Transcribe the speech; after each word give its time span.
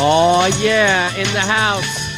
Oh 0.00 0.46
yeah, 0.62 1.14
in 1.16 1.26
the 1.32 1.40
house. 1.40 2.08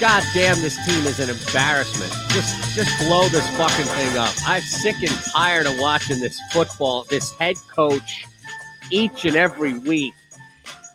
God 0.00 0.22
damn, 0.34 0.60
this 0.60 0.76
team 0.84 1.06
is 1.06 1.20
an 1.20 1.30
embarrassment. 1.30 2.12
Just 2.30 2.74
just 2.74 3.06
blow 3.06 3.28
this 3.28 3.48
fucking 3.56 3.86
thing 3.86 4.18
up. 4.18 4.34
I'm 4.44 4.62
sick 4.62 4.96
and 5.00 5.10
tired 5.32 5.66
of 5.66 5.78
watching 5.78 6.20
this 6.20 6.38
football, 6.50 7.04
this 7.04 7.32
head 7.32 7.56
coach 7.72 8.26
each 8.90 9.24
and 9.24 9.36
every 9.36 9.78
week 9.78 10.14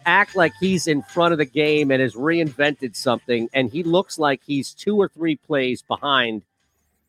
act 0.05 0.35
like 0.35 0.53
he's 0.59 0.87
in 0.87 1.01
front 1.03 1.31
of 1.31 1.37
the 1.37 1.45
game 1.45 1.91
and 1.91 2.01
has 2.01 2.15
reinvented 2.15 2.95
something, 2.95 3.49
and 3.53 3.69
he 3.69 3.83
looks 3.83 4.19
like 4.19 4.41
he's 4.45 4.73
two 4.73 4.97
or 4.97 5.07
three 5.07 5.35
plays 5.35 5.81
behind 5.81 6.43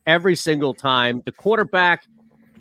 every 0.07 0.37
single 0.37 0.75
time. 0.75 1.23
The 1.25 1.33
quarterback 1.33 2.05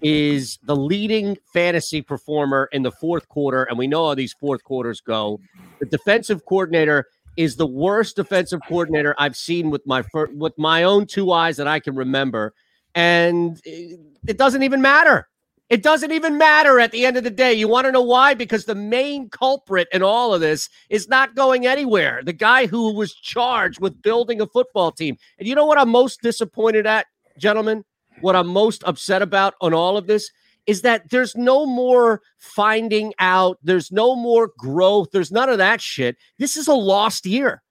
is 0.01 0.59
the 0.63 0.75
leading 0.75 1.37
fantasy 1.53 2.01
performer 2.01 2.69
in 2.71 2.83
the 2.83 2.91
fourth 2.91 3.27
quarter, 3.29 3.63
and 3.63 3.77
we 3.77 3.87
know 3.87 4.07
how 4.07 4.15
these 4.15 4.33
fourth 4.33 4.63
quarters 4.63 5.01
go. 5.01 5.39
The 5.79 5.85
defensive 5.85 6.45
coordinator 6.45 7.05
is 7.37 7.55
the 7.55 7.67
worst 7.67 8.15
defensive 8.15 8.59
coordinator 8.67 9.15
I've 9.17 9.35
seen 9.35 9.69
with 9.69 9.85
my 9.85 10.01
fir- 10.01 10.31
with 10.33 10.57
my 10.57 10.83
own 10.83 11.05
two 11.05 11.31
eyes 11.31 11.57
that 11.57 11.67
I 11.67 11.79
can 11.79 11.95
remember, 11.95 12.53
and 12.95 13.59
it 13.63 13.99
it 14.27 14.37
doesn't 14.37 14.63
even 14.63 14.81
matter. 14.81 15.27
It 15.69 15.83
doesn't 15.83 16.11
even 16.11 16.37
matter 16.37 16.81
at 16.81 16.91
the 16.91 17.05
end 17.05 17.15
of 17.15 17.23
the 17.23 17.29
day. 17.29 17.53
You 17.53 17.69
want 17.69 17.85
to 17.85 17.93
know 17.93 18.01
why? 18.01 18.33
Because 18.33 18.65
the 18.65 18.75
main 18.75 19.29
culprit 19.29 19.87
in 19.93 20.03
all 20.03 20.33
of 20.33 20.41
this 20.41 20.67
is 20.89 21.07
not 21.07 21.33
going 21.33 21.65
anywhere. 21.65 22.21
The 22.25 22.33
guy 22.33 22.65
who 22.65 22.93
was 22.93 23.13
charged 23.13 23.79
with 23.79 24.01
building 24.01 24.41
a 24.41 24.47
football 24.47 24.91
team. 24.91 25.15
And 25.39 25.47
you 25.47 25.55
know 25.55 25.65
what 25.65 25.79
I'm 25.79 25.87
most 25.87 26.21
disappointed 26.21 26.85
at, 26.85 27.05
gentlemen? 27.37 27.85
What 28.21 28.35
I'm 28.35 28.47
most 28.47 28.83
upset 28.85 29.21
about 29.21 29.55
on 29.61 29.73
all 29.73 29.97
of 29.97 30.07
this 30.07 30.31
is 30.67 30.81
that 30.83 31.09
there's 31.09 31.35
no 31.35 31.65
more 31.65 32.21
finding 32.37 33.13
out, 33.19 33.57
there's 33.63 33.91
no 33.91 34.15
more 34.15 34.51
growth, 34.57 35.09
there's 35.11 35.31
none 35.31 35.49
of 35.49 35.57
that 35.57 35.81
shit. 35.81 36.17
This 36.37 36.55
is 36.55 36.67
a 36.67 36.73
lost 36.73 37.25
year. 37.25 37.61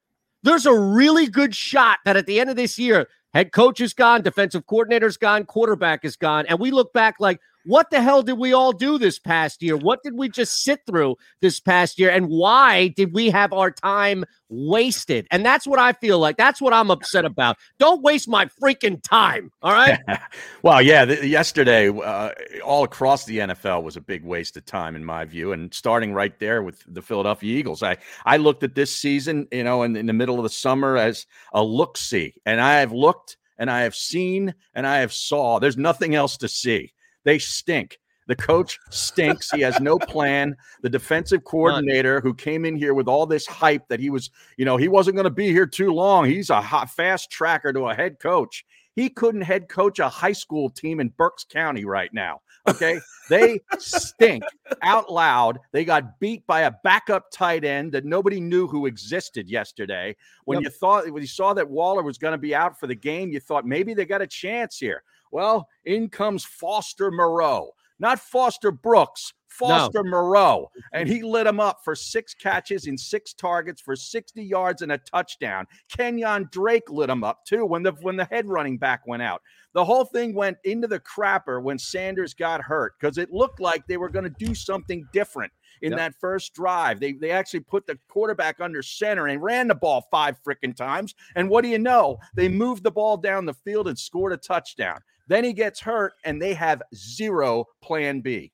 There's 0.43 0.66
a 0.66 0.78
really 0.78 1.27
good 1.27 1.55
shot 1.55 1.99
that 2.05 2.16
at 2.16 2.27
the 2.27 2.41
end 2.41 2.50
of 2.50 2.56
this 2.56 2.78
year, 2.78 3.09
head 3.33 3.53
coach 3.53 3.81
is 3.81 3.94
gone, 3.94 4.22
defensive 4.22 4.66
coordinator's 4.66 5.16
gone, 5.16 5.44
quarterback 5.44 6.05
is 6.05 6.16
gone, 6.16 6.47
and 6.47 6.59
we 6.59 6.71
look 6.71 6.93
back 6.93 7.17
like, 7.21 7.41
what 7.65 7.91
the 7.91 8.00
hell 8.00 8.22
did 8.22 8.38
we 8.38 8.53
all 8.53 8.72
do 8.72 8.98
this 8.98 9.19
past 9.19 9.62
year? 9.62 9.76
What 9.76 10.03
did 10.03 10.15
we 10.15 10.28
just 10.28 10.62
sit 10.62 10.81
through 10.87 11.16
this 11.41 11.60
past 11.60 11.98
year? 11.98 12.10
And 12.10 12.28
why 12.28 12.88
did 12.88 13.12
we 13.12 13.31
have 13.31 13.53
our 13.53 13.71
time 13.71 14.25
wasted? 14.48 15.26
And 15.31 15.44
that's 15.44 15.66
what 15.66 15.78
I 15.78 15.93
feel 15.93 16.19
like. 16.19 16.37
That's 16.37 16.60
what 16.60 16.72
I'm 16.72 16.91
upset 16.91 17.25
about. 17.25 17.56
Don't 17.78 18.03
waste 18.03 18.28
my 18.28 18.47
freaking 18.47 19.03
time. 19.03 19.50
All 19.62 19.72
right. 19.72 19.99
well, 20.62 20.81
yeah. 20.81 21.04
The, 21.04 21.26
yesterday, 21.26 21.88
uh, 21.88 22.31
all 22.65 22.84
across 22.84 23.25
the 23.25 23.38
NFL 23.38 23.82
was 23.82 23.97
a 23.97 24.00
big 24.00 24.25
waste 24.25 24.56
of 24.56 24.65
time, 24.65 24.97
in 24.97 25.04
my 25.04 25.25
view. 25.25 25.53
And 25.53 25.72
starting 25.75 26.12
right 26.12 26.38
there 26.38 26.62
with 26.62 26.82
the 26.87 27.03
Philadelphia 27.03 27.59
Eagles, 27.59 27.82
I, 27.82 27.99
I 28.25 28.38
looked 28.38 28.62
at 28.62 28.75
this 28.75 28.94
season, 28.97 29.49
you 29.53 29.65
know, 29.65 29.82
in, 29.82 29.97
in 29.97 30.06
the 30.06 30.12
middle 30.12 30.38
of 30.38 30.43
the 30.44 30.50
summer 30.50 30.97
as 30.97 31.26
a 31.53 31.62
look 31.62 31.97
see. 31.97 32.34
And 32.47 32.60
I 32.60 32.81
have 32.81 32.93
looked 32.93 33.37
and 33.59 33.70
I 33.70 33.82
have 33.82 33.94
seen 33.94 34.54
and 34.75 34.87
I 34.87 34.99
have 34.99 35.12
saw. 35.12 35.59
There's 35.59 35.76
nothing 35.76 36.15
else 36.15 36.38
to 36.38 36.49
see. 36.49 36.93
They 37.25 37.38
stink. 37.38 37.98
The 38.31 38.36
coach 38.36 38.78
stinks. 38.91 39.50
He 39.50 39.60
has 39.62 39.81
no 39.81 39.98
plan. 39.98 40.56
The 40.82 40.88
defensive 40.88 41.42
coordinator 41.42 42.20
who 42.20 42.32
came 42.32 42.64
in 42.64 42.76
here 42.76 42.94
with 42.94 43.08
all 43.08 43.26
this 43.26 43.44
hype 43.44 43.88
that 43.88 43.98
he 43.98 44.08
was, 44.08 44.31
you 44.56 44.64
know, 44.64 44.76
he 44.76 44.86
wasn't 44.86 45.16
going 45.16 45.25
to 45.25 45.31
be 45.31 45.48
here 45.48 45.66
too 45.66 45.92
long. 45.92 46.26
He's 46.26 46.48
a 46.48 46.60
hot, 46.60 46.91
fast 46.91 47.32
tracker 47.32 47.72
to 47.72 47.88
a 47.88 47.94
head 47.94 48.20
coach. 48.20 48.64
He 48.94 49.08
couldn't 49.08 49.41
head 49.41 49.69
coach 49.69 49.98
a 49.98 50.08
high 50.08 50.32
school 50.32 50.70
team 50.70 51.00
in 51.00 51.08
Berks 51.08 51.42
County 51.42 51.84
right 51.84 52.12
now. 52.12 52.41
Okay. 52.69 53.00
they 53.31 53.60
stink 53.78 54.44
out 54.82 55.10
loud. 55.10 55.58
They 55.72 55.84
got 55.84 56.20
beat 56.20 56.47
by 56.47 56.62
a 56.62 56.72
backup 56.84 57.31
tight 57.32 57.64
end 57.64 57.92
that 57.92 58.04
nobody 58.04 58.41
knew 58.41 58.69
who 58.69 58.87
existed 58.87 59.48
yesterday. 59.48 60.14
When 60.44 60.58
yep. 60.58 60.64
you 60.64 60.70
thought, 60.70 61.10
when 61.10 61.22
you 61.22 61.28
saw 61.28 61.54
that 61.54 61.69
Waller 61.69 62.02
was 62.02 62.19
going 62.19 62.32
to 62.32 62.38
be 62.38 62.54
out 62.54 62.78
for 62.78 62.87
the 62.87 62.94
game, 62.94 63.32
you 63.32 63.41
thought 63.41 63.66
maybe 63.66 63.94
they 63.94 64.04
got 64.04 64.22
a 64.22 64.26
chance 64.26 64.78
here. 64.78 65.02
Well, 65.31 65.69
in 65.85 66.09
comes 66.09 66.45
Foster 66.45 67.11
Moreau, 67.11 67.71
not 67.99 68.19
Foster 68.19 68.71
Brooks, 68.71 69.33
Foster 69.51 70.03
no. 70.03 70.11
Moreau, 70.11 70.71
and 70.93 71.09
he 71.09 71.23
lit 71.23 71.47
him 71.47 71.61
up 71.61 71.81
for 71.85 71.95
six 71.95 72.35
catches 72.35 72.87
and 72.87 72.99
six 72.99 73.35
targets 73.35 73.81
for 73.81 73.97
60 73.97 74.43
yards 74.43 74.83
and 74.83 74.93
a 74.93 74.99
touchdown. 74.99 75.67
Kenyon 75.89 76.49
Drake 76.53 76.89
lit 76.89 77.11
him 77.11 77.25
up 77.25 77.45
too 77.45 77.67
when 77.67 77.83
the 77.83 77.93
when 78.01 78.17
the 78.17 78.25
head 78.27 78.47
running 78.47 78.79
back 78.79 79.07
went 79.07 79.23
out. 79.23 79.43
The 79.73 79.85
whole 79.85 80.05
thing 80.05 80.35
went 80.35 80.59
into 80.65 80.89
the 80.89 81.01
crapper 81.01 81.62
when 81.62 81.79
Sanders 81.79 82.33
got 82.33 82.62
hurt 82.62 82.95
because 82.99 83.19
it 83.19 83.33
looked 83.33 83.61
like 83.61 83.87
they 83.87 83.97
were 83.97 84.09
going 84.09 84.25
to 84.25 84.45
do 84.45 84.55
something 84.55 85.07
different 85.12 85.53
in 85.83 85.93
yep. 85.93 85.99
that 85.99 86.15
first 86.21 86.55
drive. 86.55 87.01
They 87.01 87.12
they 87.12 87.31
actually 87.31 87.61
put 87.61 87.87
the 87.87 87.99
quarterback 88.09 88.61
under 88.61 88.83
center 88.83 89.27
and 89.27 89.43
ran 89.43 89.69
the 89.69 89.75
ball 89.75 90.07
five 90.11 90.39
freaking 90.47 90.77
times. 90.77 91.15
And 91.35 91.51
what 91.51 91.62
do 91.62 91.69
you 91.69 91.79
know? 91.79 92.19
They 92.35 92.49
moved 92.49 92.85
the 92.85 92.91
ball 92.91 93.17
down 93.17 93.47
the 93.47 93.55
field 93.55 93.89
and 93.89 93.99
scored 93.99 94.33
a 94.33 94.37
touchdown. 94.37 95.01
Then 95.31 95.45
he 95.45 95.53
gets 95.53 95.79
hurt, 95.79 96.15
and 96.25 96.43
they 96.43 96.55
have 96.55 96.83
zero 96.93 97.67
plan 97.81 98.21
B. 98.21 98.51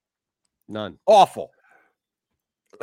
None. 0.68 0.98
Awful. 1.06 1.50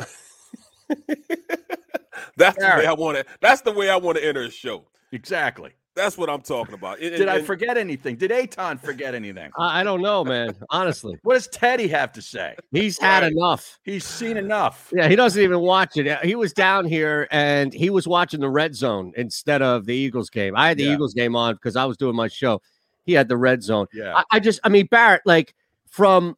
that's 2.36 2.58
the 2.58 2.74
way 2.76 2.86
I 2.86 2.92
want 2.92 3.18
to. 3.18 3.24
That's 3.40 3.60
the 3.60 3.70
way 3.70 3.88
I 3.88 3.96
want 3.96 4.18
to 4.18 4.26
enter 4.26 4.42
a 4.42 4.50
show. 4.50 4.84
Exactly. 5.12 5.70
That's 5.94 6.18
what 6.18 6.28
I'm 6.28 6.40
talking 6.40 6.74
about. 6.74 6.98
And, 6.98 7.16
Did 7.16 7.28
I 7.28 7.40
forget 7.40 7.78
anything? 7.78 8.16
Did 8.16 8.32
Eytan 8.32 8.80
forget 8.80 9.14
anything? 9.14 9.52
I 9.56 9.84
don't 9.84 10.02
know, 10.02 10.24
man. 10.24 10.56
Honestly, 10.70 11.16
what 11.22 11.34
does 11.34 11.46
Teddy 11.46 11.86
have 11.86 12.10
to 12.14 12.22
say? 12.22 12.56
He's 12.72 12.98
had 12.98 13.22
right. 13.22 13.30
enough. 13.30 13.78
He's 13.84 14.04
seen 14.04 14.36
enough. 14.36 14.92
Yeah, 14.92 15.08
he 15.08 15.14
doesn't 15.14 15.40
even 15.40 15.60
watch 15.60 15.96
it. 15.96 16.18
He 16.24 16.34
was 16.34 16.52
down 16.52 16.84
here 16.84 17.28
and 17.30 17.72
he 17.72 17.90
was 17.90 18.08
watching 18.08 18.40
the 18.40 18.50
red 18.50 18.74
zone 18.74 19.12
instead 19.16 19.62
of 19.62 19.86
the 19.86 19.94
Eagles 19.94 20.30
game. 20.30 20.56
I 20.56 20.66
had 20.66 20.78
the 20.78 20.84
yeah. 20.84 20.94
Eagles 20.94 21.14
game 21.14 21.36
on 21.36 21.54
because 21.54 21.76
I 21.76 21.84
was 21.84 21.96
doing 21.96 22.16
my 22.16 22.26
show. 22.26 22.60
He 23.04 23.12
had 23.12 23.28
the 23.28 23.36
red 23.36 23.62
zone. 23.62 23.86
Yeah. 23.92 24.16
I, 24.16 24.24
I 24.32 24.40
just, 24.40 24.60
I 24.64 24.68
mean, 24.68 24.86
Barrett, 24.86 25.22
like 25.24 25.54
from 25.88 26.36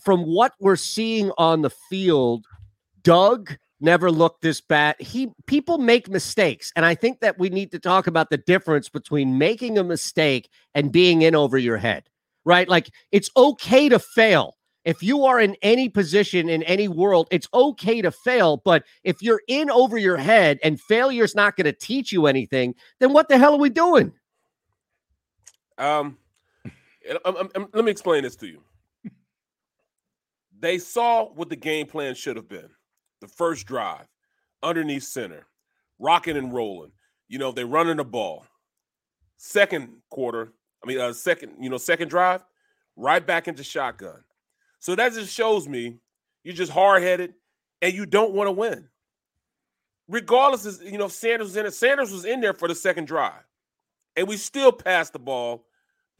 from 0.00 0.22
what 0.22 0.52
we're 0.60 0.76
seeing 0.76 1.30
on 1.38 1.62
the 1.62 1.70
field, 1.70 2.46
Doug 3.02 3.56
never 3.80 4.10
looked 4.10 4.42
this 4.42 4.60
bad. 4.60 4.96
He 5.00 5.32
people 5.46 5.78
make 5.78 6.08
mistakes, 6.08 6.72
and 6.76 6.84
I 6.84 6.94
think 6.94 7.20
that 7.20 7.38
we 7.38 7.50
need 7.50 7.70
to 7.72 7.78
talk 7.78 8.06
about 8.06 8.30
the 8.30 8.36
difference 8.36 8.88
between 8.88 9.38
making 9.38 9.78
a 9.78 9.84
mistake 9.84 10.48
and 10.74 10.92
being 10.92 11.22
in 11.22 11.34
over 11.34 11.58
your 11.58 11.78
head. 11.78 12.04
Right? 12.44 12.68
Like 12.68 12.90
it's 13.12 13.30
okay 13.36 13.88
to 13.88 13.98
fail. 13.98 14.56
If 14.84 15.00
you 15.02 15.24
are 15.24 15.40
in 15.40 15.56
any 15.62 15.88
position 15.88 16.48
in 16.48 16.64
any 16.64 16.88
world, 16.88 17.28
it's 17.30 17.46
okay 17.54 18.02
to 18.02 18.10
fail. 18.10 18.60
But 18.64 18.84
if 19.04 19.22
you're 19.22 19.42
in 19.46 19.70
over 19.70 19.96
your 19.96 20.16
head 20.16 20.58
and 20.64 20.80
failure's 20.80 21.36
not 21.36 21.56
going 21.56 21.66
to 21.66 21.72
teach 21.72 22.10
you 22.10 22.26
anything, 22.26 22.74
then 22.98 23.12
what 23.12 23.28
the 23.28 23.38
hell 23.38 23.54
are 23.54 23.60
we 23.60 23.70
doing? 23.70 24.12
Um, 25.82 26.16
um, 27.24 27.36
um, 27.36 27.48
um, 27.56 27.68
let 27.72 27.84
me 27.84 27.90
explain 27.90 28.22
this 28.22 28.36
to 28.36 28.46
you. 28.46 28.62
They 30.60 30.78
saw 30.78 31.24
what 31.24 31.48
the 31.48 31.56
game 31.56 31.86
plan 31.86 32.14
should 32.14 32.36
have 32.36 32.48
been. 32.48 32.68
The 33.20 33.26
first 33.26 33.66
drive, 33.66 34.06
underneath 34.62 35.02
center, 35.02 35.44
rocking 35.98 36.36
and 36.36 36.54
rolling. 36.54 36.92
You 37.26 37.38
know, 37.38 37.50
they're 37.50 37.66
running 37.66 37.96
the 37.96 38.04
ball. 38.04 38.46
Second 39.38 39.88
quarter, 40.08 40.52
I 40.84 40.86
mean, 40.86 41.00
uh, 41.00 41.12
second, 41.12 41.54
you 41.60 41.68
know, 41.68 41.78
second 41.78 42.08
drive, 42.08 42.44
right 42.94 43.26
back 43.26 43.48
into 43.48 43.64
shotgun. 43.64 44.22
So 44.78 44.94
that 44.94 45.14
just 45.14 45.34
shows 45.34 45.68
me 45.68 45.98
you're 46.44 46.54
just 46.54 46.70
hard 46.70 47.02
headed 47.02 47.34
and 47.80 47.92
you 47.92 48.06
don't 48.06 48.34
want 48.34 48.46
to 48.46 48.52
win. 48.52 48.88
Regardless, 50.08 50.80
you 50.84 50.98
know, 50.98 51.08
Sanders 51.08 51.48
was 51.48 51.56
in 51.56 51.66
it. 51.66 51.74
Sanders 51.74 52.12
was 52.12 52.24
in 52.24 52.40
there 52.40 52.54
for 52.54 52.68
the 52.68 52.74
second 52.74 53.06
drive, 53.06 53.44
and 54.14 54.28
we 54.28 54.36
still 54.36 54.70
passed 54.70 55.12
the 55.12 55.18
ball 55.18 55.64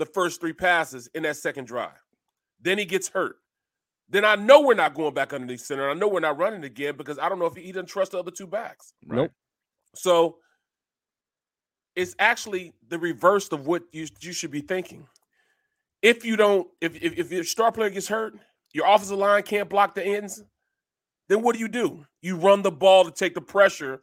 the 0.02 0.06
first 0.06 0.40
three 0.40 0.52
passes 0.52 1.08
in 1.14 1.22
that 1.22 1.36
second 1.36 1.64
drive. 1.64 1.92
Then 2.60 2.76
he 2.76 2.84
gets 2.84 3.08
hurt. 3.08 3.36
Then 4.08 4.24
I 4.24 4.34
know 4.34 4.62
we're 4.62 4.74
not 4.74 4.94
going 4.94 5.14
back 5.14 5.32
underneath 5.32 5.60
center. 5.60 5.88
I 5.88 5.94
know 5.94 6.08
we're 6.08 6.18
not 6.18 6.38
running 6.38 6.64
again 6.64 6.96
because 6.96 7.20
I 7.20 7.28
don't 7.28 7.38
know 7.38 7.46
if 7.46 7.54
he, 7.54 7.62
he 7.62 7.72
doesn't 7.72 7.86
trust 7.86 8.10
the 8.10 8.18
other 8.18 8.32
two 8.32 8.48
backs. 8.48 8.94
Right? 9.06 9.16
Nope. 9.16 9.32
So 9.94 10.38
it's 11.94 12.16
actually 12.18 12.74
the 12.88 12.98
reverse 12.98 13.46
of 13.52 13.68
what 13.68 13.84
you, 13.92 14.08
you 14.20 14.32
should 14.32 14.50
be 14.50 14.60
thinking. 14.60 15.06
If 16.02 16.24
you 16.24 16.34
don't, 16.34 16.66
if, 16.80 17.00
if, 17.00 17.16
if 17.16 17.30
your 17.30 17.44
star 17.44 17.70
player 17.70 17.90
gets 17.90 18.08
hurt, 18.08 18.34
your 18.72 18.88
offensive 18.88 19.18
line 19.18 19.44
can't 19.44 19.68
block 19.68 19.94
the 19.94 20.04
ends, 20.04 20.42
then 21.28 21.42
what 21.42 21.54
do 21.54 21.60
you 21.60 21.68
do? 21.68 22.04
You 22.22 22.34
run 22.36 22.62
the 22.62 22.72
ball 22.72 23.04
to 23.04 23.12
take 23.12 23.34
the 23.34 23.40
pressure 23.40 24.02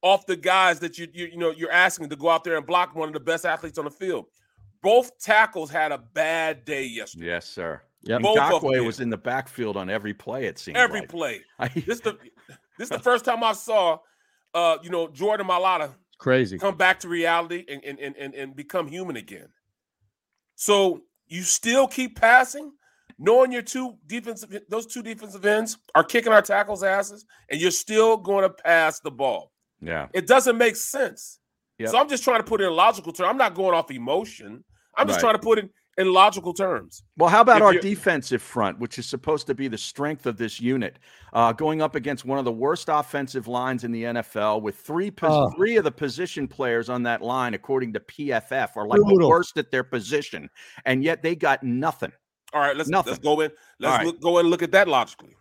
off 0.00 0.24
the 0.24 0.36
guys 0.36 0.80
that 0.80 0.96
you, 0.96 1.06
you, 1.12 1.26
you 1.26 1.36
know 1.36 1.50
you're 1.50 1.70
asking 1.70 2.08
to 2.08 2.16
go 2.16 2.30
out 2.30 2.44
there 2.44 2.56
and 2.56 2.66
block 2.66 2.94
one 2.94 3.08
of 3.08 3.14
the 3.14 3.20
best 3.20 3.44
athletes 3.44 3.76
on 3.76 3.84
the 3.84 3.90
field. 3.90 4.24
Both 4.84 5.18
tackles 5.18 5.70
had 5.70 5.92
a 5.92 5.98
bad 5.98 6.64
day 6.66 6.84
yesterday. 6.84 7.26
Yes, 7.26 7.46
sir. 7.46 7.80
Yeah, 8.02 8.18
Ngakoue 8.18 8.84
was 8.84 9.00
in 9.00 9.08
the 9.08 9.16
backfield 9.16 9.78
on 9.78 9.88
every 9.88 10.12
play. 10.12 10.44
It 10.44 10.58
seemed 10.58 10.76
every 10.76 11.00
like. 11.00 11.08
play. 11.08 11.40
this 11.86 12.00
the 12.00 12.18
this 12.78 12.90
the 12.90 12.98
first 12.98 13.24
time 13.24 13.42
I 13.42 13.52
saw, 13.52 13.98
uh, 14.52 14.76
you 14.82 14.90
know, 14.90 15.08
Jordan 15.08 15.46
Mailata 15.46 15.94
crazy 16.18 16.58
come 16.58 16.76
back 16.76 17.00
to 17.00 17.08
reality 17.08 17.64
and 17.66 17.82
and 17.82 17.98
and 17.98 18.34
and 18.34 18.54
become 18.54 18.86
human 18.86 19.16
again. 19.16 19.48
So 20.54 21.00
you 21.26 21.42
still 21.42 21.88
keep 21.88 22.20
passing, 22.20 22.72
knowing 23.18 23.52
your 23.52 23.62
two 23.62 23.96
defensive 24.06 24.54
those 24.68 24.86
two 24.86 25.02
defensive 25.02 25.46
ends 25.46 25.78
are 25.94 26.04
kicking 26.04 26.32
our 26.32 26.42
tackles 26.42 26.82
asses, 26.82 27.24
and 27.50 27.58
you're 27.58 27.70
still 27.70 28.18
going 28.18 28.42
to 28.42 28.50
pass 28.50 29.00
the 29.00 29.10
ball. 29.10 29.50
Yeah, 29.80 30.08
it 30.12 30.26
doesn't 30.26 30.58
make 30.58 30.76
sense. 30.76 31.38
Yep. 31.78 31.88
So 31.88 31.98
I'm 31.98 32.08
just 32.08 32.22
trying 32.22 32.40
to 32.40 32.44
put 32.44 32.60
it 32.60 32.64
in 32.66 32.72
logical 32.74 33.12
terms. 33.12 33.28
I'm 33.30 33.38
not 33.38 33.54
going 33.54 33.74
off 33.74 33.90
emotion. 33.90 34.62
I'm 34.96 35.06
just 35.06 35.18
right. 35.18 35.30
trying 35.30 35.34
to 35.34 35.38
put 35.38 35.58
it 35.58 35.70
in 35.96 36.12
logical 36.12 36.52
terms. 36.52 37.02
Well, 37.16 37.30
how 37.30 37.40
about 37.40 37.58
if 37.58 37.62
our 37.62 37.74
defensive 37.74 38.42
front, 38.42 38.78
which 38.78 38.98
is 38.98 39.06
supposed 39.06 39.46
to 39.46 39.54
be 39.54 39.68
the 39.68 39.78
strength 39.78 40.26
of 40.26 40.36
this 40.36 40.60
unit, 40.60 40.98
uh, 41.32 41.52
going 41.52 41.82
up 41.82 41.94
against 41.94 42.24
one 42.24 42.38
of 42.38 42.44
the 42.44 42.52
worst 42.52 42.88
offensive 42.90 43.46
lines 43.46 43.84
in 43.84 43.92
the 43.92 44.04
NFL, 44.04 44.62
with 44.62 44.76
three 44.76 45.10
pos- 45.10 45.30
uh, 45.30 45.56
three 45.56 45.76
of 45.76 45.84
the 45.84 45.92
position 45.92 46.48
players 46.48 46.88
on 46.88 47.02
that 47.04 47.22
line, 47.22 47.54
according 47.54 47.92
to 47.92 48.00
PFF, 48.00 48.76
are 48.76 48.86
like 48.86 49.00
brutal. 49.00 49.18
the 49.18 49.28
worst 49.28 49.56
at 49.56 49.70
their 49.70 49.84
position, 49.84 50.48
and 50.84 51.04
yet 51.04 51.22
they 51.22 51.36
got 51.36 51.62
nothing. 51.62 52.12
All 52.52 52.60
right, 52.60 52.76
let's 52.76 52.88
nothing. 52.88 53.12
let's 53.12 53.22
go 53.22 53.40
in. 53.40 53.50
Let's 53.78 53.98
right. 53.98 54.06
look, 54.06 54.20
go 54.20 54.38
and 54.38 54.48
look 54.48 54.62
at 54.62 54.72
that 54.72 54.88
logically. 54.88 55.36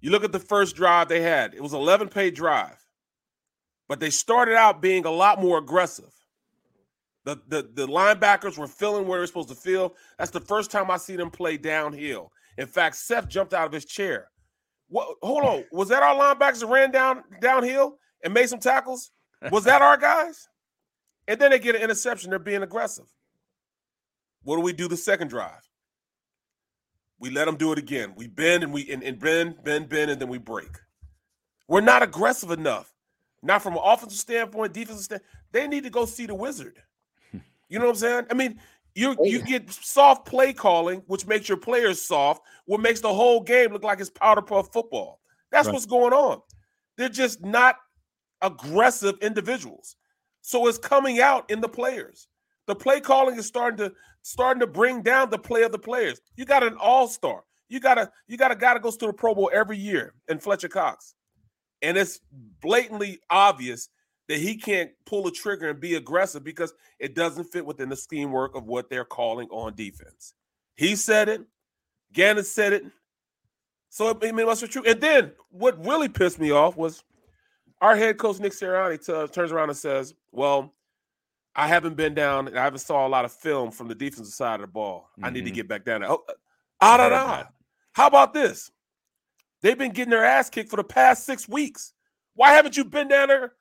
You 0.00 0.10
look 0.10 0.24
at 0.24 0.32
the 0.32 0.40
first 0.40 0.76
drive 0.76 1.08
they 1.08 1.22
had; 1.22 1.54
it 1.54 1.62
was 1.62 1.72
11 1.72 2.08
pay 2.08 2.30
drive, 2.30 2.78
but 3.88 4.00
they 4.00 4.10
started 4.10 4.56
out 4.56 4.82
being 4.82 5.04
a 5.04 5.10
lot 5.10 5.40
more 5.40 5.58
aggressive. 5.58 6.12
The, 7.24 7.40
the 7.46 7.70
the 7.74 7.86
linebackers 7.86 8.58
were 8.58 8.66
filling 8.66 9.06
where 9.06 9.20
they're 9.20 9.26
supposed 9.26 9.48
to 9.50 9.54
fill. 9.54 9.94
That's 10.18 10.30
the 10.30 10.40
first 10.40 10.70
time 10.70 10.90
I 10.90 10.96
see 10.96 11.16
them 11.16 11.30
play 11.30 11.56
downhill. 11.56 12.32
In 12.58 12.66
fact, 12.66 12.96
Seth 12.96 13.28
jumped 13.28 13.54
out 13.54 13.66
of 13.66 13.72
his 13.72 13.84
chair. 13.84 14.28
What? 14.88 15.16
Hold 15.22 15.44
on, 15.44 15.64
was 15.72 15.88
that 15.88 16.02
our 16.02 16.14
linebackers 16.14 16.60
that 16.60 16.66
ran 16.66 16.90
down 16.90 17.22
downhill 17.40 17.98
and 18.24 18.34
made 18.34 18.48
some 18.48 18.58
tackles? 18.58 19.10
Was 19.50 19.64
that 19.64 19.82
our 19.82 19.96
guys? 19.96 20.48
And 21.28 21.40
then 21.40 21.50
they 21.50 21.58
get 21.58 21.76
an 21.76 21.82
interception. 21.82 22.30
They're 22.30 22.38
being 22.38 22.62
aggressive. 22.62 23.06
What 24.42 24.56
do 24.56 24.62
we 24.62 24.72
do 24.72 24.88
the 24.88 24.96
second 24.96 25.28
drive? 25.28 25.68
We 27.18 27.30
let 27.30 27.44
them 27.44 27.56
do 27.56 27.70
it 27.72 27.78
again. 27.78 28.14
We 28.16 28.26
bend 28.26 28.64
and 28.64 28.72
we 28.72 28.90
and, 28.90 29.02
and 29.02 29.18
bend, 29.18 29.62
bend, 29.62 29.88
bend, 29.88 30.10
and 30.10 30.20
then 30.20 30.28
we 30.28 30.38
break. 30.38 30.76
We're 31.68 31.80
not 31.80 32.02
aggressive 32.02 32.50
enough. 32.50 32.92
Not 33.42 33.62
from 33.62 33.74
an 33.74 33.80
offensive 33.82 34.18
standpoint, 34.18 34.72
defensive 34.72 35.04
standpoint. 35.04 35.30
They 35.52 35.68
need 35.68 35.84
to 35.84 35.90
go 35.90 36.04
see 36.04 36.26
the 36.26 36.34
wizard. 36.34 36.78
You 37.72 37.78
know 37.78 37.86
what 37.86 37.92
I'm 37.92 37.98
saying? 38.00 38.26
I 38.30 38.34
mean, 38.34 38.60
you 38.94 39.16
oh, 39.18 39.24
you 39.24 39.40
get 39.40 39.72
soft 39.72 40.26
play 40.26 40.52
calling, 40.52 41.02
which 41.06 41.26
makes 41.26 41.48
your 41.48 41.56
players 41.56 42.02
soft, 42.02 42.42
what 42.66 42.80
makes 42.80 43.00
the 43.00 43.12
whole 43.12 43.40
game 43.40 43.72
look 43.72 43.82
like 43.82 43.98
it's 43.98 44.10
powder 44.10 44.42
puff 44.42 44.70
football. 44.74 45.20
That's 45.50 45.66
right. 45.66 45.72
what's 45.72 45.86
going 45.86 46.12
on. 46.12 46.42
They're 46.98 47.08
just 47.08 47.40
not 47.42 47.76
aggressive 48.42 49.16
individuals. 49.22 49.96
So 50.42 50.66
it's 50.66 50.76
coming 50.76 51.20
out 51.20 51.50
in 51.50 51.62
the 51.62 51.68
players. 51.68 52.28
The 52.66 52.74
play 52.74 53.00
calling 53.00 53.38
is 53.38 53.46
starting 53.46 53.78
to 53.78 53.94
starting 54.20 54.60
to 54.60 54.66
bring 54.66 55.00
down 55.00 55.30
the 55.30 55.38
play 55.38 55.62
of 55.62 55.72
the 55.72 55.78
players. 55.78 56.20
You 56.36 56.44
got 56.44 56.62
an 56.62 56.76
all-star. 56.78 57.42
You 57.70 57.80
got 57.80 57.96
a 57.96 58.10
you 58.28 58.36
got 58.36 58.50
a 58.50 58.56
guy 58.56 58.74
that 58.74 58.82
goes 58.82 58.98
to 58.98 59.06
the 59.06 59.14
Pro 59.14 59.34
Bowl 59.34 59.50
every 59.50 59.78
year 59.78 60.12
in 60.28 60.40
Fletcher 60.40 60.68
Cox. 60.68 61.14
And 61.80 61.96
it's 61.96 62.20
blatantly 62.60 63.18
obvious 63.30 63.88
that 64.28 64.38
he 64.38 64.56
can't 64.56 64.90
pull 65.04 65.26
a 65.26 65.32
trigger 65.32 65.68
and 65.68 65.80
be 65.80 65.96
aggressive 65.96 66.44
because 66.44 66.72
it 66.98 67.14
doesn't 67.14 67.44
fit 67.44 67.66
within 67.66 67.88
the 67.88 67.96
scheme 67.96 68.30
work 68.30 68.54
of 68.54 68.66
what 68.66 68.88
they're 68.88 69.04
calling 69.04 69.48
on 69.50 69.74
defense. 69.74 70.34
He 70.74 70.96
said 70.96 71.28
it. 71.28 71.42
Gannon 72.12 72.44
said 72.44 72.72
it. 72.72 72.84
So 73.90 74.08
it, 74.08 74.22
it 74.22 74.34
must 74.34 74.62
be 74.62 74.68
true. 74.68 74.84
And 74.86 75.00
then 75.00 75.32
what 75.50 75.84
really 75.84 76.08
pissed 76.08 76.38
me 76.38 76.50
off 76.50 76.76
was 76.76 77.02
our 77.80 77.96
head 77.96 78.16
coach 78.16 78.38
Nick 78.38 78.52
Sirianni 78.52 79.04
t- 79.04 79.32
turns 79.32 79.52
around 79.52 79.68
and 79.68 79.76
says, 79.76 80.14
"Well, 80.30 80.72
I 81.54 81.68
haven't 81.68 81.96
been 81.96 82.14
down 82.14 82.48
and 82.48 82.58
I 82.58 82.64
haven't 82.64 82.78
saw 82.78 83.06
a 83.06 83.08
lot 83.08 83.24
of 83.24 83.32
film 83.32 83.70
from 83.70 83.88
the 83.88 83.94
defensive 83.94 84.32
side 84.32 84.56
of 84.56 84.60
the 84.62 84.66
ball. 84.72 85.10
Mm-hmm. 85.12 85.24
I 85.24 85.30
need 85.30 85.40
to 85.40 85.46
mm-hmm. 85.46 85.56
get 85.56 85.68
back 85.68 85.84
down 85.84 86.00
there." 86.00 86.10
Oh, 86.10 86.24
ah, 86.80 86.96
da, 86.96 87.08
da. 87.08 87.44
How 87.92 88.06
about 88.06 88.32
this? 88.32 88.70
They've 89.60 89.76
been 89.76 89.92
getting 89.92 90.10
their 90.10 90.24
ass 90.24 90.48
kicked 90.48 90.70
for 90.70 90.76
the 90.76 90.84
past 90.84 91.26
six 91.26 91.48
weeks. 91.48 91.92
Why 92.34 92.52
haven't 92.52 92.76
you 92.76 92.84
been 92.84 93.08
down 93.08 93.28
there 93.28 93.52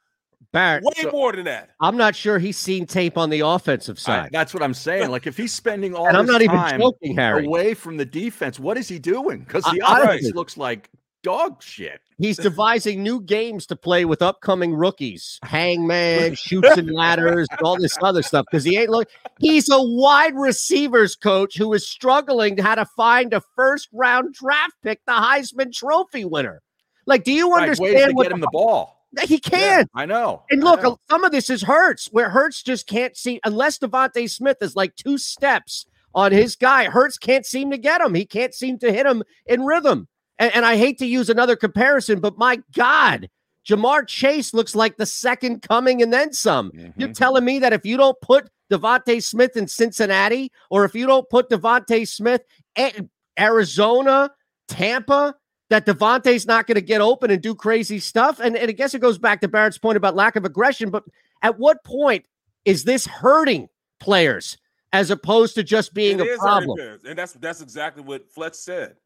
Barrett, 0.51 0.83
way 0.83 0.91
so, 0.97 1.11
more 1.11 1.31
than 1.31 1.45
that. 1.45 1.69
I'm 1.79 1.95
not 1.95 2.15
sure 2.15 2.37
he's 2.37 2.57
seen 2.57 2.85
tape 2.85 3.17
on 3.17 3.29
the 3.29 3.39
offensive 3.39 3.97
side. 3.97 4.29
that's 4.31 4.53
what 4.53 4.61
I'm 4.61 4.73
saying. 4.73 5.09
Like 5.09 5.25
if 5.25 5.37
he's 5.37 5.53
spending 5.53 5.95
all 5.95 6.07
and 6.07 6.17
I'm 6.17 6.25
not 6.25 6.41
even 6.41 6.59
joking, 6.77 7.15
Harry. 7.15 7.45
away 7.45 7.73
from 7.73 7.97
the 7.97 8.05
defense, 8.05 8.59
what 8.59 8.77
is 8.77 8.89
he 8.89 8.99
doing? 8.99 9.39
Because 9.39 9.63
the 9.63 9.81
I, 9.81 10.01
offense 10.01 10.27
I, 10.27 10.35
looks 10.35 10.57
like 10.57 10.89
dog 11.23 11.63
shit. 11.63 12.01
He's 12.17 12.37
devising 12.49 13.01
new 13.01 13.21
games 13.21 13.65
to 13.67 13.77
play 13.77 14.03
with 14.03 14.21
upcoming 14.21 14.73
rookies, 14.73 15.39
hangman, 15.43 16.35
Chutes 16.35 16.77
and 16.77 16.91
Ladders, 16.91 17.47
all 17.63 17.77
this 17.77 17.97
other 18.01 18.21
stuff. 18.21 18.45
Because 18.51 18.65
he 18.65 18.77
ain't 18.77 18.89
look. 18.89 19.09
He's 19.39 19.69
a 19.69 19.81
wide 19.81 20.35
receivers 20.35 21.15
coach 21.15 21.57
who 21.57 21.73
is 21.73 21.87
struggling 21.87 22.57
to 22.57 22.63
how 22.63 22.75
to 22.75 22.85
find 22.85 23.33
a 23.33 23.41
first 23.55 23.87
round 23.93 24.33
draft 24.33 24.75
pick, 24.83 24.99
the 25.05 25.13
Heisman 25.13 25.73
Trophy 25.73 26.25
winner. 26.25 26.61
Like, 27.05 27.23
do 27.23 27.31
you 27.31 27.53
understand? 27.53 27.95
Right, 27.95 28.13
what 28.13 28.23
get 28.23 28.31
him 28.33 28.41
the 28.41 28.49
ball? 28.51 29.00
He 29.23 29.39
can. 29.39 29.59
Yeah, 29.79 29.83
I 29.93 30.05
know. 30.05 30.43
And 30.49 30.63
look, 30.63 30.83
know. 30.83 30.97
some 31.09 31.23
of 31.23 31.31
this 31.31 31.49
is 31.49 31.61
Hurts, 31.61 32.07
where 32.11 32.29
Hurts 32.29 32.63
just 32.63 32.87
can't 32.87 33.15
see 33.17 33.39
unless 33.43 33.77
DeVonta 33.77 34.29
Smith 34.29 34.57
is 34.61 34.75
like 34.75 34.95
two 34.95 35.17
steps 35.17 35.85
on 36.13 36.31
his 36.31 36.55
guy. 36.55 36.85
Hurts 36.85 37.17
can't 37.17 37.45
seem 37.45 37.71
to 37.71 37.77
get 37.77 38.01
him. 38.01 38.13
He 38.13 38.25
can't 38.25 38.53
seem 38.53 38.79
to 38.79 38.91
hit 38.91 39.05
him 39.05 39.23
in 39.45 39.65
rhythm. 39.65 40.07
And, 40.39 40.55
and 40.55 40.65
I 40.65 40.77
hate 40.77 40.97
to 40.99 41.05
use 41.05 41.29
another 41.29 41.55
comparison, 41.55 42.19
but 42.19 42.37
my 42.37 42.61
God, 42.73 43.29
Ja'Marr 43.67 44.07
Chase 44.07 44.53
looks 44.53 44.75
like 44.75 44.97
the 44.97 45.05
second 45.05 45.61
coming 45.61 46.01
and 46.01 46.11
then 46.11 46.33
some. 46.33 46.71
Mm-hmm. 46.71 46.99
You're 46.99 47.13
telling 47.13 47.45
me 47.45 47.59
that 47.59 47.73
if 47.73 47.85
you 47.85 47.97
don't 47.97 48.19
put 48.21 48.49
DeVonta 48.71 49.21
Smith 49.21 49.55
in 49.57 49.67
Cincinnati, 49.67 50.51
or 50.69 50.85
if 50.85 50.95
you 50.95 51.05
don't 51.05 51.29
put 51.29 51.49
DeVonta 51.49 52.07
Smith 52.07 52.41
in 52.75 53.09
Arizona, 53.39 54.31
Tampa, 54.67 55.35
that 55.71 55.85
DeVonta's 55.85 56.45
not 56.45 56.67
going 56.67 56.75
to 56.75 56.81
get 56.81 56.99
open 56.99 57.31
and 57.31 57.41
do 57.41 57.55
crazy 57.55 57.97
stuff. 57.97 58.41
And, 58.41 58.57
and 58.57 58.67
I 58.67 58.73
guess 58.73 58.93
it 58.93 58.99
goes 58.99 59.17
back 59.17 59.39
to 59.39 59.47
Barrett's 59.47 59.77
point 59.77 59.95
about 59.95 60.15
lack 60.15 60.35
of 60.35 60.43
aggression. 60.43 60.89
But 60.89 61.05
at 61.41 61.57
what 61.57 61.81
point 61.85 62.25
is 62.65 62.83
this 62.83 63.07
hurting 63.07 63.69
players 64.01 64.57
as 64.91 65.11
opposed 65.11 65.55
to 65.55 65.63
just 65.63 65.93
being 65.93 66.19
it 66.19 66.27
a 66.27 66.37
problem? 66.37 66.77
And 67.07 67.17
that's 67.17 67.33
that's 67.33 67.61
exactly 67.61 68.03
what 68.03 68.29
Fletch 68.29 68.55
said. 68.55 68.97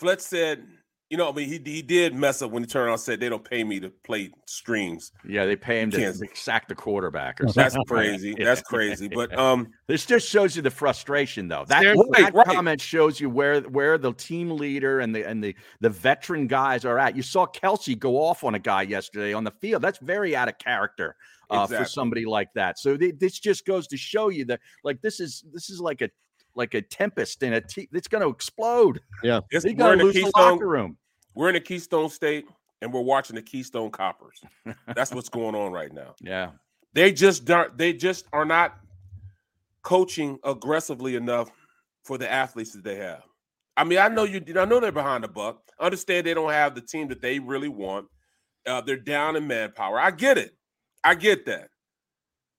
Fletch 0.00 0.18
said 0.18 0.66
You 1.10 1.16
know, 1.16 1.28
I 1.28 1.32
mean, 1.32 1.48
he 1.48 1.60
he 1.64 1.82
did 1.82 2.14
mess 2.14 2.40
up 2.40 2.52
when 2.52 2.62
he 2.62 2.68
turned 2.68 2.84
around 2.84 2.92
and 2.92 3.00
said 3.00 3.18
they 3.18 3.28
don't 3.28 3.44
pay 3.44 3.64
me 3.64 3.80
to 3.80 3.90
play 3.90 4.30
streams. 4.46 5.10
Yeah, 5.28 5.44
they 5.44 5.56
pay 5.56 5.80
him 5.80 5.90
to 5.90 6.14
sack 6.34 6.68
the 6.68 6.76
quarterback. 6.76 7.40
Or 7.40 7.46
That's 7.52 7.76
crazy. 7.88 8.36
That's 8.38 8.62
crazy. 8.62 9.08
But 9.08 9.36
um, 9.36 9.72
this 9.88 10.06
just 10.06 10.28
shows 10.28 10.54
you 10.54 10.62
the 10.62 10.70
frustration, 10.70 11.48
though. 11.48 11.64
That, 11.66 11.82
that 11.82 12.32
right. 12.32 12.46
comment 12.46 12.80
shows 12.80 13.18
you 13.18 13.28
where 13.28 13.60
where 13.62 13.98
the 13.98 14.12
team 14.12 14.50
leader 14.52 15.00
and 15.00 15.12
the 15.12 15.28
and 15.28 15.42
the 15.42 15.56
the 15.80 15.90
veteran 15.90 16.46
guys 16.46 16.84
are 16.84 16.96
at. 16.96 17.16
You 17.16 17.22
saw 17.22 17.44
Kelce 17.44 17.98
go 17.98 18.22
off 18.22 18.44
on 18.44 18.54
a 18.54 18.60
guy 18.60 18.82
yesterday 18.82 19.32
on 19.32 19.42
the 19.42 19.52
field. 19.60 19.82
That's 19.82 19.98
very 19.98 20.36
out 20.36 20.48
of 20.48 20.58
character. 20.58 21.16
Uh, 21.50 21.64
exactly. 21.64 21.78
for 21.78 21.90
somebody 21.90 22.24
like 22.24 22.48
that. 22.54 22.78
So 22.78 22.96
th- 22.96 23.16
this 23.18 23.40
just 23.40 23.66
goes 23.66 23.88
to 23.88 23.96
show 23.96 24.28
you 24.28 24.44
that 24.44 24.60
like 24.84 25.02
this 25.02 25.18
is 25.18 25.42
this 25.52 25.68
is 25.68 25.80
like 25.80 26.00
a 26.00 26.08
like 26.54 26.74
a 26.74 26.82
tempest 26.82 27.42
in 27.42 27.54
a 27.54 27.60
t- 27.60 27.88
it's 27.92 28.08
going 28.08 28.22
to 28.22 28.28
explode. 28.28 29.00
Yeah, 29.22 29.40
it's, 29.50 29.64
going 29.64 29.98
to 29.98 30.04
lose 30.04 30.14
the 30.14 30.30
locker 30.36 30.68
room. 30.68 30.96
We're 31.34 31.48
in 31.48 31.56
a 31.56 31.60
Keystone 31.60 32.10
State 32.10 32.46
and 32.82 32.92
we're 32.92 33.00
watching 33.00 33.36
the 33.36 33.42
Keystone 33.42 33.90
Coppers. 33.90 34.42
That's 34.94 35.12
what's 35.12 35.28
going 35.28 35.54
on 35.54 35.72
right 35.72 35.92
now. 35.92 36.14
Yeah, 36.20 36.50
they 36.92 37.12
just 37.12 37.44
don't. 37.44 37.76
They 37.76 37.92
just 37.92 38.26
are 38.32 38.44
not 38.44 38.76
coaching 39.82 40.38
aggressively 40.44 41.16
enough 41.16 41.50
for 42.04 42.18
the 42.18 42.30
athletes 42.30 42.72
that 42.72 42.84
they 42.84 42.96
have. 42.96 43.22
I 43.76 43.84
mean, 43.84 43.98
I 43.98 44.08
know 44.08 44.24
you. 44.24 44.42
I 44.56 44.64
know 44.64 44.80
they're 44.80 44.92
behind 44.92 45.24
the 45.24 45.28
buck. 45.28 45.62
I 45.78 45.84
understand 45.84 46.26
they 46.26 46.34
don't 46.34 46.52
have 46.52 46.74
the 46.74 46.80
team 46.80 47.08
that 47.08 47.22
they 47.22 47.38
really 47.38 47.68
want. 47.68 48.06
Uh, 48.66 48.80
they're 48.80 48.96
down 48.96 49.36
in 49.36 49.46
manpower. 49.46 49.98
I 49.98 50.10
get 50.10 50.36
it. 50.36 50.52
I 51.02 51.14
get 51.14 51.46
that. 51.46 51.68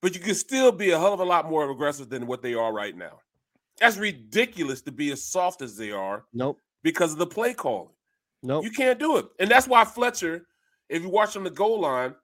But 0.02 0.16
you 0.16 0.20
can 0.20 0.34
still 0.34 0.72
be 0.72 0.90
a 0.90 1.00
hell 1.00 1.14
of 1.14 1.20
a 1.20 1.26
lot 1.26 1.48
more 1.48 1.70
aggressive 1.70 2.10
than 2.10 2.26
what 2.26 2.42
they 2.42 2.56
are 2.56 2.74
right 2.74 2.98
now. 2.98 3.20
That's 3.80 3.98
ridiculous 3.98 4.82
to 4.84 4.92
be 4.92 5.12
as 5.12 5.24
soft 5.24 5.62
as 5.62 5.78
they 5.78 5.92
are. 5.92 6.26
Nope. 6.34 6.58
Because 6.84 7.14
of 7.14 7.20
the 7.20 7.28
play 7.28 7.54
calling. 7.54 7.94
Nope. 8.44 8.64
You 8.64 8.72
can't 8.72 9.00
do 9.00 9.18
it. 9.18 9.26
And 9.40 9.50
that's 9.50 9.68
why 9.68 9.86
Fletcher, 9.86 10.46
if 10.90 11.02
you 11.02 11.10
watch 11.10 11.36
on 11.36 11.44
the 11.44 11.50
goal 11.50 11.82
line, 11.82 12.16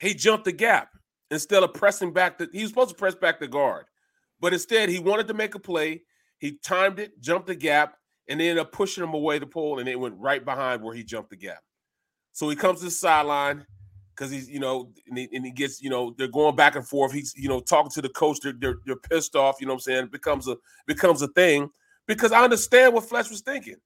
he 0.00 0.14
jumped 0.14 0.44
the 0.44 0.52
gap 0.52 0.90
instead 1.30 1.62
of 1.62 1.74
pressing 1.74 2.12
back 2.12 2.38
the 2.38 2.48
he 2.52 2.62
was 2.62 2.70
supposed 2.70 2.90
to 2.90 2.96
press 2.96 3.14
back 3.14 3.40
the 3.40 3.48
guard. 3.48 3.86
But 4.40 4.52
instead, 4.52 4.88
he 4.88 4.98
wanted 4.98 5.28
to 5.28 5.34
make 5.34 5.54
a 5.54 5.58
play. 5.58 6.02
He 6.38 6.58
timed 6.62 6.98
it, 6.98 7.20
jumped 7.20 7.46
the 7.46 7.54
gap, 7.54 7.96
and 8.28 8.38
they 8.38 8.48
ended 8.48 8.62
up 8.62 8.72
pushing 8.72 9.02
him 9.02 9.14
away 9.14 9.38
the 9.38 9.46
pole, 9.46 9.78
and 9.78 9.88
it 9.88 9.98
went 9.98 10.16
right 10.18 10.44
behind 10.44 10.82
where 10.82 10.94
he 10.94 11.02
jumped 11.02 11.30
the 11.30 11.36
gap. 11.36 11.60
So 12.32 12.48
he 12.48 12.56
comes 12.56 12.80
to 12.80 12.86
the 12.86 12.90
sideline 12.90 13.64
because 14.14 14.30
he's, 14.30 14.48
you 14.48 14.60
know, 14.60 14.92
and 15.08 15.16
he, 15.16 15.28
and 15.32 15.44
he, 15.44 15.50
gets, 15.50 15.80
you 15.80 15.88
know, 15.88 16.14
they're 16.16 16.28
going 16.28 16.56
back 16.56 16.76
and 16.76 16.86
forth. 16.86 17.12
He's, 17.12 17.34
you 17.36 17.48
know, 17.48 17.60
talking 17.60 17.90
to 17.92 18.02
the 18.02 18.10
coach. 18.10 18.38
They're, 18.42 18.54
they're, 18.58 18.76
they're 18.84 18.96
pissed 18.96 19.36
off. 19.36 19.56
You 19.60 19.66
know 19.66 19.72
what 19.72 19.78
I'm 19.78 19.92
saying? 19.92 20.04
It 20.04 20.12
becomes 20.12 20.48
a 20.48 20.56
becomes 20.86 21.22
a 21.22 21.28
thing 21.28 21.70
because 22.06 22.32
I 22.32 22.44
understand 22.44 22.92
what 22.92 23.08
Fletch 23.08 23.30
was 23.30 23.40
thinking. 23.40 23.76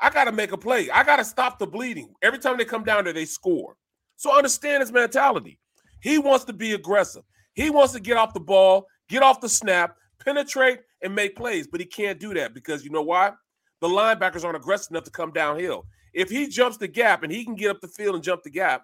I 0.00 0.10
got 0.10 0.24
to 0.24 0.32
make 0.32 0.52
a 0.52 0.58
play. 0.58 0.90
I 0.90 1.04
got 1.04 1.16
to 1.16 1.24
stop 1.24 1.58
the 1.58 1.66
bleeding. 1.66 2.12
Every 2.22 2.38
time 2.38 2.58
they 2.58 2.64
come 2.64 2.84
down 2.84 3.04
there, 3.04 3.12
they 3.12 3.24
score. 3.24 3.76
So 4.16 4.36
understand 4.36 4.80
his 4.80 4.92
mentality. 4.92 5.58
He 6.00 6.18
wants 6.18 6.44
to 6.46 6.52
be 6.52 6.72
aggressive. 6.72 7.22
He 7.54 7.70
wants 7.70 7.92
to 7.94 8.00
get 8.00 8.16
off 8.16 8.34
the 8.34 8.40
ball, 8.40 8.86
get 9.08 9.22
off 9.22 9.40
the 9.40 9.48
snap, 9.48 9.96
penetrate, 10.24 10.80
and 11.02 11.14
make 11.14 11.36
plays. 11.36 11.66
But 11.66 11.80
he 11.80 11.86
can't 11.86 12.20
do 12.20 12.34
that 12.34 12.54
because 12.54 12.84
you 12.84 12.90
know 12.90 13.02
why? 13.02 13.32
The 13.80 13.88
linebackers 13.88 14.44
aren't 14.44 14.56
aggressive 14.56 14.90
enough 14.90 15.04
to 15.04 15.10
come 15.10 15.30
downhill. 15.30 15.86
If 16.12 16.30
he 16.30 16.48
jumps 16.48 16.76
the 16.76 16.88
gap 16.88 17.22
and 17.22 17.32
he 17.32 17.44
can 17.44 17.54
get 17.54 17.70
up 17.70 17.80
the 17.80 17.88
field 17.88 18.14
and 18.14 18.24
jump 18.24 18.42
the 18.42 18.50
gap 18.50 18.82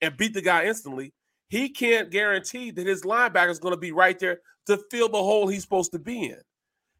and 0.00 0.16
beat 0.16 0.34
the 0.34 0.42
guy 0.42 0.64
instantly, 0.64 1.12
he 1.48 1.68
can't 1.68 2.10
guarantee 2.10 2.70
that 2.70 2.86
his 2.86 3.02
linebacker 3.02 3.50
is 3.50 3.58
going 3.58 3.74
to 3.74 3.80
be 3.80 3.92
right 3.92 4.18
there 4.18 4.40
to 4.66 4.80
fill 4.90 5.08
the 5.08 5.18
hole 5.18 5.48
he's 5.48 5.62
supposed 5.62 5.92
to 5.92 5.98
be 5.98 6.26
in. 6.26 6.40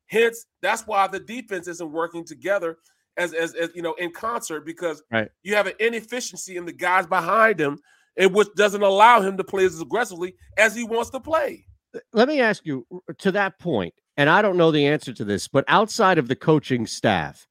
Hence, 0.06 0.46
that's 0.60 0.86
why 0.86 1.06
the 1.06 1.20
defense 1.20 1.68
isn't 1.68 1.92
working 1.92 2.24
together 2.24 2.78
as, 3.20 3.34
as, 3.34 3.54
as 3.54 3.70
you 3.74 3.82
know 3.82 3.92
in 3.94 4.10
concert 4.10 4.64
because 4.64 5.02
right. 5.12 5.28
you 5.42 5.54
have 5.54 5.66
an 5.66 5.74
inefficiency 5.78 6.56
in 6.56 6.64
the 6.64 6.72
guys 6.72 7.06
behind 7.06 7.60
him, 7.60 7.78
and 8.16 8.34
which 8.34 8.48
doesn't 8.56 8.82
allow 8.82 9.20
him 9.20 9.36
to 9.36 9.44
play 9.44 9.64
as 9.64 9.80
aggressively 9.80 10.34
as 10.56 10.74
he 10.74 10.84
wants 10.84 11.10
to 11.10 11.20
play. 11.20 11.66
Let 12.12 12.28
me 12.28 12.40
ask 12.40 12.64
you 12.64 12.86
to 13.18 13.32
that 13.32 13.58
point, 13.58 13.94
and 14.16 14.30
I 14.30 14.42
don't 14.42 14.56
know 14.56 14.70
the 14.70 14.86
answer 14.86 15.12
to 15.12 15.24
this, 15.24 15.48
but 15.48 15.64
outside 15.68 16.18
of 16.18 16.28
the 16.28 16.36
coaching 16.36 16.86
staff, 16.86 17.46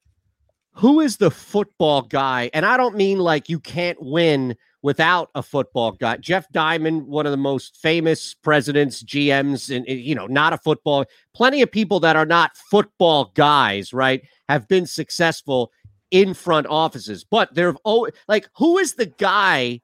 who 0.73 1.01
is 1.01 1.17
the 1.17 1.31
football 1.31 2.01
guy? 2.01 2.49
And 2.53 2.65
I 2.65 2.77
don't 2.77 2.95
mean 2.95 3.19
like 3.19 3.49
you 3.49 3.59
can't 3.59 4.01
win 4.01 4.55
without 4.81 5.29
a 5.35 5.43
football 5.43 5.91
guy. 5.91 6.15
Jeff 6.17 6.49
Diamond, 6.53 7.05
one 7.05 7.25
of 7.25 7.31
the 7.31 7.37
most 7.37 7.75
famous 7.77 8.33
presidents, 8.33 9.03
GMs, 9.03 9.75
and 9.75 9.85
you 9.87 10.15
know, 10.15 10.27
not 10.27 10.53
a 10.53 10.57
football. 10.57 11.05
Plenty 11.33 11.61
of 11.61 11.69
people 11.69 11.99
that 11.99 12.15
are 12.15 12.25
not 12.25 12.55
football 12.55 13.31
guys, 13.35 13.93
right, 13.93 14.21
have 14.49 14.67
been 14.67 14.85
successful 14.85 15.71
in 16.11 16.33
front 16.33 16.67
offices. 16.67 17.23
But 17.23 17.53
they're 17.53 17.75
always 17.85 18.13
like 18.27 18.49
who 18.57 18.77
is 18.77 18.95
the 18.95 19.05
guy 19.05 19.79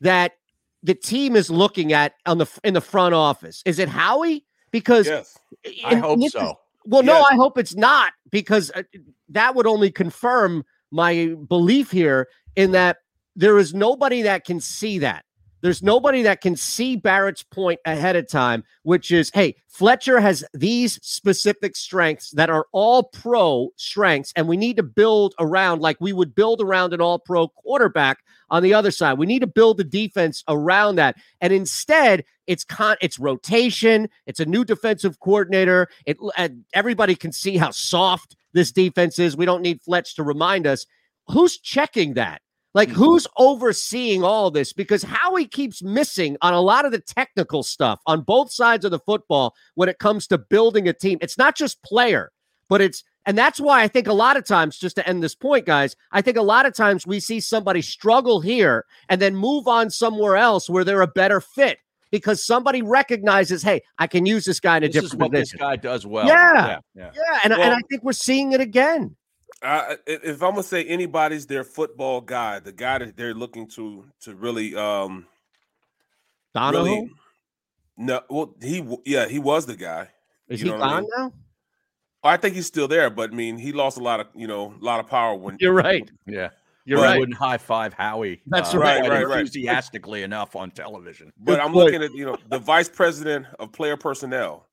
that 0.00 0.32
the 0.82 0.94
team 0.94 1.34
is 1.34 1.50
looking 1.50 1.92
at 1.92 2.14
on 2.26 2.38
the 2.38 2.46
in 2.62 2.74
the 2.74 2.80
front 2.80 3.14
office? 3.14 3.62
Is 3.66 3.80
it 3.80 3.88
Howie? 3.88 4.44
Because 4.70 5.06
yes, 5.06 5.36
I 5.84 5.96
hope 5.96 6.20
so. 6.30 6.46
Is, 6.46 6.52
well, 6.84 7.04
yes. 7.04 7.06
no, 7.06 7.22
I 7.22 7.34
hope 7.34 7.58
it's 7.58 7.74
not 7.74 8.12
because 8.30 8.70
uh, 8.74 8.82
that 9.30 9.54
would 9.54 9.66
only 9.66 9.90
confirm 9.90 10.64
my 10.92 11.34
belief 11.48 11.90
here 11.90 12.28
in 12.54 12.70
that 12.72 12.98
there 13.34 13.58
is 13.58 13.74
nobody 13.74 14.22
that 14.22 14.44
can 14.44 14.60
see 14.60 14.98
that. 14.98 15.24
There's 15.66 15.82
nobody 15.82 16.22
that 16.22 16.42
can 16.42 16.54
see 16.54 16.94
Barrett's 16.94 17.42
point 17.42 17.80
ahead 17.84 18.14
of 18.14 18.28
time, 18.28 18.62
which 18.84 19.10
is 19.10 19.32
hey, 19.34 19.56
Fletcher 19.66 20.20
has 20.20 20.44
these 20.54 21.00
specific 21.02 21.74
strengths 21.74 22.30
that 22.30 22.48
are 22.48 22.68
all 22.70 23.02
pro 23.02 23.70
strengths, 23.74 24.32
and 24.36 24.46
we 24.46 24.56
need 24.56 24.76
to 24.76 24.84
build 24.84 25.34
around 25.40 25.80
like 25.80 25.96
we 25.98 26.12
would 26.12 26.36
build 26.36 26.60
around 26.60 26.94
an 26.94 27.00
all 27.00 27.18
pro 27.18 27.48
quarterback 27.48 28.18
on 28.48 28.62
the 28.62 28.72
other 28.72 28.92
side. 28.92 29.18
We 29.18 29.26
need 29.26 29.40
to 29.40 29.48
build 29.48 29.78
the 29.78 29.82
defense 29.82 30.44
around 30.46 30.94
that. 30.96 31.16
And 31.40 31.52
instead, 31.52 32.22
it's 32.46 32.62
con 32.62 32.96
it's 33.00 33.18
rotation, 33.18 34.08
it's 34.24 34.38
a 34.38 34.46
new 34.46 34.64
defensive 34.64 35.18
coordinator. 35.18 35.88
It 36.06 36.16
everybody 36.74 37.16
can 37.16 37.32
see 37.32 37.56
how 37.56 37.72
soft 37.72 38.36
this 38.52 38.70
defense 38.70 39.18
is. 39.18 39.36
We 39.36 39.46
don't 39.46 39.62
need 39.62 39.82
Fletch 39.82 40.14
to 40.14 40.22
remind 40.22 40.64
us. 40.64 40.86
Who's 41.26 41.58
checking 41.58 42.14
that? 42.14 42.40
Like, 42.76 42.90
mm-hmm. 42.90 42.98
who's 42.98 43.26
overseeing 43.38 44.22
all 44.22 44.50
this? 44.50 44.74
Because 44.74 45.02
Howie 45.02 45.46
keeps 45.46 45.82
missing 45.82 46.36
on 46.42 46.52
a 46.52 46.60
lot 46.60 46.84
of 46.84 46.92
the 46.92 47.00
technical 47.00 47.62
stuff 47.62 48.02
on 48.06 48.20
both 48.20 48.52
sides 48.52 48.84
of 48.84 48.90
the 48.90 48.98
football 48.98 49.54
when 49.76 49.88
it 49.88 49.98
comes 49.98 50.26
to 50.26 50.36
building 50.36 50.86
a 50.86 50.92
team. 50.92 51.16
It's 51.22 51.38
not 51.38 51.56
just 51.56 51.82
player, 51.82 52.32
but 52.68 52.82
it's, 52.82 53.02
and 53.24 53.36
that's 53.36 53.58
why 53.58 53.82
I 53.82 53.88
think 53.88 54.08
a 54.08 54.12
lot 54.12 54.36
of 54.36 54.44
times, 54.44 54.76
just 54.76 54.96
to 54.96 55.08
end 55.08 55.22
this 55.22 55.34
point, 55.34 55.64
guys, 55.64 55.96
I 56.12 56.20
think 56.20 56.36
a 56.36 56.42
lot 56.42 56.66
of 56.66 56.74
times 56.74 57.06
we 57.06 57.18
see 57.18 57.40
somebody 57.40 57.80
struggle 57.80 58.42
here 58.42 58.84
and 59.08 59.22
then 59.22 59.34
move 59.34 59.66
on 59.66 59.88
somewhere 59.88 60.36
else 60.36 60.68
where 60.68 60.84
they're 60.84 61.00
a 61.00 61.06
better 61.06 61.40
fit 61.40 61.78
because 62.10 62.44
somebody 62.44 62.82
recognizes, 62.82 63.62
hey, 63.62 63.80
I 63.98 64.06
can 64.06 64.26
use 64.26 64.44
this 64.44 64.60
guy 64.60 64.76
in 64.76 64.84
a 64.84 64.88
this 64.88 65.02
different 65.02 65.32
position. 65.32 65.56
This 65.58 65.66
guy 65.66 65.76
does 65.76 66.06
well. 66.06 66.26
Yeah, 66.26 66.52
yeah, 66.52 66.78
yeah. 66.94 67.10
yeah. 67.14 67.38
And, 67.42 67.52
well, 67.52 67.62
and 67.62 67.72
I 67.72 67.80
think 67.88 68.04
we're 68.04 68.12
seeing 68.12 68.52
it 68.52 68.60
again 68.60 69.16
if 69.62 70.42
I'm 70.42 70.50
gonna 70.50 70.62
say 70.62 70.84
anybody's 70.84 71.46
their 71.46 71.64
football 71.64 72.20
guy, 72.20 72.58
the 72.58 72.72
guy 72.72 72.98
that 72.98 73.16
they're 73.16 73.34
looking 73.34 73.68
to 73.68 74.04
to 74.22 74.34
really 74.34 74.76
um 74.76 75.26
Donahoe? 76.54 76.84
Really, 76.84 77.10
no, 77.96 78.20
well, 78.28 78.54
he 78.62 78.86
yeah, 79.04 79.26
he 79.26 79.38
was 79.38 79.66
the 79.66 79.76
guy. 79.76 80.08
Is 80.48 80.60
he 80.60 80.68
gone 80.68 80.82
I 80.82 81.00
mean? 81.00 81.10
now? 81.16 81.32
I 82.22 82.36
think 82.36 82.54
he's 82.54 82.66
still 82.66 82.88
there, 82.88 83.08
but 83.08 83.32
I 83.32 83.34
mean, 83.34 83.56
he 83.56 83.72
lost 83.72 83.98
a 83.98 84.02
lot 84.02 84.20
of 84.20 84.26
you 84.34 84.46
know 84.46 84.74
a 84.80 84.84
lot 84.84 85.00
of 85.00 85.06
power 85.06 85.34
when 85.34 85.56
you're 85.60 85.72
right. 85.72 86.08
Yeah, 86.26 86.50
you're 86.84 87.00
right. 87.00 87.16
I 87.16 87.18
wouldn't 87.18 87.36
high 87.36 87.58
five 87.58 87.94
Howie. 87.94 88.42
That's 88.46 88.74
uh, 88.74 88.78
right, 88.78 89.00
right, 89.00 89.26
right, 89.26 89.40
enthusiastically 89.40 90.22
enough 90.22 90.56
on 90.56 90.70
television. 90.70 91.32
But 91.38 91.60
I'm 91.60 91.72
looking 91.72 92.02
at 92.02 92.12
you 92.14 92.26
know 92.26 92.36
the 92.50 92.58
vice 92.58 92.88
president 92.88 93.46
of 93.58 93.72
player 93.72 93.96
personnel 93.96 94.66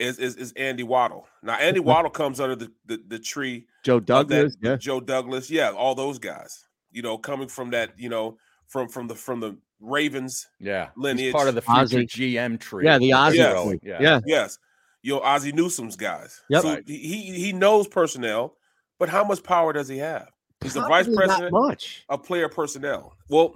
is, 0.00 0.18
is, 0.18 0.36
is 0.36 0.52
Andy 0.52 0.82
Weidl. 0.82 1.24
Now 1.42 1.54
Andy 1.54 1.80
Weidl 1.80 2.12
comes 2.12 2.40
under 2.40 2.56
the, 2.56 2.72
the, 2.86 3.02
the 3.06 3.18
tree. 3.18 3.66
Joe 3.84 4.00
Douglas, 4.00 4.56
that, 4.60 4.68
yeah. 4.68 4.76
Joe 4.76 5.00
Douglas, 5.00 5.50
yeah, 5.50 5.70
all 5.70 5.94
those 5.94 6.18
guys. 6.18 6.64
You 6.90 7.02
know, 7.02 7.18
coming 7.18 7.48
from 7.48 7.70
that, 7.70 7.92
you 7.96 8.08
know, 8.08 8.36
from 8.66 8.88
from 8.88 9.06
the 9.06 9.14
from 9.14 9.40
the 9.40 9.56
Ravens, 9.80 10.48
yeah, 10.58 10.88
lineage, 10.96 11.26
He's 11.26 11.32
part 11.32 11.48
of 11.48 11.54
the 11.54 11.62
future 11.62 11.80
Ozzie. 11.80 12.06
GM 12.06 12.58
tree. 12.58 12.84
Yeah, 12.84 12.98
the 12.98 13.12
Ozzie, 13.12 13.36
yes. 13.36 13.74
yeah. 13.82 13.98
yeah, 14.00 14.20
yes, 14.26 14.58
you 15.02 15.14
know, 15.14 15.20
Ozzie 15.20 15.52
Newsome's 15.52 15.96
guys. 15.96 16.40
Yep. 16.48 16.62
So 16.62 16.80
he 16.86 17.32
he 17.32 17.52
knows 17.52 17.86
personnel, 17.86 18.56
but 18.98 19.08
how 19.08 19.22
much 19.22 19.42
power 19.42 19.72
does 19.72 19.88
he 19.88 19.98
have? 19.98 20.28
He's 20.62 20.74
the 20.74 20.82
vice 20.82 21.08
president 21.14 21.52
much. 21.52 22.04
of 22.08 22.22
player 22.22 22.48
personnel. 22.48 23.14
Well, 23.30 23.54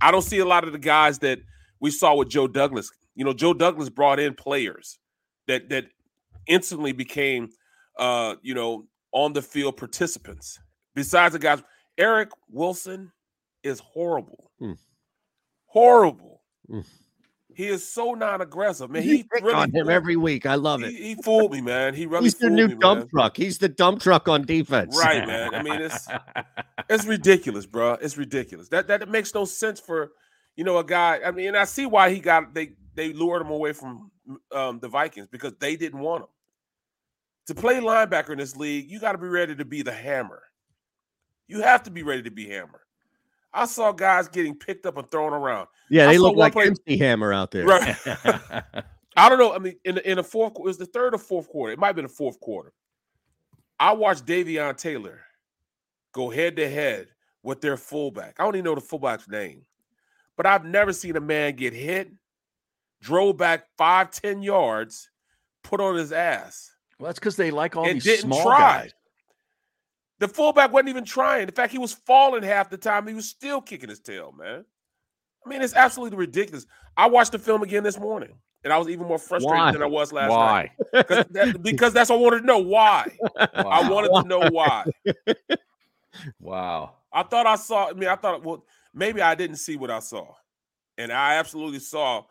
I 0.00 0.10
don't 0.10 0.22
see 0.22 0.40
a 0.40 0.44
lot 0.44 0.64
of 0.64 0.72
the 0.72 0.78
guys 0.78 1.20
that 1.20 1.38
we 1.80 1.90
saw 1.90 2.14
with 2.14 2.28
Joe 2.28 2.48
Douglas. 2.48 2.90
You 3.14 3.24
know, 3.24 3.32
Joe 3.32 3.54
Douglas 3.54 3.88
brought 3.88 4.20
in 4.20 4.34
players 4.34 4.98
that 5.48 5.68
that 5.70 5.86
instantly 6.46 6.92
became 6.92 7.50
uh, 7.98 8.36
you 8.42 8.54
know, 8.54 8.86
on 9.12 9.32
the 9.32 9.42
field 9.42 9.76
participants. 9.76 10.58
Besides 10.94 11.32
the 11.32 11.38
guys, 11.38 11.62
Eric 11.98 12.30
Wilson 12.48 13.12
is 13.62 13.80
horrible. 13.80 14.50
Mm. 14.62 14.78
Horrible. 15.66 16.42
Mm. 16.70 16.86
He 17.54 17.66
is 17.66 17.92
so 17.92 18.14
non-aggressive, 18.14 18.88
man. 18.88 19.02
He, 19.02 19.16
He 19.18 19.22
pick 19.24 19.42
really 19.42 19.54
on 19.54 19.72
him 19.72 19.90
every 19.90 20.14
week. 20.14 20.46
I 20.46 20.54
love 20.54 20.84
it. 20.84 20.92
he 20.92 21.16
fooled 21.16 21.50
me, 21.50 21.60
man. 21.60 21.92
He 21.92 22.06
really 22.06 22.24
He's 22.24 22.36
the 22.36 22.50
new 22.50 22.68
me, 22.68 22.74
dump 22.76 23.00
man. 23.00 23.08
truck. 23.08 23.36
He's 23.36 23.58
the 23.58 23.68
dump 23.68 24.00
truck 24.00 24.28
on 24.28 24.42
defense. 24.46 24.96
Right, 24.96 25.26
man. 25.26 25.52
I 25.54 25.62
mean, 25.64 25.80
it's 25.80 26.06
it's 26.88 27.04
ridiculous, 27.04 27.66
bro. 27.66 27.94
It's 27.94 28.16
ridiculous. 28.16 28.68
That 28.68 28.86
that 28.86 29.08
makes 29.08 29.34
no 29.34 29.44
sense 29.44 29.80
for 29.80 30.12
you 30.54 30.62
know 30.62 30.78
a 30.78 30.84
guy. 30.84 31.18
I 31.24 31.32
mean, 31.32 31.48
and 31.48 31.56
I 31.56 31.64
see 31.64 31.86
why 31.86 32.10
he 32.10 32.20
got 32.20 32.54
they 32.54 32.74
they 32.98 33.12
lured 33.12 33.42
him 33.42 33.50
away 33.50 33.72
from 33.72 34.10
um, 34.52 34.80
the 34.80 34.88
Vikings 34.88 35.28
because 35.28 35.54
they 35.60 35.76
didn't 35.76 36.00
want 36.00 36.22
him 36.24 36.28
to 37.46 37.54
play 37.54 37.76
linebacker 37.76 38.30
in 38.30 38.38
this 38.38 38.56
league. 38.56 38.90
You 38.90 38.98
got 38.98 39.12
to 39.12 39.18
be 39.18 39.28
ready 39.28 39.54
to 39.54 39.64
be 39.64 39.82
the 39.82 39.92
hammer. 39.92 40.42
You 41.46 41.62
have 41.62 41.84
to 41.84 41.90
be 41.90 42.02
ready 42.02 42.22
to 42.24 42.30
be 42.30 42.48
hammer. 42.48 42.82
I 43.54 43.66
saw 43.66 43.92
guys 43.92 44.28
getting 44.28 44.54
picked 44.54 44.84
up 44.84 44.98
and 44.98 45.08
thrown 45.10 45.32
around. 45.32 45.68
Yeah, 45.88 46.06
they 46.06 46.18
look 46.18 46.36
like 46.36 46.52
play- 46.52 46.66
MC 46.66 46.98
Hammer 46.98 47.32
out 47.32 47.50
there. 47.50 47.64
Right. 47.64 47.96
I 49.16 49.28
don't 49.28 49.38
know. 49.38 49.54
I 49.54 49.58
mean, 49.58 49.76
in 49.84 49.94
the, 49.94 50.10
in 50.10 50.16
the 50.16 50.24
fourth, 50.24 50.52
it 50.56 50.62
was 50.62 50.76
the 50.76 50.86
third 50.86 51.14
or 51.14 51.18
fourth 51.18 51.48
quarter. 51.48 51.72
It 51.72 51.78
might 51.78 51.88
have 51.88 51.96
been 51.96 52.04
the 52.04 52.10
fourth 52.10 52.38
quarter. 52.40 52.72
I 53.80 53.92
watched 53.92 54.26
Davion 54.26 54.76
Taylor 54.76 55.20
go 56.12 56.30
head 56.30 56.56
to 56.56 56.68
head 56.68 57.08
with 57.42 57.60
their 57.60 57.76
fullback. 57.76 58.36
I 58.38 58.44
don't 58.44 58.56
even 58.56 58.64
know 58.64 58.74
the 58.74 58.80
fullback's 58.80 59.28
name, 59.28 59.62
but 60.36 60.46
I've 60.46 60.64
never 60.64 60.92
seen 60.92 61.16
a 61.16 61.20
man 61.20 61.56
get 61.56 61.72
hit, 61.72 62.10
drove 63.00 63.36
back 63.36 63.64
five, 63.76 64.10
ten 64.10 64.42
yards, 64.42 65.10
put 65.62 65.80
on 65.80 65.96
his 65.96 66.12
ass, 66.12 66.70
well, 66.98 67.06
that's 67.08 67.18
because 67.18 67.36
they 67.36 67.50
like 67.50 67.76
all 67.76 67.84
and 67.86 67.96
these 67.96 68.04
didn't 68.04 68.22
small 68.26 68.42
try. 68.44 68.58
guys. 68.82 68.94
The 70.20 70.26
fullback 70.28 70.72
wasn't 70.72 70.88
even 70.88 71.04
trying. 71.04 71.46
In 71.46 71.54
fact, 71.54 71.70
he 71.70 71.78
was 71.78 71.92
falling 71.92 72.42
half 72.42 72.70
the 72.70 72.76
time. 72.76 73.06
He 73.06 73.14
was 73.14 73.28
still 73.28 73.60
kicking 73.60 73.88
his 73.88 74.00
tail, 74.00 74.32
man. 74.36 74.64
I 75.46 75.48
mean, 75.48 75.62
it's 75.62 75.74
absolutely 75.74 76.18
ridiculous. 76.18 76.66
I 76.96 77.06
watched 77.06 77.30
the 77.32 77.38
film 77.38 77.62
again 77.62 77.84
this 77.84 78.00
morning, 78.00 78.32
and 78.64 78.72
I 78.72 78.78
was 78.78 78.88
even 78.88 79.06
more 79.06 79.18
frustrated 79.18 79.56
Why? 79.58 79.70
than 79.70 79.80
I 79.82 79.86
was 79.86 80.12
last 80.12 80.28
night. 80.30 80.36
Why? 80.36 80.70
night. 80.92 81.06
'Cause 81.08 81.24
that- 81.30 81.62
because 81.62 81.92
that's 81.92 82.10
what 82.10 82.16
I 82.16 82.20
wanted 82.20 82.40
to 82.40 82.46
know 82.46 82.58
why. 82.58 83.16
I 83.38 83.88
wanted 83.88 84.08
to 84.22 84.28
know 84.28 84.50
why. 84.50 84.84
wow. 86.40 86.94
I 87.12 87.22
thought 87.22 87.46
I 87.46 87.56
saw. 87.56 87.88
I 87.88 87.92
mean, 87.92 88.08
I 88.08 88.16
thought 88.16 88.44
well, 88.44 88.64
maybe 88.92 89.22
I 89.22 89.34
didn't 89.34 89.56
see 89.56 89.76
what 89.76 89.90
I 89.90 90.00
saw, 90.00 90.26
and 90.98 91.12
I 91.12 91.34
absolutely 91.36 91.78
saw 91.78 92.24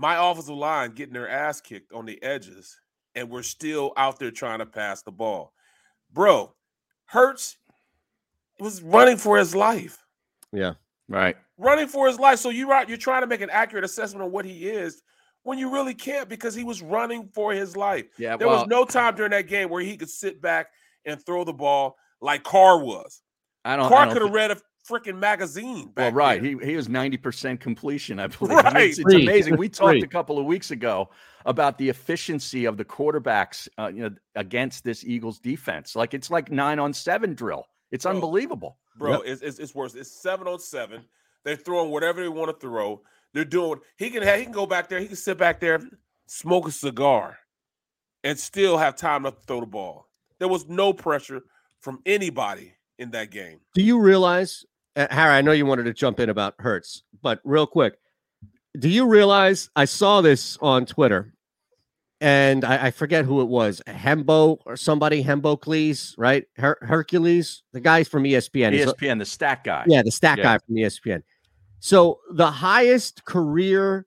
my 0.00 0.30
offensive 0.30 0.56
line 0.56 0.92
getting 0.92 1.12
their 1.12 1.28
ass 1.28 1.60
kicked 1.60 1.92
on 1.92 2.06
the 2.06 2.20
edges, 2.22 2.80
and 3.14 3.28
we're 3.28 3.42
still 3.42 3.92
out 3.98 4.18
there 4.18 4.30
trying 4.30 4.60
to 4.60 4.66
pass 4.66 5.02
the 5.02 5.12
ball, 5.12 5.52
bro. 6.10 6.54
Hurts 7.04 7.58
was 8.58 8.80
running 8.80 9.18
for 9.18 9.36
his 9.36 9.54
life, 9.54 10.02
Yeah. 10.52 10.74
Right. 11.08 11.36
running 11.58 11.86
for 11.86 12.06
his 12.06 12.18
life. 12.18 12.38
So 12.38 12.48
you're 12.48 12.68
right. 12.68 12.88
You're 12.88 12.96
trying 12.96 13.22
to 13.22 13.26
make 13.26 13.42
an 13.42 13.50
accurate 13.50 13.84
assessment 13.84 14.24
of 14.24 14.32
what 14.32 14.44
he 14.44 14.68
is 14.68 15.02
when 15.42 15.58
you 15.58 15.70
really 15.70 15.94
can't 15.94 16.28
because 16.28 16.54
he 16.54 16.64
was 16.64 16.80
running 16.80 17.28
for 17.34 17.52
his 17.52 17.76
life. 17.76 18.06
Yeah. 18.16 18.36
There 18.36 18.48
well, 18.48 18.60
was 18.60 18.68
no 18.68 18.84
time 18.84 19.16
during 19.16 19.32
that 19.32 19.48
game 19.48 19.68
where 19.68 19.82
he 19.82 19.96
could 19.96 20.08
sit 20.08 20.40
back 20.40 20.68
and 21.04 21.20
throw 21.26 21.44
the 21.44 21.52
ball 21.52 21.96
like 22.20 22.42
Carr 22.42 22.78
was. 22.78 23.22
I 23.64 23.76
don't. 23.76 23.88
Carr 23.88 24.10
could 24.12 24.22
have 24.22 24.32
read 24.32 24.52
a 24.52 24.56
freaking 24.88 25.18
magazine. 25.18 25.92
Well, 25.96 26.12
right. 26.12 26.42
there. 26.42 26.58
He 26.60 26.66
he 26.70 26.76
was 26.76 26.88
ninety 26.88 27.16
percent 27.16 27.60
completion, 27.60 28.18
I 28.18 28.26
believe. 28.38 28.58
I 28.58 28.62
mean, 28.64 28.74
Right. 28.74 28.88
It's, 28.90 28.98
it's 28.98 29.14
amazing. 29.14 29.56
We 29.56 29.68
talked 29.70 29.90
Three. 29.92 30.02
a 30.02 30.06
couple 30.06 30.38
of 30.38 30.46
weeks 30.46 30.70
ago 30.70 31.10
about 31.46 31.78
the 31.78 31.88
efficiency 31.88 32.64
of 32.66 32.76
the 32.76 32.84
quarterbacks, 32.84 33.68
uh, 33.78 33.90
you 33.94 34.02
know, 34.02 34.10
against 34.36 34.84
this 34.84 35.04
Eagles 35.04 35.38
defense. 35.38 35.96
Like 35.96 36.14
it's 36.14 36.30
like 36.30 36.50
nine 36.50 36.78
on 36.78 36.92
seven 36.92 37.34
drill. 37.34 37.66
It's 37.90 38.04
Bro. 38.04 38.14
unbelievable. 38.14 38.78
bro. 38.96 39.20
It's, 39.22 39.42
it's 39.42 39.58
it's 39.58 39.74
worse. 39.74 39.94
It's 39.94 40.10
seven 40.10 40.46
on 40.46 40.58
seven. 40.60 41.04
They're 41.44 41.56
throwing 41.56 41.90
whatever 41.90 42.20
they 42.22 42.28
want 42.28 42.50
to 42.50 42.66
throw. 42.66 43.00
They're 43.32 43.44
doing. 43.44 43.80
He 43.96 44.10
can 44.10 44.22
have, 44.22 44.38
he 44.38 44.44
can 44.44 44.52
go 44.52 44.66
back 44.66 44.88
there. 44.88 44.98
He 45.00 45.06
can 45.06 45.16
sit 45.16 45.38
back 45.38 45.60
there, 45.60 45.80
smoke 46.26 46.68
a 46.68 46.70
cigar, 46.70 47.38
and 48.24 48.38
still 48.38 48.76
have 48.76 48.96
time 48.96 49.22
to 49.22 49.32
throw 49.46 49.60
the 49.60 49.66
ball. 49.66 50.08
There 50.38 50.48
was 50.48 50.68
no 50.68 50.92
pressure 50.92 51.40
from 51.80 52.00
anybody 52.04 52.74
in 52.98 53.10
that 53.12 53.30
game. 53.30 53.60
Do 53.74 53.82
you 53.82 53.98
realize, 54.00 54.64
Uh, 54.96 55.06
Harry? 55.10 55.34
I 55.34 55.40
know 55.40 55.52
you 55.52 55.66
wanted 55.66 55.84
to 55.84 55.92
jump 55.92 56.18
in 56.20 56.28
about 56.30 56.54
Hurts, 56.58 57.02
but 57.22 57.40
real 57.44 57.66
quick, 57.66 57.94
do 58.78 58.88
you 58.88 59.06
realize? 59.06 59.70
I 59.76 59.84
saw 59.84 60.20
this 60.20 60.56
on 60.60 60.86
Twitter, 60.86 61.32
and 62.20 62.64
I, 62.64 62.86
I 62.86 62.90
forget 62.90 63.24
who 63.24 63.40
it 63.40 63.48
was, 63.48 63.80
Hembo 63.86 64.58
or 64.66 64.76
somebody, 64.76 65.22
Hembo 65.24 65.58
Cleese, 65.58 66.14
right? 66.18 66.44
Her- 66.56 66.78
Hercules, 66.82 67.62
the 67.72 67.80
guy 67.80 68.04
from 68.04 68.24
ESPN. 68.24 68.72
ESPN, 68.78 69.18
the 69.18 69.24
stat 69.24 69.64
guy. 69.64 69.84
yeah, 69.86 70.02
the 70.02 70.10
stat 70.10 70.38
Yeah. 70.38 70.44
guy 70.44 70.58
from 70.58 70.74
ESPN. 70.76 71.22
So 71.80 72.20
the 72.32 72.50
highest 72.50 73.24
career 73.24 74.06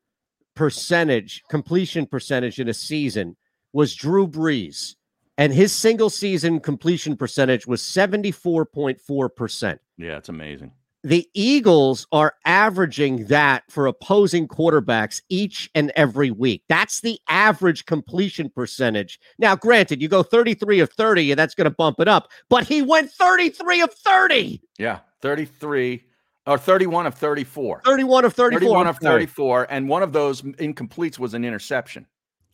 percentage, 0.55 1.43
completion 1.49 2.05
percentage 2.05 2.59
in 2.59 2.67
a 2.69 2.73
season 2.73 3.35
was 3.73 3.95
Drew 3.95 4.27
Brees, 4.27 4.95
and 5.37 5.51
his 5.51 5.71
single 5.71 6.09
season 6.11 6.59
completion 6.59 7.17
percentage 7.17 7.65
was 7.65 7.81
74.4%. 7.81 9.79
Yeah, 9.97 10.17
it's 10.17 10.29
amazing. 10.29 10.71
The 11.05 11.27
Eagles 11.33 12.07
are 12.13 12.35
averaging 12.45 13.25
that 13.25 13.63
for 13.69 13.87
opposing 13.87 14.47
quarterbacks 14.47 15.21
each 15.27 15.69
and 15.75 15.91
every 15.97 16.31
week. 16.31 16.63
That's 16.69 17.01
the 17.01 17.19
average 17.27 17.85
completion 17.85 18.49
percentage. 18.49 19.19
Now, 19.37 19.53
granted, 19.57 20.01
you 20.01 20.07
go 20.07 20.23
33 20.23 20.79
of 20.79 20.89
30, 20.93 21.31
and 21.31 21.37
that's 21.37 21.55
going 21.55 21.65
to 21.65 21.75
bump 21.75 21.99
it 21.99 22.07
up, 22.07 22.29
but 22.49 22.63
he 22.65 22.81
went 22.81 23.11
33 23.11 23.81
of 23.81 23.93
30, 23.93 24.61
Yeah, 24.79 24.99
thirty-three 25.21 26.05
or 26.47 26.57
thirty-one 26.57 27.05
of 27.05 27.15
thirty-four. 27.15 27.81
31 27.85 28.23
of 28.23 28.33
34. 28.33 28.59
31 28.59 28.87
of 28.87 28.97
34, 28.99 29.67
and 29.69 29.89
one 29.89 30.03
of 30.03 30.13
those 30.13 30.41
incompletes 30.41 31.19
was 31.19 31.33
an 31.33 31.43
interception. 31.43 32.05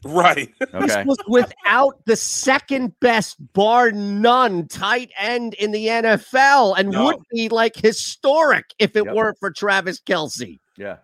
Right. 0.05 0.49
This 0.59 0.95
was 1.05 1.17
without 1.27 2.05
the 2.05 2.15
second 2.15 2.97
best, 3.01 3.35
bar 3.53 3.91
none, 3.91 4.67
tight 4.69 5.11
end 5.17 5.55
in 5.55 5.71
the 5.71 5.87
NFL, 5.87 6.75
and 6.77 6.89
No. 6.89 7.05
would 7.05 7.17
be 7.31 7.49
like 7.49 7.75
historic 7.75 8.73
if 8.79 8.95
it 8.95 9.03
Yep. 9.05 9.13
weren't 9.13 9.37
for 9.39 9.51
Travis 9.51 9.99
Kelce. 9.99 10.59
Yeah. 10.77 10.97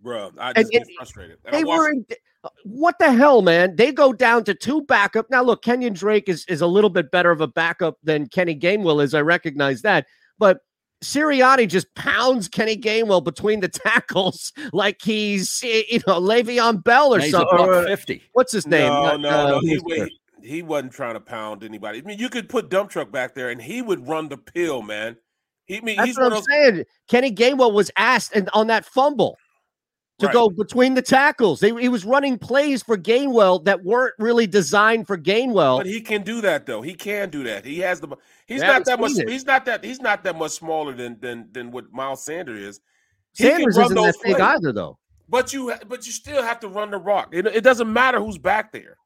Bro, 0.00 0.32
I 0.38 0.52
And 0.54 0.70
get 0.70 0.82
it- 0.82 0.88
frustrated. 0.96 1.38
And 1.44 1.54
They 1.54 1.64
watched- 1.64 1.78
were 1.78 1.90
in, 1.90 2.06
what 2.62 2.96
the 3.00 3.12
hell, 3.12 3.42
man? 3.42 3.74
They 3.74 3.90
go 3.90 4.12
down 4.12 4.44
to 4.44 4.54
two 4.54 4.82
backup. 4.82 5.28
Now, 5.30 5.42
look, 5.42 5.62
Kenyon 5.62 5.94
Drake 5.94 6.28
is, 6.28 6.44
is 6.48 6.60
a 6.60 6.66
little 6.68 6.90
bit 6.90 7.10
better 7.10 7.32
of 7.32 7.40
a 7.40 7.48
backup 7.48 7.96
than 8.04 8.28
Kenny 8.28 8.54
Gainwell 8.54 9.02
is. 9.02 9.14
I 9.14 9.22
recognize 9.22 9.82
that. 9.82 10.06
But 10.38 10.58
Sirianni 11.04 11.68
just 11.68 11.94
pounds 11.94 12.48
Kenny 12.48 12.76
Gainwell 12.76 13.22
between 13.22 13.60
the 13.60 13.68
tackles 13.86 14.52
like 14.72 15.00
he's, 15.02 15.62
you 15.62 16.00
know, 16.06 16.20
Le'Veon 16.20 16.82
Bell 16.82 17.14
or 17.14 17.20
he's 17.20 17.30
something. 17.32 17.58
or, 17.58 17.84
50. 17.86 18.22
what's 18.32 18.52
his 18.52 18.66
name? 18.66 18.88
No, 18.92 19.02
Not, 19.16 19.20
no, 19.20 19.28
uh, 19.28 19.46
no. 19.50 19.60
He, 19.60 19.80
he, 19.86 20.18
he 20.42 20.62
wasn't 20.62 20.92
trying 20.92 21.14
to 21.14 21.20
pound 21.20 21.64
anybody. 21.64 21.98
I 21.98 22.02
mean, 22.02 22.18
you 22.18 22.28
could 22.28 22.48
put 22.48 22.70
dump 22.70 22.90
truck 22.90 23.10
back 23.12 23.34
there 23.34 23.50
and 23.50 23.60
he 23.60 23.82
would 23.82 24.06
run 24.08 24.28
the 24.28 24.38
pill, 24.38 24.82
man. 24.82 25.16
He 25.66 25.78
I 25.78 25.80
mean 25.80 25.96
That's 25.96 26.06
he's 26.08 26.16
what 26.16 26.26
I'm 26.26 26.30
those 26.30 26.44
saying. 26.48 26.84
Kenny 27.08 27.32
Gainwell 27.32 27.72
was 27.72 27.90
asked 27.96 28.34
and 28.34 28.48
on 28.54 28.68
that 28.68 28.84
fumble 28.84 29.36
to 30.18 30.26
Right. 30.26 30.32
go 30.32 30.48
between 30.48 30.94
the 30.94 31.02
tackles. 31.02 31.60
They, 31.60 31.74
he 31.78 31.88
was 31.90 32.04
running 32.06 32.38
plays 32.38 32.82
for 32.82 32.96
Gainwell 32.96 33.64
that 33.64 33.84
weren't 33.84 34.14
really 34.18 34.46
designed 34.46 35.06
for 35.06 35.18
Gainwell. 35.18 35.78
But 35.78 35.86
he 35.86 36.00
can 36.00 36.22
do 36.22 36.40
that 36.40 36.64
though. 36.64 36.80
He 36.80 36.94
can 36.94 37.28
do 37.28 37.42
that. 37.44 37.64
He 37.66 37.80
has 37.80 38.00
the. 38.00 38.16
He's 38.46 38.60
We 38.60 38.66
not 38.66 38.84
that 38.84 39.00
much. 39.00 39.12
seen 39.12 39.22
it. 39.22 39.30
He's 39.30 39.44
not 39.44 39.64
that. 39.64 39.84
He's 39.84 40.00
not 40.00 40.22
that 40.24 40.36
much 40.36 40.52
smaller 40.52 40.92
than 40.94 41.18
than 41.20 41.48
than 41.52 41.70
what 41.70 41.92
Miles 41.92 42.24
Sanders 42.24 42.60
is. 42.60 42.80
He 43.36 43.44
Sanders 43.44 43.76
isn't 43.76 43.88
that 43.88 43.94
those 43.94 44.16
big 44.18 44.36
plays. 44.36 44.40
either, 44.40 44.72
though. 44.72 44.98
But 45.28 45.52
you 45.52 45.74
but 45.88 46.06
you 46.06 46.12
still 46.12 46.42
have 46.42 46.60
to 46.60 46.68
run 46.68 46.90
the 46.90 46.98
rock. 46.98 47.30
It, 47.32 47.46
it 47.46 47.62
doesn't 47.64 47.92
matter 47.92 48.18
who's 48.20 48.38
back 48.38 48.72
there. 48.72 48.96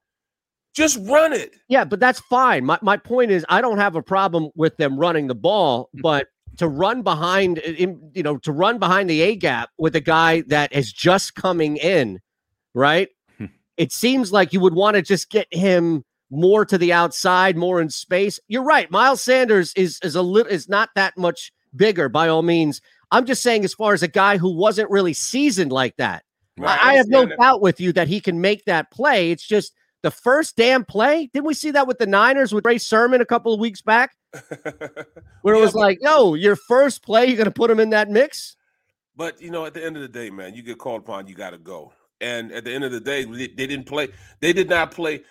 Just 0.75 0.99
run 1.09 1.33
it. 1.33 1.55
Yeah, 1.69 1.85
but 1.85 1.99
that's 2.01 2.21
fine. 2.21 2.65
My 2.65 2.79
my 2.83 2.97
point 2.97 3.31
is, 3.31 3.45
I 3.49 3.61
don't 3.61 3.79
have 3.79 3.97
a 3.97 4.03
problem 4.03 4.51
with 4.55 4.77
them 4.77 4.99
running 4.99 5.27
the 5.27 5.35
ball, 5.35 5.89
but 6.03 6.29
to 6.59 6.69
run 6.69 7.01
behind, 7.03 7.59
in, 7.59 8.11
you 8.15 8.23
know, 8.23 8.37
to 8.39 8.53
run 8.53 8.79
behind 8.79 9.09
the 9.09 9.23
A 9.23 9.35
gap 9.37 9.71
with 9.79 9.97
a 9.97 10.01
guy 10.01 10.43
that 10.49 10.73
is 10.73 10.93
just 10.93 11.35
coming 11.35 11.77
in, 11.79 12.21
right? 12.75 13.09
Hmm. 13.39 13.47
it 13.79 13.91
seems 13.93 14.31
like 14.31 14.53
you 14.53 14.61
would 14.61 14.75
want 14.75 14.97
to 14.97 15.03
just 15.03 15.31
get 15.31 15.47
him 15.53 16.05
more 16.31 16.65
to 16.65 16.79
the 16.79 16.93
outside, 16.93 17.57
more 17.57 17.81
in 17.81 17.91
space. 17.91 18.39
You're 18.49 18.63
right. 18.63 18.91
Miles 18.91 19.23
Sanders 19.23 19.73
is 19.75 19.99
is 20.03 20.15
a 20.15 20.23
little 20.23 20.51
is 20.51 20.69
not 20.69 20.91
that 20.95 21.17
much 21.17 21.53
bigger 21.75 22.09
by 22.09 22.29
all 22.29 22.43
means. 22.43 22.81
I'm 23.11 23.27
just 23.27 23.43
saying, 23.43 23.65
as 23.65 23.75
far 23.75 23.93
as 23.93 24.03
a 24.03 24.09
guy 24.09 24.39
who 24.39 24.55
wasn't 24.55 24.91
really 24.91 25.15
seasoned 25.15 25.73
like 25.73 25.97
that, 25.97 26.23
Right, 26.61 26.79
I, 26.83 26.91
I 26.91 26.95
have 26.95 27.09
no 27.09 27.27
doubt 27.27 27.63
with 27.63 27.81
you 27.81 27.93
that 27.95 28.09
he 28.09 28.21
can 28.21 28.41
make 28.41 28.67
that 28.67 28.91
play. 28.91 29.31
It's 29.31 29.47
just 29.47 29.73
the 30.03 30.11
first 30.11 30.57
damn 30.57 30.85
play. 30.85 31.31
Didn't 31.33 31.47
we 31.47 31.55
see 31.55 31.71
that 31.71 31.87
with 31.87 31.99
the 31.99 32.07
Niners 32.07 32.53
with 32.53 32.65
Trey 32.65 32.79
Sermon 32.79 33.21
a 33.21 33.27
couple 33.27 33.55
of 33.55 33.61
weeks 33.61 33.81
back, 33.81 34.15
where 35.43 35.55
it 35.55 35.61
was 35.61 35.75
like, 35.75 35.99
yo, 36.03 36.35
your 36.35 36.57
first 36.57 37.03
play, 37.03 37.27
you're 37.27 37.37
going 37.37 37.47
to 37.47 37.51
put 37.51 37.71
him 37.71 37.81
in 37.81 37.91
that 37.91 38.11
mix." 38.11 38.57
But 39.17 39.41
you 39.41 39.51
know, 39.51 39.65
at 39.65 39.75
the 39.75 39.85
end 39.85 39.97
of 39.97 40.03
the 40.03 40.09
day, 40.09 40.31
man, 40.31 40.55
you 40.55 40.63
get 40.63 40.79
called 40.79 41.01
upon, 41.01 41.27
you 41.27 41.35
got 41.35 41.51
to 41.51 41.59
go. 41.59 41.93
And 42.21 42.53
at 42.53 42.65
the 42.65 42.73
end 42.73 42.85
of 42.85 42.93
the 42.93 43.01
day, 43.01 43.25
they 43.25 43.67
didn't 43.67 43.87
play. 43.87 44.09
They 44.41 44.53
did 44.53 44.69
not 44.69 44.91
play 44.91 45.23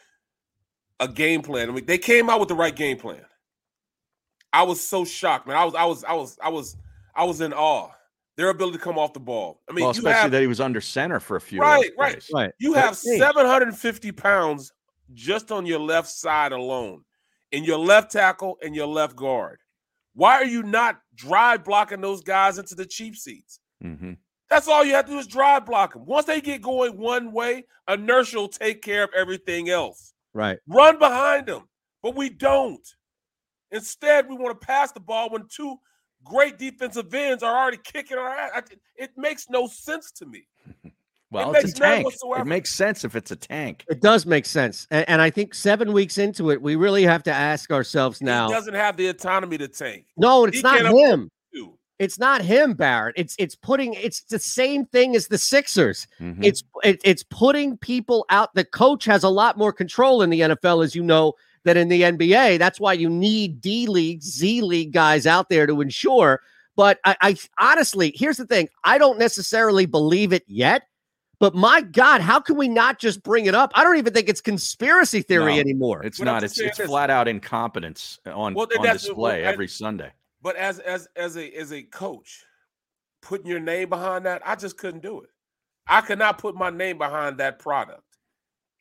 a 1.00 1.08
game 1.08 1.42
plan. 1.42 1.70
I 1.70 1.74
mean, 1.74 1.86
they 1.86 1.98
came 1.98 2.30
out 2.30 2.40
with 2.40 2.50
the 2.50 2.56
right 2.56 2.76
game 2.76 2.98
plan. 2.98 3.22
I 4.52 4.64
was 4.64 4.82
so 4.82 5.06
shocked, 5.06 5.48
man. 5.48 5.56
I 5.56 5.66
was, 5.66 5.76
I 5.76 5.86
was, 5.86 6.04
I 6.04 6.14
was, 6.14 6.38
I 6.42 6.50
was, 6.50 6.78
I 7.16 7.24
was 7.24 7.42
in 7.42 7.54
awe 7.54 7.90
their 8.40 8.48
ability 8.48 8.78
to 8.78 8.82
come 8.82 8.98
off 8.98 9.12
the 9.12 9.20
ball. 9.20 9.60
I 9.70 9.74
mean, 9.74 9.84
well, 9.84 9.92
especially 9.92 10.12
have, 10.14 10.32
that 10.32 10.40
he 10.40 10.48
was 10.48 10.62
under 10.62 10.80
center 10.80 11.20
for 11.20 11.36
a 11.36 11.42
few. 11.42 11.60
Right, 11.60 11.92
right, 11.98 12.24
right. 12.34 12.52
You 12.58 12.72
have 12.72 12.96
750 12.96 14.14
pounds 14.14 14.72
just 15.14 15.52
on 15.52 15.66
your 15.66 15.80
left 15.80 16.08
side 16.08 16.54
alone, 16.54 17.04
in 17.52 17.66
your 17.66 17.80
left 17.80 18.14
tackle 18.14 18.58
and 18.64 18.74
your 18.74 18.88
left 18.88 19.18
guard. 19.18 19.60
Why 20.14 20.36
are 20.36 20.46
you 20.46 20.64
not 20.64 21.02
drive 21.16 21.66
blocking 21.66 22.00
those 22.00 22.22
guys 22.22 22.58
into 22.58 22.76
the 22.76 22.86
cheap 22.86 23.18
seats? 23.18 23.60
Mm-hmm. 23.84 24.14
That's 24.50 24.70
all 24.70 24.86
you 24.86 24.94
have 24.94 25.08
to 25.08 25.12
do 25.12 25.20
is 25.20 25.28
drive 25.28 25.66
block 25.66 25.94
them. 25.94 26.06
Once 26.06 26.26
they 26.26 26.40
get 26.40 26.62
going 26.62 26.98
one 26.98 27.34
way, 27.34 27.66
inertia 27.90 28.38
will 28.38 28.48
take 28.48 28.82
care 28.82 29.04
of 29.04 29.10
everything 29.14 29.70
else. 29.70 30.14
Right. 30.34 30.60
Run 30.68 31.00
behind 31.00 31.48
them, 31.48 31.68
but 32.04 32.15
we 32.15 32.30
don't. 32.30 32.88
Instead, 33.72 34.30
we 34.30 34.36
want 34.36 34.60
to 34.60 34.65
pass 34.65 34.92
the 34.92 35.00
ball 35.00 35.30
when 35.30 35.46
two 35.50 35.78
great 36.24 36.58
defensive 36.58 37.13
ends 37.13 37.44
are 37.44 37.56
already 37.56 37.80
kicking 37.84 38.18
our 38.18 38.30
ass. 38.30 38.63
It 38.96 39.12
makes 39.15 39.50
no 39.50 39.68
sense 39.68 40.12
to 40.13 40.26
me. 40.26 40.48
Well, 41.32 41.54
it 41.54 41.63
it's 41.63 41.74
a 41.74 41.76
tank. 41.76 42.08
It 42.39 42.48
makes 42.48 42.74
sense 42.74 43.04
if 43.04 43.15
it's 43.15 43.30
a 43.30 43.36
tank. 43.36 43.86
It 43.88 44.02
does 44.02 44.26
make 44.26 44.48
sense, 44.48 44.88
and, 44.89 45.08
and, 45.08 45.22
I 45.22 45.30
think 45.30 45.54
seven 45.54 45.94
weeks 45.94 46.18
into 46.18 46.50
it, 46.50 46.60
we 46.60 46.76
really 46.76 47.04
have 47.04 47.22
to 47.22 47.32
ask 47.32 47.72
ourselves 47.72 48.20
now. 48.20 48.48
He 48.48 48.54
doesn't 48.56 48.74
have 48.74 48.98
the 48.98 49.10
autonomy 49.10 49.60
to 49.60 49.68
tank. 49.68 50.08
No, 50.18 50.46
it's 50.46 50.58
he 50.58 50.63
not 50.63 50.82
him. 50.92 51.30
It's 52.00 52.18
not 52.18 52.42
him, 52.42 52.74
Barrett. 52.74 53.16
It's 53.18 53.36
it's 53.38 53.56
putting. 53.56 53.94
It's 53.94 54.22
the 54.22 54.40
same 54.40 54.86
thing 54.86 55.18
as 55.18 55.28
the 55.28 55.38
Sixers. 55.38 56.08
Mm-hmm. 56.22 56.44
It's 56.44 56.64
it, 56.84 57.02
it's 57.04 57.24
putting 57.24 57.78
people 57.78 58.26
out. 58.30 58.56
The 58.56 58.64
coach 58.64 59.04
has 59.06 59.24
a 59.24 59.30
lot 59.30 59.58
more 59.58 59.74
control 59.74 60.22
in 60.22 60.30
the 60.30 60.40
NFL, 60.40 60.84
as 60.84 60.96
you 60.96 61.04
know, 61.04 61.34
than 61.66 61.76
in 61.76 61.90
the 61.90 62.04
NBA. 62.04 62.58
That's 62.58 62.80
why 62.80 62.94
you 62.94 63.10
need 63.10 63.60
D 63.60 63.86
League, 63.88 64.22
Z 64.22 64.62
League 64.62 64.94
guys 64.94 65.28
out 65.28 65.50
there 65.50 65.68
to 65.68 65.82
ensure. 65.82 66.42
But 66.78 67.00
I, 67.04 67.18
I 67.22 67.38
honestly, 67.60 68.14
here's 68.16 68.38
the 68.38 68.48
thing: 68.48 68.70
I 68.86 68.98
don't 68.98 69.20
necessarily 69.20 69.86
believe 69.86 70.32
it 70.32 70.44
yet. 70.48 70.84
But 71.40 71.56
my 71.56 71.82
God, 71.82 72.20
how 72.20 72.40
can 72.40 72.58
we 72.58 72.68
not 72.68 73.00
just 73.00 73.24
bring 73.24 73.46
it 73.46 73.56
up? 73.56 73.72
I 73.74 73.84
don't 73.84 73.98
even 73.98 74.14
think 74.14 74.28
it's 74.28 74.42
conspiracy 74.42 75.22
theory 75.22 75.56
no, 75.56 75.60
anymore. 75.62 76.04
It's 76.04 76.20
what 76.20 76.26
not. 76.26 76.44
It's 76.44 76.60
it's 76.60 76.80
flat 76.80 77.10
out 77.10 77.28
incompetence 77.28 78.20
on, 78.26 78.54
well, 78.54 78.68
on 78.78 78.86
display 78.86 79.42
well, 79.42 79.52
every 79.52 79.68
Sunday. 79.68 80.12
But 80.41 80.56
as 80.56 80.80
as 80.80 81.08
as 81.15 81.38
a 81.38 81.49
as 81.52 81.73
a 81.73 81.84
coach, 81.84 82.43
putting 83.21 83.47
your 83.47 83.60
name 83.60 83.89
behind 83.89 84.25
that, 84.25 84.41
I 84.45 84.56
just 84.56 84.78
couldn't 84.78 85.04
do 85.04 85.21
it. 85.21 85.30
I 85.88 86.02
could 86.02 86.19
not 86.19 86.38
put 86.38 86.56
my 86.56 86.69
name 86.69 86.97
behind 86.97 87.38
that 87.39 87.60
product. 87.60 88.04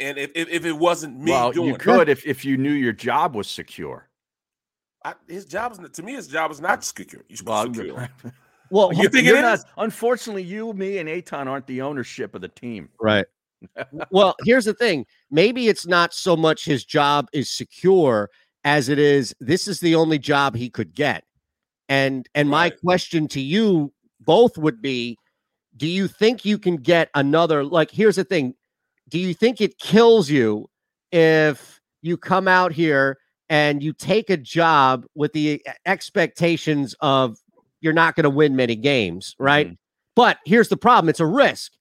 And 0.00 0.18
if 0.18 0.30
if, 0.34 0.48
if 0.48 0.64
it 0.64 0.72
wasn't 0.72 1.18
me, 1.18 1.32
well, 1.32 1.54
you 1.54 1.76
could 1.76 2.08
if 2.08 2.26
if 2.26 2.44
you 2.44 2.56
knew 2.56 2.72
your 2.72 2.92
job 2.92 3.34
was 3.34 3.48
secure. 3.48 4.08
I, 5.04 5.14
his 5.26 5.44
job 5.44 5.72
is 5.72 5.80
to 5.92 6.02
me. 6.02 6.14
His 6.14 6.28
job 6.28 6.50
is 6.50 6.60
not 6.60 6.84
secure. 6.84 7.24
You 7.28 7.36
should 7.36 7.46
Well, 7.46 7.72
secure. 7.72 8.08
Well, 8.70 8.92
you 8.92 9.08
think 9.08 9.26
it 9.26 9.40
not, 9.40 9.60
Unfortunately, 9.78 10.42
you, 10.42 10.74
me, 10.74 10.98
and 10.98 11.08
Eytan 11.08 11.46
aren't 11.46 11.66
the 11.66 11.80
ownership 11.80 12.34
of 12.34 12.42
the 12.42 12.48
team. 12.48 12.90
Right. 13.00 13.24
well, 14.10 14.36
here's 14.44 14.66
the 14.66 14.74
thing. 14.74 15.06
Maybe 15.30 15.68
it's 15.68 15.86
not 15.86 16.12
so 16.12 16.36
much 16.36 16.66
his 16.66 16.84
job 16.84 17.28
is 17.32 17.50
secure 17.50 18.28
as 18.64 18.88
it 18.88 18.98
is 18.98 19.34
this 19.40 19.68
is 19.68 19.80
the 19.80 19.94
only 19.94 20.18
job 20.18 20.54
he 20.54 20.68
could 20.68 20.94
get. 20.94 21.24
And 21.88 22.28
and 22.34 22.50
right. 22.50 22.72
my 22.72 22.76
question 22.78 23.28
to 23.28 23.40
you 23.40 23.92
both 24.20 24.58
would 24.58 24.82
be 24.82 25.16
do 25.76 25.86
you 25.86 26.08
think 26.08 26.44
you 26.44 26.58
can 26.58 26.76
get 26.76 27.08
another 27.14 27.64
like 27.64 27.90
here's 27.90 28.16
the 28.16 28.24
thing. 28.24 28.54
Do 29.08 29.18
you 29.18 29.32
think 29.32 29.60
it 29.60 29.78
kills 29.78 30.28
you 30.28 30.68
if 31.12 31.80
you 32.02 32.16
come 32.16 32.46
out 32.46 32.72
here 32.72 33.18
and 33.48 33.82
you 33.82 33.92
take 33.92 34.28
a 34.28 34.36
job 34.36 35.06
with 35.14 35.32
the 35.32 35.64
expectations 35.86 36.94
of 37.00 37.38
you're 37.80 37.92
not 37.92 38.16
going 38.16 38.24
to 38.24 38.30
win 38.30 38.56
many 38.56 38.76
games, 38.76 39.34
right? 39.38 39.68
Mm-hmm. 39.68 39.74
But 40.14 40.38
here's 40.44 40.68
the 40.68 40.76
problem 40.76 41.08
it's 41.08 41.20
a 41.20 41.26
risk 41.26 41.72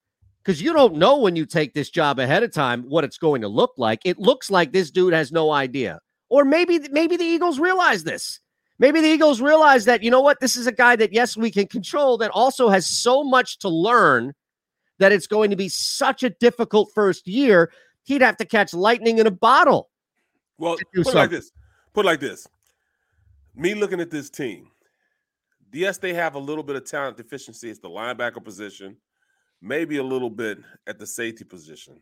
because 0.44 0.62
you 0.62 0.72
don't 0.72 0.96
know 0.96 1.18
when 1.18 1.36
you 1.36 1.46
take 1.46 1.74
this 1.74 1.90
job 1.90 2.20
ahead 2.20 2.44
of 2.44 2.54
time 2.54 2.84
what 2.84 3.04
it's 3.04 3.18
going 3.18 3.42
to 3.42 3.48
look 3.48 3.74
like. 3.78 4.00
It 4.06 4.20
looks 4.20 4.50
like 4.50 4.72
this 4.72 4.92
dude 4.92 5.14
has 5.14 5.32
no 5.32 5.52
idea. 5.52 6.00
Or 6.30 6.46
maybe 6.46 6.80
maybe 6.92 7.18
the 7.18 7.26
Eagles 7.26 7.60
realize 7.60 8.04
this. 8.04 8.40
Maybe 8.80 9.02
the 9.02 9.08
Eagles 9.08 9.42
realize 9.42 9.86
that, 9.86 10.04
you 10.04 10.12
know 10.12 10.22
what, 10.22 10.40
this 10.40 10.56
is 10.56 10.68
a 10.68 10.72
guy 10.72 10.96
that, 10.98 11.12
yes, 11.12 11.36
we 11.36 11.50
can 11.50 11.68
control, 11.68 12.18
that 12.20 12.30
also 12.32 12.70
has 12.70 12.86
so 12.86 13.24
much 13.24 13.58
to 13.60 13.70
learn 13.70 14.34
that 15.00 15.12
it's 15.12 15.28
going 15.28 15.50
to 15.50 15.56
be 15.56 15.70
such 15.70 16.24
a 16.24 16.30
difficult 16.30 16.92
first 16.94 17.28
year. 17.28 17.72
He'd 18.04 18.22
have 18.22 18.38
to 18.38 18.46
catch 18.46 18.74
lightning 18.74 19.18
in 19.18 19.28
a 19.28 19.32
bottle. 19.32 19.90
Well, 20.58 20.78
put 20.96 21.08
it 21.08 21.14
like 21.14 21.30
this. 21.30 21.52
Put 21.94 22.06
it 22.06 22.08
like 22.08 22.20
this. 22.20 22.48
Me 23.56 23.74
looking 23.74 24.00
at 24.00 24.12
this 24.12 24.30
team, 24.30 24.68
yes, 25.74 25.98
they 25.98 26.14
have 26.14 26.36
a 26.36 26.40
little 26.40 26.64
bit 26.64 26.76
of 26.76 26.86
talent 26.86 27.18
deficiency 27.18 27.72
at 27.72 27.82
the 27.82 27.90
linebacker 27.90 28.44
position, 28.44 28.98
maybe 29.62 29.98
a 29.98 30.04
little 30.04 30.30
bit 30.30 30.60
at 30.86 31.00
the 31.00 31.08
safety 31.08 31.44
position. 31.44 32.02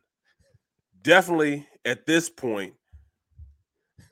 Definitely 1.01 1.67
at 1.85 2.05
this 2.05 2.29
point, 2.29 2.73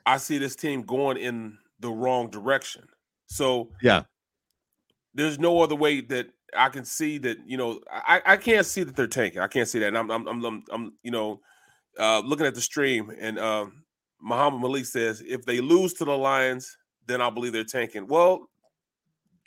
I 0.06 0.18
see 0.18 0.38
this 0.38 0.56
team 0.56 0.84
going 0.84 1.18
in 1.18 1.58
the 1.84 1.92
wrong 1.92 2.30
direction. 2.30 2.86
So 3.28 3.70
yeah, 3.82 4.04
there's 5.14 5.38
no 5.38 5.62
other 5.62 5.76
way 5.76 6.02
that 6.02 6.28
I 6.58 6.70
can 6.70 6.86
see 6.86 7.20
that. 7.20 7.38
You 7.46 7.58
know, 7.58 7.82
I, 7.92 8.22
I 8.26 8.38
can't 8.38 8.66
see 8.66 8.84
that 8.84 8.96
they're 8.96 9.06
tanking. 9.06 9.42
I 9.42 9.48
can't 9.48 9.68
see 9.68 9.80
that. 9.80 9.90
And 9.90 9.98
I'm 9.98 10.10
I'm 10.10 10.28
I'm, 10.28 10.64
I'm 10.72 10.94
you 11.04 11.12
know 11.12 11.42
uh, 12.00 12.22
looking 12.26 12.48
at 12.48 12.56
the 12.56 12.62
stream 12.62 13.12
and 13.20 13.38
uh, 13.38 13.66
Muhammad 14.20 14.62
Malik 14.62 14.86
says 14.86 15.22
if 15.28 15.46
they 15.46 15.60
lose 15.60 15.94
to 15.96 16.06
the 16.06 16.18
Lions, 16.18 16.76
then 17.06 17.22
I 17.22 17.30
believe 17.30 17.54
they're 17.54 17.64
tanking. 17.64 18.08
Well, 18.08 18.50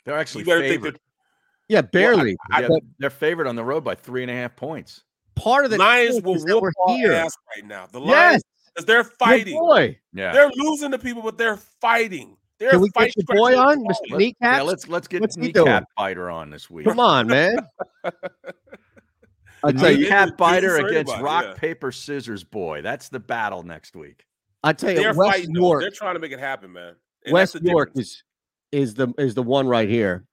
they're 0.05 0.17
actually 0.17 0.45
favored. 0.45 0.99
Yeah, 1.67 1.81
barely. 1.81 2.37
Well, 2.49 2.59
I, 2.59 2.63
I, 2.63 2.67
yeah, 2.69 2.79
they're 2.99 3.09
favored 3.09 3.47
on 3.47 3.57
the 3.57 3.63
road 3.63 3.83
by 3.83 3.95
three 3.95 4.21
and 4.21 4.31
a 4.31 4.33
half 4.33 4.55
points. 4.55 5.03
Part 5.35 5.65
of 5.65 5.71
the 5.71 5.77
Lions 5.77 6.21
will 6.21 6.39
whoop 6.39 6.63
our 6.87 7.11
ass 7.11 7.35
right 7.55 7.65
now. 7.65 7.87
The 7.91 7.99
Lions, 7.99 8.41
yes. 8.45 8.56
They're 8.85 9.03
fighting. 9.03 9.57
boy. 9.57 9.97
Yeah, 10.13 10.33
they're 10.33 10.51
losing 10.55 10.91
to 10.91 10.99
people, 10.99 11.21
but 11.21 11.37
they're 11.37 11.57
fighting. 11.57 12.37
They're 12.59 12.71
Can 12.71 12.81
we 12.81 12.89
get 12.89 13.15
your 13.15 13.35
boy 13.37 13.57
on, 13.57 13.85
Mr. 13.85 14.17
Kneecap? 14.17 14.57
Yeah, 14.57 14.61
let's 14.61 14.87
let's 14.87 15.07
get 15.07 15.21
What's 15.21 15.37
Kneecap 15.37 15.83
Biter 15.95 16.29
on 16.29 16.49
this 16.49 16.69
week. 16.69 16.85
Come 16.85 16.99
on, 16.99 17.27
man. 17.27 17.57
I 19.63 19.71
tell 19.71 19.91
you, 19.91 20.07
Cat 20.07 20.37
Biter 20.37 20.77
against 20.77 21.17
Rock 21.19 21.45
yeah. 21.45 21.53
Paper 21.55 21.91
Scissors 21.91 22.43
Boy. 22.43 22.81
That's 22.81 23.09
the 23.09 23.19
battle 23.19 23.63
next 23.63 23.95
week. 23.95 24.25
I 24.63 24.73
tell 24.73 24.91
you, 24.91 24.97
they're 24.97 25.13
West 25.13 25.37
fighting, 25.37 25.55
York. 25.55 25.81
They're 25.81 25.89
trying 25.91 26.15
to 26.15 26.19
make 26.19 26.31
it 26.31 26.39
happen, 26.39 26.73
man. 26.73 26.95
And 27.25 27.33
West 27.33 27.55
York 27.61 27.91
is 27.95 28.23
is 28.71 28.93
the 28.93 29.13
is 29.17 29.33
the 29.33 29.43
one 29.43 29.67
right 29.67 29.89
here. 29.89 30.25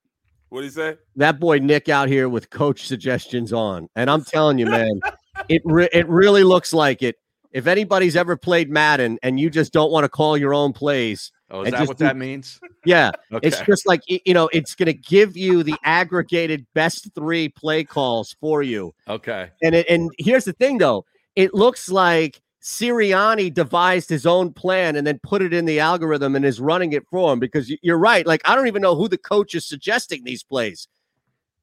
What 0.48 0.60
do 0.60 0.66
you 0.66 0.72
say? 0.72 0.96
That 1.16 1.40
boy 1.40 1.58
Nick 1.58 1.88
out 1.88 2.08
here 2.08 2.28
with 2.28 2.50
coach 2.50 2.86
suggestions 2.86 3.52
on, 3.52 3.88
and 3.96 4.10
I'm 4.10 4.24
telling 4.32 4.58
you, 4.58 4.66
man, 4.66 5.00
it 5.48 5.62
re- 5.64 5.88
it 5.92 6.08
really 6.08 6.44
looks 6.44 6.72
like 6.72 7.02
it. 7.02 7.16
If 7.54 7.66
anybody's 7.66 8.16
ever 8.16 8.36
played 8.36 8.68
Madden 8.68 9.18
and 9.22 9.40
you 9.40 9.48
just 9.48 9.72
don't 9.72 9.90
want 9.90 10.04
to 10.04 10.08
call 10.08 10.36
your 10.36 10.52
own 10.52 10.72
plays, 10.72 11.32
oh, 11.50 11.62
is 11.62 11.70
that 11.70 11.86
what 11.86 11.96
do, 11.96 12.04
that 12.04 12.16
means? 12.16 12.60
Yeah, 12.84 13.12
okay. 13.32 13.46
it's 13.46 13.60
just 13.62 13.86
like 13.86 14.02
you 14.06 14.34
know, 14.34 14.50
it's 14.52 14.74
going 14.74 14.86
to 14.86 14.92
give 14.92 15.36
you 15.36 15.62
the 15.62 15.76
aggregated 15.84 16.66
best 16.74 17.14
three 17.14 17.48
play 17.48 17.84
calls 17.84 18.36
for 18.40 18.62
you. 18.62 18.92
Okay, 19.08 19.50
and 19.62 19.74
it, 19.74 19.86
and 19.88 20.10
here's 20.18 20.44
the 20.44 20.52
thing 20.52 20.78
though, 20.78 21.06
it 21.36 21.54
looks 21.54 21.88
like 21.88 22.42
Sirianni 22.64 23.52
devised 23.52 24.08
his 24.08 24.24
own 24.26 24.52
plan 24.52 24.96
and 24.96 25.06
then 25.06 25.20
put 25.22 25.42
it 25.42 25.52
in 25.52 25.66
the 25.66 25.80
algorithm 25.80 26.34
and 26.34 26.44
is 26.44 26.60
running 26.60 26.92
it 26.92 27.06
for 27.10 27.32
him 27.32 27.38
because 27.38 27.72
you're 27.82 27.98
right. 27.98 28.26
Like, 28.26 28.40
I 28.46 28.56
don't 28.56 28.66
even 28.66 28.80
know 28.80 28.96
who 28.96 29.06
the 29.06 29.18
coach 29.18 29.54
is 29.54 29.66
suggesting 29.66 30.24
these 30.24 30.42
plays. 30.42 30.88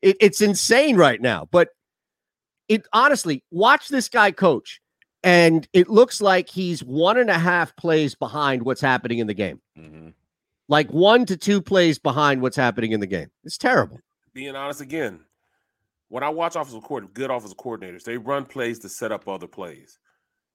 It, 0.04 0.16
it's 0.20 0.42
insane 0.42 0.96
right 0.96 1.20
now. 1.20 1.48
But 1.50 1.70
it 2.70 2.86
honestly, 2.94 3.44
watch 3.50 3.90
this 3.90 4.10
guy 4.10 4.32
coach, 4.32 4.80
and 5.24 5.68
it 5.74 5.90
looks 5.90 6.22
like 6.22 6.50
he's 6.50 6.84
one 6.84 7.18
and 7.18 7.30
a 7.30 7.38
half 7.38 7.76
plays 7.76 8.16
behind 8.16 8.64
what's 8.64 8.82
happening 8.82 9.20
in 9.20 9.28
the 9.28 9.34
game. 9.34 9.60
Mm-hmm. 9.78 10.10
Like 10.68 10.90
one 10.90 11.26
to 11.26 11.38
two 11.38 11.62
plays 11.62 12.00
behind 12.00 12.42
what's 12.42 12.56
happening 12.56 12.92
in 12.92 13.00
the 13.00 13.08
game. 13.08 13.30
It's 13.44 13.58
terrible. 13.58 14.00
Being 14.34 14.56
honest 14.56 14.82
again, 14.82 15.20
when 16.08 16.24
I 16.24 16.30
watch 16.30 16.56
offensive 16.56 16.84
coordinators, 16.84 17.14
good 17.14 17.32
offensive 17.32 17.58
coordinators, 17.58 18.04
they 18.04 18.18
run 18.18 18.46
plays 18.46 18.80
to 18.80 18.90
set 18.90 19.12
up 19.12 19.28
other 19.28 19.48
plays. 19.48 20.00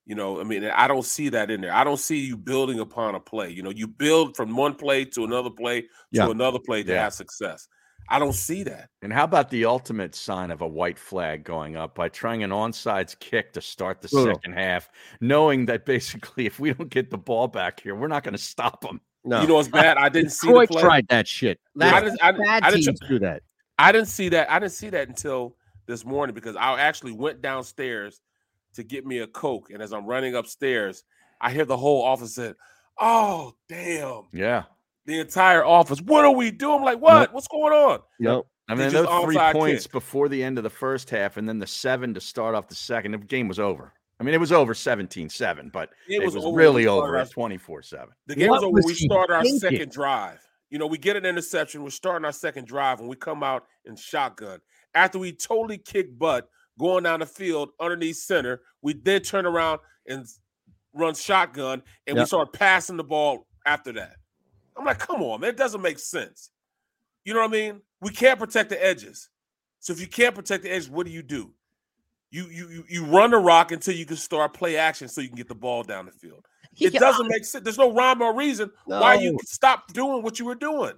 You 0.07 0.15
know, 0.15 0.41
I 0.41 0.45
mean, 0.45 0.65
I 0.65 0.87
don't 0.87 1.05
see 1.05 1.29
that 1.31 1.51
in 1.51 1.61
there. 1.61 1.75
I 1.75 1.83
don't 1.83 1.99
see 1.99 2.25
you 2.25 2.37
building 2.37 2.79
upon 2.79 3.17
a 3.17 3.21
play. 3.21 3.51
You 3.51 3.63
know, 3.63 3.71
you 3.71 3.89
build 3.89 4.37
from 4.37 4.57
one 4.57 4.75
play 4.75 5.05
to 5.05 5.25
another 5.25 5.51
play 5.51 5.83
to 5.83 5.89
yeah. 6.13 6.31
another 6.31 6.61
play 6.61 6.83
to 6.85 6.93
yeah. 6.93 7.03
have 7.03 7.13
success. 7.13 7.67
I 8.09 8.19
don't 8.19 8.35
see 8.35 8.63
that. 8.65 8.91
And 9.03 9.13
how 9.13 9.25
about 9.25 9.51
the 9.51 9.65
ultimate 9.65 10.15
sign 10.15 10.51
of 10.51 10.61
a 10.61 10.67
white 10.67 10.99
flag 10.99 11.45
going 11.45 11.77
up 11.77 11.95
by 11.95 12.09
trying 12.09 12.43
an 12.43 12.51
onside 12.51 13.19
kick 13.19 13.53
to 13.55 13.61
start 13.61 14.01
the 14.01 14.09
second 14.09 14.53
half, 14.53 14.89
knowing 15.21 15.67
that 15.67 15.85
basically 15.87 16.47
if 16.47 16.61
we 16.61 16.73
don't 16.73 16.91
get 16.91 17.11
the 17.11 17.19
ball 17.19 17.49
back 17.49 17.81
here, 17.81 17.95
we're 17.95 18.09
not 18.09 18.23
going 18.23 18.35
to 18.35 18.39
stop 18.43 18.81
them. 18.81 19.01
No. 19.25 19.41
You 19.41 19.49
know 19.49 19.55
what's 19.55 19.69
bad? 19.69 19.97
I 19.97 20.09
didn't 20.09 20.31
see 20.31 20.47
Detroit 20.47 20.71
tried 20.71 21.09
that 21.09 21.27
shit. 21.27 21.59
That, 21.75 21.95
I 21.95 22.01
didn't, 22.01 22.23
I, 22.23 22.33
bad 22.33 22.63
I 22.63 22.71
teams 22.71 23.01
do 23.09 23.19
that. 23.19 23.43
I 23.79 23.91
didn't 23.91 24.09
see 24.09 24.29
that. 24.31 24.51
I 24.51 24.59
didn't 24.61 24.73
see 24.73 24.89
that 24.91 25.09
until 25.09 25.57
this 25.87 26.05
morning 26.05 26.35
because 26.35 26.55
I 26.55 26.81
actually 26.81 27.13
went 27.13 27.43
downstairs 27.43 28.21
to 28.75 28.85
get 28.85 29.05
me 29.05 29.19
a 29.19 29.27
Coke. 29.27 29.71
And 29.71 29.83
as 29.83 29.93
I'm 29.93 30.07
running 30.07 30.37
upstairs, 30.37 31.03
I 31.41 31.53
hear 31.53 31.65
the 31.65 31.77
whole 31.77 32.03
office 32.03 32.37
said, 32.37 32.55
Oh, 32.99 33.55
damn. 33.69 34.23
Yeah. 34.33 34.65
The 35.07 35.21
entire 35.21 35.65
office. 35.65 36.01
What 36.01 36.25
are 36.25 36.35
we 36.35 36.51
doing? 36.51 36.79
I'm 36.79 36.85
like, 36.85 37.01
what? 37.01 37.33
What's 37.33 37.49
going 37.49 37.73
on? 37.73 38.01
Yep. 38.19 38.43
I 38.69 38.75
mean, 38.75 38.93
those 38.93 39.25
three 39.25 39.39
points 39.53 39.85
kick. 39.85 39.93
before 39.93 40.29
the 40.29 40.43
end 40.43 40.59
of 40.59 40.65
the 40.65 40.71
first 40.71 41.09
half, 41.11 41.37
and 41.37 41.49
then 41.49 41.59
the 41.59 41.67
seven 41.67 42.13
to 42.15 42.21
start 42.21 42.55
off 42.55 42.67
the 42.67 42.75
second. 42.75 43.13
The 43.13 43.19
game 43.19 43.47
was 43.47 43.61
over. 43.61 43.93
I 44.19 44.25
mean, 44.25 44.35
it 44.35 44.41
was 44.41 44.51
over 44.51 44.73
17-7, 44.73 45.71
but 45.71 45.91
it 46.09 46.25
was, 46.25 46.35
it 46.35 46.43
was 46.43 46.55
really 46.57 46.87
over 46.87 47.17
at 47.17 47.31
24-7. 47.31 48.07
The 48.27 48.35
game 48.35 48.49
what 48.49 48.57
was 48.57 48.65
over 48.65 48.73
when 48.73 48.85
we 48.85 48.95
started 48.95 49.35
our 49.35 49.43
thinking? 49.43 49.61
second 49.61 49.93
drive. 49.93 50.41
You 50.71 50.79
know, 50.79 50.87
we 50.87 50.99
get 50.99 51.17
an 51.17 51.27
interception. 51.27 51.83
We're 51.83 51.91
starting 51.91 52.25
our 52.25 52.33
second 52.33 52.67
drive, 52.67 53.01
and 53.01 53.09
we 53.09 53.17
come 53.17 53.43
out 53.43 53.67
in 53.85 53.95
shotgun. 53.95 54.61
After 54.95 55.19
we 55.19 55.33
totally 55.33 55.79
kick 55.79 56.19
butt 56.19 56.49
going 56.79 57.05
down 57.05 57.21
the 57.21 57.27
field 57.27 57.71
underneath 57.79 58.17
center, 58.17 58.63
we 58.83 58.95
then 58.95 59.21
turn 59.21 59.47
around 59.47 59.81
and 60.09 60.27
run 60.95 61.15
shotgun, 61.15 61.83
and 62.07 62.17
yep. 62.17 62.25
we 62.25 62.27
start 62.27 62.53
passing 62.53 62.97
the 62.97 63.05
ball 63.05 63.47
after 63.67 63.93
that. 63.93 64.17
I'm 64.77 64.85
like, 64.85 64.99
come 64.99 65.23
on, 65.23 65.41
man, 65.41 65.51
it 65.51 65.57
doesn't 65.57 65.83
make 65.83 65.99
sense. 65.99 66.51
You 67.25 67.35
know 67.35 67.41
what 67.41 67.51
I 67.51 67.53
mean? 67.53 67.81
We 68.01 68.11
can't 68.11 68.39
protect 68.39 68.71
the 68.71 68.85
edges. 68.85 69.29
So 69.81 69.93
if 69.93 70.01
you 70.01 70.07
can't 70.07 70.35
protect 70.35 70.63
the 70.65 70.71
edges, 70.71 70.91
what 70.91 71.07
do 71.07 71.13
you 71.13 71.23
do? 71.23 71.53
You 72.31 72.49
you 72.49 72.85
you 72.89 73.05
run 73.05 73.31
the 73.31 73.39
rock 73.39 73.73
until 73.73 73.95
you 73.95 74.05
can 74.05 74.17
start 74.17 74.53
play 74.53 74.77
action 74.77 75.09
so 75.09 75.21
you 75.21 75.29
can 75.29 75.37
get 75.37 75.49
the 75.49 75.55
ball 75.55 75.83
down 75.83 76.07
the 76.07 76.13
field. 76.13 76.45
It 76.79 76.93
doesn't 76.93 77.29
make 77.29 77.47
sense. 77.47 77.65
There's 77.65 77.79
no 77.79 77.95
rhyme 77.95 78.21
or 78.21 78.37
reason 78.37 78.71
no. 78.87 79.01
why 79.01 79.15
you 79.15 79.39
stop 79.47 79.95
doing 79.95 80.23
what 80.23 80.39
you 80.39 80.45
were 80.45 80.55
doing. 80.55 80.93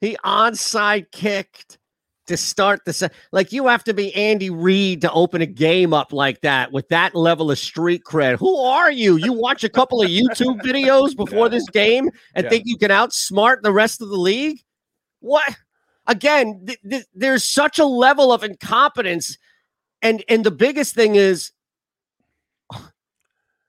He 0.00 0.16
onside 0.24 1.10
kicked 1.12 1.76
to 2.26 2.36
start 2.36 2.84
the 2.84 2.92
set. 2.92 3.12
Like 3.32 3.52
you 3.52 3.66
have 3.66 3.84
to 3.84 3.94
be 3.94 4.14
Andy 4.14 4.50
Reid 4.50 5.00
to 5.02 5.12
open 5.12 5.42
a 5.42 5.46
game 5.46 5.92
up 5.92 6.12
like 6.12 6.40
that 6.40 6.72
with 6.72 6.88
that 6.88 7.14
level 7.14 7.50
of 7.50 7.58
street 7.58 8.02
cred. 8.04 8.38
Who 8.38 8.56
are 8.56 8.90
you? 8.90 9.16
You 9.16 9.32
watch 9.32 9.64
a 9.64 9.68
couple 9.68 10.02
of 10.02 10.08
YouTube 10.08 10.60
videos 10.62 11.16
before 11.16 11.46
yeah. 11.46 11.50
this 11.50 11.68
game 11.70 12.08
and 12.34 12.44
yeah. 12.44 12.50
think 12.50 12.64
you 12.66 12.76
can 12.76 12.90
outsmart 12.90 13.62
the 13.62 13.72
rest 13.72 14.00
of 14.00 14.08
the 14.08 14.16
league? 14.16 14.60
What? 15.20 15.56
Again, 16.06 16.64
th- 16.66 16.80
th- 16.88 17.06
there's 17.14 17.44
such 17.44 17.78
a 17.78 17.84
level 17.84 18.32
of 18.32 18.44
incompetence, 18.44 19.38
and 20.02 20.22
and 20.28 20.44
the 20.44 20.50
biggest 20.50 20.94
thing 20.94 21.14
is, 21.14 21.50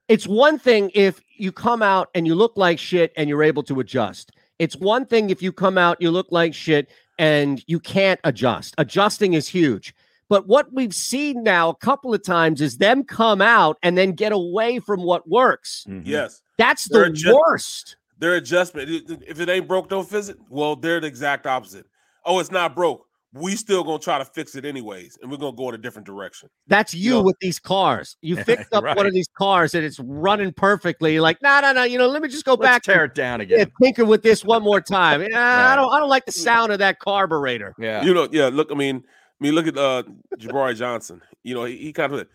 it's 0.08 0.26
one 0.26 0.58
thing 0.58 0.90
if 0.94 1.20
you 1.36 1.50
come 1.50 1.82
out 1.82 2.08
and 2.14 2.26
you 2.26 2.34
look 2.34 2.52
like 2.56 2.78
shit 2.78 3.12
and 3.16 3.28
you're 3.28 3.42
able 3.42 3.62
to 3.64 3.80
adjust. 3.80 4.32
It's 4.58 4.76
one 4.76 5.06
thing 5.06 5.30
if 5.30 5.42
you 5.42 5.52
come 5.52 5.76
out, 5.76 6.00
you 6.00 6.10
look 6.10 6.28
like 6.30 6.54
shit, 6.54 6.90
and 7.18 7.62
you 7.66 7.80
can't 7.80 8.20
adjust. 8.24 8.74
Adjusting 8.78 9.34
is 9.34 9.48
huge. 9.48 9.94
But 10.28 10.46
what 10.48 10.72
we've 10.72 10.94
seen 10.94 11.42
now 11.44 11.68
a 11.68 11.76
couple 11.76 12.12
of 12.12 12.22
times 12.24 12.60
is 12.60 12.78
them 12.78 13.04
come 13.04 13.40
out 13.40 13.78
and 13.82 13.96
then 13.96 14.12
get 14.12 14.32
away 14.32 14.80
from 14.80 15.02
what 15.02 15.28
works. 15.28 15.84
Mm-hmm. 15.88 16.08
Yes. 16.08 16.42
That's 16.58 16.88
the 16.88 17.04
adjust- 17.04 17.34
worst. 17.34 17.96
Their 18.18 18.34
adjustment. 18.36 18.88
If 19.26 19.40
it 19.40 19.48
ain't 19.48 19.68
broke, 19.68 19.88
don't 19.88 20.08
fix 20.08 20.28
it. 20.28 20.38
Well, 20.48 20.74
they're 20.74 21.00
the 21.00 21.06
exact 21.06 21.46
opposite. 21.46 21.84
Oh, 22.24 22.38
it's 22.38 22.50
not 22.50 22.74
broke. 22.74 23.05
We 23.36 23.56
still 23.56 23.84
gonna 23.84 23.98
try 23.98 24.18
to 24.18 24.24
fix 24.24 24.54
it 24.54 24.64
anyways, 24.64 25.18
and 25.20 25.30
we're 25.30 25.36
gonna 25.36 25.56
go 25.56 25.68
in 25.68 25.74
a 25.74 25.78
different 25.78 26.06
direction. 26.06 26.48
That's 26.66 26.94
you, 26.94 27.00
you 27.00 27.10
know? 27.10 27.22
with 27.22 27.36
these 27.40 27.58
cars. 27.58 28.16
You 28.22 28.36
fixed 28.44 28.72
up 28.72 28.84
right. 28.84 28.96
one 28.96 29.06
of 29.06 29.12
these 29.12 29.28
cars 29.36 29.74
and 29.74 29.84
it's 29.84 30.00
running 30.00 30.52
perfectly. 30.52 31.14
You're 31.14 31.22
like, 31.22 31.42
no, 31.42 31.60
no, 31.60 31.72
no. 31.72 31.84
You 31.84 31.98
know, 31.98 32.08
let 32.08 32.22
me 32.22 32.28
just 32.28 32.44
go 32.44 32.54
Let's 32.54 32.62
back, 32.62 32.82
tear 32.82 33.04
it 33.04 33.14
down 33.14 33.40
again, 33.40 33.70
tinker 33.82 34.04
with 34.04 34.22
this 34.22 34.44
one 34.44 34.62
more 34.62 34.80
time. 34.80 35.20
right. 35.20 35.34
I 35.34 35.76
don't, 35.76 35.92
I 35.92 35.98
don't 35.98 36.08
like 36.08 36.26
the 36.26 36.32
sound 36.32 36.72
of 36.72 36.78
that 36.78 36.98
carburetor. 36.98 37.74
Yeah, 37.78 38.02
you 38.02 38.14
know, 38.14 38.28
yeah. 38.32 38.48
Look, 38.48 38.70
I 38.70 38.74
mean, 38.74 39.02
I 39.06 39.44
mean, 39.44 39.54
look 39.54 39.66
at 39.66 39.76
uh 39.76 40.04
Jabari 40.38 40.76
Johnson. 40.76 41.20
You 41.42 41.54
know, 41.54 41.64
he, 41.64 41.76
he 41.76 41.92
kind 41.92 42.12
of 42.12 42.26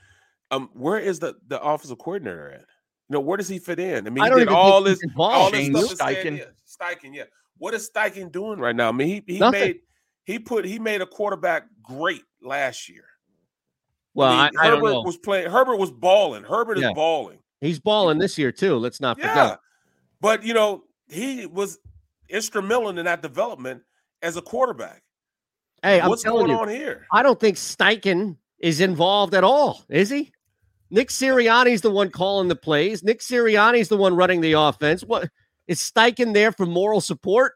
um, 0.52 0.70
where 0.74 1.00
is 1.00 1.20
the 1.20 1.36
the 1.48 1.62
offensive 1.62 1.98
coordinator 1.98 2.52
at? 2.52 2.66
You 3.10 3.16
know, 3.16 3.20
where 3.22 3.38
does 3.38 3.48
he 3.48 3.60
fit 3.60 3.80
in? 3.80 4.06
I 4.08 4.10
mean, 4.10 4.24
I 4.24 4.30
he 4.30 4.36
did 4.36 4.50
all 4.50 4.82
this, 4.82 5.00
all 5.18 5.50
this 5.50 5.92
stuff. 5.92 6.10
Steichen. 6.10 6.38
Yeah, 6.38 6.46
Steichen, 6.68 7.14
yeah. 7.16 7.24
What 7.58 7.74
is 7.74 7.90
Steichen 7.90 8.32
doing 8.32 8.60
right 8.60 8.76
now? 8.76 8.90
I 8.90 8.92
mean, 8.92 9.08
he 9.08 9.34
he 9.34 9.40
Nothing. 9.40 9.60
made 9.60 9.80
he 10.32 10.40
put 10.40 10.66
he 10.66 10.80
made 10.80 11.02
a 11.02 11.06
quarterback 11.06 11.68
great 11.84 12.24
last 12.42 12.90
year. 12.90 13.06
Well, 14.14 14.32
I, 14.32 14.50
mean, 14.50 14.60
I, 14.60 14.68
Herbert 14.68 15.04
was 15.04 15.18
playing. 15.18 15.50
Herbert 15.50 15.78
was 15.78 15.92
balling. 15.92 16.44
Herbert 16.44 16.80
yeah. 16.80 16.90
is 16.90 16.94
balling. 16.94 17.40
He's 17.62 17.80
balling 17.80 18.18
this 18.18 18.38
year 18.38 18.52
too. 18.52 18.78
Let's 18.78 19.00
not 19.00 19.18
forget. 19.18 19.36
Yeah. 19.36 19.56
But 20.20 20.44
you 20.44 20.54
know, 20.54 20.84
he 21.10 21.46
was 21.46 21.80
instrumental 22.30 22.90
in 22.90 23.06
that 23.06 23.22
development 23.22 23.84
as 24.22 24.38
a 24.38 24.42
quarterback. 24.42 25.02
Hey, 25.84 26.00
I'm 26.00 26.10
what's 26.10 26.24
going 26.24 26.50
you, 26.50 26.58
on 26.58 26.70
here? 26.70 27.08
I 27.12 27.24
don't 27.24 27.40
think 27.40 27.58
Steichen 27.58 28.38
is 28.60 28.80
involved 28.80 29.34
at 29.34 29.44
all. 29.44 29.84
Is 29.90 30.10
he? 30.10 30.32
Nick 30.92 31.10
Sirianni's 31.10 31.82
the 31.82 31.90
one 31.90 32.10
calling 32.10 32.50
the 32.50 32.56
plays. 32.56 33.04
Nick 33.04 33.20
Sirianni's 33.20 33.88
the 33.88 33.98
one 33.98 34.16
running 34.16 34.42
the 34.42 34.54
offense. 34.54 35.04
What 35.04 35.30
is 35.68 35.80
Steichen 35.80 36.34
there 36.34 36.52
for 36.52 36.66
moral 36.66 37.02
support? 37.02 37.54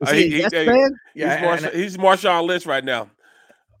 Is 0.00 0.10
he, 0.10 0.30
he, 0.30 0.38
yes 0.38 0.52
he, 0.52 0.64
man? 0.64 0.98
Yeah, 1.14 1.36
he's, 1.36 1.62
Marsh- 1.62 1.74
he's 1.74 1.96
Marshawn 1.96 2.46
Lynch 2.46 2.66
right 2.66 2.84
now. 2.84 3.10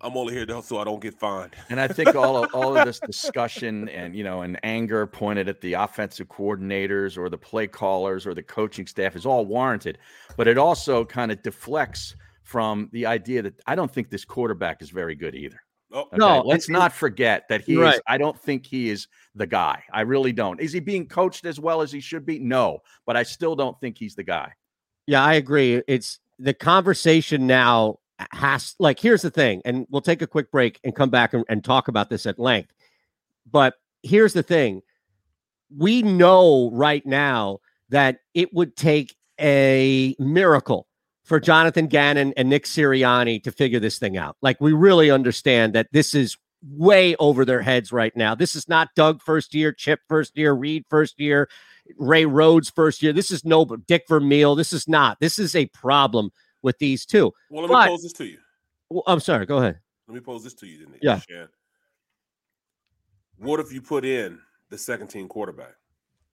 I'm 0.02 0.16
only 0.16 0.32
here 0.32 0.46
to, 0.46 0.62
so 0.62 0.78
I 0.78 0.84
don't 0.84 1.00
get 1.00 1.14
fined. 1.14 1.54
And 1.68 1.78
I 1.78 1.86
think 1.86 2.14
all 2.14 2.42
of, 2.42 2.54
all 2.54 2.76
of 2.76 2.86
this 2.86 3.00
discussion 3.06 3.88
and 3.90 4.16
you 4.16 4.24
know 4.24 4.42
and 4.42 4.58
anger 4.62 5.06
pointed 5.06 5.48
at 5.48 5.60
the 5.60 5.74
offensive 5.74 6.28
coordinators 6.28 7.18
or 7.18 7.28
the 7.28 7.38
play 7.38 7.66
callers 7.66 8.26
or 8.26 8.34
the 8.34 8.42
coaching 8.42 8.86
staff 8.86 9.14
is 9.14 9.26
all 9.26 9.44
warranted, 9.44 9.98
but 10.36 10.48
it 10.48 10.56
also 10.56 11.04
kind 11.04 11.30
of 11.30 11.42
deflects 11.42 12.14
from 12.44 12.88
the 12.92 13.06
idea 13.06 13.42
that 13.42 13.54
I 13.66 13.74
don't 13.74 13.92
think 13.92 14.10
this 14.10 14.24
quarterback 14.24 14.82
is 14.82 14.90
very 14.90 15.14
good 15.14 15.34
either. 15.34 15.60
Oh, 15.92 16.02
okay? 16.02 16.16
No, 16.16 16.40
let's 16.40 16.68
not 16.68 16.92
forget 16.92 17.48
that 17.48 17.62
he 17.62 17.76
right. 17.76 17.94
is. 17.94 18.00
I 18.06 18.16
don't 18.16 18.38
think 18.38 18.64
he 18.64 18.90
is 18.90 19.08
the 19.34 19.46
guy. 19.46 19.82
I 19.92 20.02
really 20.02 20.32
don't. 20.32 20.60
Is 20.60 20.72
he 20.72 20.80
being 20.80 21.06
coached 21.06 21.44
as 21.44 21.58
well 21.58 21.82
as 21.82 21.90
he 21.92 22.00
should 22.00 22.24
be? 22.24 22.38
No, 22.38 22.78
but 23.06 23.16
I 23.16 23.22
still 23.22 23.56
don't 23.56 23.78
think 23.80 23.98
he's 23.98 24.14
the 24.14 24.22
guy. 24.22 24.52
Yeah, 25.06 25.22
I 25.24 25.34
agree. 25.34 25.82
It's 25.86 26.18
the 26.38 26.54
conversation 26.54 27.46
now 27.46 27.98
has 28.32 28.74
like 28.78 29.00
here's 29.00 29.22
the 29.22 29.30
thing, 29.30 29.62
and 29.64 29.86
we'll 29.90 30.02
take 30.02 30.22
a 30.22 30.26
quick 30.26 30.50
break 30.50 30.78
and 30.84 30.94
come 30.94 31.10
back 31.10 31.32
and, 31.34 31.44
and 31.48 31.64
talk 31.64 31.88
about 31.88 32.10
this 32.10 32.26
at 32.26 32.38
length. 32.38 32.72
But 33.50 33.74
here's 34.02 34.32
the 34.32 34.42
thing: 34.42 34.82
we 35.76 36.02
know 36.02 36.70
right 36.72 37.04
now 37.04 37.60
that 37.88 38.18
it 38.34 38.52
would 38.54 38.76
take 38.76 39.16
a 39.40 40.14
miracle 40.18 40.86
for 41.24 41.40
Jonathan 41.40 41.86
Gannon 41.86 42.34
and 42.36 42.48
Nick 42.48 42.64
Sirianni 42.64 43.42
to 43.44 43.52
figure 43.52 43.80
this 43.80 43.98
thing 43.98 44.16
out. 44.16 44.36
Like 44.42 44.60
we 44.60 44.72
really 44.72 45.10
understand 45.10 45.74
that 45.74 45.88
this 45.92 46.14
is 46.14 46.36
way 46.62 47.16
over 47.16 47.44
their 47.44 47.62
heads 47.62 47.92
right 47.92 48.14
now. 48.16 48.34
This 48.34 48.54
is 48.54 48.68
not 48.68 48.88
Doug 48.94 49.22
first 49.22 49.54
year, 49.54 49.72
Chip 49.72 50.00
first 50.08 50.36
year, 50.36 50.52
Reid 50.52 50.84
first 50.90 51.18
year, 51.18 51.48
Ray 51.98 52.24
Rhodes 52.24 52.70
first 52.70 53.02
year. 53.02 53.12
This 53.12 53.30
is 53.30 53.44
no 53.44 53.64
Dick 53.64 54.04
Vermeil. 54.08 54.54
This 54.54 54.72
is 54.72 54.88
not. 54.88 55.18
This 55.20 55.38
is 55.38 55.54
a 55.54 55.66
problem 55.66 56.30
with 56.62 56.78
these 56.78 57.06
two. 57.06 57.32
Well, 57.50 57.62
let 57.62 57.68
me 57.68 57.74
but, 57.74 57.88
pose 57.88 58.02
this 58.02 58.12
to 58.14 58.24
you. 58.26 58.38
Well, 58.88 59.02
I'm 59.06 59.20
sorry. 59.20 59.46
Go 59.46 59.58
ahead. 59.58 59.78
Let 60.08 60.14
me 60.14 60.20
pose 60.20 60.44
this 60.44 60.54
to 60.54 60.66
you. 60.66 60.86
Then, 60.86 60.94
yeah. 61.02 61.20
Shan. 61.20 61.48
What 63.38 63.60
if 63.60 63.72
you 63.72 63.80
put 63.80 64.04
in 64.04 64.38
the 64.68 64.78
second 64.78 65.08
team 65.08 65.28
quarterback? 65.28 65.74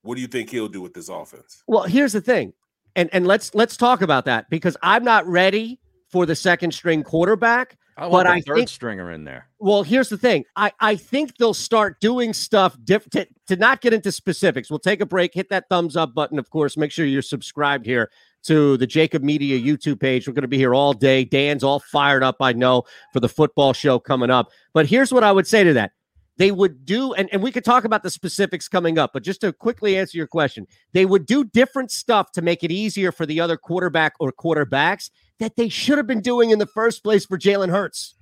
What 0.02 0.16
do 0.16 0.22
you 0.22 0.28
think 0.28 0.50
he'll 0.50 0.68
do 0.68 0.82
with 0.82 0.94
this 0.94 1.10
offense? 1.10 1.64
Well, 1.68 1.84
here's 1.84 2.14
the 2.14 2.22
thing 2.22 2.54
and 2.98 3.10
and 3.14 3.26
let's 3.26 3.56
let's 3.56 3.78
talk 3.78 4.02
about 4.02 4.26
that 4.26 4.50
because 4.50 4.76
I'm 4.82 5.06
not 5.06 5.26
ready 5.26 5.80
for 6.10 6.26
the 6.26 6.36
second 6.36 6.74
string 6.74 7.04
quarterback. 7.04 7.78
I 7.98 8.06
want 8.08 8.26
but 8.26 8.28
I 8.28 8.42
third 8.42 8.58
think, 8.58 8.70
stringer 8.70 9.12
in 9.12 9.24
there. 9.24 9.48
Well, 9.60 9.82
here's 9.82 10.10
the 10.10 10.18
thing. 10.18 10.46
I, 10.56 10.72
I 10.80 10.96
think 10.96 11.38
they'll 11.38 11.54
start 11.54 12.00
doing 12.00 12.32
stuff 12.32 12.78
diff- 12.84 13.10
to, 13.10 13.28
to 13.48 13.56
not 13.56 13.82
get 13.82 13.92
into 13.92 14.12
specifics. 14.12 14.70
We'll 14.70 14.80
take 14.80 15.02
a 15.02 15.06
break. 15.06 15.34
Hit 15.34 15.50
that 15.50 15.68
thumbs 15.68 15.98
up 15.98 16.14
button, 16.14 16.38
of 16.38 16.50
course. 16.52 16.78
Make 16.78 16.92
sure 16.92 17.08
you're 17.08 17.24
subscribed 17.24 17.86
here 17.88 18.12
to 18.44 18.78
the 18.78 18.86
JAKIB 18.86 19.24
Media 19.24 19.60
YouTube 19.60 20.00
page. 20.00 20.28
We're 20.28 20.36
going 20.36 20.44
to 20.44 20.48
be 20.48 20.58
here 20.58 20.76
all 20.76 20.94
day. 20.94 21.26
Dan's 21.26 21.64
all 21.64 21.80
fired 21.80 22.24
up, 22.24 22.38
I 22.40 22.54
know, 22.54 22.84
for 23.14 23.20
the 23.20 23.30
football 23.30 23.74
show 23.74 23.98
coming 23.98 24.30
up. 24.30 24.52
But 24.74 24.86
here's 24.86 25.12
what 25.12 25.24
I 25.24 25.32
would 25.32 25.48
say 25.48 25.64
to 25.64 25.74
that 25.74 25.92
they 26.38 26.52
would 26.52 26.86
do, 26.86 27.14
and, 27.14 27.30
and 27.32 27.42
we 27.42 27.52
could 27.52 27.66
talk 27.66 27.84
about 27.84 28.04
the 28.04 28.10
specifics 28.10 28.68
coming 28.68 28.98
up, 28.98 29.12
but 29.14 29.24
just 29.24 29.42
to 29.42 29.52
quickly 29.52 29.98
answer 29.98 30.18
your 30.18 30.28
question, 30.28 30.68
they 30.94 31.06
would 31.06 31.26
do 31.26 31.44
different 31.44 31.92
stuff 31.92 32.32
to 32.34 32.42
make 32.42 32.64
it 32.64 32.72
easier 32.72 33.12
for 33.12 33.26
the 33.26 33.40
other 33.40 33.58
quarterback 33.58 34.14
or 34.20 34.32
quarterbacks 34.32 35.10
that 35.40 35.56
they 35.56 35.70
should 35.70 35.98
have 35.98 36.08
been 36.08 36.22
doing 36.22 36.52
in 36.52 36.60
the 36.60 36.68
first 36.68 37.04
place 37.04 37.26
for 37.26 37.38
Jalen 37.38 37.70
Hurts. 37.70 38.16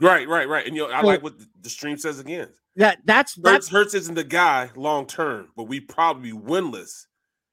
Right, 0.00 0.28
right, 0.28 0.48
right. 0.48 0.66
And 0.66 0.76
you 0.76 0.86
know, 0.86 0.94
I 0.94 1.00
so, 1.00 1.06
like 1.06 1.22
what 1.22 1.34
the 1.60 1.70
stream 1.70 1.96
says 1.96 2.18
again. 2.18 2.48
That 2.76 2.98
that's 3.04 3.34
Hurts, 3.36 3.42
that's 3.44 3.68
Hurts 3.68 3.94
isn't 3.94 4.14
the 4.14 4.24
guy 4.24 4.70
long 4.76 5.06
term, 5.06 5.48
but 5.56 5.64
we 5.64 5.80
probably 5.80 6.32
be 6.32 6.38
winless 6.38 7.06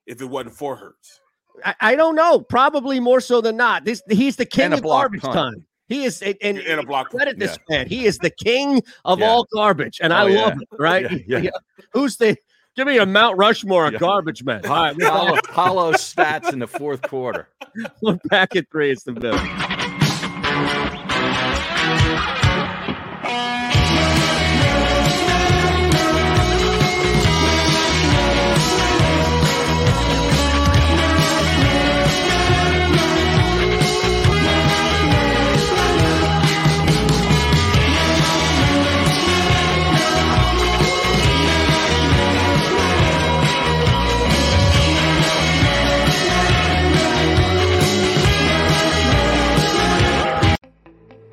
if 0.06 0.22
it 0.22 0.26
wasn't 0.26 0.56
for 0.56 0.76
Hurts. 0.76 1.22
I, 1.64 1.76
I, 1.80 1.96
don't 1.96 2.16
know. 2.16 2.40
Probably 2.40 3.00
more 3.00 3.22
so 3.22 3.40
than 3.40 3.56
not. 3.56 3.86
This 3.86 4.02
he's 4.10 4.36
the 4.36 4.46
king 4.46 4.74
of 4.74 4.82
garbage 4.82 5.22
time. 5.22 5.66
He 5.94 6.06
is, 6.06 6.24
and, 6.24 6.36
and 6.42 6.58
in 6.58 6.80
a 6.80 6.84
block. 6.84 7.12
Credit 7.12 7.38
this 7.38 7.56
yeah. 7.70 7.78
man. 7.78 7.88
He 7.88 8.06
is 8.06 8.18
the 8.18 8.32
king 8.32 8.82
of 9.06 9.20
yeah. 9.20 9.28
all 9.28 9.48
garbage, 9.54 10.00
and 10.02 10.12
oh, 10.12 10.16
I 10.16 10.24
love 10.24 10.54
it. 10.60 10.68
Right? 10.80 11.24
Yeah, 11.28 11.52
Who's 11.94 12.18
the? 12.18 12.36
Give 12.76 12.88
me 12.88 12.98
a 12.98 13.06
Mount 13.06 13.38
Rushmore 13.38 13.86
of 13.86 14.00
garbage 14.00 14.44
men. 14.44 14.66
All 14.66 14.72
right, 14.72 15.04
hollow, 15.04 15.40
hollow 15.50 15.92
stats 15.94 16.52
in 16.52 16.58
the 16.58 16.66
fourth 16.66 17.04
quarter. 17.04 17.48
We're 18.02 18.18
back 18.32 18.56
at 18.56 18.72
three. 18.72 18.90
It's 18.90 19.04
the 19.04 19.12
bill. 19.12 19.38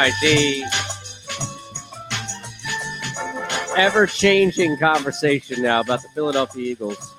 right, 0.00 0.12
the 0.22 0.62
ever 3.76 4.06
changing 4.06 4.76
conversation 4.78 5.62
now 5.62 5.80
about 5.80 6.02
the 6.02 6.08
Philadelphia 6.14 6.72
Eagles. 6.72 7.14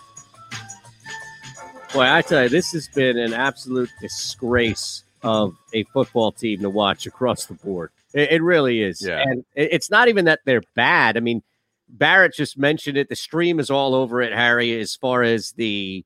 Boy, 1.94 2.04
I 2.10 2.22
tell 2.22 2.44
you, 2.44 2.50
this 2.50 2.72
has 2.72 2.88
been 2.88 3.18
an 3.18 3.34
absolute 3.34 3.90
disgrace 4.00 5.04
of 5.24 5.56
a 5.74 5.84
football 5.86 6.32
team 6.32 6.62
to 6.62 6.70
watch 6.70 7.06
across 7.06 7.46
the 7.46 7.54
board. 7.56 7.92
It, 8.14 8.32
it 8.32 8.42
really 8.42 8.82
is. 8.82 9.06
Yeah. 9.06 9.22
And 9.22 9.44
it- 9.56 9.70
it's 9.74 9.90
not 9.92 10.08
even 10.08 10.26
that 10.26 10.40
they're 10.46 10.64
bad. 10.76 11.18
I 11.18 11.20
mean, 11.20 11.44
Barrett 11.90 12.34
just 12.34 12.58
mentioned 12.58 12.98
it. 12.98 13.10
The 13.10 13.16
stream 13.16 13.60
is 13.60 13.70
all 13.70 13.94
over 13.94 14.22
it, 14.22 14.34
Harry, 14.34 14.80
as 14.80 14.96
far 14.96 15.22
as 15.24 15.52
the 15.52 16.04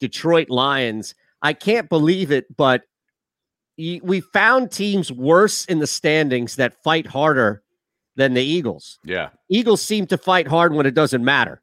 Detroit 0.00 0.50
Lions. 0.50 1.14
I 1.40 1.52
can't 1.52 1.88
believe 1.88 2.32
it, 2.32 2.54
but 2.56 2.82
we 3.76 4.20
found 4.20 4.70
teams 4.72 5.12
worse 5.12 5.64
in 5.66 5.78
the 5.78 5.86
standings 5.86 6.56
that 6.56 6.82
fight 6.82 7.06
harder 7.06 7.62
than 8.16 8.34
the 8.34 8.42
Eagles. 8.42 8.98
Yeah. 9.04 9.28
Eagles 9.50 9.82
seem 9.82 10.06
to 10.06 10.16
fight 10.18 10.48
hard 10.48 10.72
when 10.72 10.86
it 10.86 10.94
doesn't 10.94 11.22
matter. 11.24 11.60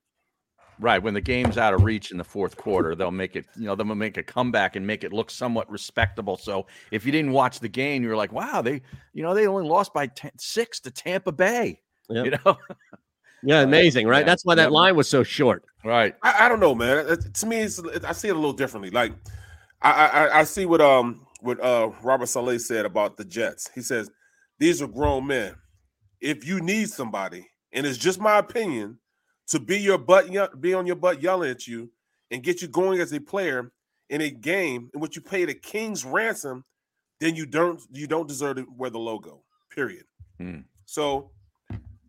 Right. 0.80 1.02
When 1.02 1.14
the 1.14 1.22
game's 1.22 1.58
out 1.58 1.74
of 1.74 1.84
reach 1.84 2.12
in 2.12 2.18
the 2.18 2.24
fourth 2.24 2.58
quarter, 2.58 2.96
they'll 2.96 3.12
make 3.12 3.36
it, 3.36 3.46
you 3.56 3.66
know, 3.66 3.76
they'll 3.76 3.86
make 3.96 4.18
a 4.18 4.24
comeback 4.24 4.76
and 4.76 4.86
make 4.86 5.04
it 5.04 5.14
look 5.14 5.32
somewhat 5.32 5.70
respectable. 5.72 6.36
So 6.38 6.66
if 6.92 7.06
you 7.06 7.12
didn't 7.12 7.32
watch 7.32 7.60
the 7.60 7.70
game, 7.70 8.04
you're 8.04 8.16
like, 8.18 8.32
wow, 8.32 8.62
they, 8.62 8.82
you 9.14 9.24
know, 9.24 9.34
they 9.34 9.48
only 9.48 9.68
lost 9.68 9.94
by 9.94 10.08
10, 10.08 10.32
six 10.38 10.80
to 10.82 10.92
Tampa 10.92 11.32
Bay. 11.32 11.80
Yep. 12.10 12.26
You 12.26 12.32
know? 12.46 12.58
Yeah, 13.46 13.60
amazing, 13.60 14.08
right? 14.08 14.20
Yeah. 14.20 14.26
That's 14.26 14.46
why 14.46 14.56
that 14.56 14.64
Yep. 14.64 14.72
line 14.72 14.96
was 14.96 15.10
so 15.10 15.22
short. 15.22 15.66
Right. 15.84 16.16
I, 16.24 16.46
I 16.46 16.50
don't 16.50 16.62
know, 16.62 16.74
man. 16.74 17.06
It- 17.10 17.34
to 17.34 17.46
me, 17.46 17.58
it's, 17.58 17.78
I 18.06 18.14
see 18.14 18.30
it 18.30 18.32
a 18.32 18.36
little 18.36 18.54
differently. 18.54 18.90
Like, 18.90 19.12
I, 19.82 19.92
I 19.92 20.40
I 20.40 20.44
see 20.46 20.66
what 20.66 20.80
um 20.80 21.23
what 21.44 21.64
uh 21.64 21.92
Robert 22.02 22.28
Saleh 22.28 22.60
said 22.60 22.86
about 22.86 23.18
the 23.18 23.26
Jets. 23.26 23.70
He 23.76 23.82
says 23.82 24.10
these 24.60 24.82
are 24.82 24.88
grown 24.88 25.28
men. 25.28 25.56
If 26.22 26.48
you 26.48 26.62
need 26.62 26.90
somebody, 26.90 27.48
and 27.74 27.86
it's 27.86 27.98
just 27.98 28.20
my 28.20 28.38
opinion, 28.38 29.00
to 29.48 29.60
be 29.60 29.80
your 29.80 29.98
butt, 29.98 30.30
be 30.62 30.74
on 30.74 30.86
your 30.86 30.96
butt 30.96 31.22
yelling 31.22 31.52
at 31.52 31.68
you 31.68 31.92
and 32.32 32.44
get 32.44 32.62
you 32.62 32.68
going 32.68 33.00
as 33.00 33.12
a 33.12 33.20
player 33.20 33.72
in 34.10 34.22
a 34.22 34.30
game 34.30 34.90
in 34.94 35.00
which 35.00 35.16
you 35.16 35.22
paid 35.22 35.50
a 35.50 35.54
king's 35.54 36.06
ransom, 36.06 36.64
then 37.20 37.36
you 37.36 37.46
don't 37.46 37.82
you 37.92 38.08
don't 38.08 38.28
deserve 38.28 38.58
to 38.58 38.68
wear 38.78 38.90
the 38.90 39.00
logo. 39.00 39.44
Period. 39.70 40.06
Hmm. 40.38 40.60
So 40.86 41.32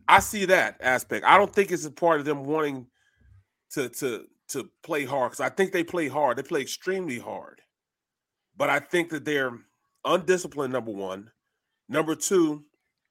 I 0.06 0.20
see 0.20 0.44
that 0.46 0.76
aspect. 0.80 1.24
I 1.24 1.38
don't 1.38 1.52
think 1.52 1.70
it's 1.70 1.84
a 1.84 1.90
part 1.90 2.20
of 2.20 2.26
them 2.26 2.44
wanting 2.44 2.86
to 3.72 3.88
to 3.88 4.26
to 4.48 4.68
play 4.82 5.04
hard 5.04 5.32
because 5.32 5.40
I 5.40 5.48
think 5.48 5.72
they 5.72 5.84
play 5.84 6.08
hard. 6.08 6.36
They 6.36 6.42
play 6.42 6.60
extremely 6.60 7.18
hard, 7.18 7.60
but 8.56 8.70
I 8.70 8.78
think 8.80 9.10
that 9.10 9.24
they're 9.24 9.52
undisciplined. 10.04 10.72
Number 10.72 10.90
one, 10.92 11.30
number 11.88 12.14
two, 12.14 12.64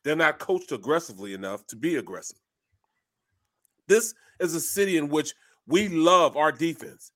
they're 0.04 0.16
not 0.16 0.40
coached 0.40 0.72
aggressively 0.72 1.34
enough 1.34 1.66
to 1.68 1.76
be 1.76 1.96
aggressive. 1.96 2.38
This 3.88 4.14
is 4.40 4.56
a 4.56 4.62
city 4.62 4.98
in 4.98 5.10
which 5.10 5.34
we 5.68 5.88
love 5.90 6.38
our 6.38 6.52
defense 6.52 7.12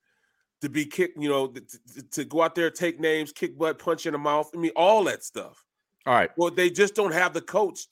to 0.62 0.70
be 0.70 0.86
kicked. 0.86 1.18
You 1.22 1.30
know, 1.30 1.48
to, 1.48 2.04
to- 2.12 2.26
go 2.26 2.42
out 2.42 2.56
there, 2.56 2.70
take 2.70 3.00
names, 3.00 3.32
kick 3.32 3.58
butt, 3.58 3.80
punch 3.80 4.06
in 4.06 4.14
the 4.14 4.18
mouth. 4.20 4.50
I 4.54 4.58
mean, 4.58 4.72
all 4.76 5.04
that 5.06 5.24
stuff. 5.24 5.64
All 6.06 6.14
right. 6.14 6.30
Well, 6.38 6.52
they 6.52 6.70
just 6.70 6.96
don't 6.96 7.14
have 7.14 7.34
the 7.34 7.42
coach 7.42 7.88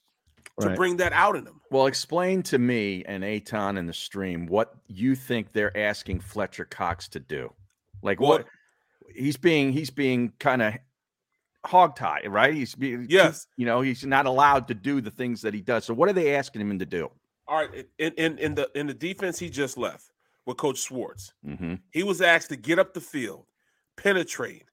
to 0.61 0.67
Right. 0.67 0.75
bring 0.77 0.97
that 0.97 1.11
out 1.11 1.35
in 1.35 1.43
them. 1.43 1.59
Well, 1.69 1.85
explain 1.87 2.41
to 2.43 2.57
me 2.57 3.03
and 3.05 3.23
Eytan 3.25 3.77
in 3.77 3.87
the 3.87 3.93
stream 3.93 4.45
what 4.45 4.73
you 4.87 5.15
think 5.15 5.51
they're 5.51 5.75
asking 5.77 6.21
Fletcher 6.21 6.63
Cox 6.63 7.09
to 7.09 7.19
do. 7.19 7.53
Like 8.01 8.21
what 8.21 8.45
he's 9.13 9.37
being 9.37 9.71
he's 9.73 9.89
being 9.89 10.31
kind 10.39 10.61
of 10.61 10.73
hogtied, 11.65 12.29
right? 12.29 12.53
He's 12.53 12.75
being 12.75 13.07
Yes. 13.09 13.47
you 13.57 13.65
know, 13.65 13.81
he's 13.81 14.05
not 14.05 14.25
allowed 14.25 14.67
to 14.67 14.73
do 14.73 15.01
the 15.01 15.11
things 15.11 15.41
that 15.41 15.53
he 15.53 15.61
does. 15.61 15.85
So 15.85 15.93
what 15.93 16.09
are 16.09 16.13
they 16.13 16.35
asking 16.35 16.61
him 16.61 16.77
to 16.79 16.85
do? 16.85 17.09
All 17.47 17.57
right, 17.57 17.87
in 17.99 18.11
in, 18.13 18.37
in 18.39 18.55
the 18.55 18.69
in 18.75 18.87
the 18.87 18.93
defense 18.93 19.37
he 19.39 19.49
just 19.49 19.77
left 19.77 20.11
with 20.45 20.57
Coach 20.57 20.77
Schwartz, 20.79 21.33
Mm-hmm. 21.45 21.75
he 21.91 22.03
was 22.03 22.21
asked 22.21 22.49
to 22.49 22.55
get 22.55 22.79
up 22.79 22.93
the 22.93 23.01
field, 23.01 23.45
penetrate, 23.97 24.63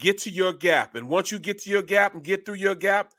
get 0.00 0.18
to 0.18 0.30
your 0.30 0.52
gap, 0.52 0.94
and 0.94 1.08
once 1.08 1.30
you 1.32 1.38
get 1.38 1.58
to 1.62 1.70
your 1.70 1.82
gap 1.82 2.14
and 2.14 2.22
get 2.24 2.44
through 2.44 2.54
your 2.56 2.74
gap, 2.74 3.12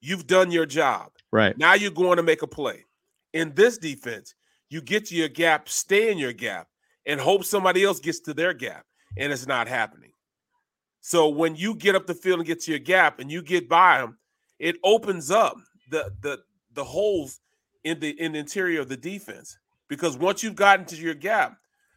you've 0.00 0.26
done 0.26 0.50
your 0.50 0.66
job. 0.66 1.12
Right. 1.32 1.56
Now 1.58 1.74
you're 1.74 1.90
going 1.92 2.16
to 2.16 2.22
make 2.24 2.42
a 2.42 2.46
play. 2.46 2.84
In 3.32 3.54
this 3.54 3.78
defense, 3.78 4.34
you 4.68 4.80
get 4.80 5.06
to 5.06 5.14
your 5.14 5.28
gap, 5.28 5.68
stay 5.68 6.10
in 6.10 6.18
your 6.18 6.32
gap, 6.32 6.66
and 7.06 7.20
hope 7.20 7.44
somebody 7.44 7.84
else 7.84 8.00
gets 8.00 8.18
to 8.20 8.34
their 8.34 8.52
gap, 8.52 8.84
and 9.16 9.32
it's 9.32 9.46
not 9.46 9.68
happening. 9.68 10.12
So 11.00 11.28
when 11.28 11.56
you 11.56 11.74
get 11.74 11.94
up 11.94 12.06
the 12.06 12.14
field 12.14 12.40
and 12.40 12.46
get 12.46 12.60
to 12.62 12.70
your 12.70 12.80
gap 12.80 13.20
and 13.20 13.30
you 13.30 13.42
get 13.42 13.68
by 13.68 14.00
him, 14.00 14.18
it 14.58 14.76
opens 14.84 15.30
up 15.30 15.56
the 15.90 16.12
the 16.20 16.40
the 16.74 16.84
holes 16.84 17.40
in 17.84 18.00
the 18.00 18.10
in 18.20 18.32
the 18.32 18.38
interior 18.38 18.80
of 18.80 18.88
the 18.88 18.96
defense. 18.96 19.58
Because 19.88 20.16
once 20.16 20.42
you've 20.42 20.54
gotten 20.54 20.84
to 20.86 20.96
your 20.96 21.14
gap, 21.14 21.56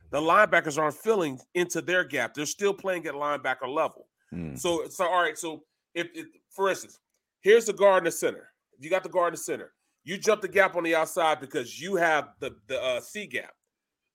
the 0.10 0.20
linebackers 0.20 0.82
aren't 0.82 0.96
filling 0.96 1.40
into 1.54 1.82
their 1.82 2.04
gap. 2.04 2.34
They're 2.34 2.46
still 2.46 2.74
playing 2.74 3.06
at 3.06 3.14
linebacker 3.14 3.68
level. 3.68 4.08
Hmm. 4.32 4.56
So 4.56 4.88
so 4.90 5.06
all 5.06 5.22
right. 5.22 5.38
So 5.38 5.64
if, 5.94 6.08
if 6.14 6.28
for 6.50 6.70
instance, 6.70 7.00
here's 7.42 7.66
the 7.66 7.74
guard 7.74 8.00
in 8.00 8.06
the 8.06 8.12
center. 8.12 8.50
If 8.78 8.84
you 8.84 8.90
got 8.90 9.04
the 9.04 9.10
guard 9.10 9.30
in 9.30 9.34
the 9.34 9.44
center, 9.44 9.74
you 10.04 10.18
jump 10.18 10.42
the 10.42 10.48
gap 10.48 10.76
on 10.76 10.84
the 10.84 10.96
outside 10.96 11.40
because 11.40 11.80
you 11.80 11.96
have 11.96 12.30
the 12.40 12.56
the 12.68 12.82
uh, 12.82 13.02
C 13.02 13.28
gap. 13.28 13.54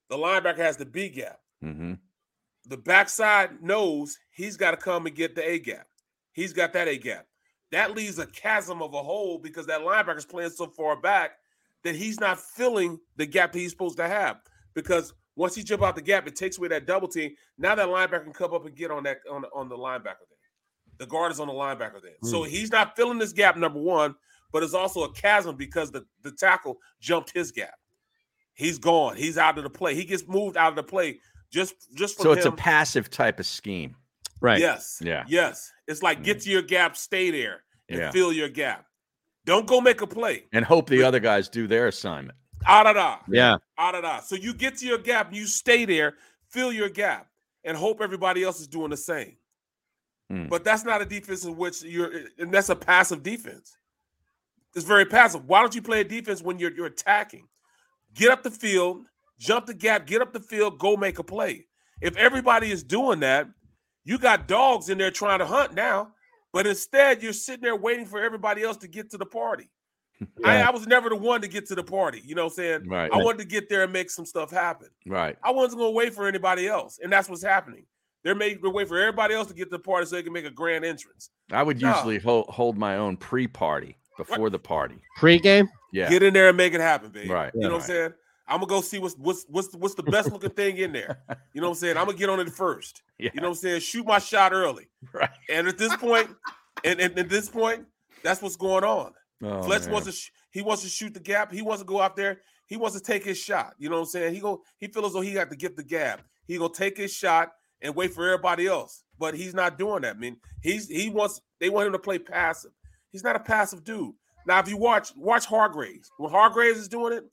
The 0.09 0.17
linebacker 0.17 0.59
has 0.59 0.77
the 0.77 0.87
B 0.87 1.09
gap. 1.11 1.39
Mm-hmm. 1.63 1.95
The 2.69 2.77
backside 2.77 3.63
knows 3.63 4.17
he's 4.31 4.57
got 4.57 4.73
to 4.73 4.77
come 4.77 5.07
and 5.07 5.17
get 5.17 5.35
the 5.35 5.49
A 5.49 5.59
gap. 5.59 5.87
He's 6.33 6.53
got 6.53 6.73
that 6.75 6.87
A 6.89 6.97
gap. 6.99 7.27
That 7.73 7.95
leaves 7.95 8.19
a 8.19 8.27
chasm 8.27 8.81
of 8.83 8.95
a 8.95 9.03
hole 9.03 9.39
because 9.39 9.67
that 9.67 9.81
linebacker's 9.81 10.25
playing 10.25 10.51
so 10.51 10.67
far 10.69 11.01
back 11.01 11.33
that 11.85 11.95
he's 11.97 12.21
not 12.21 12.41
filling 12.41 12.99
the 13.17 13.27
gap 13.27 13.53
that 13.53 13.59
he's 13.59 13.71
supposed 13.71 13.97
to 13.99 14.09
have. 14.09 14.39
Because 14.75 15.13
once 15.37 15.55
he 15.55 15.63
jump 15.63 15.83
out 15.83 15.95
the 15.97 16.03
gap, 16.03 16.27
it 16.27 16.37
takes 16.37 16.59
away 16.59 16.69
that 16.69 16.87
double 16.87 17.09
team. 17.09 17.35
Now 17.59 17.75
that 17.75 17.89
linebacker 17.89 18.25
can 18.25 18.33
come 18.33 18.53
up 18.55 18.65
and 18.67 18.75
get 18.77 18.91
on 18.91 19.03
that 19.05 19.19
on, 19.31 19.45
on 19.55 19.69
the 19.69 19.77
linebacker 19.77 20.05
there. 20.29 20.39
The 20.99 21.07
guard 21.07 21.33
is 21.33 21.41
on 21.41 21.47
the 21.49 21.53
linebacker 21.55 22.03
there. 22.03 22.17
So 22.25 22.43
Hmm. 22.45 22.51
he's 22.51 22.71
not 22.71 22.97
filling 22.97 23.19
this 23.19 23.33
gap, 23.33 23.57
number 23.57 23.81
one, 23.81 24.15
but 24.53 24.63
it's 24.63 24.75
also 24.75 25.05
a 25.05 25.13
chasm 25.13 25.57
because 25.57 25.91
the, 25.91 26.05
the 26.23 26.33
tackle 26.33 26.79
jumped 27.01 27.33
his 27.33 27.53
gap. 27.53 27.75
He's 28.55 28.79
gone. 28.79 29.17
He's 29.17 29.39
out 29.39 29.57
of 29.59 29.65
the 29.65 29.71
play. 29.71 29.95
He 29.95 30.05
gets 30.05 30.27
moved 30.27 30.57
out 30.57 30.71
of 30.71 30.77
the 30.77 30.83
play 30.83 31.21
just 31.51 31.75
just 31.95 32.17
for 32.17 32.23
So 32.25 32.33
it's 32.33 32.47
a 32.47 32.53
passive 32.53 33.11
type 33.11 33.41
of 33.41 33.47
scheme. 33.47 33.97
Right. 34.41 34.61
Yes. 34.61 35.01
Yeah. 35.03 35.25
Yes. 35.27 35.73
It's 35.87 36.03
like 36.03 36.23
get 36.23 36.41
to 36.43 36.51
your 36.51 36.63
gap, 36.63 36.97
stay 36.97 37.31
there, 37.31 37.65
and 37.89 37.99
Yeah. 37.99 38.11
fill 38.11 38.33
your 38.33 38.49
gap. 38.49 38.87
Don't 39.45 39.67
go 39.67 39.81
make 39.81 40.01
a 40.01 40.07
play. 40.07 40.45
And 40.53 40.65
hope 40.65 40.89
the 40.89 41.03
other 41.03 41.21
guys 41.21 41.49
do 41.49 41.67
their 41.67 41.89
assignment. 41.89 42.39
Ah 42.67 42.83
da 42.83 42.93
da. 42.93 43.19
Yeah. 43.29 43.57
Ah 43.77 43.93
da 43.93 44.01
da. 44.01 44.21
So 44.21 44.37
you 44.37 44.53
get 44.55 44.77
to 44.79 44.87
your 44.87 44.99
gap, 44.99 45.33
you 45.33 45.47
stay 45.47 45.85
there, 45.85 46.15
fill 46.51 46.73
your 46.73 46.89
gap, 46.89 47.29
and 47.65 47.77
hope 47.77 48.01
everybody 48.01 48.43
else 48.45 48.61
is 48.61 48.67
doing 48.69 48.91
the 48.91 48.97
same. 48.97 49.37
Hmm. 50.29 50.49
But 50.49 50.65
that's 50.65 50.85
not 50.85 51.01
a 51.01 51.07
defense 51.07 51.45
in 51.45 51.57
which 51.57 51.83
you're, 51.83 52.13
and 52.39 52.53
that's 52.53 52.69
a 52.69 52.77
passive 52.77 53.23
defense. 53.23 53.77
It's 54.75 54.85
very 54.85 55.07
passive. 55.07 55.47
Why 55.47 55.61
don't 55.61 55.75
you 55.75 55.83
play 55.83 56.01
a 56.01 56.05
defense 56.05 56.43
when 56.43 56.59
you're 56.59 56.73
you're 56.73 56.87
attacking? 56.87 57.49
Get 58.15 58.31
up 58.31 58.43
the 58.43 58.51
field, 58.51 59.07
jump 59.39 59.67
the 59.67 59.75
gap, 59.75 60.07
get 60.07 60.21
up 60.23 60.33
the 60.33 60.41
field, 60.41 60.79
go 60.79 60.97
make 60.97 61.19
a 61.19 61.25
play. 61.25 61.67
If 62.01 62.17
everybody 62.17 62.71
is 62.71 62.83
doing 62.83 63.21
that, 63.21 63.49
you 64.05 64.19
got 64.19 64.49
dogs 64.49 64.89
in 64.89 64.99
there 64.99 65.11
trying 65.11 65.41
to 65.41 65.47
hunt 65.47 65.75
now, 65.75 66.13
but 66.53 66.67
instead 66.67 67.23
you're 67.23 67.33
sitting 67.33 67.63
there 67.63 67.77
waiting 67.77 68.07
for 68.07 68.23
everybody 68.23 68.63
else 68.63 68.77
to 68.79 68.89
get 68.89 69.11
to 69.11 69.19
the 69.19 69.27
party. 69.27 69.71
I, 70.45 70.59
Yeah. 70.59 70.69
I 70.69 70.71
was 70.71 70.87
never 70.87 71.09
the 71.09 71.17
one 71.17 71.41
to 71.43 71.49
get 71.49 71.67
to 71.67 71.75
the 71.75 71.83
party. 71.85 72.23
You 72.25 72.35
know 72.35 72.45
what 72.45 72.53
I'm 72.53 72.57
saying? 72.57 72.89
Right. 72.89 73.11
I 73.13 73.17
wanted 73.19 73.39
to 73.39 73.45
get 73.47 73.69
there 73.69 73.85
and 73.85 73.93
make 73.93 74.11
some 74.11 74.25
stuff 74.25 74.51
happen. 74.51 74.89
Right. 75.07 75.37
I 75.43 75.51
wasn't 75.51 75.81
going 75.81 75.93
to 75.93 75.97
wait 75.97 76.15
for 76.15 76.27
anybody 76.27 76.67
else. 76.67 76.99
And 77.03 77.13
that's 77.13 77.29
what's 77.29 77.43
happening. 77.43 77.85
They're 78.25 78.35
making 78.35 78.63
they 78.63 78.69
wait 78.69 78.89
for 78.89 78.99
everybody 78.99 79.35
else 79.35 79.49
to 79.49 79.55
get 79.55 79.65
to 79.67 79.77
the 79.77 79.79
party 79.79 80.07
so 80.07 80.17
they 80.17 80.23
can 80.23 80.33
make 80.33 80.45
a 80.45 80.51
grand 80.51 80.85
entrance. 80.85 81.31
I 81.53 81.63
would 81.63 81.81
No. 81.81 81.95
usually 81.95 82.19
hold, 82.19 82.47
hold 82.49 82.77
my 82.77 82.97
own 82.97 83.17
pre-party 83.17 83.97
before 84.17 84.51
the 84.51 84.59
party. 84.59 84.97
Pre-game? 85.19 85.69
Yeah. 85.93 86.09
Get 86.11 86.23
in 86.23 86.35
there 86.35 86.49
and 86.49 86.57
make 86.57 86.75
it 86.75 86.81
happen, 86.81 87.11
baby. 87.11 87.29
Right. 87.31 87.53
You 87.55 87.63
know 87.63 87.75
what 87.75 87.83
I'm 87.83 87.87
saying? 87.87 88.15
I'm 88.49 88.61
gonna 88.61 88.67
go 88.67 88.81
see 88.81 88.99
what's 88.99 89.15
what's 89.17 89.45
what's 89.49 89.75
what's 89.75 89.95
the 89.95 90.03
best 90.03 90.33
looking 90.33 90.51
thing 90.51 90.79
in 90.79 90.93
there. 90.93 91.21
You 91.53 91.61
know 91.61 91.69
what 91.69 91.75
I'm 91.75 91.81
saying? 91.81 91.97
I'm 91.97 92.07
gonna 92.07 92.17
get 92.17 92.31
on 92.31 92.41
it 92.41 92.51
first. 92.51 93.03
Yeah. 93.19 93.31
You 93.35 93.41
know 93.41 93.49
what 93.49 93.57
I'm 93.57 93.61
saying? 93.61 93.81
Shoot 93.81 94.07
my 94.07 94.19
shot 94.19 94.53
early. 94.53 94.89
Right. 95.13 95.31
And 95.51 95.69
at 95.69 95.77
this 95.77 95.95
point, 95.97 96.29
and, 96.85 97.01
and 97.01 97.19
at 97.19 97.29
this 97.29 97.49
point, 97.49 97.85
that's 98.23 98.41
what's 98.41 98.57
going 98.57 98.85
on. 98.85 99.13
Oh, 99.43 99.63
Fletch 99.63 99.83
man. 99.83 99.93
wants 99.93 100.07
to 100.07 100.13
sh- 100.13 100.31
he 100.51 100.63
wants 100.63 100.83
to 100.83 100.89
shoot 100.89 101.15
the 101.15 101.21
gap. 101.21 101.53
He 101.53 101.63
wants 101.63 101.83
to 101.83 101.87
go 101.87 102.01
out 102.01 102.17
there. 102.17 102.41
He 102.67 102.77
wants 102.77 102.97
to 102.97 103.03
take 103.03 103.25
his 103.25 103.39
shot. 103.39 103.75
You 103.79 103.89
know 103.89 103.97
what 103.97 104.03
I'm 104.03 104.07
saying? 104.07 104.35
He 104.35 104.41
go 104.41 104.63
he 104.79 104.87
feels 104.89 105.07
as 105.07 105.13
though 105.13 105.21
he 105.21 105.33
got 105.33 105.51
to 105.51 105.57
get 105.57 105.77
the 105.77 105.85
gap. 105.85 106.23
He 106.47 106.57
gonna 106.57 106.73
take 106.73 106.97
his 106.97 107.13
shot 107.13 107.53
and 107.83 107.95
wait 107.95 108.15
for 108.15 108.27
everybody 108.27 108.67
else. 108.67 109.05
But 109.19 109.35
he's 109.35 109.55
not 109.55 109.79
doing 109.79 110.03
that. 110.03 110.17
I 110.17 110.19
mean, 110.19 110.37
he's 110.63 110.89
he 110.89 111.11
wants 111.11 111.41
they 111.61 111.69
want 111.69 111.87
him 111.87 111.93
to 111.93 111.99
play 111.99 112.19
passive. 112.19 112.73
He's 113.11 113.25
not 113.25 113.37
a 113.37 113.41
passive 113.41 113.85
dude. 113.85 114.15
Now, 114.47 114.61
if 114.61 114.69
you 114.69 114.77
watch 114.77 115.13
watch 115.17 115.45
Hargraves, 115.45 116.11
when 116.19 116.31
Hargraves 116.31 116.79
is 116.79 116.89
doing 116.89 117.13
it, 117.13 117.25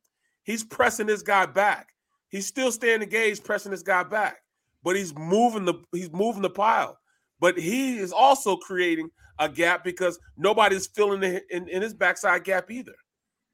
he's 0.45 0.63
pressing 0.63 1.07
this 1.07 1.21
guy 1.21 1.45
back. 1.45 1.89
He's 2.29 2.47
still 2.47 2.71
staying 2.71 3.01
engaged, 3.01 3.43
pressing 3.43 3.71
this 3.71 3.83
guy 3.83 4.03
back, 4.03 4.37
but 4.83 4.95
he's 4.95 5.13
moving 5.15 5.65
the 5.65 5.75
he's 5.91 6.11
moving 6.11 6.41
the 6.41 6.49
pile. 6.49 6.97
But 7.39 7.57
he 7.57 7.97
is 7.97 8.13
also 8.13 8.55
creating 8.55 9.09
a 9.39 9.49
gap 9.49 9.83
because 9.83 10.17
nobody's 10.37 10.87
filling 10.87 11.21
in, 11.23 11.41
in, 11.49 11.67
in 11.67 11.81
his 11.81 11.93
backside 11.93 12.45
gap 12.45 12.71
either. 12.71 12.95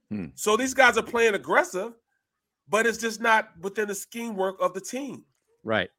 Hmm. 0.09 0.27
So 0.35 0.55
these 0.55 0.75
guys 0.75 0.97
are 0.97 1.03
playing 1.03 1.33
aggressive, 1.33 1.93
but 2.69 2.85
it's 2.85 2.99
just 2.99 3.19
not 3.19 3.49
within 3.59 3.87
the 3.87 3.95
scheme 3.95 4.35
work 4.35 4.57
of 4.61 4.73
the 4.73 4.81
team. 4.81 5.23
Right. 5.63 5.89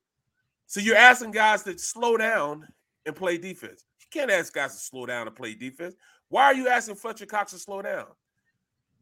So 0.66 0.80
you're 0.80 0.97
asking 0.97 1.32
guys 1.32 1.64
to 1.64 1.76
slow 1.78 2.16
down 2.16 2.68
and 3.05 3.16
play 3.16 3.36
defense. 3.36 3.84
You 4.01 4.07
can't 4.11 4.30
ask 4.30 4.53
guys 4.53 4.74
to 4.74 4.80
slow 4.80 5.07
down 5.07 5.26
and 5.26 5.34
play 5.34 5.55
defense. 5.55 5.95
Why 6.28 6.45
are 6.45 6.55
you 6.55 6.68
asking 6.68 6.95
Fletcher 6.95 7.26
Cox 7.26 7.53
to 7.53 7.59
slow 7.59 7.82
down? 7.82 8.07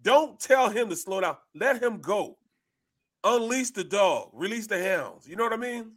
Don't 0.03 0.38
tell 0.40 0.70
him 0.70 0.88
to 0.88 0.96
slow 0.96 1.20
down. 1.20 1.36
Let 1.55 1.82
him 1.82 2.01
go. 2.01 2.38
Unleash 3.24 3.70
the 3.70 3.84
dog. 3.84 4.30
Release 4.32 4.66
the 4.66 4.82
hounds. 4.82 5.28
You 5.28 5.36
know 5.36 5.44
what 5.44 5.53
I 5.53 5.57
mean? 5.57 5.92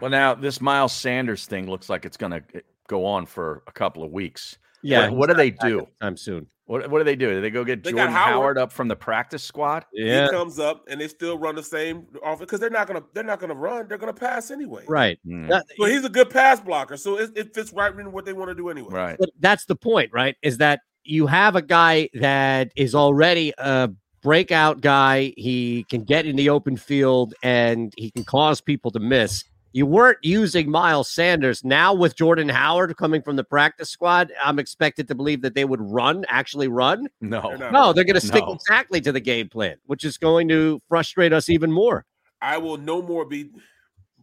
Well, 0.00 0.10
now 0.10 0.34
this 0.34 0.60
Miles 0.60 0.92
Sanders 0.92 1.46
thing 1.46 1.68
looks 1.68 1.88
like 1.88 2.04
it's 2.04 2.16
going 2.16 2.32
to 2.32 2.42
eh, 2.54 2.60
go 2.86 3.04
on 3.04 3.26
for 3.26 3.62
a 3.66 3.72
couple 3.72 4.04
of 4.04 4.12
weeks. 4.12 4.58
Yeah, 4.82 5.08
What, 5.08 5.16
what 5.16 5.28
do 5.30 5.34
they 5.34 5.50
do? 5.50 5.88
I'm 6.00 6.16
soon. 6.16 6.46
What, 6.66 6.88
what 6.90 6.98
do 6.98 7.04
they 7.04 7.16
do? 7.16 7.30
Do 7.30 7.40
they 7.40 7.50
go 7.50 7.64
get 7.64 7.82
They 7.82 7.92
Jordan 7.92 8.12
Howard. 8.12 8.32
Howard. 8.34 8.58
up 8.58 8.70
from 8.72 8.88
the 8.88 8.94
practice 8.94 9.42
squad? 9.42 9.86
Yeah. 9.92 10.24
He 10.24 10.30
comes 10.30 10.58
up 10.58 10.84
and 10.88 11.00
they 11.00 11.08
still 11.08 11.38
run 11.38 11.54
the 11.56 11.62
same 11.62 12.06
offense 12.22 12.40
because 12.40 12.60
they're 12.60 12.68
not 12.68 12.86
gonna 12.86 13.02
they're 13.14 13.24
not 13.24 13.40
gonna 13.40 13.54
run. 13.54 13.88
They're 13.88 13.96
gonna 13.96 14.12
pass 14.12 14.50
anyway. 14.50 14.84
Right. 14.86 15.18
Hmm. 15.24 15.48
That- 15.48 15.64
So 15.78 15.86
he's 15.86 16.04
a 16.04 16.10
good 16.10 16.28
pass 16.28 16.60
blocker. 16.60 16.98
So 16.98 17.18
it, 17.18 17.30
it 17.34 17.54
fits 17.54 17.72
right 17.72 17.92
in 17.98 18.12
what 18.12 18.26
they 18.26 18.34
want 18.34 18.50
to 18.50 18.54
do 18.54 18.68
anyway. 18.68 18.92
Right. 18.92 19.16
But 19.18 19.30
that's 19.40 19.64
the 19.64 19.76
point, 19.76 20.10
right? 20.12 20.36
Is 20.42 20.58
that 20.58 20.80
you 21.08 21.26
have 21.26 21.56
a 21.56 21.62
guy 21.62 22.10
that 22.14 22.70
is 22.76 22.94
already 22.94 23.54
a 23.56 23.90
breakout 24.22 24.82
guy. 24.82 25.32
He 25.36 25.86
can 25.88 26.04
get 26.04 26.26
in 26.26 26.36
the 26.36 26.50
open 26.50 26.76
field 26.76 27.34
and 27.42 27.94
he 27.96 28.10
can 28.10 28.24
cause 28.24 28.60
people 28.60 28.90
to 28.90 29.00
miss. 29.00 29.42
You 29.72 29.86
weren't 29.86 30.18
using 30.22 30.70
Miles 30.70 31.10
Sanders. 31.10 31.64
Now 31.64 31.94
with 31.94 32.14
Jordan 32.14 32.48
Howard 32.48 32.94
coming 32.98 33.22
from 33.22 33.36
the 33.36 33.44
practice 33.44 33.88
squad, 33.88 34.32
I'm 34.42 34.58
expected 34.58 35.08
to 35.08 35.14
believe 35.14 35.40
that 35.42 35.54
they 35.54 35.64
would 35.64 35.80
run, 35.80 36.26
actually 36.28 36.68
run. 36.68 37.06
No. 37.22 37.56
No, 37.70 37.92
they're 37.92 38.04
going 38.04 38.14
to 38.14 38.20
stick 38.20 38.44
No. 38.46 38.54
exactly 38.54 39.00
to 39.00 39.10
the 39.12 39.20
game 39.20 39.48
plan, 39.48 39.76
which 39.86 40.04
is 40.04 40.18
going 40.18 40.48
to 40.48 40.78
frustrate 40.88 41.32
us 41.32 41.48
even 41.48 41.72
more. 41.72 42.04
I 42.42 42.58
will 42.58 42.76
no 42.76 43.00
more 43.00 43.24
be 43.24 43.50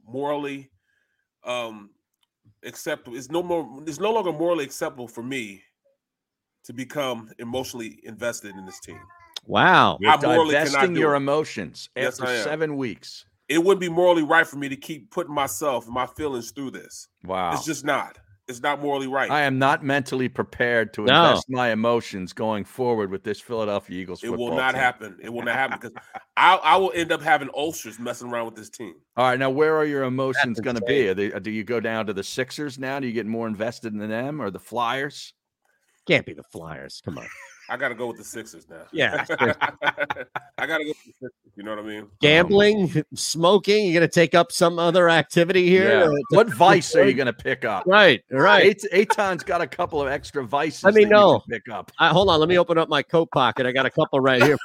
morally 0.07 0.69
um 1.43 1.89
acceptable. 2.63 3.17
It's 3.17 3.29
no 3.29 3.41
more 3.41 3.67
it's 3.87 3.99
no 3.99 4.11
longer 4.13 4.31
morally 4.31 4.65
acceptable 4.65 5.07
for 5.07 5.23
me 5.23 5.63
to 6.65 6.73
become 6.73 7.29
emotionally 7.39 7.99
invested 8.03 8.55
in 8.55 8.65
this 8.65 8.79
team. 8.79 8.99
Wow. 9.45 9.97
You're 10.01 10.11
I 10.11 10.21
morally 10.21 10.53
cannot 10.53 10.65
divesting 10.65 10.93
do 10.95 10.99
your 10.99 11.13
it. 11.13 11.17
emotions 11.17 11.89
Yes, 11.95 12.19
after 12.19 12.41
seven 12.43 12.77
weeks. 12.77 13.25
It 13.47 13.59
wouldn't 13.63 13.79
be 13.81 13.89
morally 13.89 14.23
right 14.23 14.45
for 14.47 14.57
me 14.57 14.69
to 14.69 14.75
keep 14.75 15.11
putting 15.11 15.33
myself 15.33 15.85
and 15.85 15.93
my 15.93 16.07
feelings 16.07 16.51
through 16.51 16.71
this. 16.71 17.07
Wow. 17.23 17.53
It's 17.53 17.63
just 17.65 17.85
not. 17.85 18.17
It's 18.47 18.61
not 18.61 18.79
morally 18.79 19.07
right. 19.07 19.29
I 19.31 19.41
am 19.41 19.57
not 19.57 19.83
mentally 19.83 20.29
prepared 20.29 20.93
to 20.95 21.03
No. 21.05 21.29
invest 21.29 21.47
my 21.49 21.71
emotions 21.71 22.31
going 22.33 22.63
forward 22.63 23.09
with 23.09 23.23
this 23.23 23.39
Philadelphia 23.41 23.99
Eagles 23.99 24.23
it 24.23 24.29
will 24.29 24.55
not 24.55 24.71
team. 24.73 24.81
happen. 24.81 25.17
It 25.21 25.29
will 25.33 25.41
not 25.43 25.55
happen 25.55 25.79
because 25.81 25.97
I, 26.37 26.55
I 26.55 26.77
will 26.77 26.91
end 26.95 27.11
up 27.11 27.23
having 27.23 27.49
ulcers 27.55 27.97
messing 27.99 28.29
around 28.31 28.45
with 28.45 28.55
this 28.55 28.69
team. 28.69 28.93
All 29.17 29.25
right, 29.27 29.39
now 29.39 29.49
where 29.49 29.75
are 29.77 29.85
your 29.85 30.03
emotions 30.03 30.59
going 30.59 30.75
to 30.75 30.81
be? 30.83 31.07
Are 31.09 31.13
they, 31.15 31.29
do 31.39 31.49
you 31.49 31.63
go 31.63 31.79
down 31.79 32.05
to 32.05 32.13
the 32.13 32.23
Sixers 32.23 32.77
now? 32.77 32.99
Do 32.99 33.07
you 33.07 33.13
get 33.13 33.25
more 33.25 33.47
invested 33.47 33.93
in 33.93 33.99
them 34.09 34.39
or 34.41 34.51
the 34.51 34.59
Flyers? 34.59 35.33
Can't 36.07 36.25
be 36.25 36.33
the 36.33 36.43
Flyers. 36.43 37.01
Come 37.03 37.17
on. 37.17 37.27
I 37.67 37.77
got 37.77 37.89
to 37.89 37.95
go 37.95 38.05
with 38.05 38.17
the 38.17 38.23
Sixers 38.23 38.67
now. 38.69 38.83
Yeah. 38.91 39.25
I 40.57 40.67
got 40.67 40.77
to 40.77 40.83
go 40.83 40.89
with 40.89 41.03
the 41.03 41.13
Sixers. 41.19 41.31
You 41.55 41.63
know 41.63 41.71
what 41.71 41.79
I 41.79 41.87
mean? 41.87 42.07
Gambling, 42.21 43.03
smoking, 43.15 43.85
you're 43.85 43.99
going 43.99 44.07
to 44.09 44.13
take 44.13 44.35
up 44.35 44.51
some 44.51 44.77
other 44.77 45.09
activity 45.09 45.67
here? 45.67 45.89
Yeah. 45.89 46.03
to- 46.05 46.09
to- 46.11 46.23
What 46.31 46.53
vice 46.53 46.95
are 46.95 47.05
you 47.05 47.13
going 47.15 47.25
to 47.27 47.33
pick 47.33 47.65
up? 47.65 47.85
Right, 47.87 48.21
right. 48.29 48.65
Eight, 48.65 48.85
Eytan's 49.09 49.41
got 49.43 49.61
a 49.61 49.67
couple 49.67 49.99
of 50.01 50.07
extra 50.07 50.43
vices. 50.45 50.83
Let 50.83 50.93
me 50.93 51.05
that 51.05 51.09
you 51.09 51.15
can 51.15 51.21
know. 51.21 51.41
Pick 51.49 51.69
up. 51.71 51.91
Uh, 51.97 52.11
hold 52.13 52.29
on, 52.29 52.39
let 52.39 52.49
me 52.49 52.59
open 52.59 52.77
up 52.77 52.87
my 52.89 53.01
coat 53.01 53.31
pocket. 53.31 53.65
I 53.65 53.71
got 53.71 53.85
a 53.87 53.89
couple 53.89 54.19
right 54.19 54.43
here. 54.43 54.57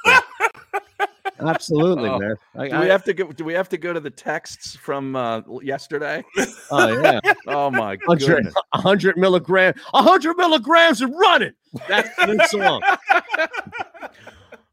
For 1.40 1.44
you. 1.46 1.50
Absolutely, 1.50 2.08
Oh, 2.08 2.18
man. 2.18 2.34
I, 2.56 2.68
do 2.68 2.74
I- 2.76 2.80
we 2.82 2.88
have 2.88 3.04
to 3.04 3.12
go? 3.14 3.32
Do 3.32 3.44
we 3.44 3.52
have 3.54 3.68
to 3.70 3.78
go 3.78 3.92
to 3.92 4.00
the 4.00 4.10
texts 4.10 4.76
from 4.76 5.16
uh, 5.16 5.40
yesterday? 5.62 6.22
Oh 6.70 7.00
yeah. 7.02 7.20
oh 7.48 7.70
my 7.70 7.96
100, 8.06 8.26
goodness. 8.26 8.54
100 8.72 9.16
milligram, 9.16 9.74
100 9.90 10.36
milligrams 10.36 11.00
and 11.00 11.12
running. 11.18 11.52
That's 11.88 12.14
the 12.16 12.26
new 12.34 12.46
song. 12.46 12.82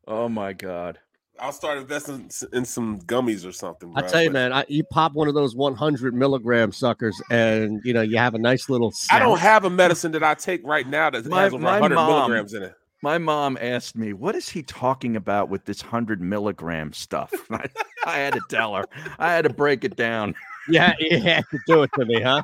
Oh 0.07 0.30
my 0.30 0.53
god. 0.53 0.99
I'll 1.39 1.51
start 1.51 1.78
investing 1.78 2.32
in 2.53 2.65
some 2.65 2.99
gummies 3.01 3.45
or 3.45 3.51
something. 3.51 3.91
I 3.95 4.01
tell 4.01 4.24
you, 4.24 4.32
man, 4.32 4.51
I, 4.53 4.65
you 4.70 4.84
pop 4.86 5.13
one 5.13 5.28
of 5.28 5.36
those 5.36 5.53
100 5.55 6.15
milligram 6.15 6.72
suckers, 6.72 7.22
and 7.30 7.80
you 7.84 7.93
know 7.93 8.01
you 8.01 8.18
have 8.18 8.34
a 8.34 8.39
nice 8.39 8.70
little. 8.70 8.91
I 9.11 9.20
don't 9.20 9.38
have 9.38 9.65
a 9.65 9.70
medicine 9.70 10.13
that 10.13 10.24
I 10.24 10.34
take 10.34 10.65
right 10.65 10.88
now 10.88 11.09
that 11.09 11.26
My- 11.28 11.43
has 11.43 11.53
over 11.53 11.61
my 11.61 11.74
100 11.80 11.93
mom- 11.95 12.07
milligrams 12.09 12.53
in 12.53 12.63
it. 12.63 12.74
My 13.04 13.18
mom 13.18 13.58
asked 13.62 13.95
me, 13.95 14.14
"What 14.14 14.36
is 14.36 14.50
he 14.50 14.64
talking 14.64 15.16
about 15.16 15.50
with 15.50 15.66
this 15.66 15.82
hundred 15.82 16.20
milligram 16.22 16.93
stuff?" 16.93 17.32
I, 17.52 17.68
I 18.06 18.18
had 18.18 18.34
to 18.34 18.41
tell 18.50 18.76
her. 18.76 18.86
I 19.20 19.32
had 19.34 19.43
to 19.43 19.54
break 19.54 19.84
it 19.84 19.95
down. 19.95 20.36
Yeah, 20.70 20.91
you 21.00 21.22
had 21.22 21.45
to 21.52 21.60
do 21.66 21.84
it 21.84 21.91
to 21.98 22.04
me, 22.04 22.22
huh? 22.22 22.43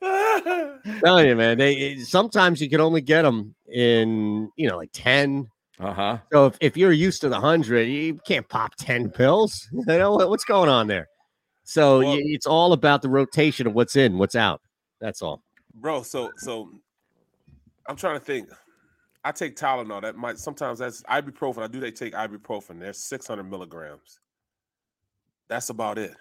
telling 1.04 1.26
you, 1.28 1.36
man. 1.36 1.58
They 1.58 1.96
sometimes 1.98 2.58
you 2.62 2.70
can 2.70 2.80
only 2.80 3.02
get 3.02 3.20
them 3.20 3.54
in 3.70 4.50
you 4.56 4.66
know 4.66 4.78
like 4.78 4.88
10. 4.94 5.46
Uh 5.78 5.92
huh. 5.92 6.18
So 6.32 6.46
if, 6.46 6.56
if 6.62 6.76
you're 6.78 6.92
used 6.92 7.20
to 7.20 7.28
the 7.28 7.38
hundred, 7.38 7.82
you 7.84 8.18
can't 8.26 8.48
pop 8.48 8.76
10 8.76 9.10
pills. 9.10 9.68
You 9.72 9.84
know 9.86 10.12
what- 10.12 10.30
what's 10.30 10.44
going 10.44 10.70
on 10.70 10.86
there? 10.86 11.08
So 11.64 11.98
Well- 11.98 12.08
y- 12.12 12.20
it's 12.24 12.46
all 12.46 12.72
about 12.72 13.02
the 13.02 13.10
rotation 13.10 13.66
of 13.66 13.74
what's 13.74 13.94
in, 13.94 14.16
what's 14.16 14.34
out. 14.36 14.62
That's 14.98 15.20
all. 15.20 15.42
Bro, 15.74 16.04
so 16.04 16.32
so 16.38 16.70
I'm 17.86 17.96
trying 17.96 18.18
to 18.18 18.24
think. 18.24 18.48
I 19.24 19.32
take 19.32 19.56
Tylenol. 19.56 20.02
That 20.02 20.16
might 20.16 20.38
sometimes 20.38 20.78
that's 20.78 21.02
ibuprofen. 21.02 21.62
I 21.62 21.66
do 21.66 21.80
they 21.80 21.90
take 21.90 22.14
ibuprofen. 22.14 22.80
There's 22.80 22.98
600 22.98 23.44
milligrams. 23.44 24.18
That's 25.48 25.68
about 25.68 25.98
it. 25.98 26.14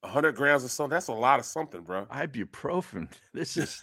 100 0.00 0.36
grams 0.36 0.62
of 0.62 0.70
something. 0.70 0.94
That's 0.94 1.08
a 1.08 1.12
lot 1.12 1.40
of 1.40 1.44
something, 1.46 1.80
bro. 1.80 2.06
Ibuprofen. 2.06 3.08
This 3.34 3.56
is 3.56 3.82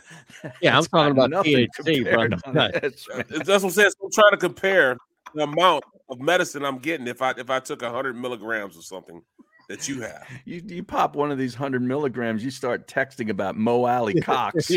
Yeah, 0.61 0.77
I'm 0.77 0.85
talking 0.85 1.11
about 1.11 1.29
nothing 1.29 1.67
THC, 1.79 2.09
bro. 2.09 2.23
on 2.45 2.55
this. 2.55 3.07
That's 3.29 3.47
what 3.49 3.63
I'm 3.63 3.69
saying. 3.69 3.89
So 3.91 4.05
I'm 4.05 4.11
trying 4.11 4.31
to 4.31 4.37
compare 4.37 4.97
the 5.35 5.43
amount 5.43 5.83
of 6.09 6.19
medicine 6.19 6.63
I'm 6.63 6.79
getting 6.79 7.07
if 7.07 7.21
I 7.21 7.31
if 7.31 7.49
I 7.49 7.59
took 7.59 7.81
100 7.81 8.15
milligrams 8.15 8.77
or 8.77 8.81
something 8.81 9.21
that 9.69 9.87
you 9.87 10.01
have. 10.01 10.23
You 10.45 10.61
you 10.65 10.83
pop 10.83 11.15
one 11.15 11.31
of 11.31 11.37
these 11.37 11.55
hundred 11.55 11.81
milligrams, 11.81 12.43
you 12.43 12.51
start 12.51 12.87
texting 12.87 13.29
about 13.29 13.55
Mo 13.57 13.85
Alie 13.85 14.13
Cox. 14.21 14.69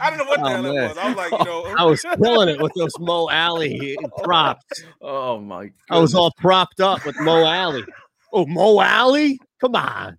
I 0.00 0.10
don't 0.10 0.18
know 0.18 0.24
what 0.24 0.40
the 0.40 0.46
Oh, 0.46 0.48
hell 0.48 0.66
it 0.66 0.88
was. 0.88 0.98
I 0.98 1.08
was 1.08 1.16
like, 1.16 1.32
you 1.32 1.44
know, 1.44 1.74
I 1.78 1.84
was 1.84 2.00
killing 2.02 2.48
it 2.48 2.60
with 2.60 2.72
those 2.76 2.98
Mo 2.98 3.28
Alie 3.30 3.98
props. 4.22 4.82
Oh 5.00 5.38
my! 5.40 5.66
God. 5.66 5.72
I 5.90 5.98
was 5.98 6.14
all 6.14 6.32
propped 6.38 6.80
up 6.80 7.04
with 7.04 7.18
Mo 7.20 7.44
Alie. 7.44 7.84
Oh, 8.32 8.46
Mo 8.46 8.80
Alie? 8.80 9.38
Come 9.60 9.74
on. 9.76 10.16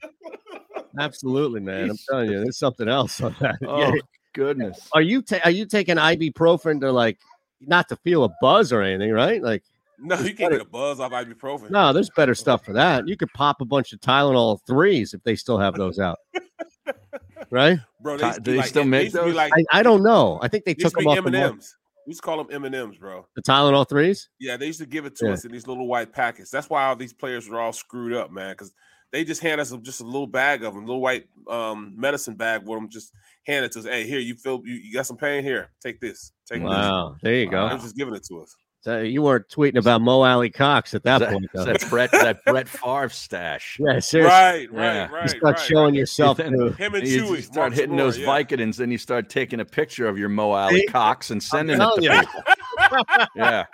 Absolutely, 0.99 1.59
man. 1.61 1.89
I'm 1.89 1.97
telling 2.09 2.29
you, 2.31 2.39
there's 2.39 2.57
something 2.57 2.87
else 2.87 3.21
on 3.21 3.35
that. 3.39 3.55
Oh 3.67 3.79
Yeah. 3.79 4.01
goodness! 4.33 4.89
Are 4.93 5.01
you 5.01 5.21
ta- 5.21 5.39
are 5.43 5.51
you 5.51 5.65
taking 5.65 5.95
ibuprofen 5.97 6.79
to 6.81 6.91
like 6.91 7.17
not 7.61 7.87
to 7.89 7.95
feel 7.97 8.23
a 8.23 8.29
buzz 8.41 8.71
or 8.73 8.81
anything, 8.81 9.11
right? 9.11 9.41
Like 9.41 9.63
no, 9.99 10.15
you 10.19 10.33
can't 10.33 10.51
get 10.51 10.61
a 10.61 10.65
buzz 10.65 10.99
off 10.99 11.11
ibuprofen. 11.11 11.69
no, 11.69 11.93
there's 11.93 12.09
better 12.15 12.33
stuff 12.35 12.65
for 12.65 12.73
that. 12.73 13.07
You 13.07 13.15
could 13.15 13.31
pop 13.33 13.61
a 13.61 13.65
bunch 13.65 13.93
of 13.93 13.99
Tylenol 14.01 14.59
threes 14.65 15.13
if 15.13 15.21
they 15.23 15.35
still 15.35 15.59
have 15.59 15.75
those 15.75 15.99
out. 15.99 16.17
Right? 17.51 17.79
bro. 18.01 18.17
Ty- 18.17 18.27
used 18.27 18.43
do 18.43 18.51
they 18.51 18.57
like- 18.57 18.67
still 18.67 18.85
make 18.85 19.03
used 19.05 19.15
to 19.15 19.21
be 19.23 19.27
those? 19.29 19.35
Like, 19.35 19.51
I, 19.71 19.79
I 19.79 19.83
don't 19.83 20.03
know. 20.03 20.39
I 20.41 20.47
think 20.47 20.65
they 20.65 20.73
they 20.73 20.83
took 20.83 20.93
them 20.93 21.07
off 21.07 21.15
the, 21.15 21.19
M 21.21 21.25
and 21.27 21.35
market. 21.35 21.53
M's. 21.55 21.77
We 22.07 22.11
used 22.11 22.21
to 22.21 22.25
call 22.25 22.37
them 22.37 22.47
M 22.51 22.65
and 22.65 22.73
M's, 22.73 22.97
bro. 22.97 23.27
the 23.35 23.41
Tylenol 23.43 23.87
threes. 23.87 24.29
Yeah, 24.39 24.57
they 24.57 24.65
used 24.67 24.79
to 24.79 24.85
give 24.87 25.05
it 25.05 25.15
to 25.17 25.27
Yeah. 25.27 25.33
us 25.33 25.45
in 25.45 25.51
these 25.51 25.67
little 25.67 25.87
white 25.87 26.11
packets. 26.13 26.49
That's 26.49 26.69
why 26.69 26.85
all 26.85 26.95
these 26.95 27.13
players 27.13 27.47
were 27.47 27.59
all 27.59 27.73
screwed 27.73 28.13
up, 28.13 28.31
man. 28.31 28.53
Because 28.53 28.73
they 29.11 29.23
just 29.23 29.41
hand 29.41 29.61
us 29.61 29.71
just 29.83 30.01
a 30.01 30.05
little 30.05 30.25
bag 30.25 30.63
of 30.63 30.73
them, 30.73 30.85
little 30.85 31.01
white 31.01 31.25
um, 31.49 31.93
medicine 31.95 32.33
bag 32.35 32.61
with 32.65 32.79
them. 32.79 32.89
Just 32.89 33.11
hand 33.45 33.65
it 33.65 33.71
to 33.73 33.79
us. 33.79 33.85
Hey, 33.85 34.07
here 34.07 34.19
you 34.19 34.35
feel 34.35 34.61
you, 34.65 34.75
you 34.75 34.93
got 34.93 35.05
some 35.05 35.17
pain 35.17 35.43
here. 35.43 35.69
Take 35.81 35.99
this. 35.99 36.31
Take 36.49 36.63
Wow, 36.63 37.17
there 37.21 37.35
you 37.35 37.45
this. 37.45 37.51
go. 37.51 37.67
They 37.67 37.73
was 37.75 37.83
just 37.83 37.97
giving 37.97 38.15
it 38.15 38.23
to 38.29 38.41
us. 38.41 38.55
So 38.83 38.99
you 39.01 39.21
weren't 39.21 39.47
tweeting 39.47 39.77
about 39.77 40.01
Mo 40.01 40.23
Alie 40.23 40.49
Cox 40.49 40.95
at 40.95 41.03
that, 41.03 41.19
That, 41.19 41.33
point. 41.33 41.45
Though. 41.53 41.65
that 41.65 41.87
Brett 41.87 42.09
that 42.11 42.43
Brett 42.45 42.67
Favre 42.67 43.09
stash. 43.09 43.77
yeah, 43.79 43.99
seriously. 43.99 44.21
Right, 44.21 44.71
right, 44.71 44.83
Yeah. 44.83 45.11
right. 45.11 45.23
you 45.23 45.29
start 45.29 45.57
right, 45.57 45.59
showing 45.59 45.85
right. 45.93 45.99
yourself 45.99 46.37
Then- 46.37 46.53
to 46.53 46.71
Him 46.71 46.95
and 46.95 47.07
you 47.07 47.23
Chewy 47.25 47.43
start 47.43 47.55
Mark 47.57 47.73
hitting 47.73 47.93
Shimura, 47.95 47.97
those 47.99 48.17
yeah. 48.17 48.25
Vicodins, 48.27 48.77
then 48.77 48.89
you 48.89 48.97
start 48.97 49.29
taking 49.29 49.59
a 49.59 49.65
picture 49.65 50.07
of 50.07 50.17
your 50.17 50.29
Mo 50.29 50.51
Alie 50.53 50.79
See? 50.79 50.85
Cox 50.87 51.29
and 51.29 51.43
sending 51.43 51.79
it 51.79 51.85
to 51.95 52.01
you. 52.01 52.09
people. 52.09 52.43
Yeah, 53.35 53.65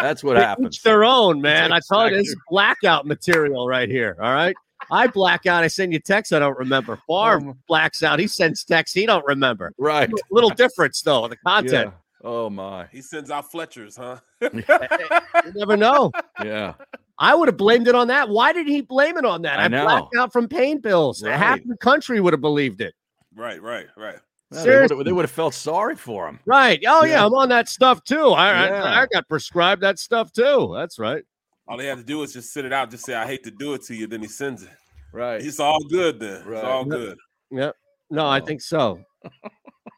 that's 0.00 0.24
what 0.24 0.34
To 0.34 0.40
happens. 0.40 0.76
Each 0.76 0.82
their 0.82 1.04
own, 1.04 1.42
man. 1.42 1.70
I 1.72 1.80
told 1.80 2.12
you 2.12 2.16
this 2.16 2.34
blackout 2.48 3.06
material 3.06 3.68
right 3.68 3.88
here. 3.90 4.16
All 4.22 4.32
right. 4.32 4.56
I 4.90 5.06
black 5.06 5.46
out. 5.46 5.62
I 5.62 5.68
send 5.68 5.92
you 5.92 6.00
texts 6.00 6.32
I 6.32 6.38
don't 6.40 6.58
remember. 6.58 6.96
Favre 7.06 7.36
Um, 7.36 7.58
blacks 7.68 8.02
out. 8.02 8.18
He 8.18 8.26
sends 8.26 8.64
texts 8.64 8.94
he 8.94 9.06
don't 9.06 9.24
remember. 9.26 9.72
Right. 9.78 10.10
Little 10.30 10.50
difference 10.50 11.02
though. 11.02 11.28
The 11.28 11.36
content. 11.46 11.92
Yeah. 11.92 11.98
Oh 12.24 12.48
my. 12.48 12.86
He 12.92 13.02
sends 13.02 13.30
out 13.30 13.50
Fletchers, 13.50 13.96
huh? 13.96 14.18
You 14.40 14.62
never 15.54 15.76
know. 15.76 16.12
Yeah. 16.44 16.74
I 17.18 17.34
would 17.34 17.48
have 17.48 17.56
blamed 17.56 17.88
it 17.88 17.94
on 17.94 18.08
that. 18.08 18.28
Why 18.28 18.52
did 18.52 18.66
he 18.66 18.80
blame 18.80 19.16
it 19.16 19.24
on 19.24 19.42
that? 19.42 19.58
I 19.60 19.64
I, 19.64 19.68
know. 19.68 19.84
blacked 19.84 20.16
out 20.16 20.32
from 20.32 20.48
pain 20.48 20.80
pills. 20.80 21.22
Right. 21.22 21.36
Half 21.36 21.60
the 21.66 21.76
country 21.76 22.20
would 22.20 22.32
have 22.32 22.40
believed 22.40 22.80
it. 22.80 22.94
right, 23.34 23.60
right, 23.62 23.86
right. 23.96 24.18
Yeah, 24.52 24.62
Seriously. 24.62 25.02
they 25.04 25.12
would 25.12 25.24
have 25.24 25.30
felt 25.30 25.54
sorry 25.54 25.96
for 25.96 26.28
him. 26.28 26.38
Right. 26.44 26.82
Oh 26.86 27.04
yeah, 27.04 27.12
Yeah. 27.14 27.26
I'm 27.26 27.32
on 27.34 27.48
that 27.48 27.68
stuff 27.68 28.04
too. 28.04 28.28
I, 28.28 28.66
Yeah. 28.68 28.82
I 28.84 29.02
I 29.02 29.06
got 29.12 29.28
prescribed 29.28 29.82
that 29.82 29.98
stuff 29.98 30.30
too. 30.32 30.72
That's 30.76 30.98
right. 30.98 31.24
All 31.66 31.76
they 31.78 31.86
had 31.86 31.98
to 31.98 32.04
do 32.04 32.22
is 32.22 32.32
just 32.34 32.52
send 32.52 32.66
it 32.66 32.72
out, 32.72 32.90
just 32.90 33.04
say, 33.04 33.14
I 33.14 33.24
hate 33.26 33.44
to 33.44 33.50
do 33.50 33.72
it 33.74 33.82
to 33.84 33.94
you. 33.94 34.06
Then 34.06 34.20
he 34.20 34.28
sends 34.28 34.62
it. 34.62 34.68
Right. 35.12 35.40
It's 35.44 35.58
all 35.60 35.82
good 35.84 36.20
then. 36.20 36.44
Right. 36.44 36.58
It's 36.58 36.66
all 36.66 36.84
good. 36.84 37.18
Yep. 37.50 37.76
No, 38.10 38.26
I 38.28 38.40
think 38.40 38.60
so. 38.60 39.00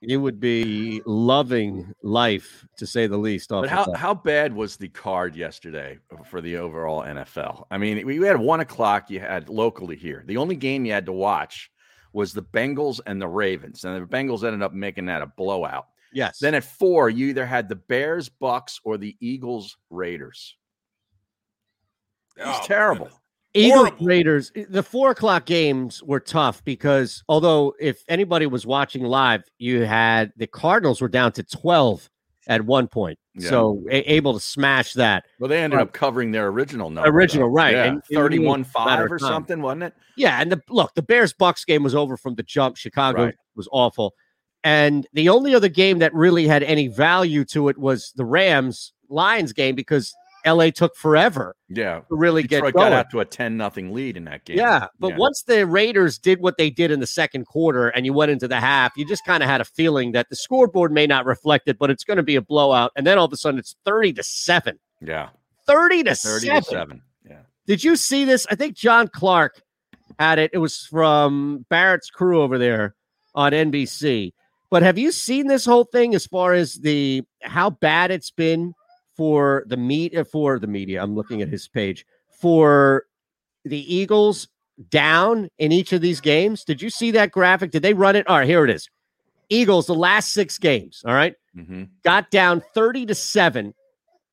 You 0.07 0.21
would 0.21 0.39
be 0.41 1.01
loving 1.07 1.95
life 2.03 2.67
to 2.79 2.87
say 2.87 3.07
the 3.07 3.17
least. 3.17 3.51
Off 3.53 3.63
But 3.63 3.71
how, 3.71 3.85
that. 3.87 3.97
how 3.97 4.15
bad 4.15 4.55
was 4.55 4.77
the 4.77 4.89
card 4.89 5.35
yesterday 5.37 5.99
uh, 6.13 6.23
for 6.25 6.41
the 6.41 6.57
overall 6.57 7.03
NFL? 7.03 7.65
I 7.71 7.79
mean, 7.79 8.07
we 8.07 8.17
had 8.27 8.39
one 8.39 8.61
o'clock 8.61 9.11
you 9.11 9.21
had 9.21 9.49
locally 9.49 9.97
here. 9.97 10.23
The 10.27 10.37
only 10.37 10.57
game 10.57 10.85
you 10.85 10.93
had 10.93 11.07
to 11.07 11.13
watch 11.13 11.71
was 12.13 12.33
the 12.33 12.43
Bengals 12.43 13.01
and 13.07 13.21
the 13.21 13.29
Ravens. 13.29 13.85
And 13.85 14.01
the 14.03 14.07
Bengals 14.07 14.45
ended 14.45 14.63
up 14.63 14.73
making 14.73 15.07
that 15.07 15.23
a 15.23 15.27
blowout. 15.27 15.87
yes. 16.13 16.39
Then 16.39 16.55
at 16.55 16.65
four, 16.65 17.11
you 17.11 17.27
either 17.29 17.45
had 17.47 17.69
the 17.69 17.75
Bears, 17.77 18.29
Bucks, 18.29 18.81
or 18.85 18.97
the 18.99 19.17
Eagles, 19.21 19.77
Raiders. 19.91 20.57
It 22.37 22.47
was 22.47 22.59
Oh, 22.63 22.67
terrible. 22.67 23.05
goodness. 23.07 23.21
Eagles 23.55 23.79
horrible. 23.89 24.07
Raiders. 24.07 24.53
Eh, 24.57 24.65
the 24.69 24.83
four 24.83 25.11
o'clock 25.13 25.47
games 25.47 26.03
were 26.03 26.21
tough 26.21 26.63
because 26.65 27.23
although 27.29 27.75
if 27.81 28.03
anybody 28.09 28.47
was 28.47 28.67
watching 28.67 29.03
live, 29.05 29.45
you 29.59 29.83
had 29.83 30.33
the 30.37 30.47
Cardinals 30.47 31.01
were 31.01 31.09
down 31.09 31.33
to 31.33 31.43
twelve 31.43 32.11
at 32.47 32.61
one 32.67 32.87
point, 32.89 33.19
Yeah. 33.35 33.49
so 33.49 33.83
a- 33.91 34.13
able 34.13 34.35
to 34.35 34.41
smash 34.41 34.93
that. 34.95 35.25
Well, 35.41 35.49
they 35.49 35.63
ended 35.63 35.79
Right. 35.79 35.83
up 35.85 35.95
covering 35.95 36.31
their 36.31 36.49
original 36.49 36.91
number. 36.91 37.09
Original, 37.09 37.49
though. 37.49 37.55
right, 37.55 37.75
Yeah, 37.75 37.85
and 37.85 38.03
it 38.11 38.19
really 38.19 38.39
was 38.41 38.49
a 38.49 38.65
31 38.65 38.65
5 38.65 39.11
or 39.13 39.19
time. 39.19 39.29
something, 39.29 39.63
wasn't 39.63 39.85
it? 39.85 39.95
Yeah, 40.17 40.41
and 40.43 40.53
the 40.53 40.61
look, 40.69 40.93
the 40.95 41.01
Bears 41.03 41.33
Bucks 41.33 41.65
game 41.65 41.83
was 41.83 41.95
over 41.95 42.17
from 42.19 42.35
the 42.35 42.43
jump. 42.43 42.77
Chicago 42.77 43.25
Right. 43.27 43.35
was 43.57 43.67
awful. 43.73 44.15
And 44.63 45.07
the 45.15 45.29
only 45.31 45.55
other 45.55 45.69
game 45.69 45.99
that 46.01 46.13
really 46.15 46.47
had 46.47 46.63
any 46.63 46.89
value 46.89 47.45
to 47.47 47.69
it 47.71 47.79
was 47.79 48.13
the 48.17 48.25
Rams 48.27 48.93
Lions 49.09 49.53
game 49.55 49.75
because 49.75 50.13
LA 50.47 50.71
took 50.71 50.95
forever 50.97 51.57
Yeah. 51.69 52.01
to 52.01 52.05
really 52.11 52.43
Detroit 52.43 52.73
get 52.73 52.79
going. 52.79 52.91
got 52.91 52.93
out 52.93 53.11
to 53.11 53.21
a 53.21 53.25
10 53.25 53.57
nothing 53.57 53.93
lead 53.93 54.17
in 54.17 54.25
that 54.25 54.45
game. 54.45 54.59
Yeah, 54.59 54.89
but 54.99 55.17
once 55.17 55.43
the 55.47 55.67
Raiders 55.67 56.19
did 56.19 56.41
what 56.41 56.57
they 56.59 56.71
did 56.71 56.91
in 56.91 57.01
the 57.01 57.07
second 57.07 57.47
quarter 57.47 57.89
and 57.89 58.05
you 58.07 58.13
went 58.13 58.31
into 58.31 58.47
the 58.49 58.61
half, 58.61 58.93
you 58.97 59.07
just 59.07 59.25
kind 59.25 59.43
of 59.43 59.49
had 59.49 59.61
a 59.61 59.65
feeling 59.65 60.13
that 60.13 60.29
the 60.31 60.37
scoreboard 60.37 60.93
may 60.93 61.07
not 61.07 61.25
reflect 61.27 61.69
it, 61.69 61.79
but 61.79 61.91
it's 61.91 62.05
going 62.05 62.17
to 62.19 62.23
be 62.23 62.37
a 62.37 62.43
blowout. 62.43 62.93
And 62.97 63.07
then 63.07 63.19
all 63.19 63.25
of 63.27 63.33
a 63.33 63.37
sudden 63.37 63.59
it's 63.59 63.77
30 63.85 64.13
to 64.15 64.23
7. 64.23 64.79
Yeah. 65.01 65.31
30 65.67 66.03
to 66.05 66.15
30 66.15 66.47
7. 66.47 66.63
to 66.63 66.69
7. 66.71 67.03
Yeah. 67.29 67.37
Did 67.67 67.83
you 67.83 67.97
see 67.97 68.25
this? 68.25 68.47
I 68.51 68.55
think 68.55 68.77
John 68.77 69.09
Clark 69.09 69.63
had 70.19 70.39
it. 70.39 70.51
It 70.53 70.59
was 70.59 70.87
from 70.91 71.65
Barrett's 71.71 72.11
crew 72.11 72.43
over 72.43 72.59
there 72.59 72.95
on 73.35 73.53
NBC. 73.53 74.33
But 74.71 74.83
have 74.83 74.99
you 74.99 75.13
seen 75.13 75.47
this 75.47 75.65
whole 75.65 75.85
thing 75.85 76.15
as 76.15 76.27
far 76.27 76.53
as 76.53 76.75
the 76.75 77.23
how 77.43 77.71
bad 77.71 78.11
it's 78.11 78.31
been 78.31 78.75
for 79.17 79.65
the 79.67 79.77
meat 79.77 80.15
for 80.31 80.59
the 80.59 80.67
media? 80.67 81.03
I'm 81.03 81.15
looking 81.15 81.43
at 81.43 81.49
his 81.49 81.69
page 81.69 82.05
for 82.41 83.07
the 83.65 83.95
Eagles 83.95 84.49
down 84.91 85.49
in 85.59 85.73
each 85.73 85.93
of 85.93 86.01
these 86.01 86.21
games. 86.21 86.65
Did 86.65 86.83
you 86.83 86.91
see 86.91 87.11
that 87.13 87.31
graphic? 87.31 87.71
Did 87.71 87.83
they 87.83 87.95
run 87.95 88.17
it? 88.17 88.27
All 88.27 88.39
right, 88.39 88.47
here 88.49 88.65
it 88.65 88.71
is. 88.71 88.89
Eagles, 89.49 89.87
the 89.87 89.95
last 89.95 90.33
six 90.33 90.59
games, 90.59 91.03
all 91.07 91.15
right, 91.15 91.35
Mm-hmm. 91.57 91.85
got 92.03 92.33
down 92.33 92.61
30 92.75 93.07
to 93.07 93.15
7 93.15 93.73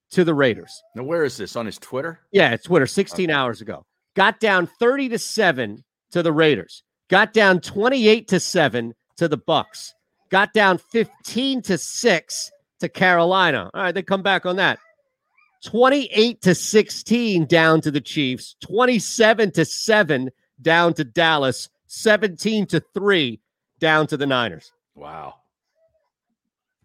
to 0.10 0.24
the 0.24 0.34
Raiders. 0.34 0.82
Now, 0.96 1.04
where 1.04 1.24
is 1.24 1.38
this? 1.38 1.56
On 1.56 1.68
his 1.68 1.78
Twitter? 1.78 2.20
Yeah, 2.32 2.52
it's 2.52 2.64
Twitter 2.66 2.88
16 2.88 3.30
hours 3.30 3.62
ago. 3.62 3.86
Got 4.16 4.40
down 4.40 4.68
30 4.80 5.10
to 5.10 5.20
7 5.20 5.84
to 6.14 6.24
the 6.24 6.34
Raiders. 6.34 6.82
Got 7.12 7.32
down 7.34 7.60
28 7.62 8.28
to 8.30 8.40
7 8.40 8.96
to 9.18 9.28
the 9.28 9.38
Bucks. 9.38 9.94
Got 10.32 10.52
down 10.54 10.80
15 10.80 11.62
to 11.62 11.78
6 11.78 12.52
to 12.82 12.90
Carolina. 12.90 13.72
All 13.74 13.82
right, 13.82 13.96
they 13.96 14.04
come 14.04 14.22
back 14.22 14.46
on 14.46 14.58
that. 14.58 14.80
28 15.66 16.42
to 16.42 16.56
16 16.56 17.46
down 17.46 17.82
to 17.82 17.92
the 17.92 18.02
Chiefs. 18.02 18.56
27 18.62 19.52
to 19.52 19.66
7 19.66 20.30
down 20.62 20.94
to 20.96 21.04
Dallas. 21.04 21.70
17 21.88 22.66
to 22.68 22.84
3 22.94 23.40
down 23.80 24.08
to 24.08 24.18
the 24.18 24.26
Niners. 24.26 24.72
Wow. 24.96 25.36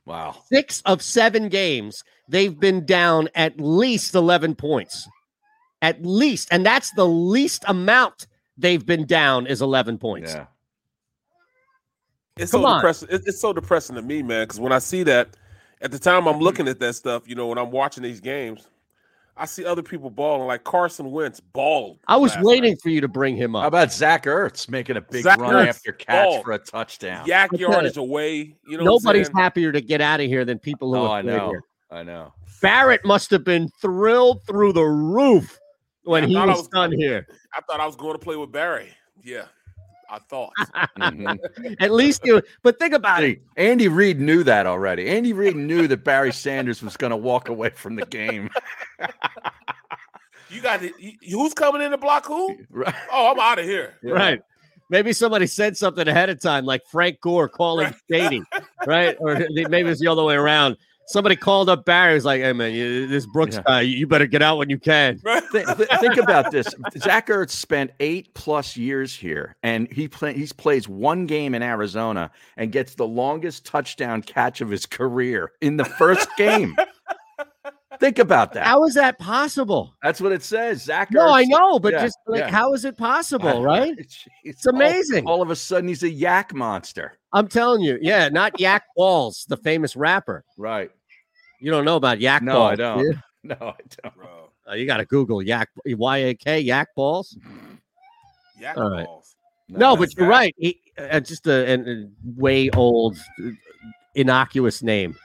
Wow. 0.04 0.36
Six 0.52 0.82
of 0.86 1.02
seven 1.02 1.48
games, 1.48 2.04
they've 2.28 2.58
been 2.58 2.86
down 2.86 3.28
at 3.34 3.58
least 3.58 4.14
11 4.14 4.54
points. 4.54 5.08
At 5.82 6.04
least. 6.04 6.48
And 6.50 6.64
that's 6.64 6.92
the 6.92 7.06
least 7.06 7.64
amount 7.66 8.26
they've 8.56 8.84
been 8.84 9.06
down 9.06 9.46
is 9.46 9.60
11 9.62 9.98
points. 9.98 10.32
Yeah. 10.34 10.46
It's 12.36 12.52
Come 12.52 12.62
so 12.62 12.66
on. 12.66 12.78
depressing. 12.78 13.08
It's 13.10 13.40
so 13.40 13.52
depressing 13.52 13.96
to 13.96 14.02
me, 14.02 14.22
man. 14.22 14.44
Because 14.44 14.60
when 14.60 14.72
I 14.72 14.78
see 14.78 15.02
that, 15.04 15.36
at 15.80 15.90
the 15.90 15.98
time 15.98 16.26
I'm 16.26 16.34
mm-hmm. 16.34 16.42
looking 16.42 16.68
at 16.68 16.78
that 16.80 16.94
stuff, 16.94 17.28
you 17.28 17.34
know, 17.34 17.48
when 17.48 17.58
I'm 17.58 17.70
watching 17.70 18.02
these 18.02 18.20
games, 18.20 18.66
I 19.38 19.44
see 19.44 19.66
other 19.66 19.82
people 19.82 20.08
balling 20.08 20.46
like 20.46 20.64
Carson 20.64 21.10
Wentz 21.10 21.40
balled. 21.40 21.98
I 22.08 22.16
was 22.16 22.34
waiting 22.40 22.70
night. 22.70 22.80
for 22.82 22.88
you 22.88 23.02
to 23.02 23.08
bring 23.08 23.36
him 23.36 23.54
up. 23.54 23.60
How 23.60 23.66
up. 23.66 23.72
about 23.72 23.92
Zach 23.92 24.24
Ertz 24.24 24.68
making 24.70 24.96
a 24.96 25.02
big 25.02 25.24
Zach 25.24 25.38
run 25.38 25.66
Ertz 25.66 25.68
after 25.68 25.92
catch 25.92 26.24
balled. 26.24 26.44
for 26.44 26.52
a 26.52 26.58
touchdown? 26.58 27.26
yak 27.26 27.50
I 27.52 27.56
tell 27.56 27.70
yardage 27.70 27.96
you, 27.96 28.02
away. 28.02 28.56
You 28.66 28.78
know, 28.78 28.84
Nobody's 28.84 29.28
happier 29.34 29.72
to 29.72 29.80
get 29.82 30.00
out 30.00 30.20
of 30.20 30.26
here 30.26 30.46
than 30.46 30.58
people 30.58 30.94
who 30.94 31.00
Oh, 31.00 31.02
have 31.02 31.10
I 31.10 31.22
played 31.22 31.36
know. 31.36 31.48
here. 31.50 31.62
I 31.90 32.02
know. 32.02 32.32
Barrett 32.62 33.04
must 33.04 33.30
have 33.30 33.44
been 33.44 33.68
thrilled 33.80 34.42
through 34.46 34.72
the 34.72 34.84
roof 34.84 35.58
when 36.04 36.24
I 36.24 36.26
he 36.28 36.36
was, 36.36 36.58
was- 36.58 36.68
done 36.68 36.92
here. 36.92 37.26
I 37.54 37.60
thought 37.60 37.80
I 37.80 37.86
was 37.86 37.96
going 37.96 38.14
to 38.14 38.18
play 38.18 38.36
with 38.36 38.50
Barry. 38.50 38.88
Yeah, 39.22 39.44
I 40.10 40.18
thought. 40.28 40.52
Mhm. 40.98 41.76
At 41.80 41.90
least 41.92 42.22
you, 42.24 42.42
but 42.62 42.78
think 42.78 42.94
about 42.94 43.24
it. 43.24 43.40
Andy 43.56 43.88
Reid 43.88 44.20
knew 44.20 44.42
that 44.44 44.66
already. 44.66 45.08
Andy 45.08 45.32
Reid 45.32 45.56
knew 45.56 45.86
that 45.88 46.04
Barry 46.04 46.32
Sanders 46.32 46.82
was 46.82 46.96
going 46.96 47.10
to 47.10 47.16
walk 47.16 47.48
away 47.48 47.70
from 47.70 47.96
the 47.96 48.06
game. 48.06 48.50
You 50.50 50.60
got 50.60 50.82
it. 50.82 50.92
Who's 51.28 51.54
coming 51.54 51.82
in 51.82 51.90
to 51.90 51.98
block 51.98 52.26
who? 52.26 52.56
Right. 52.70 52.94
Oh, 53.12 53.32
I'm 53.32 53.40
out 53.40 53.58
of 53.58 53.64
here. 53.64 53.94
Right. 54.02 54.40
Maybe 54.88 55.12
somebody 55.12 55.48
said 55.48 55.76
something 55.76 56.06
ahead 56.06 56.30
of 56.30 56.40
time, 56.40 56.64
like 56.64 56.82
Frank 56.86 57.20
Gore 57.20 57.48
calling 57.48 57.92
Shady, 58.08 58.42
right? 58.86 59.16
Or 59.18 59.34
maybe 59.50 59.90
it's 59.90 60.00
the 60.00 60.06
other 60.06 60.22
way 60.22 60.36
around. 60.36 60.76
Somebody 61.08 61.36
called 61.36 61.68
up 61.68 61.84
Barry. 61.84 62.14
Was 62.14 62.24
like, 62.24 62.40
"Hey 62.42 62.52
man, 62.52 62.72
you, 62.74 63.06
this 63.06 63.26
Brooks 63.26 63.56
Yeah. 63.56 63.62
guy, 63.66 63.80
you 63.82 64.06
better 64.06 64.26
get 64.26 64.42
out 64.42 64.58
when 64.58 64.68
you 64.70 64.78
can." 64.78 65.20
Th- 65.52 65.66
th- 65.66 65.88
think 66.00 66.16
about 66.16 66.50
this. 66.50 66.66
Zach 66.98 67.28
Ertz 67.28 67.50
spent 67.50 67.92
eight 68.00 68.34
plus 68.34 68.76
years 68.76 69.14
here, 69.14 69.56
and 69.62 69.90
he 69.92 70.08
play, 70.08 70.34
he's 70.34 70.52
plays 70.52 70.88
one 70.88 71.26
game 71.26 71.54
in 71.54 71.62
Arizona 71.62 72.30
and 72.56 72.72
gets 72.72 72.94
the 72.94 73.06
longest 73.06 73.64
touchdown 73.64 74.20
catch 74.22 74.60
of 74.60 74.68
his 74.68 74.84
career 74.84 75.52
in 75.60 75.76
the 75.76 75.84
first 75.84 76.28
game. 76.36 76.74
think 78.00 78.18
about 78.18 78.52
that. 78.52 78.66
How 78.66 78.84
is 78.84 78.94
that 78.94 79.18
possible? 79.18 79.94
That's 80.02 80.20
what 80.20 80.32
it 80.32 80.42
says. 80.42 80.82
Zach. 80.82 81.10
No, 81.10 81.28
I 81.30 81.44
know, 81.44 81.78
but 81.78 81.92
Yeah, 81.94 82.02
just 82.02 82.18
like, 82.26 82.40
yeah. 82.40 82.50
how 82.50 82.74
is 82.74 82.84
it 82.84 82.96
possible, 82.96 83.62
right? 83.64 83.96
Jeez. 83.96 84.26
It's 84.44 84.66
amazing. 84.66 85.26
All, 85.26 85.34
all 85.34 85.42
of 85.42 85.50
a 85.50 85.56
sudden, 85.56 85.88
he's 85.88 86.02
a 86.02 86.10
yak 86.10 86.52
monster. 86.54 87.12
I'm 87.32 87.48
telling 87.48 87.82
you, 87.82 87.98
yeah, 88.00 88.28
not 88.28 88.58
Yak 88.60 88.84
Balls, 88.96 89.44
the 89.48 89.56
famous 89.58 89.94
rapper. 89.94 90.42
Right. 90.56 90.90
You 91.60 91.70
don't 91.70 91.84
know 91.84 91.96
about 91.96 92.20
Yak 92.20 92.42
No, 92.42 92.52
Balls. 92.54 92.72
I 92.72 92.76
don't. 92.76 92.98
do 92.98 93.04
you? 93.06 93.14
No, 93.44 93.54
I 93.60 93.74
don't. 94.02 94.16
Bro, 94.16 94.50
Uh, 94.68 94.74
you 94.74 94.86
got 94.86 94.96
to 94.96 95.04
Google 95.04 95.40
Yak 95.40 95.68
Y 95.86 96.16
A 96.18 96.34
K 96.34 96.58
Yak 96.60 96.88
Balls. 96.96 97.36
yak 98.60 98.76
All 98.76 98.90
right. 98.90 99.06
balls. 99.06 99.36
No, 99.68 99.96
but 99.96 100.08
you're 100.16 100.26
bad. 100.26 100.30
right. 100.30 100.54
He, 100.58 100.80
uh, 100.98 101.20
just 101.20 101.46
a, 101.46 101.72
a, 101.74 101.74
a 101.78 102.06
way 102.36 102.70
old, 102.70 103.16
uh, 103.44 103.50
innocuous 104.14 104.82
name. 104.82 105.16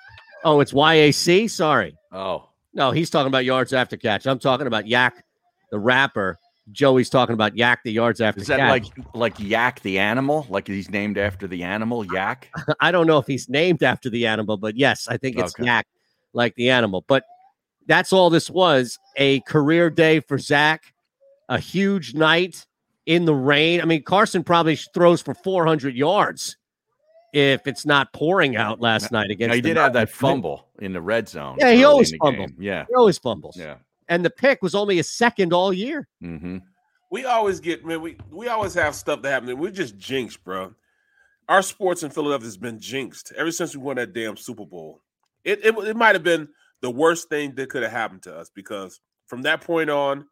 Oh, 0.43 0.59
it's 0.59 0.73
YAC. 0.73 1.49
Sorry. 1.49 1.95
Oh, 2.11 2.47
No, 2.73 2.91
he's 2.91 3.09
talking 3.09 3.27
about 3.27 3.45
yards 3.45 3.73
after 3.73 3.97
catch. 3.97 4.25
I'm 4.27 4.39
talking 4.39 4.67
about 4.67 4.87
Yak, 4.87 5.23
the 5.71 5.79
rapper. 5.79 6.37
Joey's 6.71 7.09
talking 7.09 7.33
about 7.33 7.57
Yak, 7.57 7.81
the 7.83 7.91
yards 7.91 8.21
after 8.21 8.41
is 8.41 8.47
that 8.47 8.57
catch. 8.57 8.69
like 8.69 9.05
like 9.15 9.39
yak 9.39 9.81
the 9.81 9.97
animal? 9.99 10.45
Like 10.49 10.67
he's 10.67 10.89
named 10.91 11.17
after 11.17 11.47
the 11.47 11.63
animal 11.63 12.05
yak? 12.05 12.49
I 12.79 12.91
don't 12.91 13.07
know 13.07 13.17
if 13.17 13.25
he's 13.27 13.49
named 13.49 13.81
after 13.83 14.09
the 14.11 14.27
animal, 14.27 14.57
but 14.57 14.77
yes, 14.77 15.07
I 15.07 15.17
think 15.17 15.37
it's 15.37 15.53
Okay. 15.55 15.65
Yak, 15.65 15.87
like 16.33 16.55
the 16.55 16.69
animal. 16.69 17.03
But 17.07 17.23
that's 17.87 18.13
all 18.13 18.29
this 18.29 18.49
was 18.49 18.99
a 19.17 19.41
career 19.41 19.89
day 19.89 20.19
for 20.19 20.37
Zach, 20.37 20.93
a 21.49 21.59
huge 21.59 22.13
night 22.13 22.65
in 23.05 23.25
the 23.25 23.35
rain. 23.35 23.81
I 23.81 23.85
mean, 23.85 24.03
Carson 24.03 24.43
probably 24.43 24.75
throws 24.75 25.21
for 25.21 25.33
400 25.33 25.95
yards 25.95 26.57
if 27.33 27.65
it's 27.65 27.85
not 27.85 28.11
pouring 28.13 28.55
out 28.55 28.81
last 28.81 29.11
night 29.11 29.31
against 29.31 29.49
Now, 29.49 29.55
he 29.55 29.61
the 29.61 29.69
did 29.69 29.77
have 29.77 29.93
that 29.93 30.09
fumble 30.09 30.67
in 30.79 30.93
the 30.93 31.01
red 31.01 31.29
zone. 31.29 31.57
Yeah, 31.59 31.71
he 31.71 31.83
always 31.83 32.11
in 32.11 32.19
fumbles. 32.19 32.51
Yeah. 32.59 32.85
He 32.89 32.95
always 32.95 33.17
fumbles. 33.17 33.57
Yeah. 33.57 33.75
And 34.09 34.25
the 34.25 34.29
pick 34.29 34.61
was 34.61 34.75
only 34.75 34.99
a 34.99 35.03
second 35.03 35.53
all 35.53 35.71
year. 35.71 36.07
Mm-hmm. 36.21 36.57
We 37.11 37.25
always 37.25 37.59
get 37.59 37.85
man. 37.85 38.01
We 38.01 38.17
we 38.29 38.47
always 38.47 38.73
have 38.73 38.95
stuff 38.95 39.21
that 39.21 39.29
happens. 39.29 39.53
We're 39.53 39.71
just 39.71 39.97
jinxed, 39.97 40.43
bro. 40.43 40.73
Our 41.49 41.61
sports 41.61 42.03
in 42.03 42.09
Philadelphia 42.09 42.45
has 42.45 42.57
been 42.57 42.79
jinxed 42.79 43.33
ever 43.37 43.51
since 43.51 43.75
we 43.75 43.81
won 43.81 43.97
that 43.97 44.13
damn 44.13 44.37
Super 44.37 44.65
Bowl. 44.65 45.01
It 45.43 45.65
it, 45.65 45.77
it 45.77 45.95
might 45.95 46.15
have 46.15 46.23
been 46.23 46.49
the 46.81 46.91
worst 46.91 47.29
thing 47.29 47.55
that 47.55 47.69
could 47.69 47.83
have 47.83 47.91
happened 47.91 48.23
to 48.23 48.35
us 48.35 48.49
because 48.53 48.99
from 49.27 49.43
that 49.43 49.61
point 49.61 49.89
on, 49.89 50.25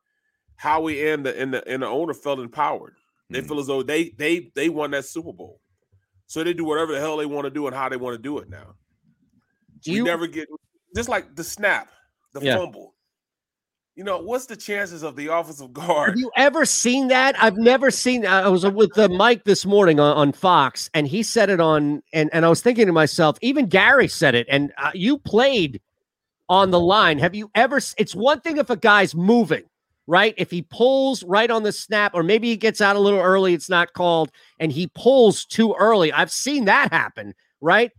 how 0.56 0.82
we 0.82 1.02
end 1.08 1.26
the 1.26 1.40
and 1.40 1.54
the 1.54 1.68
and 1.68 1.84
the 1.84 1.88
owner 1.88 2.14
felt 2.14 2.40
empowered. 2.40 2.96
They 3.30 3.42
Mhm. 3.42 3.48
feel 3.48 3.60
as 3.60 3.68
though 3.68 3.84
they 3.84 4.10
they 4.12 4.52
they 4.56 4.70
won 4.70 4.92
that 4.92 5.06
Super 5.06 5.34
Bowl, 5.34 5.62
so 6.28 6.44
they 6.44 6.54
do 6.54 6.66
whatever 6.66 6.94
the 6.94 7.00
hell 7.00 7.18
they 7.18 7.26
want 7.26 7.46
to 7.46 7.52
do 7.52 7.68
and 7.68 7.76
how 7.76 7.90
they 7.90 7.98
want 7.98 8.16
to 8.16 8.22
do 8.22 8.40
it 8.40 8.50
now. 8.50 8.76
Do 9.82 9.92
we 9.92 9.98
you 9.98 10.04
never 10.04 10.28
get 10.28 10.48
just 10.96 11.10
like 11.10 11.36
the 11.36 11.44
snap, 11.44 11.90
the 12.34 12.42
Yeah. 12.42 12.58
fumble. 12.58 12.96
You 14.00 14.06
know, 14.06 14.18
what's 14.18 14.46
the 14.46 14.56
chances 14.56 15.04
of 15.04 15.18
the 15.18 15.28
offensive 15.28 15.74
guard? 15.74 16.12
Have 16.12 16.18
you 16.18 16.32
ever 16.38 16.64
seen 16.64 17.10
that? 17.10 17.36
I've 17.38 17.58
never 17.58 17.92
seen. 17.92 18.26
I 18.26 18.48
was 18.48 18.66
with 18.66 18.94
the 18.94 19.10
Mike 19.10 19.44
this 19.44 19.66
morning 19.66 20.00
on, 20.00 20.16
on 20.16 20.32
Fox, 20.32 20.90
and 20.94 21.06
he 21.06 21.22
said 21.22 21.50
it 21.50 21.60
on, 21.60 22.02
and 22.14 22.30
and 22.32 22.46
I 22.46 22.50
was 22.50 22.62
thinking 22.62 22.86
to 22.86 22.94
myself, 22.94 23.38
even 23.42 23.66
Gary 23.66 24.08
said 24.08 24.36
it, 24.36 24.48
and 24.50 24.72
uh, 24.78 24.92
you 24.94 25.18
played 25.18 25.82
on 26.48 26.72
the 26.72 26.80
line. 26.80 27.20
Have 27.20 27.36
you 27.36 27.52
ever? 27.56 27.82
It's 27.98 28.16
one 28.16 28.40
thing 28.40 28.56
if 28.56 28.70
a 28.70 28.78
guy's 28.78 29.14
moving, 29.14 29.66
right? 30.08 30.34
If 30.38 30.50
he 30.50 30.62
pulls 30.62 31.22
right 31.26 31.52
on 31.52 31.64
the 31.64 31.74
snap, 31.74 32.14
or 32.14 32.24
maybe 32.24 32.48
he 32.48 32.56
gets 32.56 32.80
out 32.80 32.96
a 32.96 33.00
little 33.00 33.20
early, 33.20 33.54
it's 33.54 33.70
not 33.70 33.92
called, 33.92 34.32
and 34.62 34.72
he 34.72 34.88
pulls 34.96 35.44
too 35.44 35.76
early. 35.78 36.14
I've 36.14 36.32
seen 36.32 36.64
that 36.64 36.94
happen, 36.94 37.36
right? 37.60 37.92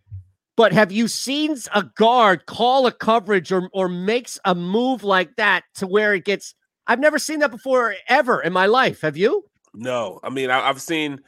But 0.61 0.75
have 0.75 0.93
you 0.93 1.09
seen 1.09 1.57
a 1.75 1.83
guard 1.83 2.45
call 2.45 2.87
a 2.87 2.93
coverage 2.93 3.51
or 3.51 3.71
or 3.73 3.89
makes 3.89 4.39
a 4.45 4.55
move 4.55 5.03
like 5.03 5.37
that 5.37 5.63
to 5.77 5.87
where 5.87 6.13
it 6.13 6.27
gets? 6.27 6.55
I've 6.87 7.01
never 7.01 7.19
seen 7.19 7.39
that 7.39 7.51
before 7.51 7.95
ever 8.09 8.43
in 8.43 8.53
my 8.53 8.67
life. 8.67 9.01
Have 9.01 9.17
you? 9.17 9.47
No, 9.73 10.21
I 10.23 10.29
mean 10.29 10.51
I, 10.51 10.69
I've 10.69 10.83
seen, 10.83 11.21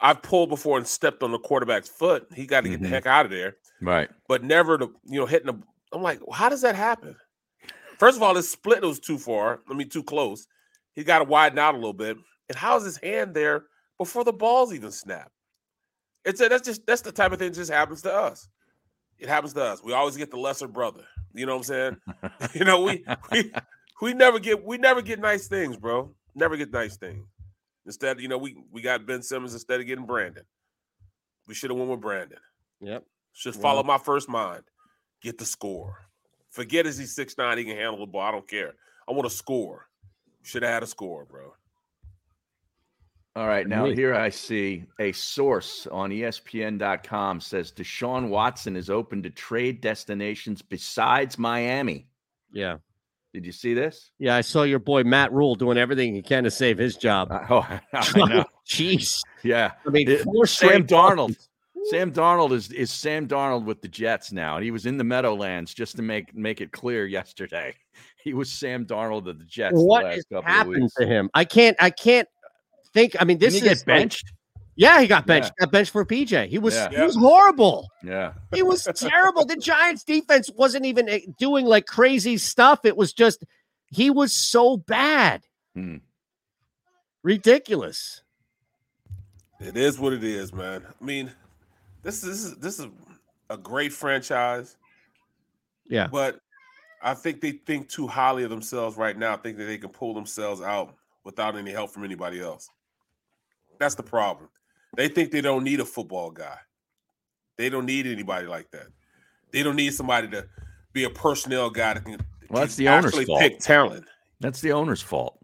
I've 0.00 0.22
pulled 0.22 0.48
before 0.48 0.78
and 0.78 0.86
stepped 0.86 1.22
on 1.22 1.32
the 1.32 1.38
quarterback's 1.38 1.90
foot. 1.90 2.28
He 2.34 2.46
got 2.46 2.62
to 2.62 2.70
get 2.70 2.80
the 2.80 2.86
Mhm. 2.88 2.92
heck 2.92 3.04
out 3.04 3.26
of 3.26 3.30
there, 3.30 3.56
Right. 3.82 4.08
but 4.26 4.42
never 4.42 4.78
to 4.78 4.90
you 5.04 5.20
know 5.20 5.26
hitting 5.26 5.48
the. 5.48 5.62
I'm 5.92 6.00
like, 6.00 6.20
how 6.32 6.48
does 6.48 6.62
that 6.62 6.74
happen? 6.74 7.14
First 7.98 8.16
of 8.16 8.22
all, 8.22 8.36
his 8.36 8.50
split 8.50 8.80
was 8.82 9.00
too 9.00 9.18
far. 9.18 9.60
I 9.70 9.74
mean, 9.74 9.90
too 9.90 10.02
close. 10.02 10.46
He 10.94 11.04
got 11.04 11.18
to 11.18 11.24
widen 11.24 11.58
out 11.58 11.74
a 11.74 11.76
little 11.76 11.92
bit. 11.92 12.16
And 12.48 12.56
how's 12.56 12.86
his 12.86 12.96
hand 12.96 13.34
there 13.34 13.64
before 13.98 14.24
the 14.24 14.32
balls 14.32 14.72
even 14.72 14.92
snap? 14.92 15.30
It's 16.24 16.40
a, 16.40 16.48
that's 16.48 16.66
just 16.66 16.86
that's 16.86 17.02
the 17.02 17.12
type 17.12 17.32
of 17.32 17.38
thing 17.38 17.50
that 17.50 17.56
just 17.58 17.70
happens 17.70 18.00
to 18.00 18.14
us. 18.14 18.48
It 19.18 19.28
happens 19.28 19.52
to 19.54 19.62
us. 19.62 19.82
We 19.82 19.92
always 19.92 20.16
get 20.16 20.30
the 20.30 20.36
lesser 20.36 20.68
brother. 20.68 21.04
You 21.34 21.46
know 21.46 21.56
what 21.56 21.58
I'm 21.58 21.64
saying? 21.64 21.96
you 22.54 22.64
know, 22.64 22.82
we 22.82 23.04
we 23.32 23.52
we 24.00 24.14
never 24.14 24.38
get 24.38 24.64
we 24.64 24.78
never 24.78 25.02
get 25.02 25.18
nice 25.18 25.48
things, 25.48 25.76
bro. 25.76 26.14
Never 26.34 26.56
get 26.56 26.72
nice 26.72 26.96
things. 26.96 27.26
Instead, 27.86 28.20
you 28.20 28.28
know, 28.28 28.38
we 28.38 28.56
we 28.70 28.80
got 28.80 29.06
Ben 29.06 29.22
Simmons 29.22 29.54
instead 29.54 29.80
of 29.80 29.86
getting 29.86 30.06
Brandon. 30.06 30.44
We 31.46 31.54
should 31.54 31.70
have 31.70 31.78
won 31.78 31.88
with 31.88 32.00
Brandon. 32.00 32.38
Yep. 32.80 33.04
Should 33.32 33.54
follow 33.54 33.82
my 33.82 33.98
first 33.98 34.28
mind. 34.28 34.64
Get 35.22 35.38
the 35.38 35.46
score. 35.46 36.06
Forget 36.50 36.86
is 36.86 36.98
he 36.98 37.06
six 37.06 37.36
nine? 37.38 37.58
He 37.58 37.64
can 37.64 37.76
handle 37.76 37.98
the 37.98 38.06
ball. 38.06 38.22
I 38.22 38.30
don't 38.30 38.48
care. 38.48 38.74
I 39.08 39.12
want 39.12 39.28
to 39.28 39.34
score. 39.34 39.86
Should 40.42 40.62
have 40.62 40.72
had 40.72 40.82
a 40.82 40.86
score, 40.86 41.24
bro. 41.24 41.54
All 43.38 43.46
right. 43.46 43.68
Now, 43.68 43.84
here 43.84 44.16
I 44.16 44.30
see 44.30 44.84
a 44.98 45.12
source 45.12 45.86
on 45.92 46.10
ESPN.com 46.10 47.40
says 47.40 47.70
Deshaun 47.70 48.30
Watson 48.30 48.74
is 48.74 48.90
open 48.90 49.22
to 49.22 49.30
trade 49.30 49.80
destinations 49.80 50.60
besides 50.60 51.38
Miami. 51.38 52.08
Yeah. 52.52 52.78
Did 53.32 53.46
you 53.46 53.52
see 53.52 53.74
this? 53.74 54.10
Yeah, 54.18 54.34
I 54.34 54.40
saw 54.40 54.64
your 54.64 54.80
boy 54.80 55.04
Matt 55.04 55.32
Rhule 55.32 55.54
doing 55.54 55.78
everything 55.78 56.16
he 56.16 56.22
can 56.22 56.42
to 56.42 56.50
save 56.50 56.78
his 56.78 56.96
job. 56.96 57.30
Uh, 57.30 57.46
oh, 57.48 57.78
I 57.94 58.26
know. 58.28 58.44
Jeez. 58.68 59.20
Yeah. 59.44 59.70
I 59.86 59.90
mean, 59.90 60.08
It- 60.10 60.22
four 60.22 60.44
Sam 60.46 60.84
Darnold. 60.84 61.36
Sam 61.90 62.12
Darnold 62.12 62.50
is 62.52 62.72
is 62.72 62.90
Sam 62.90 63.28
Darnold 63.28 63.64
with 63.64 63.80
the 63.82 63.88
Jets 63.88 64.32
now, 64.32 64.56
and 64.56 64.64
he 64.64 64.72
was 64.72 64.84
in 64.84 64.98
the 64.98 65.04
Meadowlands 65.04 65.72
just 65.72 65.94
to 65.96 66.02
make 66.02 66.34
make 66.34 66.60
it 66.60 66.72
clear 66.72 67.06
yesterday. 67.06 67.74
He 68.24 68.34
was 68.34 68.50
Sam 68.50 68.84
Darnold 68.84 69.26
of 69.28 69.38
the 69.38 69.44
Jets. 69.44 69.74
the 69.76 69.82
What 69.84 70.04
last 70.04 70.16
has 70.16 70.24
couple 70.24 70.38
of 70.40 70.44
happened 70.44 70.82
weeks. 70.82 70.94
to 70.94 71.06
him? 71.06 71.30
I 71.34 71.44
can't. 71.44 71.76
I 71.80 71.88
can't 71.90 72.28
think. 72.92 73.16
I 73.20 73.24
mean, 73.24 73.38
this 73.38 73.54
Didn't 73.54 73.66
he 73.66 73.72
is 73.72 73.82
get 73.82 74.00
like- 74.00 74.12
yeah, 74.78 75.00
he 75.00 75.08
got 75.08 75.26
benched. 75.26 75.50
Got 75.58 75.72
benched 75.72 75.90
for 75.90 76.04
PJ. 76.04 76.46
He 76.46 76.58
was. 76.58 76.72
Yeah. 76.72 76.90
He 76.90 77.02
was 77.02 77.16
horrible. 77.16 77.88
Yeah. 78.04 78.34
He 78.54 78.62
was 78.62 78.84
terrible. 78.94 79.44
The 79.44 79.56
Giants 79.56 80.04
defense 80.04 80.52
wasn't 80.54 80.86
even 80.86 81.08
eh, 81.08 81.18
doing 81.36 81.66
like 81.66 81.86
crazy 81.86 82.38
stuff. 82.38 82.84
It 82.84 82.96
was 82.96 83.12
just 83.12 83.44
he 83.90 84.08
was 84.08 84.32
so 84.32 84.76
bad. 84.76 85.42
Hmm. 85.74 85.96
Ridiculous. 87.24 88.22
It 89.58 89.76
is 89.76 89.98
what 89.98 90.12
it 90.12 90.22
is, 90.22 90.52
man. 90.52 90.84
I 90.86 91.04
mean, 91.04 91.32
this 92.04 92.22
is 92.22 92.28
this 92.28 92.44
is 92.44 92.56
this 92.58 92.78
is 92.78 92.86
a 93.50 93.56
great 93.56 93.92
franchise. 93.92 94.76
Yeah. 95.88 96.06
But 96.06 96.38
I 97.02 97.14
think 97.14 97.40
they 97.40 97.50
think 97.50 97.88
too 97.88 98.06
highly 98.06 98.44
of 98.44 98.50
themselves 98.50 98.96
right 98.96 99.18
now, 99.18 99.36
think 99.36 99.58
that 99.58 99.64
they 99.64 99.78
can 99.78 99.90
pull 99.90 100.14
themselves 100.14 100.60
out 100.60 100.94
without 101.24 101.56
any 101.56 101.72
help 101.72 101.90
from 101.90 102.04
anybody 102.04 102.40
else. 102.40 102.70
That's 103.78 103.94
the 103.94 104.02
problem. 104.02 104.48
They 104.96 105.08
think 105.08 105.30
they 105.30 105.40
don't 105.40 105.64
need 105.64 105.80
a 105.80 105.84
football 105.84 106.30
guy. 106.30 106.58
They 107.56 107.68
don't 107.68 107.86
need 107.86 108.06
anybody 108.06 108.46
like 108.46 108.70
that. 108.70 108.86
They 109.52 109.62
don't 109.62 109.76
need 109.76 109.94
somebody 109.94 110.28
to 110.28 110.46
be 110.92 111.04
a 111.04 111.10
personnel 111.10 111.70
guy 111.70 111.94
that 111.94 112.04
can 112.04 112.18
well, 112.50 112.62
that's 112.62 112.76
the 112.76 112.88
owner's 112.88 113.14
fault. 113.26 113.40
pick 113.40 113.58
talent. 113.58 114.06
That's 114.40 114.60
the 114.60 114.72
owner's 114.72 115.02
fault. 115.02 115.38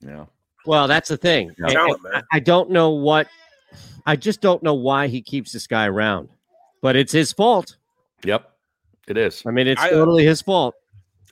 Yeah. 0.00 0.26
Well, 0.66 0.88
that's 0.88 1.08
the 1.08 1.16
thing. 1.16 1.52
Yeah. 1.58 1.68
Talent, 1.68 2.00
I, 2.12 2.22
I 2.32 2.40
don't 2.40 2.70
know 2.70 2.90
what. 2.90 3.28
I 4.06 4.16
just 4.16 4.40
don't 4.40 4.62
know 4.62 4.74
why 4.74 5.06
he 5.06 5.20
keeps 5.20 5.52
this 5.52 5.66
guy 5.66 5.86
around, 5.86 6.28
but 6.82 6.96
it's 6.96 7.12
his 7.12 7.32
fault. 7.32 7.76
Yep, 8.24 8.50
it 9.06 9.16
is. 9.16 9.42
I 9.46 9.50
mean, 9.50 9.66
it's 9.66 9.80
I, 9.80 9.88
uh, 9.88 9.90
totally 9.90 10.24
his 10.24 10.42
fault. 10.42 10.74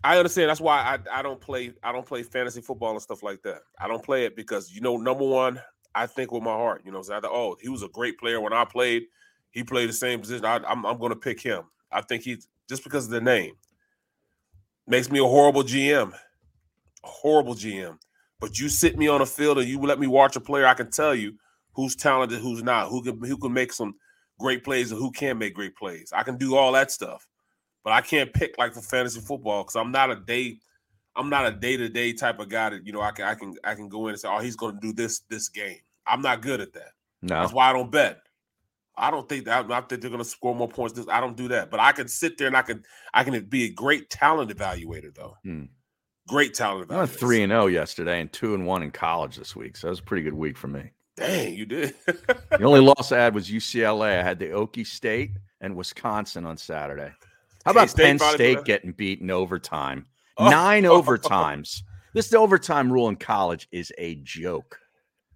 I 0.05 0.19
understand. 0.19 0.51
That's 0.51 0.61
why 0.61 0.79
I, 0.81 1.19
I 1.19 1.23
don't 1.23 1.41
play. 1.41 1.73
I 1.83 1.93
don't 1.93 2.07
play 2.07 2.23
fantasy 2.23 2.61
football 2.61 2.93
and 2.93 3.03
stuff 3.03 3.23
like 3.23 3.43
that. 3.43 3.63
I 3.81 3.89
don't 3.89 4.05
play 4.05 4.25
it 4.25 4.37
because 4.37 4.73
you 4.73 4.81
know, 4.81 4.97
number 4.97 5.25
one, 5.25 5.61
I 5.95 6.07
think 6.07 6.33
with 6.33 6.43
my 6.43 6.53
heart. 6.53 6.83
You 6.85 6.93
know, 6.93 7.03
so 7.03 7.17
I 7.17 7.21
thought, 7.21 7.33
oh, 7.33 7.57
he 7.61 7.69
was 7.69 7.83
a 7.83 7.89
great 7.89 8.19
player 8.19 8.41
when 8.41 8.53
I 8.53 8.65
played. 8.65 9.05
He 9.51 9.65
played 9.65 9.89
the 9.89 9.95
same 9.95 10.21
position. 10.21 10.45
I, 10.45 10.57
I'm 10.67 10.85
I'm 10.85 10.99
going 10.99 11.11
to 11.11 11.17
pick 11.17 11.41
him. 11.41 11.65
I 11.91 12.03
think 12.03 12.23
he's 12.23 12.49
just 12.69 12.85
because 12.85 13.07
of 13.07 13.11
the 13.11 13.21
name 13.21 13.55
makes 14.87 15.11
me 15.11 15.19
a 15.19 15.25
horrible 15.25 15.63
GM, 15.63 16.13
a 16.13 17.07
horrible 17.07 17.55
GM. 17.55 17.99
But 18.39 18.59
you 18.59 18.69
sit 18.69 18.99
me 18.99 19.09
on 19.09 19.23
a 19.23 19.27
field 19.27 19.59
and 19.59 19.69
you 19.69 19.81
let 19.81 19.99
me 19.99 20.07
watch 20.07 20.37
a 20.37 20.41
player, 20.41 20.67
I 20.67 20.75
can 20.75 20.91
tell 20.91 21.15
you 21.15 21.35
who's 21.73 21.97
talented, 21.97 22.41
who's 22.41 22.63
not, 22.63 22.89
who 22.89 23.03
can 23.03 23.23
who 23.23 23.39
can 23.39 23.53
make 23.53 23.73
some 23.73 23.95
great 24.39 24.63
plays 24.63 24.93
and 24.93 25.01
who 25.01 25.11
can't 25.11 25.39
make 25.39 25.55
great 25.55 25.75
plays. 25.77 26.13
I 26.15 26.23
can 26.23 26.37
do 26.37 26.55
all 26.55 26.73
that 26.73 26.91
stuff, 26.91 27.27
but 27.87 27.93
I 27.93 28.01
can't 28.01 28.35
pick 28.35 28.59
like 28.59 28.75
for 28.75 28.81
fantasy 28.81 29.21
football 29.21 29.63
because 29.63 29.77
I'm 29.77 29.93
not 29.93 30.11
a 30.11 30.17
day, 30.17 30.59
I'm 31.15 31.31
not 31.31 31.47
a 31.47 31.53
day 31.53 31.77
to 31.77 31.89
day 31.89 32.13
type 32.13 32.41
of 32.41 32.49
guy 32.49 32.71
that 32.71 32.85
you 32.85 32.93
know 32.93 33.01
I 33.01 33.13
can 33.13 33.27
I 33.27 33.37
can 33.37 33.55
I 33.63 33.77
can 33.77 33.89
go 33.89 34.09
in 34.09 34.15
and 34.15 34.19
say, 34.19 34.29
oh, 34.29 34.41
he's 34.41 34.57
going 34.57 34.75
to 34.75 34.81
do 34.81 34.93
this 34.93 35.21
this 35.31 35.49
game. 35.49 35.79
I'm 36.05 36.21
not 36.21 36.43
good 36.43 36.61
at 36.61 36.73
that. 36.73 36.91
No, 37.23 37.37
that's 37.41 37.53
why 37.53 37.71
I 37.71 37.73
don't 37.73 37.93
bet. 37.93 38.19
I 38.97 39.13
don't 39.13 39.29
think 39.29 39.45
that 39.45 39.71
I 39.71 39.81
think 39.83 40.01
they're 40.01 40.11
going 40.11 40.19
to 40.19 40.29
score 40.29 40.53
more 40.53 40.69
points. 40.69 40.95
This 40.95 41.07
I 41.09 41.21
don't 41.21 41.37
do 41.37 41.47
that, 41.47 41.71
but 41.71 41.79
I 41.79 41.93
can 41.93 42.09
sit 42.09 42.39
there 42.39 42.49
and 42.49 42.57
I 42.57 42.63
can 42.63 42.83
I 43.15 43.23
can 43.23 43.41
be 43.45 43.67
a 43.67 43.71
great 43.71 44.11
talent 44.11 44.51
evaluator 44.51 45.15
though. 45.15 45.37
Hmm. 45.45 45.67
Great 46.27 46.55
talent. 46.55 46.91
I 46.91 46.97
went 46.97 47.11
three 47.11 47.45
and 47.45 47.53
zero 47.53 47.63
oh 47.63 47.67
yesterday 47.69 48.21
and 48.21 48.33
two 48.33 48.55
and 48.55 48.67
one 48.67 48.83
in 48.83 48.91
college 48.91 49.37
this 49.37 49.55
week, 49.55 49.77
so 49.77 49.87
that 49.87 49.91
was 49.91 50.01
a 50.01 50.03
pretty 50.03 50.25
good 50.25 50.35
week 50.35 50.59
for 50.59 50.67
me. 50.67 50.91
Dang, 51.17 51.55
you 51.55 51.67
did. 51.67 51.95
the 52.05 52.65
only 52.65 52.81
loss 52.97 53.13
I 53.13 53.19
had 53.19 53.33
was 53.33 53.49
UCLA. 53.49 54.19
I 54.19 54.25
had 54.25 54.41
the 54.41 54.47
Okie 54.47 54.85
State 54.85 55.37
and 55.61 55.77
Wisconsin 55.77 56.45
on 56.47 56.57
Saturday. 56.57 57.13
How 57.67 57.73
about 57.73 57.89
K-State 57.89 58.05
Penn 58.05 58.19
State 58.21 58.65
getting 58.65 58.93
beaten 58.93 59.29
overtime? 59.29 60.07
Oh. 60.39 60.49
Nine 60.49 60.85
overtimes. 60.85 61.83
This 62.15 62.33
overtime 62.33 62.93
rule 62.93 63.09
in 63.09 63.17
college 63.17 63.67
is 63.73 63.93
a 63.99 64.15
joke. 64.23 64.79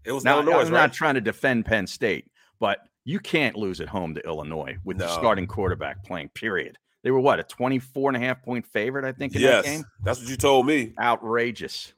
It 0.05 0.13
was 0.13 0.25
now, 0.25 0.37
Illinois, 0.37 0.61
I'm 0.61 0.65
right? 0.67 0.71
not 0.71 0.93
trying 0.93 1.17
to 1.17 1.21
defend 1.21 1.67
Penn 1.67 1.89
State, 1.89 2.31
but 2.61 2.79
you 3.05 3.19
can't 3.19 3.57
lose 3.57 3.81
at 3.81 3.89
home 3.89 4.15
to 4.15 4.25
Illinois 4.25 4.79
with 4.85 4.97
no. 4.97 5.07
the 5.07 5.13
starting 5.13 5.49
quarterback 5.49 6.05
playing, 6.05 6.29
period. 6.29 6.79
They 7.03 7.11
were 7.11 7.19
what, 7.19 7.41
a 7.41 7.43
24 7.43 8.11
and 8.11 8.17
a 8.17 8.21
half 8.21 8.43
point 8.43 8.65
favorite, 8.65 9.05
I 9.05 9.11
think, 9.11 9.35
in 9.35 9.41
yes, 9.41 9.65
that 9.65 9.71
game? 9.71 9.85
That's 10.05 10.21
what 10.21 10.29
you 10.29 10.37
told 10.37 10.67
me. 10.67 10.93
Outrageous. 11.01 11.95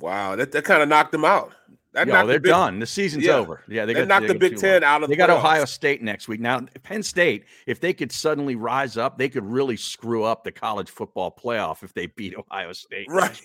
Wow. 0.00 0.34
That, 0.34 0.50
that 0.50 0.64
kind 0.64 0.82
of 0.82 0.88
knocked 0.88 1.12
them 1.12 1.24
out. 1.24 1.52
That 1.92 2.06
Yo, 2.06 2.14
they're 2.14 2.38
the 2.38 2.40
big, 2.40 2.50
done. 2.50 2.78
The 2.78 2.86
season's 2.86 3.26
yeah, 3.26 3.34
over. 3.34 3.62
Yeah, 3.68 3.84
they, 3.84 3.92
they 3.92 4.00
got, 4.00 4.08
knocked 4.08 4.22
they 4.26 4.32
the 4.32 4.38
Big 4.38 4.56
Ten 4.56 4.82
out 4.82 5.02
of. 5.02 5.10
They 5.10 5.16
got 5.16 5.28
Ohio 5.28 5.66
State 5.66 6.02
next 6.02 6.26
week. 6.26 6.40
Now, 6.40 6.60
Penn 6.82 7.02
State, 7.02 7.44
if 7.66 7.80
they 7.80 7.92
could 7.92 8.10
suddenly 8.10 8.56
rise 8.56 8.96
up, 8.96 9.18
they 9.18 9.28
could 9.28 9.44
really 9.44 9.76
screw 9.76 10.24
up 10.24 10.42
the 10.42 10.52
college 10.52 10.88
football 10.88 11.30
playoff 11.30 11.82
if 11.82 11.92
they 11.92 12.06
beat 12.06 12.34
Ohio 12.34 12.72
State. 12.72 13.08
Right, 13.10 13.38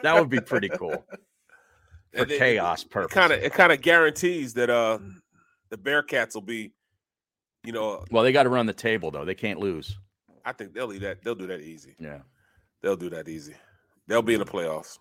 that 0.00 0.14
would 0.14 0.28
be 0.28 0.40
pretty 0.40 0.68
cool 0.68 1.04
for 2.16 2.24
they, 2.24 2.38
chaos 2.38 2.84
purposes. 2.84 3.14
Kind 3.14 3.32
of, 3.32 3.42
it 3.42 3.52
kind 3.52 3.72
of 3.72 3.80
guarantees 3.80 4.54
that 4.54 4.70
uh 4.70 4.98
the 5.70 5.76
Bearcats 5.76 6.34
will 6.34 6.42
be, 6.42 6.70
you 7.64 7.72
know. 7.72 8.04
Well, 8.12 8.22
they 8.22 8.30
got 8.30 8.44
to 8.44 8.48
run 8.48 8.66
the 8.66 8.72
table 8.72 9.10
though. 9.10 9.24
They 9.24 9.34
can't 9.34 9.58
lose. 9.58 9.98
I 10.44 10.52
think 10.52 10.72
they'll 10.72 10.88
do 10.88 11.00
that. 11.00 11.24
They'll 11.24 11.34
do 11.34 11.48
that 11.48 11.60
easy. 11.60 11.96
Yeah, 11.98 12.20
they'll 12.80 12.96
do 12.96 13.10
that 13.10 13.28
easy. 13.28 13.54
They'll 14.06 14.22
be 14.22 14.34
in 14.34 14.40
the 14.40 14.46
playoffs. 14.46 14.98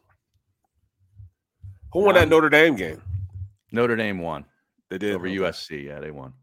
Who 1.93 2.03
won 2.03 2.15
that 2.15 2.23
um, 2.23 2.29
Notre 2.29 2.49
Dame 2.49 2.75
game? 2.75 3.01
Notre 3.71 3.95
Dame 3.95 4.19
won. 4.19 4.45
They 4.89 4.97
did 4.97 5.15
over 5.15 5.27
USC. 5.27 5.85
Yeah, 5.85 5.99
they 5.99 6.11
won. 6.11 6.33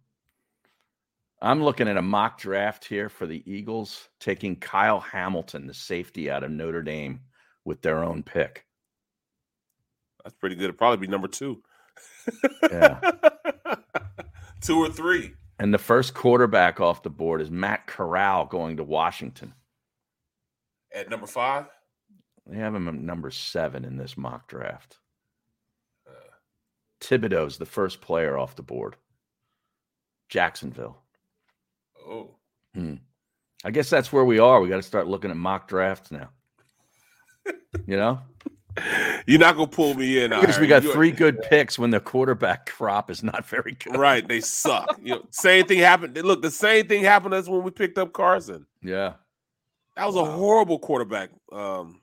I'm 1.41 1.63
looking 1.63 1.87
at 1.87 1.97
a 1.97 2.03
mock 2.03 2.39
draft 2.39 2.85
here 2.85 3.09
for 3.09 3.27
the 3.27 3.43
Eagles, 3.51 4.09
taking 4.19 4.57
Kyle 4.57 5.01
Hamilton, 5.01 5.67
the 5.67 5.75
safety 5.75 6.31
out 6.31 6.43
of 6.43 6.51
Notre 6.51 6.83
Dame, 6.83 7.21
with 7.65 7.81
their 7.81 8.03
own 8.03 8.23
pick. 8.23 8.65
That's 10.25 10.35
pretty 10.35 10.57
good. 10.57 10.65
It'd 10.65 10.79
probably 10.79 11.07
be 11.07 11.11
number 11.11 11.29
two. 11.29 11.63
Yeah. 12.71 13.01
two 14.61 14.79
or 14.79 14.91
three. 14.91 15.35
And 15.61 15.73
the 15.73 15.79
first 15.79 16.15
quarterback 16.15 16.81
off 16.81 17.03
the 17.03 17.11
board 17.11 17.41
is 17.41 17.51
Matt 17.51 17.87
Corral 17.87 18.47
going 18.47 18.77
to 18.79 18.85
Washington. 18.85 19.55
At 20.93 21.11
number 21.11 21.27
five? 21.27 21.67
They 22.47 22.59
have 22.59 22.75
him 22.75 22.89
at 22.89 22.95
number 22.95 23.31
seven 23.31 23.85
in 23.85 23.97
this 23.97 24.17
mock 24.17 24.49
draft. 24.49 24.99
Thibodeaux's 27.01 27.59
the 27.59 27.67
first 27.67 28.01
player 28.01 28.39
off 28.39 28.57
the 28.57 28.63
board. 28.63 28.97
Jacksonville. 30.29 31.03
Oh. 32.07 32.31
Hmm. 32.75 32.95
I 33.65 33.71
guess 33.71 33.91
that's 33.91 34.13
where 34.13 34.25
we 34.25 34.39
are. 34.39 34.61
We 34.61 34.69
got 34.69 34.77
to 34.77 34.83
start 34.83 35.09
looking 35.09 35.31
at 35.31 35.37
mock 35.37 35.69
drafts 35.69 36.11
now. 36.11 36.31
you 37.87 37.97
know? 37.97 38.21
You're 39.27 39.41
not 39.41 39.57
gonna 39.57 39.67
pull 39.67 39.95
me 39.95 40.23
in 40.23 40.31
because 40.31 40.59
we 40.59 40.67
got 40.67 40.83
You're, 40.83 40.93
three 40.93 41.11
good 41.11 41.43
picks 41.51 41.79
when 41.79 41.91
the 41.91 42.01
quarterback 42.01 42.67
crop 42.77 43.11
is 43.11 43.23
not 43.23 43.45
very 43.47 43.73
good. 43.73 43.97
Right, 43.97 44.27
they 44.27 44.41
suck. 44.41 44.99
you 45.03 45.17
know, 45.17 45.23
same 45.31 45.67
thing 45.67 45.79
happened. 45.79 46.17
Look, 46.17 46.43
the 46.43 46.51
same 46.51 46.87
thing 46.87 47.05
happened 47.05 47.33
to 47.33 47.39
us 47.39 47.49
when 47.49 47.63
we 47.63 47.71
picked 47.71 47.99
up 47.99 48.13
Carson. 48.13 48.67
Yeah, 48.83 49.15
that 49.97 50.07
was 50.07 50.15
wow. 50.15 50.23
a 50.23 50.31
horrible 50.31 50.79
quarterback. 50.79 51.31
Um, 51.53 52.01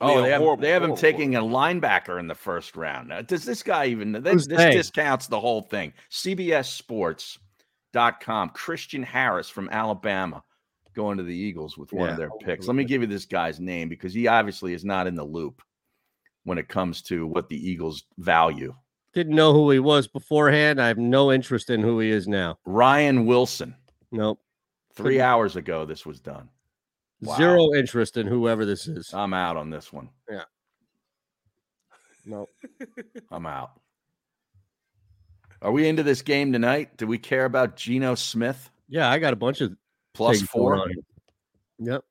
oh, 0.00 0.22
they 0.22 0.30
have, 0.30 0.40
horrible, 0.40 0.62
they 0.62 0.70
have 0.70 0.82
him 0.82 0.96
taking 0.96 1.36
a 1.36 1.40
linebacker 1.40 2.18
in 2.18 2.26
the 2.26 2.34
first 2.34 2.76
round. 2.76 3.08
Now, 3.08 3.22
does 3.22 3.44
this 3.44 3.62
guy 3.62 3.86
even? 3.86 4.12
This, 4.12 4.46
this 4.46 4.74
discounts 4.74 5.26
the 5.26 5.40
whole 5.40 5.62
thing. 5.62 5.92
CBS 6.10 6.66
Sports.com. 6.66 8.50
Christian 8.50 9.02
Harris 9.02 9.48
from 9.48 9.68
Alabama 9.70 10.42
going 10.94 11.18
to 11.18 11.22
the 11.22 11.36
Eagles 11.36 11.78
with 11.78 11.92
one 11.92 12.06
yeah. 12.06 12.12
of 12.12 12.16
their 12.16 12.32
oh, 12.32 12.38
picks. 12.38 12.66
Oh, 12.66 12.68
Let 12.68 12.76
me 12.76 12.84
give 12.84 13.02
you 13.02 13.06
this 13.06 13.26
guy's 13.26 13.60
name 13.60 13.88
because 13.88 14.12
he 14.12 14.26
obviously 14.26 14.72
is 14.72 14.84
not 14.84 15.06
in 15.06 15.14
the 15.14 15.24
loop 15.24 15.62
when 16.44 16.58
it 16.58 16.68
comes 16.68 17.02
to 17.02 17.26
what 17.26 17.48
the 17.48 17.70
Eagles 17.70 18.04
value. 18.18 18.74
Didn't 19.12 19.34
know 19.34 19.52
who 19.52 19.70
he 19.70 19.78
was 19.78 20.08
beforehand. 20.08 20.80
I 20.80 20.88
have 20.88 20.98
no 20.98 21.32
interest 21.32 21.70
in 21.70 21.80
who 21.80 22.00
he 22.00 22.10
is 22.10 22.26
now. 22.26 22.58
Ryan 22.64 23.26
Wilson. 23.26 23.74
Nope. 24.10 24.40
3 24.94 25.04
Couldn't. 25.04 25.20
hours 25.20 25.56
ago 25.56 25.84
this 25.84 26.06
was 26.06 26.20
done. 26.20 26.48
Wow. 27.22 27.36
Zero 27.36 27.74
interest 27.74 28.16
in 28.16 28.26
whoever 28.26 28.64
this 28.64 28.86
is. 28.86 29.12
I'm 29.14 29.32
out 29.32 29.56
on 29.56 29.70
this 29.70 29.92
one. 29.92 30.10
Yeah. 30.30 30.42
No. 32.26 32.48
I'm 33.30 33.46
out. 33.46 33.80
Are 35.62 35.72
we 35.72 35.88
into 35.88 36.02
this 36.02 36.22
game 36.22 36.52
tonight? 36.52 36.96
Do 36.96 37.06
we 37.06 37.18
care 37.18 37.46
about 37.46 37.76
Geno 37.76 38.14
Smith? 38.14 38.70
Yeah, 38.88 39.10
I 39.10 39.18
got 39.18 39.32
a 39.32 39.36
bunch 39.36 39.60
of 39.60 39.74
plus 40.14 40.42
four. 40.42 40.86
Yep, 41.78 42.04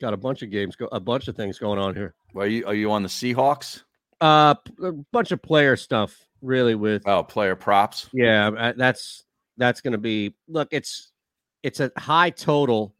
got 0.00 0.14
a 0.14 0.16
bunch 0.16 0.42
of 0.42 0.50
games, 0.50 0.76
go 0.76 0.88
a 0.92 1.00
bunch 1.00 1.28
of 1.28 1.36
things 1.36 1.58
going 1.58 1.78
on 1.78 1.94
here. 1.94 2.14
Are 2.36 2.46
you 2.46 2.66
are 2.66 2.74
you 2.74 2.90
on 2.92 3.02
the 3.02 3.08
Seahawks? 3.08 3.82
Uh, 4.20 4.54
a 4.82 4.92
bunch 4.92 5.32
of 5.32 5.42
player 5.42 5.76
stuff, 5.76 6.26
really. 6.40 6.74
With 6.74 7.06
oh, 7.06 7.24
player 7.24 7.56
props. 7.56 8.08
Yeah, 8.12 8.72
that's 8.76 9.24
that's 9.56 9.80
going 9.80 9.92
to 9.92 9.98
be. 9.98 10.34
Look, 10.48 10.68
it's 10.70 11.12
it's 11.62 11.80
a 11.80 11.90
high 11.96 12.30
total, 12.30 12.94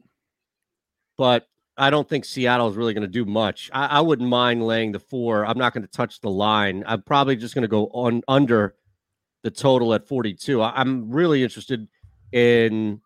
but 1.17 1.47
I 1.77 1.89
don't 1.89 2.07
think 2.07 2.25
Seattle 2.25 2.69
is 2.69 2.75
really 2.75 2.93
going 2.93 3.01
to 3.01 3.07
do 3.07 3.25
much. 3.25 3.69
I, 3.73 3.87
I, 3.87 4.01
wouldn't 4.01 4.29
mind 4.29 4.65
laying 4.65 4.91
the 4.93 4.99
four. 4.99 5.45
I'm 5.45 5.57
not 5.57 5.73
going 5.73 5.83
to 5.83 5.91
touch 5.91 6.21
the 6.21 6.29
line. 6.29 6.83
I'm 6.87 7.01
probably 7.01 7.35
just 7.35 7.53
going 7.53 7.63
to 7.63 7.67
go 7.67 7.87
on 7.87 8.21
under 8.27 8.75
the 9.43 9.51
total 9.51 9.93
at 9.93 10.07
42. 10.07 10.61
I, 10.61 10.71
I'm 10.79 11.11
really 11.11 11.43
interested 11.43 11.87
in 12.31 13.01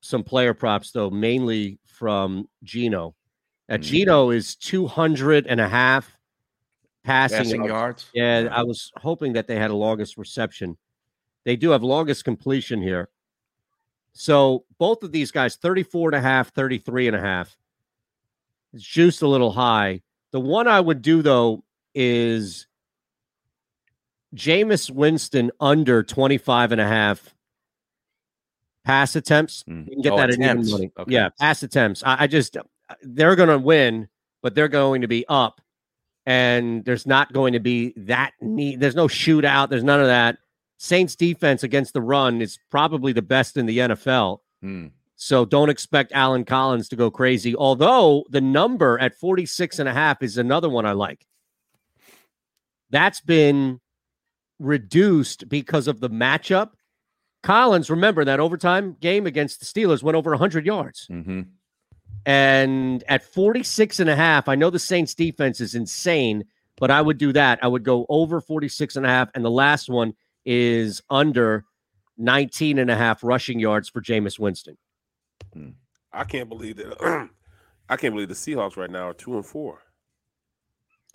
some 0.00 0.22
player 0.22 0.54
props 0.54 0.90
though, 0.90 1.10
mainly 1.10 1.78
from 1.84 2.48
Geno. 2.62 3.14
At 3.68 3.80
mm-hmm. 3.80 3.90
Geno 3.90 4.30
is 4.30 4.56
200 4.56 5.46
and 5.46 5.60
a 5.60 5.68
half 5.68 6.16
passing, 7.04 7.38
passing 7.38 7.64
yards. 7.64 8.06
Yeah, 8.14 8.48
I 8.50 8.62
was 8.62 8.90
hoping 8.96 9.34
that 9.34 9.46
they 9.46 9.56
had 9.56 9.70
a 9.70 9.76
longest 9.76 10.16
reception. 10.16 10.78
They 11.44 11.56
do 11.56 11.70
have 11.70 11.82
longest 11.82 12.24
completion 12.24 12.80
here. 12.80 13.08
So 14.16 14.64
both 14.78 15.02
of 15.02 15.12
these 15.12 15.30
guys, 15.30 15.56
34 15.56 16.10
and 16.10 16.16
a 16.16 16.20
half, 16.20 16.52
33 16.52 17.08
and 17.08 17.16
a 17.16 17.20
half. 17.20 17.56
It's 18.72 18.82
juiced 18.82 19.22
a 19.22 19.28
little 19.28 19.52
high. 19.52 20.02
The 20.32 20.40
one 20.40 20.66
I 20.66 20.80
would 20.80 21.02
do 21.02 21.22
though 21.22 21.64
is 21.94 22.66
Jameis 24.34 24.90
Winston 24.90 25.50
under 25.60 26.02
25 26.02 26.72
and 26.72 26.80
a 26.80 26.86
half 26.86 27.34
pass 28.84 29.16
attempts. 29.16 29.64
Mm. 29.68 29.86
You 29.86 29.92
can 29.92 30.02
get 30.02 30.12
Oh, 30.12 30.16
that 30.16 30.30
in 30.30 30.42
even 30.42 30.70
money. 30.70 30.92
Okay. 30.98 31.12
Yeah, 31.12 31.28
pass 31.38 31.62
attempts. 31.62 32.02
I, 32.04 32.22
I 32.22 32.26
just 32.26 32.56
they're 33.02 33.36
going 33.36 33.48
to 33.48 33.58
win, 33.58 34.08
but 34.42 34.54
they're 34.54 34.68
going 34.68 35.02
to 35.02 35.08
be 35.08 35.24
up, 35.28 35.60
and 36.24 36.84
there's 36.84 37.06
not 37.06 37.32
going 37.32 37.52
to 37.54 37.60
be 37.60 37.92
that 37.96 38.32
need. 38.40 38.80
There's 38.80 38.94
no 38.94 39.08
shootout. 39.08 39.68
There's 39.70 39.84
none 39.84 40.00
of 40.00 40.06
that. 40.06 40.38
Saints 40.78 41.16
defense 41.16 41.62
against 41.62 41.92
the 41.94 42.02
run 42.02 42.42
is 42.42 42.58
probably 42.70 43.12
the 43.12 43.22
best 43.22 43.56
in 43.56 43.66
the 43.66 43.78
NFL. 43.78 44.38
Hmm. 44.60 44.86
So 45.16 45.46
don't 45.46 45.70
expect 45.70 46.12
Alex 46.12 46.46
Collins 46.46 46.88
to 46.90 46.96
go 46.96 47.10
crazy. 47.10 47.56
Although 47.56 48.24
the 48.28 48.42
number 48.42 48.98
at 48.98 49.14
46 49.14 49.78
and 49.78 49.88
a 49.88 49.92
half 49.92 50.22
is 50.22 50.36
another 50.36 50.68
one 50.68 50.84
I 50.84 50.92
like. 50.92 51.26
That's 52.90 53.20
been 53.20 53.80
reduced 54.58 55.48
because 55.48 55.88
of 55.88 56.00
the 56.00 56.10
matchup. 56.10 56.70
Collins, 57.42 57.90
remember 57.90 58.24
that 58.24 58.40
overtime 58.40 58.96
game 59.00 59.26
against 59.26 59.60
the 59.60 59.66
Steelers 59.66 60.02
went 60.02 60.16
over 60.16 60.30
100 60.30 60.66
yards. 60.66 61.06
Mm-hmm. 61.10 61.42
And 62.26 63.04
at 63.08 63.22
46 63.22 64.00
and 64.00 64.10
a 64.10 64.16
half, 64.16 64.48
I 64.48 64.54
know 64.54 64.68
the 64.68 64.78
Saints 64.78 65.14
defense 65.14 65.60
is 65.60 65.74
insane, 65.74 66.44
but 66.76 66.90
I 66.90 67.00
would 67.00 67.18
do 67.18 67.32
that. 67.32 67.60
I 67.62 67.68
would 67.68 67.84
go 67.84 68.04
over 68.08 68.40
46 68.40 68.96
and 68.96 69.06
a 69.06 69.08
half. 69.08 69.30
And 69.34 69.44
the 69.44 69.50
last 69.50 69.88
one 69.88 70.14
is 70.46 71.02
under 71.10 71.64
19 72.16 72.78
and 72.78 72.90
a 72.90 72.96
half 72.96 73.22
rushing 73.22 73.58
yards 73.60 73.88
for 73.90 74.00
Jameis 74.00 74.38
Winston. 74.38 74.78
I 76.12 76.24
can't 76.24 76.48
believe 76.48 76.76
that. 76.76 77.28
I 77.88 77.96
can't 77.96 78.14
believe 78.14 78.28
the 78.28 78.34
Seahawks 78.34 78.76
right 78.76 78.90
now 78.90 79.08
are 79.10 79.14
two 79.14 79.34
and 79.34 79.44
four. 79.44 79.82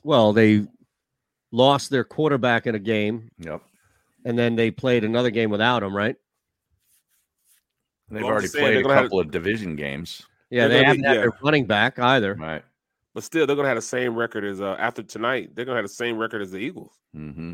Well, 0.04 0.32
they 0.34 0.68
lost 1.52 1.90
their 1.90 2.04
quarterback 2.04 2.68
in 2.68 2.76
a 2.76 2.80
game. 2.80 3.30
Yep. 3.40 3.62
And 4.26 4.38
then 4.38 4.56
they 4.56 4.70
played 4.72 5.04
another 5.04 5.32
game 5.32 5.50
without 5.50 5.82
him, 5.84 5.96
right? 5.96 6.16
They've 8.10 8.22
Well, 8.24 8.32
already 8.32 8.50
played 8.50 8.78
a 8.78 8.82
gonna 8.84 8.94
have- 8.96 9.04
couple 9.06 9.20
of 9.20 9.32
division 9.32 9.76
games. 9.76 10.22
Yeah, 10.50 10.68
They're 10.68 10.80
they 10.80 10.84
haven't 10.86 11.02
be- 11.02 11.08
had 11.08 11.16
yeah. 11.16 11.22
their 11.22 11.32
running 11.42 11.66
back 11.66 11.98
either. 11.98 12.36
Right. 12.36 12.64
But 13.14 13.24
still, 13.24 13.46
they're 13.48 13.56
gonna 13.56 13.68
have 13.70 13.78
the 13.78 13.82
same 13.82 14.16
record 14.16 14.44
as 14.44 14.62
uh, 14.62 14.76
after 14.80 15.02
tonight. 15.04 15.56
They're 15.56 15.66
gonna 15.66 15.78
have 15.78 15.86
the 15.86 15.90
same 15.90 16.18
record 16.18 16.42
as 16.42 16.52
the 16.52 16.58
Eagles, 16.58 16.94
Mm-hmm. 17.16 17.54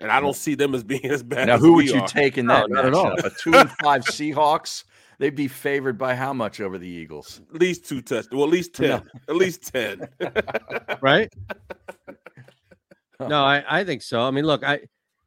And 0.00 0.10
I 0.10 0.20
don't 0.20 0.36
see 0.36 0.54
them 0.54 0.74
as 0.74 0.82
being 0.82 1.04
as 1.06 1.22
bad. 1.22 1.48
Now, 1.48 1.54
as 1.54 1.60
who 1.60 1.74
we 1.74 1.84
would 1.84 1.94
you 1.94 2.00
are. 2.00 2.08
take 2.08 2.38
in 2.38 2.46
No, 2.46 2.54
that 2.60 2.70
not 2.70 2.86
at 2.86 2.94
all. 2.94 3.12
A 3.12 3.30
two 3.30 3.54
and 3.54 3.70
five 3.82 4.02
Seahawks. 4.04 4.84
They'd 5.18 5.36
be 5.36 5.48
favored 5.48 5.98
by 5.98 6.14
how 6.14 6.32
much 6.32 6.60
over 6.62 6.78
the 6.78 6.88
Eagles? 6.88 7.42
At 7.54 7.60
least 7.60 7.86
two 7.86 8.00
touch. 8.00 8.26
Well, 8.32 8.44
at 8.44 8.48
least 8.48 8.74
ten. 8.74 9.02
At 9.28 9.36
least 9.36 9.70
ten. 9.72 10.08
right? 11.02 11.30
no, 13.20 13.44
I, 13.44 13.62
I 13.68 13.84
think 13.84 14.00
so. 14.00 14.22
I 14.22 14.30
mean, 14.30 14.46
look, 14.46 14.64
I 14.64 14.80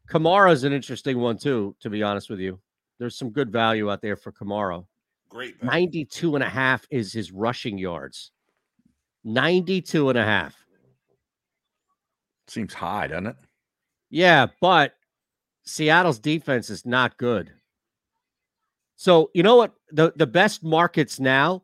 Kamara's 0.09 0.63
an 0.63 0.73
interesting 0.73 1.19
one 1.19 1.37
too, 1.37 1.75
to 1.81 1.89
be 1.89 2.01
honest 2.01 2.29
with 2.29 2.39
you. 2.39 2.59
There's 2.99 3.15
some 3.15 3.29
good 3.29 3.51
value 3.51 3.91
out 3.91 4.01
there 4.01 4.15
for 4.15 4.31
Kamara. 4.31 4.85
Great. 5.29 5.61
92 5.63 6.35
and 6.35 6.43
a 6.43 6.49
half 6.49 6.85
is 6.91 7.11
his 7.11 7.31
rushing 7.31 7.77
yards. 7.77 8.31
92 9.23 10.09
and 10.09 10.17
a 10.17 10.23
half. 10.23 10.55
Seems 12.47 12.73
high, 12.73 13.07
doesn't 13.07 13.27
it? 13.27 13.35
Yeah, 14.13 14.45
but 14.61 14.93
Seattle's 15.65 16.19
defense 16.19 16.69
is 16.69 16.85
not 16.85 17.17
good. 17.17 17.51
So, 18.95 19.31
you 19.33 19.41
know 19.41 19.55
what? 19.55 19.73
The 19.91 20.13
the 20.15 20.27
best 20.27 20.63
markets 20.63 21.19
now 21.19 21.63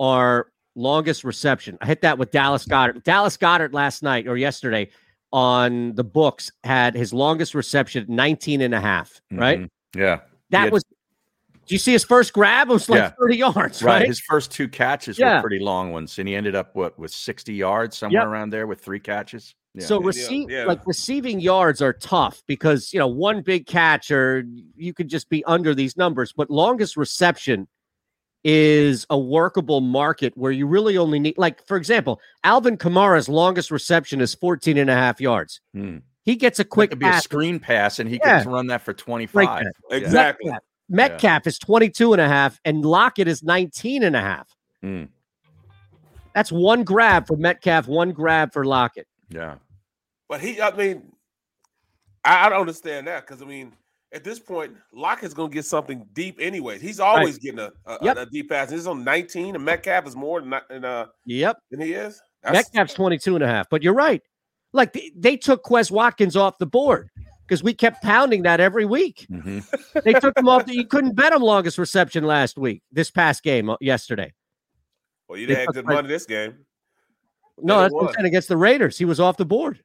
are 0.00 0.48
longest 0.74 1.24
reception. 1.24 1.76
I 1.82 1.86
hit 1.86 2.00
that 2.00 2.16
with 2.16 2.30
Dallas 2.30 2.64
Goedert. 2.64 3.04
Dallas 3.04 3.36
Goedert 3.36 3.74
last 3.74 4.02
night 4.02 4.26
or 4.26 4.36
yesterday 4.38 4.88
on 5.30 5.94
the 5.94 6.02
books 6.04 6.50
had 6.64 6.94
his 6.94 7.12
longest 7.12 7.54
reception 7.54 8.02
at 8.04 8.08
19 8.08 8.62
and 8.62 8.72
a 8.74 8.80
half, 8.80 9.20
right? 9.30 9.60
Mhm. 9.60 9.68
Yeah. 9.94 10.20
That 10.50 10.60
had- 10.64 10.72
was 10.72 10.84
Did 10.84 11.72
you 11.72 11.78
see 11.78 11.92
his 11.92 12.04
first 12.04 12.32
grab? 12.32 12.68
It 12.70 12.72
was 12.72 12.88
like 12.88 12.98
Yeah. 12.98 13.12
30 13.18 13.36
yards, 13.36 13.82
right. 13.82 14.00
right? 14.00 14.06
His 14.08 14.20
first 14.20 14.50
two 14.50 14.68
catches 14.68 15.18
Yeah. 15.18 15.36
were 15.36 15.40
pretty 15.42 15.58
long 15.64 15.92
ones, 15.92 16.18
and 16.18 16.26
he 16.28 16.34
ended 16.34 16.54
up 16.54 16.74
what 16.74 16.98
with 16.98 17.10
sixty 17.12 17.54
yards 17.54 17.96
somewhere 17.98 18.22
Yep. 18.22 18.28
around 18.28 18.50
there 18.50 18.66
with 18.66 18.80
three 18.80 19.00
catches. 19.00 19.54
Yeah. 19.76 19.86
So 19.86 20.00
receive 20.00 20.48
like 20.66 20.86
receiving 20.86 21.40
yards 21.40 21.82
are 21.82 21.92
tough 21.92 22.42
because 22.46 22.92
you 22.92 22.98
know 23.00 23.08
one 23.08 23.42
big 23.42 23.66
catch 23.66 24.10
or 24.10 24.44
you 24.76 24.94
could 24.94 25.08
just 25.08 25.28
be 25.28 25.44
under 25.46 25.74
these 25.74 25.96
numbers, 25.96 26.32
but 26.32 26.48
longest 26.48 26.96
reception 26.96 27.66
is 28.44 29.06
a 29.10 29.18
workable 29.18 29.80
market 29.80 30.36
where 30.36 30.52
you 30.52 30.66
really 30.66 30.96
only 30.96 31.18
need 31.18 31.36
like 31.38 31.66
for 31.66 31.76
example, 31.76 32.20
Alvin 32.44 32.76
Kamara's 32.76 33.28
longest 33.28 33.70
reception 33.70 34.20
is 34.20 34.34
14 34.34 34.76
and 34.78 34.90
a 34.90 34.94
half 34.94 35.20
yards. 35.20 35.60
Hmm. 35.74 35.98
He 36.24 36.36
gets 36.36 36.58
a 36.60 36.64
quick 36.64 36.96
be 36.98 37.06
a 37.06 37.20
screen 37.20 37.58
pass, 37.58 37.98
and 37.98 38.08
he 38.08 38.18
Yeah. 38.22 38.42
could 38.44 38.52
run 38.52 38.68
that 38.68 38.80
for 38.82 38.92
twenty 38.94 39.26
Great 39.26 39.46
five. 39.46 39.64
catch. 39.90 40.12
Metcalf, 40.12 40.58
Metcalf 40.88 41.46
is 41.46 41.58
22 41.58 42.12
and 42.12 42.20
a 42.22 42.28
half 42.28 42.60
and 42.64 42.84
Lockett 42.84 43.26
is 43.28 43.42
19 43.42 44.02
and 44.04 44.14
a 44.14 44.20
half. 44.20 44.48
Hmm. 44.82 45.04
That's 46.34 46.52
one 46.52 46.84
grab 46.84 47.26
for 47.26 47.36
Metcalf, 47.36 47.88
one 47.88 48.12
grab 48.12 48.52
for 48.52 48.64
Lockett. 48.64 49.06
Yeah. 49.30 49.56
But 50.28 50.40
he, 50.40 50.60
I 50.60 50.74
mean, 50.74 51.12
I, 52.24 52.46
I 52.46 52.48
don't 52.48 52.60
understand 52.60 53.06
that 53.06 53.26
because 53.26 53.42
I 53.42 53.44
mean, 53.44 53.72
at 54.12 54.24
this 54.24 54.38
point, 54.38 54.74
Lockett's 54.92 55.34
going 55.34 55.50
to 55.50 55.54
get 55.54 55.64
something 55.64 56.06
deep 56.12 56.38
anyway. 56.40 56.78
He's 56.78 57.00
always 57.00 57.36
getting 57.38 57.58
a, 57.58 57.70
a, 57.86 57.98
Yep. 58.00 58.16
a 58.16 58.26
deep 58.26 58.48
pass. 58.48 58.70
He's 58.70 58.86
on 58.86 59.02
19, 59.04 59.54
and 59.56 59.64
Metcalf 59.64 60.06
is 60.06 60.14
more 60.16 60.40
than, 60.40 60.50
that- 60.50 60.68
than, 60.68 60.84
uh, 60.84 61.06
Yep. 61.26 61.58
than 61.70 61.80
he 61.80 61.92
is. 61.94 62.22
That's- 62.42 62.64
Metcalf's 62.72 62.94
22 62.94 63.34
and 63.36 63.44
a 63.44 63.46
half. 63.48 63.68
But 63.70 63.82
you're 63.82 63.94
right. 63.94 64.22
Like 64.72 64.92
they, 64.92 65.12
they 65.16 65.36
took 65.36 65.64
Quez 65.64 65.90
Watkins 65.90 66.36
off 66.36 66.58
the 66.58 66.66
board 66.66 67.08
because 67.46 67.62
we 67.62 67.74
kept 67.74 68.02
pounding 68.02 68.42
that 68.42 68.60
every 68.60 68.84
week. 68.84 69.26
Mm-hmm. 69.30 69.58
They 70.04 70.12
took 70.14 70.36
him 70.38 70.48
off. 70.48 70.66
The, 70.66 70.74
you 70.74 70.86
couldn't 70.86 71.14
bet 71.14 71.32
him 71.32 71.42
longest 71.42 71.78
reception 71.78 72.24
last 72.24 72.56
week, 72.58 72.82
this 72.90 73.10
past 73.10 73.42
game 73.42 73.70
uh, 73.70 73.76
yesterday. 73.80 74.32
Well, 75.28 75.38
you 75.38 75.46
They 75.46 75.54
had 75.56 75.66
took 75.66 75.74
good 75.74 75.84
Quez- 75.86 75.94
money 75.94 76.08
this 76.08 76.26
game. 76.26 76.54
No, 77.58 77.80
that's 77.80 77.94
what 77.94 78.08
I'm 78.08 78.14
saying 78.14 78.26
against 78.26 78.48
the 78.48 78.56
Raiders. 78.56 78.98
He 78.98 79.04
was 79.04 79.20
off 79.20 79.36
the 79.36 79.44
board. 79.44 79.80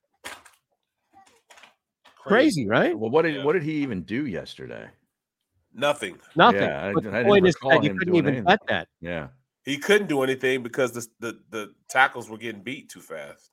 Crazy, 2.29 2.67
right? 2.67 2.97
Well, 2.97 3.09
what 3.09 3.23
did 3.23 3.43
what 3.43 3.53
did 3.53 3.63
he 3.63 3.73
even 3.83 4.03
do 4.03 4.25
yesterday? 4.25 4.87
Nothing. 5.73 6.17
Nothing. 6.35 6.61
Yeah, 6.61 6.91
but 6.93 7.05
I 7.07 7.11
the 7.19 7.23
didn't 7.23 7.25
point 7.25 7.47
is 7.47 7.55
recall 7.55 7.71
that 7.71 7.83
you 7.83 7.89
him 7.91 7.97
couldn't 7.97 8.15
even 8.15 8.27
anything. 8.35 8.45
bet 8.45 8.59
that. 8.67 8.87
Yeah. 9.01 9.27
He 9.63 9.77
couldn't 9.77 10.07
do 10.07 10.23
anything 10.23 10.63
because 10.63 10.93
the, 10.93 11.07
the, 11.19 11.39
the 11.51 11.73
tackles 11.89 12.29
were 12.29 12.37
getting 12.37 12.61
beat 12.63 12.89
too 12.89 13.01
fast. 13.01 13.51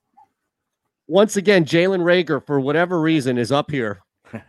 once 1.08 1.36
again, 1.36 1.64
Jalen 1.64 2.00
Reagor, 2.00 2.44
for 2.46 2.58
whatever 2.60 3.00
reason, 3.00 3.36
is 3.38 3.52
up 3.52 3.70
here. 3.70 4.00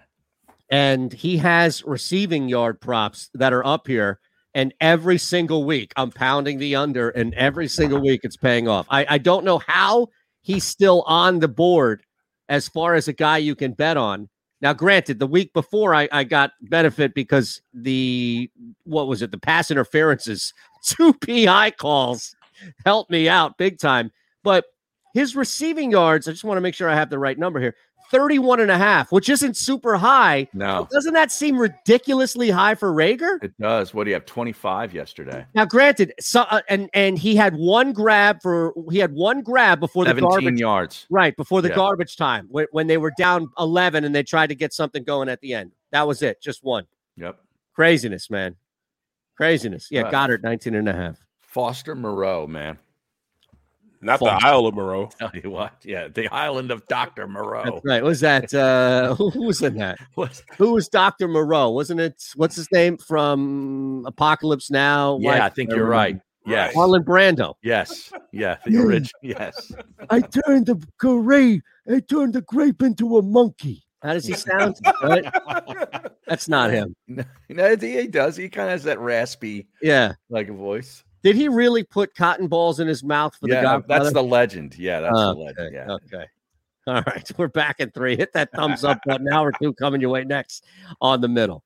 and 0.69 1.11
he 1.11 1.38
has 1.38 1.84
receiving 1.84 2.47
yard 2.47 2.80
props 2.80 3.30
that 3.34 3.53
are 3.53 3.65
up 3.65 3.88
here. 3.88 4.19
And 4.53 4.73
every 4.82 5.17
single 5.17 5.65
week, 5.65 5.91
I'm 5.97 6.11
pounding 6.11 6.57
the 6.57 6.75
under, 6.75 7.09
and 7.09 7.34
every 7.36 7.67
single 7.67 8.01
week 8.01 8.21
it's 8.23 8.38
paying 8.38 8.67
off. 8.67 8.88
I, 8.89 9.05
I 9.09 9.17
don't 9.17 9.45
know 9.45 9.59
how 9.59 10.07
he's 10.41 10.63
still 10.63 11.03
on 11.05 11.39
the 11.39 11.47
board 11.47 12.01
as 12.50 12.68
far 12.68 12.95
as 12.95 13.08
a 13.08 13.14
guy 13.14 13.38
you 13.38 13.56
can 13.56 13.74
bet 13.74 13.98
on. 13.98 14.30
Now, 14.62 14.74
granted, 14.74 15.20
the 15.20 15.28
week 15.28 15.54
before 15.54 15.93
I, 15.93 16.10
I 16.12 16.24
got 16.24 16.52
benefit 16.62 17.14
because 17.14 17.62
the 17.74 18.50
what 18.86 19.08
was 19.08 19.22
it? 19.22 19.32
The 19.32 19.38
pass 19.38 19.70
interferences, 19.70 20.54
two 20.84 21.14
PI 21.14 21.72
calls 21.72 22.36
helped 22.86 23.12
me 23.12 23.30
out 23.30 23.58
big 23.58 23.80
time. 23.80 24.12
But 24.43 24.66
his 25.14 25.36
receiving 25.36 25.91
yards, 25.91 26.28
I 26.28 26.32
just 26.32 26.43
want 26.43 26.58
to 26.58 26.62
make 26.62 26.76
sure 26.76 26.89
I 26.89 26.95
have 26.95 27.10
the 27.10 27.20
right 27.20 27.38
number 27.38 27.60
here 27.60 27.76
31 28.12 28.60
and 28.60 28.72
a 28.72 28.78
half, 28.78 29.12
which 29.12 29.30
isn't 29.30 29.58
super 29.58 29.97
high. 29.97 30.47
No, 30.53 30.88
Doesn't 30.91 31.14
that 31.14 31.32
seem 31.32 31.58
ridiculously 31.58 32.49
high 32.49 32.76
for 32.76 32.91
Reagor? 32.91 33.43
it 33.43 33.53
does. 33.60 33.93
What 33.93 34.05
do 34.05 34.10
you 34.12 34.14
have? 34.16 34.26
Twenty 34.26 34.51
five 34.53 34.93
yesterday. 34.93 35.45
Now, 35.55 35.66
granted, 35.66 36.14
so 36.20 36.41
uh, 36.41 36.62
and 36.70 36.89
and 36.93 37.18
he 37.18 37.36
had 37.36 37.55
one 37.55 37.93
grab 37.93 38.41
for 38.41 38.74
he 38.91 38.97
had 38.99 39.14
one 39.14 39.41
grab 39.41 39.80
before 39.80 40.05
the 40.05 40.14
garbage 40.14 40.60
yards. 40.60 41.05
right 41.10 41.36
before 41.36 41.62
the 41.62 41.70
Yeah. 41.70 41.76
garbage 41.76 42.16
time 42.16 42.47
when, 42.49 42.68
when 42.72 42.88
they 42.88 42.97
were 42.97 43.12
down 43.18 43.47
11 43.60 44.03
and 44.05 44.14
they 44.16 44.24
tried 44.24 44.47
to 44.47 44.55
get 44.55 44.74
something 44.74 45.03
going 45.03 45.30
at 45.30 45.41
the 45.41 45.53
end. 45.53 45.72
That 45.91 46.08
was 46.08 46.22
it, 46.22 46.41
just 46.41 46.64
one. 46.64 46.86
Yep. 47.18 47.39
Craziness, 47.76 48.30
man. 48.30 48.55
Craziness. 49.36 49.88
Yeah, 49.91 50.01
Right. 50.03 50.14
Goedert 50.14 50.43
19 50.43 50.76
and 50.76 50.89
a 50.89 50.93
half. 50.93 51.18
Foster 51.41 51.95
Moreau, 51.95 52.47
man. 52.47 52.78
Not 54.02 54.20
Foster. 54.20 54.38
the 54.39 54.48
Isle 54.48 54.68
of 54.68 54.76
Moreau. 54.76 55.10
Tell 55.20 55.32
you 55.34 55.50
what, 55.50 55.74
yeah, 55.84 56.08
the 56.08 56.28
island 56.30 56.72
of 56.72 56.86
Doctor 56.88 57.28
Moreau. 57.28 57.64
That's 57.64 57.86
right. 57.86 58.04
Was 58.04 58.20
that 58.22 58.54
uh 58.54 59.16
who 59.16 59.30
who 59.32 59.43
was 59.48 59.62
in 59.62 59.76
that? 59.78 59.98
What? 60.16 60.41
Who 60.58 60.74
was 60.74 60.88
Dr. 60.88 61.28
Moreau? 61.28 61.70
Wasn't 61.72 62.00
it 62.00 62.24
what's 62.36 62.56
his 62.56 62.72
name 62.72 62.98
from 62.98 64.04
Apocalypse 64.08 64.70
Now? 64.72 65.18
Yeah, 65.22 65.32
Like, 65.32 65.41
I 65.41 65.50
think 65.50 65.72
you're 65.72 65.86
right. 65.86 66.20
Yes. 66.45 66.74
Marlon 66.76 67.04
Brando. 67.04 67.56
Yes. 67.62 68.12
Yeah. 68.32 68.58
The 68.64 68.72
Yeah. 68.72 68.80
original. 68.82 69.12
Yes. 69.22 69.72
I 70.10 70.22
turned 70.22 70.68
the 70.68 70.82
grape, 70.98 71.62
I 71.91 72.00
turned 72.00 72.34
the 72.34 72.41
grape 72.41 72.82
into 72.82 73.18
a 73.18 73.22
monkey. 73.22 73.84
How 74.02 74.14
does 74.14 74.26
he 74.26 74.34
sound? 74.36 74.78
Right? 75.04 75.26
That's 76.28 76.48
not 76.48 76.72
him. 76.72 76.95
No, 77.08 77.24
no, 77.50 77.76
he 77.76 78.00
he 78.02 78.08
does. 78.08 78.38
He 78.38 78.48
kind 78.48 78.68
of 78.68 78.74
has 78.74 78.84
that 78.84 79.00
raspy, 79.00 79.68
Yeah. 79.82 80.14
like 80.30 80.48
a 80.50 80.54
voice. 80.54 81.04
Did 81.28 81.36
he 81.36 81.49
really 81.49 81.84
put 81.84 82.15
cotton 82.15 82.47
balls 82.47 82.80
in 82.80 82.88
his 82.88 83.03
mouth 83.03 83.36
for 83.36 83.47
the 83.47 83.55
yeah, 83.55 83.61
Godfather? 83.61 84.03
that's 84.05 84.13
the 84.13 84.23
legend. 84.23 84.78
Yeah, 84.78 85.01
that's 85.01 85.13
the 85.13 85.28
Okay, 85.32 85.41
legend. 85.41 85.75
Yeah. 85.75 85.91
Okay. 85.91 86.25
All 86.88 87.01
right. 87.05 87.30
We're 87.38 87.49
back 87.49 87.82
in 87.82 87.91
three. 87.91 88.15
Hit 88.15 88.32
that 88.32 88.49
thumbs 88.53 88.86
up 88.86 88.99
button. 89.05 89.28
Hour 89.34 89.51
two 89.61 89.73
coming 89.73 89.99
your 89.99 90.09
way 90.09 90.23
next 90.23 90.63
on 91.01 91.19
the 91.19 91.28
middle. 91.28 91.65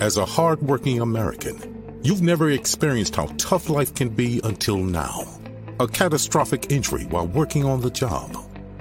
As 0.00 0.16
a 0.16 0.24
hardworking 0.24 1.02
American, 1.02 2.00
you've 2.02 2.22
never 2.22 2.52
experienced 2.52 3.16
how 3.16 3.26
tough 3.36 3.68
life 3.68 3.94
can 3.94 4.08
be 4.08 4.40
until 4.44 4.78
now. 4.78 5.28
A 5.78 5.86
catastrophic 5.86 6.72
injury 6.72 7.04
while 7.10 7.26
working 7.26 7.66
on 7.66 7.82
the 7.82 7.90
job. 7.90 8.34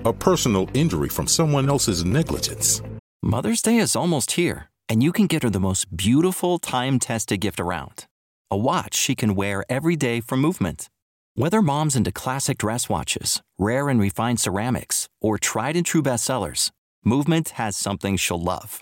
A 0.05 0.13
personal 0.13 0.70
injury 0.74 1.09
from 1.09 1.28
someone 1.28 1.67
else's 1.67 2.05
negligence. 2.05 2.82
Mother's 3.22 3.61
Day 3.61 3.80
is 3.80 3.97
almost 3.97 4.32
here, 4.32 4.70
and 4.88 5.03
you 5.03 5.11
can 5.11 5.28
get 5.28 5.43
her 5.43 5.49
the 5.49 5.59
most 5.59 5.93
beautiful 5.93 6.57
time 6.57 6.99
tested 6.99 7.41
gift 7.41 7.59
around 7.59 8.05
a 8.49 8.57
watch 8.57 8.95
she 8.95 9.13
can 9.13 9.36
wear 9.36 9.65
every 9.70 9.97
day 9.97 10.22
from 10.22 10.39
Movement. 10.39 10.89
Whether 11.36 11.61
mom's 11.61 11.97
into 11.97 12.13
classic 12.13 12.57
dress 12.57 12.88
watches, 12.88 13.41
rare 13.57 13.89
and 13.89 13.99
refined 13.99 14.39
ceramics, 14.39 15.09
or 15.20 15.38
tried 15.38 15.76
and 15.76 15.86
true 15.86 16.01
bestsellers, 16.01 16.72
Movement 17.03 17.49
has 17.49 17.76
something 17.76 18.15
she'll 18.15 18.41
love. 18.41 18.82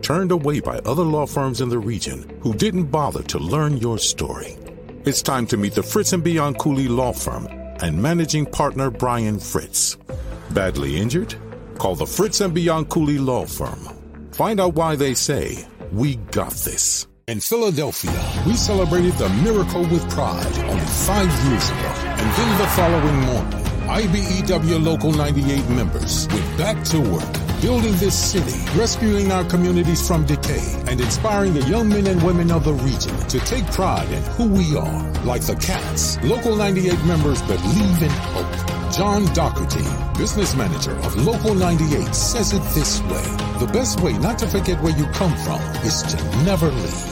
Turned 0.00 0.30
away 0.30 0.60
by 0.60 0.78
other 0.78 1.02
law 1.02 1.26
firms 1.26 1.60
in 1.60 1.68
the 1.68 1.78
region 1.78 2.38
who 2.40 2.54
didn't 2.54 2.84
bother 2.84 3.22
to 3.24 3.38
learn 3.40 3.78
your 3.78 3.98
story. 3.98 4.56
It's 5.04 5.22
time 5.22 5.44
to 5.48 5.56
meet 5.56 5.74
the 5.74 5.82
Fritz 5.82 6.12
and 6.12 6.22
Bianculli 6.22 6.88
Law 6.88 7.12
Firm 7.12 7.48
and 7.82 8.00
managing 8.00 8.46
partner 8.46 8.90
Brian 8.90 9.40
Fritz. 9.40 9.96
Badly 10.50 11.00
injured? 11.00 11.34
Call 11.78 11.96
the 11.96 12.06
Fritz 12.06 12.40
and 12.40 12.56
Bianculli 12.56 13.18
Law 13.18 13.44
Firm. 13.44 13.80
Find 14.30 14.60
out 14.60 14.74
why 14.74 14.94
they 14.94 15.14
say, 15.14 15.66
We 15.90 16.14
got 16.30 16.52
this. 16.52 17.08
In 17.26 17.40
Philadelphia, 17.40 18.42
we 18.46 18.54
celebrated 18.54 19.14
the 19.14 19.30
miracle 19.30 19.82
with 19.82 20.08
pride 20.10 20.58
only 20.58 20.86
five 20.86 21.44
years 21.46 21.70
ago. 21.70 21.92
And 22.06 22.30
then 22.36 22.58
the 22.58 22.66
following 22.68 23.20
morning, 23.20 23.62
IBEW 23.88 24.84
Local 24.84 25.10
98 25.10 25.68
members 25.70 26.28
went 26.28 26.56
back 26.56 26.84
to 26.84 27.00
work, 27.00 27.51
building 27.62 27.94
this 27.96 28.18
city, 28.18 28.58
rescuing 28.76 29.30
our 29.30 29.44
communities 29.44 30.06
from 30.06 30.26
decay, 30.26 30.74
and 30.88 31.00
inspiring 31.00 31.54
the 31.54 31.62
young 31.68 31.88
men 31.88 32.08
and 32.08 32.20
women 32.24 32.50
of 32.50 32.64
the 32.64 32.72
region 32.72 33.16
to 33.28 33.38
take 33.40 33.64
pride 33.66 34.10
in 34.10 34.22
who 34.34 34.48
we 34.48 34.76
are. 34.76 35.12
Like 35.22 35.42
the 35.46 35.54
Cats, 35.54 36.20
Local 36.24 36.56
98 36.56 36.92
members 37.04 37.40
believe 37.42 38.02
in 38.02 38.10
hope. 38.10 38.92
John 38.92 39.24
Dougherty, 39.32 39.86
business 40.18 40.56
manager 40.56 40.92
of 41.06 41.14
Local 41.24 41.54
98, 41.54 42.12
says 42.14 42.52
it 42.52 42.62
this 42.74 43.00
way 43.02 43.24
The 43.64 43.70
best 43.72 44.00
way 44.00 44.12
not 44.18 44.38
to 44.40 44.48
forget 44.48 44.82
where 44.82 44.98
you 44.98 45.06
come 45.12 45.34
from 45.38 45.60
is 45.86 46.02
to 46.02 46.16
never 46.44 46.68
leave. 46.68 47.11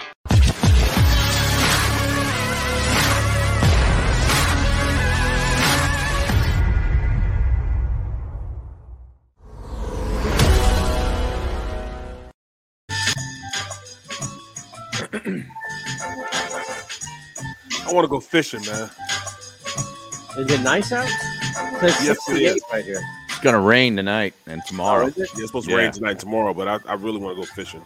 I 17.91 17.93
want 17.93 18.05
to 18.05 18.09
go 18.09 18.21
fishing, 18.21 18.61
man. 18.65 18.89
Is 20.37 20.49
it 20.49 20.61
nice 20.61 20.93
out? 20.93 21.05
It's 21.83 22.01
Yes, 22.05 22.09
it 22.09 22.21
68 22.21 22.55
is. 22.55 22.63
right 22.71 22.85
here. 22.85 23.01
It's 23.27 23.39
going 23.39 23.53
to 23.53 23.59
rain 23.59 23.97
tonight 23.97 24.33
and 24.47 24.61
tomorrow. 24.65 25.05
Oh, 25.05 25.07
it? 25.07 25.17
Yeah, 25.17 25.23
it's 25.33 25.47
supposed 25.47 25.65
to 25.67 25.73
Yeah. 25.73 25.79
rain 25.79 25.91
tonight 25.91 26.11
and 26.11 26.19
tomorrow, 26.21 26.53
but 26.53 26.69
I, 26.69 26.79
I 26.87 26.93
really 26.93 27.19
want 27.19 27.35
to 27.35 27.41
go 27.41 27.45
fishing. 27.53 27.83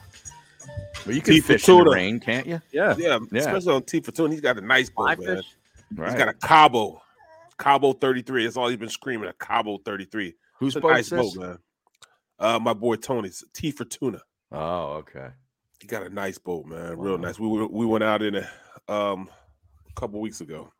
Well, 1.07 1.15
you 1.15 1.21
can 1.21 1.33
T 1.33 1.41
fish 1.41 1.67
in 1.67 1.83
the 1.83 1.89
rain, 1.89 2.19
can't 2.19 2.45
you? 2.45 2.61
Yeah. 2.71 2.93
Yeah, 2.99 3.17
Yeah. 3.31 3.39
especially 3.39 3.73
on 3.73 3.81
T 3.83 3.99
Fortuna. 3.99 4.29
He's 4.31 4.41
got 4.41 4.59
a 4.59 4.61
nice 4.61 4.91
boat, 4.91 5.17
man. 5.19 5.37
fish. 5.37 5.45
Right. 5.95 6.09
He's 6.11 6.17
got 6.19 6.27
a 6.27 6.33
Cabo, 6.33 7.01
Cabo 7.57 7.93
33. 7.93 8.43
That's 8.43 8.57
all 8.57 8.67
he's 8.67 8.77
been 8.77 8.89
screaming, 8.89 9.27
a 9.27 9.33
Cabo 9.33 9.79
33. 9.79 10.35
Who's 10.59 10.75
It's 10.75 10.81
boat 10.83 10.91
nice 10.91 11.09
boat, 11.09 11.35
man. 11.35 11.57
Uh, 12.37 12.59
my 12.59 12.73
boy 12.73 12.95
Tony's 12.97 13.43
T 13.53 13.71
Fortuna. 13.71 14.21
Oh, 14.51 14.97
okay. 14.97 15.29
He 15.81 15.87
got 15.87 16.03
a 16.03 16.09
nice 16.09 16.37
boat, 16.37 16.67
man. 16.67 16.95
Real 16.99 17.17
nice. 17.17 17.39
We 17.39 17.47
we 17.47 17.85
went 17.87 18.03
out 18.03 18.21
in 18.21 18.35
a 18.35 18.47
um 18.91 19.29
a 19.95 19.99
couple 19.99 20.19
weeks 20.19 20.41
ago. 20.41 20.71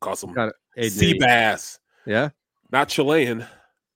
Caught 0.00 0.18
some 0.18 0.32
Got 0.32 0.52
sea 0.80 1.12
AD. 1.12 1.18
bass, 1.18 1.78
Yeah. 2.06 2.30
not 2.70 2.88
Chilean. 2.88 3.46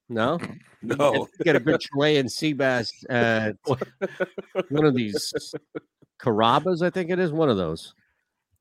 No. 0.08 0.38
No, 0.84 1.28
Get 1.44 1.54
a 1.54 1.60
good 1.60 1.80
Chilean 1.80 2.28
sea 2.28 2.54
bass 2.54 2.90
at 3.08 3.54
one 3.64 4.84
of 4.84 4.96
these 4.96 5.32
Carrabba's, 6.20 6.82
I 6.82 6.90
think 6.90 7.10
it 7.10 7.20
is. 7.20 7.30
One 7.30 7.48
of 7.48 7.56
those. 7.56 7.94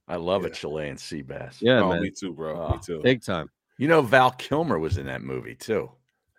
I 0.08 0.18
love 0.18 0.46
a 0.46 0.52
Chilean 0.52 0.98
sea 0.98 1.24
bass. 1.24 1.58
Yeah, 1.62 1.82
oh, 1.82 1.90
man. 1.90 2.04
me 2.04 2.12
too, 2.12 2.32
bro. 2.32 2.62
Oh. 2.62 2.70
Me 2.70 2.76
ah. 2.76 2.78
too. 2.78 3.02
Big 3.02 3.24
time. 3.24 3.50
You 3.80 3.88
know, 3.88 4.04
Val 4.04 4.30
Kilmer 4.30 4.78
was 4.78 5.00
in 5.00 5.08
that 5.08 5.24
movie 5.24 5.56
too. 5.56 5.90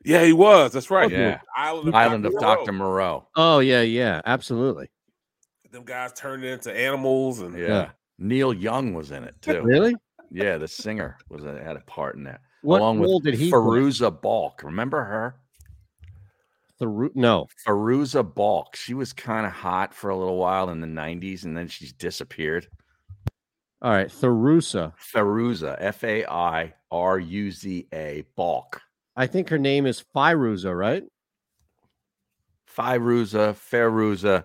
Yeah, 0.04 0.24
he 0.24 0.32
was. 0.32 0.72
That's 0.72 0.88
right. 0.88 1.10
Yeah. 1.10 1.40
Island 1.56 1.88
of 1.88 1.94
Island 1.96 2.22
Dr. 2.22 2.36
of 2.36 2.40
Dr. 2.40 2.72
Moreau. 2.72 3.26
Oh 3.34 3.58
yeah, 3.58 3.82
yeah, 3.82 4.20
absolutely. 4.24 4.88
Them 5.72 5.84
guys 5.84 6.12
turned 6.12 6.44
into 6.44 6.72
animals 6.72 7.40
and 7.40 7.58
Yeah. 7.58 7.90
Neil 8.22 8.52
Young 8.52 8.94
was 8.94 9.10
in 9.10 9.24
it 9.24 9.34
too. 9.42 9.62
Really? 9.62 9.94
Yeah, 10.30 10.56
the 10.56 10.68
singer 10.68 11.18
was 11.28 11.44
a, 11.44 11.62
had 11.62 11.76
a 11.76 11.80
part 11.80 12.16
in 12.16 12.24
that. 12.24 12.40
What 12.62 12.80
along 12.80 13.00
role 13.00 13.16
with 13.16 13.24
did 13.24 13.34
he 13.34 13.50
play? 13.50 13.58
Fairuza 13.58 14.22
Balk. 14.22 14.62
Remember 14.62 15.02
her? 15.02 15.36
The 16.78 16.88
root? 16.88 17.14
No. 17.14 17.48
Fairuza 17.66 18.22
Balk. 18.22 18.76
She 18.76 18.94
was 18.94 19.12
kind 19.12 19.44
of 19.44 19.52
hot 19.52 19.92
for 19.92 20.10
a 20.10 20.16
little 20.16 20.38
while 20.38 20.70
in 20.70 20.80
the 20.80 20.86
'90s, 20.86 21.44
and 21.44 21.56
then 21.56 21.68
she's 21.68 21.92
disappeared. 21.92 22.68
All 23.82 23.90
right, 23.90 24.08
Tharusa. 24.08 24.92
Feruza, 24.96 25.76
F 25.80 26.04
A 26.04 26.24
I 26.24 26.72
R 26.90 27.18
U 27.18 27.50
Z 27.50 27.88
A, 27.92 28.24
Balk. 28.36 28.80
I 29.16 29.26
think 29.26 29.48
her 29.48 29.58
name 29.58 29.86
is 29.86 30.04
Firuza, 30.14 30.76
right? 30.76 31.02
Firuza, 32.74 33.54
Feruza, 33.54 34.44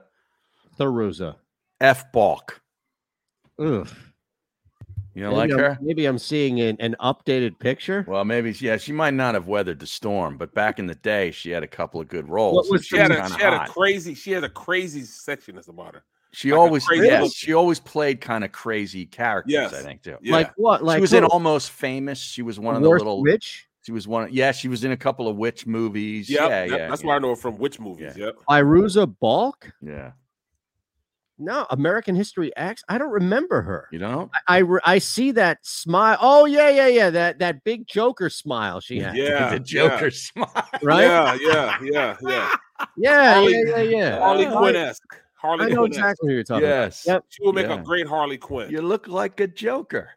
Tharuza. 0.77 1.35
F 1.79 2.11
Balk. 2.11 2.61
Ugh. 3.59 3.87
You 5.13 5.23
don't 5.23 5.33
like 5.33 5.49
Maybe 5.49 5.61
I'm- 5.63 5.71
her? 5.73 5.77
Maybe 5.81 6.05
I'm 6.05 6.19
seeing 6.19 6.61
an, 6.61 6.77
an 6.79 6.95
updated 6.99 7.57
picture. 7.57 8.05
Well, 8.07 8.23
maybe 8.23 8.51
yeah. 8.59 8.77
She 8.77 8.91
might 8.91 9.15
not 9.15 9.33
have 9.33 9.47
weathered 9.47 9.79
the 9.79 9.87
storm, 9.87 10.37
but 10.37 10.53
back 10.53 10.77
in 10.77 10.85
the 10.85 10.93
day, 10.93 11.31
she 11.31 11.49
had 11.49 11.63
a 11.63 11.67
couple 11.67 11.99
of 11.99 12.07
good 12.07 12.29
roles. 12.29 12.55
What 12.55 12.71
was 12.71 12.85
she 12.85 12.97
had, 12.97 13.09
a, 13.09 13.15
kinda 13.21 13.35
she 13.35 13.41
had 13.43 13.53
a 13.53 13.67
crazy 13.67 14.13
she 14.13 14.31
had 14.31 14.43
a 14.43 14.49
crazy 14.49 15.01
sexiness 15.01 15.69
about 15.69 15.95
her. 15.95 16.03
She 16.33 16.51
like 16.51 16.59
always 16.59 16.85
yes, 16.91 17.23
look. 17.23 17.33
she 17.33 17.53
always 17.53 17.79
played 17.79 18.21
kind 18.21 18.43
of 18.43 18.51
crazy 18.51 19.07
characters. 19.07 19.53
Yes. 19.53 19.73
I 19.73 19.81
think 19.81 20.03
too. 20.03 20.17
Yeah. 20.21 20.33
Like 20.33 20.53
what? 20.55 20.83
Like 20.83 20.97
she 20.97 21.01
was 21.01 21.13
in? 21.13 21.23
Almost 21.23 21.71
Famous. 21.71 22.19
She 22.19 22.43
was 22.43 22.59
one 22.59 22.75
of 22.75 22.83
Worst 22.83 23.03
the 23.03 23.09
little 23.09 23.23
witch. 23.23 23.67
She 23.83 23.91
was 23.91 24.07
one. 24.07 24.25
Of, 24.25 24.29
Yeah, 24.31 24.51
she 24.51 24.67
was 24.67 24.83
in 24.83 24.91
a 24.91 24.97
couple 24.97 25.27
of 25.27 25.35
witch 25.37 25.65
movies. 25.65 26.29
Yep, 26.29 26.39
yeah, 26.41 26.47
that- 26.49 26.69
yeah. 26.69 26.89
That's 26.89 27.01
yeah, 27.01 27.07
where 27.07 27.15
I 27.15 27.19
know 27.19 27.29
her 27.29 27.35
from. 27.35 27.57
Which 27.57 27.79
movies? 27.79 28.15
Yep. 28.15 28.35
Firuza 28.47 29.11
Balk. 29.19 29.71
Yeah, 29.81 30.11
No, 31.39 31.67
American 31.69 32.15
History 32.15 32.55
X. 32.57 32.83
I 32.89 32.97
don't 32.97 33.11
remember 33.11 33.61
her. 33.61 33.87
you 33.91 33.99
know. 33.99 34.29
I 34.47 34.59
I, 34.59 34.63
I 34.85 34.97
see 34.97 35.31
that 35.31 35.59
smile. 35.61 36.17
Oh 36.19 36.45
yeah, 36.45 36.69
yeah, 36.69 36.87
yeah. 36.87 37.09
That 37.11 37.39
that 37.39 37.63
big 37.63 37.87
Joker 37.87 38.29
smile 38.29 38.79
she 38.79 38.99
had. 38.99 39.15
Yeah. 39.15 39.49
the 39.51 39.59
Joker 39.59 40.09
smile. 40.11 40.51
Right? 40.81 41.03
Yeah, 41.03 41.37
yeah, 41.41 41.77
yeah, 41.81 42.17
yeah. 42.21 42.55
Yeah, 42.97 43.33
Harley- 43.35 43.53
yeah, 43.67 43.77
yeah, 43.77 43.97
yeah. 43.97 44.19
Harley 44.19 44.45
Quinn 44.47 44.75
esque. 44.75 45.03
Harley 45.35 45.65
I 45.65 45.69
know 45.69 45.75
Quinn 45.81 45.91
exactly 45.91 46.29
who 46.29 46.33
you're 46.35 46.43
talking 46.43 46.67
Yes. 46.67 47.05
about. 47.05 47.13
Yep. 47.13 47.23
She 47.29 47.43
will 47.43 47.53
make 47.53 47.67
Yeah. 47.67 47.79
a 47.79 47.83
great 47.83 48.07
Harley 48.07 48.37
Quinn. 48.39 48.71
You 48.71 48.81
look 48.81 49.07
like 49.07 49.39
a 49.39 49.47
Joker. 49.47 50.09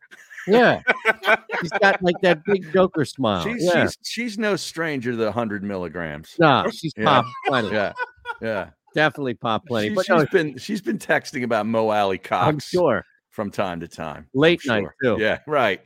Yeah. 0.47 0.81
She's 1.61 1.71
got 1.71 2.03
like 2.03 2.17
that 2.23 2.43
big 2.45 2.73
Joker 2.73 3.05
smile. 3.05 3.45
She's 3.45 3.63
yeah. 3.63 3.85
she's 3.85 3.99
she's 4.03 4.39
no 4.39 4.57
stranger 4.57 5.11
to 5.11 5.17
the 5.19 5.31
hundred 5.31 5.63
milligrams. 5.63 6.35
no, 6.39 6.67
she's 6.73 6.93
Yeah. 6.97 7.23
pop. 7.49 7.65
Yeah, 7.71 7.93
yeah. 8.41 8.71
Definitely 8.95 9.35
pop 9.35 9.67
plenty. 9.67 9.89
She, 9.89 9.95
but 9.95 10.07
has 10.09 10.23
no, 10.23 10.27
been 10.27 10.59
she's 10.59 10.81
been 10.81 10.99
texting 10.99 11.45
about 11.45 11.67
Mo 11.67 11.91
Alie-Cox. 11.91 12.47
I'm 12.47 12.59
sure. 12.59 13.05
from 13.29 13.51
time 13.51 13.81
to 13.81 13.89
time. 13.89 14.27
Late 14.35 14.61
I'm 14.69 14.85
night, 14.85 14.93
too. 15.03 15.17
Yeah, 15.19 15.39
right. 15.47 15.81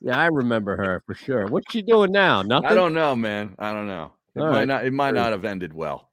Yeah, 0.00 0.18
I 0.18 0.26
remember 0.26 0.76
her 0.76 1.02
for 1.06 1.14
sure. 1.14 1.46
What's 1.46 1.72
she 1.72 1.82
doing 1.82 2.12
now? 2.12 2.42
Nothing. 2.42 2.68
I 2.68 2.74
don't 2.74 2.92
know, 2.94 3.16
man. 3.16 3.54
I 3.58 3.72
don't 3.72 3.86
know. 3.86 4.12
It 4.34 4.40
All 4.40 4.50
might 4.50 4.58
right. 4.58 4.68
not. 4.68 4.84
It 4.84 4.92
might 4.92 5.14
not 5.14 5.32
have 5.32 5.44
ended 5.44 5.72
well. 5.72 6.10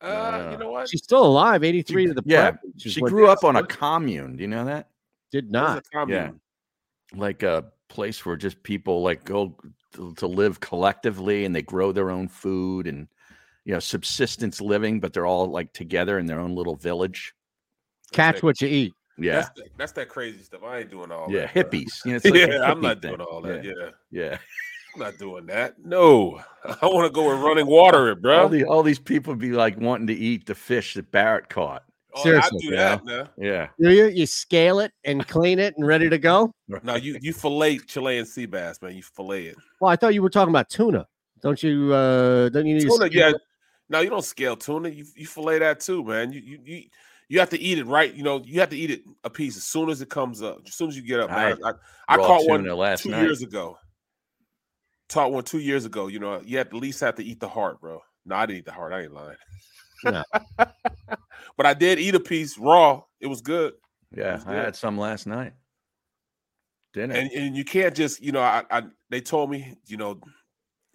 Uh, 0.00 0.50
you 0.52 0.58
know 0.58 0.70
what? 0.70 0.88
She's 0.88 1.02
still 1.02 1.24
alive. 1.24 1.64
83 1.64 2.06
to 2.06 2.14
the 2.14 2.22
Yeah, 2.24 2.52
prep, 2.52 2.60
she 2.78 3.00
grew 3.00 3.28
up 3.28 3.44
on 3.44 3.56
a 3.56 3.66
commune. 3.66 4.36
Do 4.36 4.42
you 4.42 4.48
know 4.48 4.64
that? 4.66 4.90
Did 5.32 5.50
not. 5.50 5.78
a 5.78 5.82
commune? 5.90 6.40
Yeah, 7.12 7.18
like 7.18 7.42
a 7.42 7.64
place 7.88 8.24
where 8.24 8.36
just 8.36 8.62
people 8.62 9.02
like 9.02 9.24
go 9.24 9.56
to, 9.94 10.14
to 10.14 10.26
live 10.26 10.60
collectively, 10.60 11.44
and 11.44 11.54
they 11.54 11.62
grow 11.62 11.92
their 11.92 12.10
own 12.10 12.28
food 12.28 12.86
and 12.86 13.08
you 13.66 13.72
know 13.72 13.80
subsistence 13.80 14.60
living, 14.60 15.00
but 15.00 15.12
they're 15.12 15.26
all 15.26 15.50
like 15.50 15.72
together 15.72 16.18
in 16.18 16.26
their 16.26 16.38
own 16.38 16.54
little 16.54 16.76
village. 16.76 17.34
Catch 18.12 18.42
what 18.42 18.60
you 18.60 18.68
eat. 18.68 18.94
Yeah, 19.18 19.36
That's 19.36 19.48
that, 19.56 19.68
that's 19.76 19.92
that 19.92 20.08
crazy 20.08 20.42
stuff. 20.42 20.60
I 20.64 20.78
ain't 20.78 20.90
doing 20.90 21.10
all 21.10 21.26
yeah, 21.28 21.50
that. 21.52 21.54
bro. 21.54 21.62
hippies. 21.64 22.04
You 22.04 22.12
know, 22.12 22.16
it's 22.22 22.24
like 22.24 22.34
a 22.34 22.52
yeah, 22.52 22.62
I'm 22.62 22.80
not 22.80 23.02
thing. 23.02 23.16
doing 23.16 23.26
all 23.28 23.40
that. 23.42 23.64
Yeah. 23.64 23.90
yeah. 24.10 24.38
I'm 24.94 25.00
not 25.00 25.18
doing 25.18 25.46
that. 25.46 25.74
No, 25.84 26.40
I 26.64 26.86
want 26.86 27.06
to 27.06 27.10
go 27.10 27.28
with 27.28 27.42
running 27.42 27.66
water, 27.66 28.10
it, 28.10 28.22
bro. 28.22 28.42
All, 28.42 28.48
the, 28.48 28.64
all 28.64 28.82
these 28.82 28.98
people 29.00 29.34
be 29.34 29.50
like 29.50 29.78
wanting 29.78 30.06
to 30.06 30.14
eat 30.14 30.46
the 30.46 30.54
fish 30.54 30.94
that 30.94 31.10
Barrett 31.10 31.48
caught. 31.48 31.82
oh, 32.14 32.20
I 32.20 32.22
seriously, 32.22 32.58
do 32.60 32.64
you 32.66 32.76
that 32.76 33.04
know? 33.04 33.26
Yeah. 33.36 33.68
Do 33.80 33.90
you? 33.90 34.06
You 34.06 34.26
scale 34.26 34.78
it 34.78 34.92
and 35.04 35.26
clean 35.26 35.58
it 35.58 35.74
and 35.76 35.86
ready 35.86 36.08
to 36.08 36.18
go? 36.18 36.52
No, 36.82 36.94
you 36.94 37.18
you 37.20 37.32
fillet 37.32 37.78
Chilean 37.78 38.26
sea 38.26 38.46
bass, 38.46 38.80
man. 38.80 38.94
You 38.94 39.02
fillet 39.02 39.46
it. 39.46 39.56
Well, 39.80 39.90
I 39.90 39.96
thought 39.96 40.14
you 40.14 40.22
were 40.22 40.30
talking 40.30 40.52
about 40.52 40.70
tuna. 40.70 41.06
Don't 41.42 41.62
you? 41.62 41.92
uh 41.92 42.48
Don't 42.50 42.66
you 42.66 42.74
need 42.74 42.82
Tuna, 42.82 43.06
scale 43.06 43.10
yeah. 43.12 43.32
It? 43.88 43.92
No, 43.92 44.00
you 44.00 44.10
don't 44.10 44.24
scale 44.24 44.56
tuna. 44.56 44.88
You 44.88 45.04
you 45.14 45.26
fillet 45.26 45.60
that 45.60 45.80
too, 45.80 46.04
man. 46.04 46.32
You 46.32 46.40
you 46.40 46.58
you. 46.64 46.82
You 47.28 47.40
have 47.40 47.50
to 47.50 47.58
eat 47.58 47.78
it 47.78 47.86
right. 47.86 48.14
You 48.14 48.22
know, 48.22 48.40
you 48.44 48.60
have 48.60 48.70
to 48.70 48.76
eat 48.76 48.90
it 48.92 49.02
a 49.24 49.30
piece 49.30 49.56
as 49.56 49.64
soon 49.64 49.90
as 49.90 50.00
it 50.00 50.08
comes 50.08 50.42
up. 50.42 50.60
As 50.64 50.74
soon 50.74 50.88
as 50.88 50.96
you 50.96 51.02
get 51.02 51.18
up. 51.18 51.30
I 51.30 51.54
man. 51.54 51.58
I, 51.64 51.72
I, 52.08 52.16
caught 52.18 52.48
one 52.48 52.64
last 52.64 53.02
two 53.02 53.10
night. 53.10 53.22
years 53.22 53.42
ago. 53.42 53.78
Taught 55.08 55.32
one 55.32 55.42
two 55.42 55.58
years 55.58 55.84
ago. 55.84 56.06
You 56.06 56.20
know, 56.20 56.40
you 56.44 56.58
have, 56.58 56.68
at 56.68 56.74
least 56.74 57.00
have 57.00 57.16
to 57.16 57.24
eat 57.24 57.40
the 57.40 57.48
heart, 57.48 57.80
bro. 57.80 58.00
No, 58.24 58.36
I 58.36 58.46
didn't 58.46 58.58
eat 58.60 58.64
the 58.64 58.72
heart. 58.72 58.92
I 58.92 59.02
ain't 59.02 59.12
lying. 59.12 59.36
No. 60.04 60.22
but 61.56 61.66
I 61.66 61.74
did 61.74 61.98
eat 61.98 62.14
a 62.14 62.20
piece 62.20 62.58
raw. 62.58 63.02
It 63.20 63.26
was 63.26 63.40
good. 63.40 63.74
Yeah, 64.16 64.36
It's 64.36 64.46
I 64.46 64.54
had 64.54 64.76
some 64.76 64.96
last 64.98 65.26
night. 65.26 65.52
Dinner. 66.92 67.14
And 67.14 67.30
and 67.32 67.56
you 67.56 67.64
can't 67.64 67.94
just, 67.94 68.22
you 68.22 68.32
know, 68.32 68.40
I, 68.40 68.64
I 68.70 68.82
they 69.10 69.20
told 69.20 69.50
me, 69.50 69.74
you 69.86 69.96
know, 69.96 70.20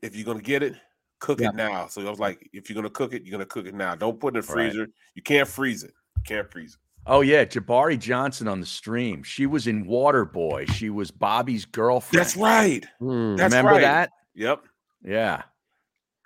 if 0.02 0.16
you're 0.16 0.26
gonna 0.26 0.42
get 0.42 0.64
it, 0.64 0.76
cook 1.22 1.40
Yeah. 1.40 1.50
it 1.50 1.56
now. 1.56 1.88
So 1.88 2.06
I 2.06 2.10
was 2.10 2.20
like, 2.20 2.50
if 2.52 2.70
you're 2.70 2.76
gonna 2.76 2.90
cook 2.90 3.14
it, 3.14 3.24
you're 3.24 3.32
gonna 3.32 3.46
cook 3.46 3.66
it 3.68 3.74
now. 3.74 3.96
Don't 3.96 4.20
put 4.20 4.36
it 4.36 4.40
in 4.40 4.46
the 4.46 4.54
Right. 4.54 4.70
freezer. 4.72 4.88
You 5.16 5.22
can't 5.22 5.48
freeze 5.48 5.84
it. 5.84 5.94
You 6.18 6.24
can't 6.24 6.52
freeze 6.52 6.74
it. 6.74 6.80
oh 7.08 7.22
yeah, 7.22 7.46
Jabari 7.46 7.98
Johnson 7.98 8.48
on 8.48 8.60
the 8.60 8.66
stream. 8.66 9.24
She 9.24 9.46
was 9.46 9.66
in 9.68 9.86
Waterboy. 9.86 10.70
She 10.74 10.90
was 10.90 11.10
Bobby's 11.10 11.66
girlfriend. 11.66 12.20
That's 12.20 12.36
right. 12.36 12.86
Hmm. 13.00 13.36
That's 13.38 13.54
Remember 13.54 13.72
right. 13.72 13.82
that? 13.82 14.12
Yep. 14.36 14.64
Yeah, 15.04 15.44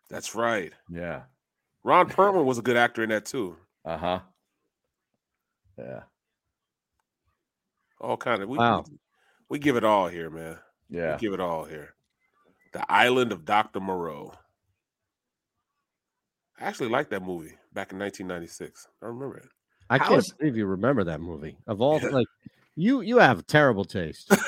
That's 0.10 0.34
right. 0.36 0.74
yeah. 0.90 1.24
Ron 1.84 2.10
Perlman 2.10 2.44
was 2.46 2.58
a 2.58 2.62
good 2.62 2.76
actor 2.78 3.04
in 3.04 3.10
that 3.10 3.26
too. 3.26 3.56
Uh 3.86 3.98
huh. 3.98 4.20
Yeah, 5.78 6.04
All 8.00 8.18
kind 8.18 8.42
of 8.42 8.50
we, 8.50 8.58
Wow. 8.58 8.84
we, 8.90 8.98
we 9.50 9.60
give 9.60 9.76
it 9.78 9.84
all 9.84 10.08
here, 10.08 10.30
man. 10.30 10.58
yeah. 10.90 11.14
We 11.16 11.20
give 11.20 11.34
it 11.34 11.40
all 11.40 11.66
here. 11.66 11.96
The 12.74 12.90
Island 12.92 13.32
of 13.32 13.46
Dr. 13.46 13.80
Moreau. 13.80 14.34
I 16.60 16.66
actually 16.66 16.90
liked 16.90 17.10
that 17.12 17.22
movie 17.24 17.54
back 17.74 17.92
in 17.92 18.00
1996. 18.00 18.88
I 19.02 19.06
remember 19.08 19.38
it. 19.38 19.48
I 19.90 19.98
How 19.98 20.08
can't 20.08 20.20
is- 20.20 20.34
believe 20.34 20.58
you 20.58 20.66
remember 20.66 21.04
that 21.04 21.22
movie. 21.22 21.58
Of 21.68 21.82
all, 21.82 22.00
Yeah. 22.02 22.10
like, 22.10 22.28
you 22.76 23.02
you 23.02 23.18
have 23.20 23.46
terrible 23.48 23.86
taste. 23.86 24.30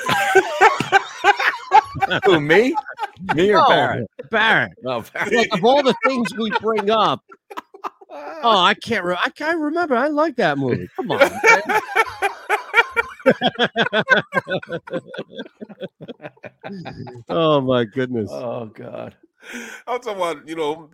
Who 2.24 2.40
me? 2.40 2.74
Me 3.34 3.50
or 3.50 3.54
No, 3.58 3.68
Barrett? 3.68 4.10
Barrett. 4.30 4.72
Oh, 4.86 5.04
Barrett. 5.12 5.34
Like 5.34 5.48
of 5.52 5.64
all 5.64 5.82
the 5.82 5.94
things 6.06 6.32
we 6.36 6.50
bring 6.60 6.90
up, 6.90 7.22
oh, 8.10 8.58
I 8.60 8.74
can't. 8.74 9.04
Re- 9.04 9.18
I 9.22 9.30
can't 9.30 9.58
remember. 9.58 9.96
I 9.96 10.08
like 10.08 10.36
that 10.36 10.56
movie. 10.58 10.88
Come 10.96 11.10
on. 11.12 11.20
oh 17.28 17.60
my 17.60 17.84
goodness. 17.84 18.30
Oh 18.32 18.66
God. 18.66 19.14
I'm 19.86 20.00
talking 20.00 20.16
about, 20.16 20.48
you 20.48 20.56
know, 20.56 20.90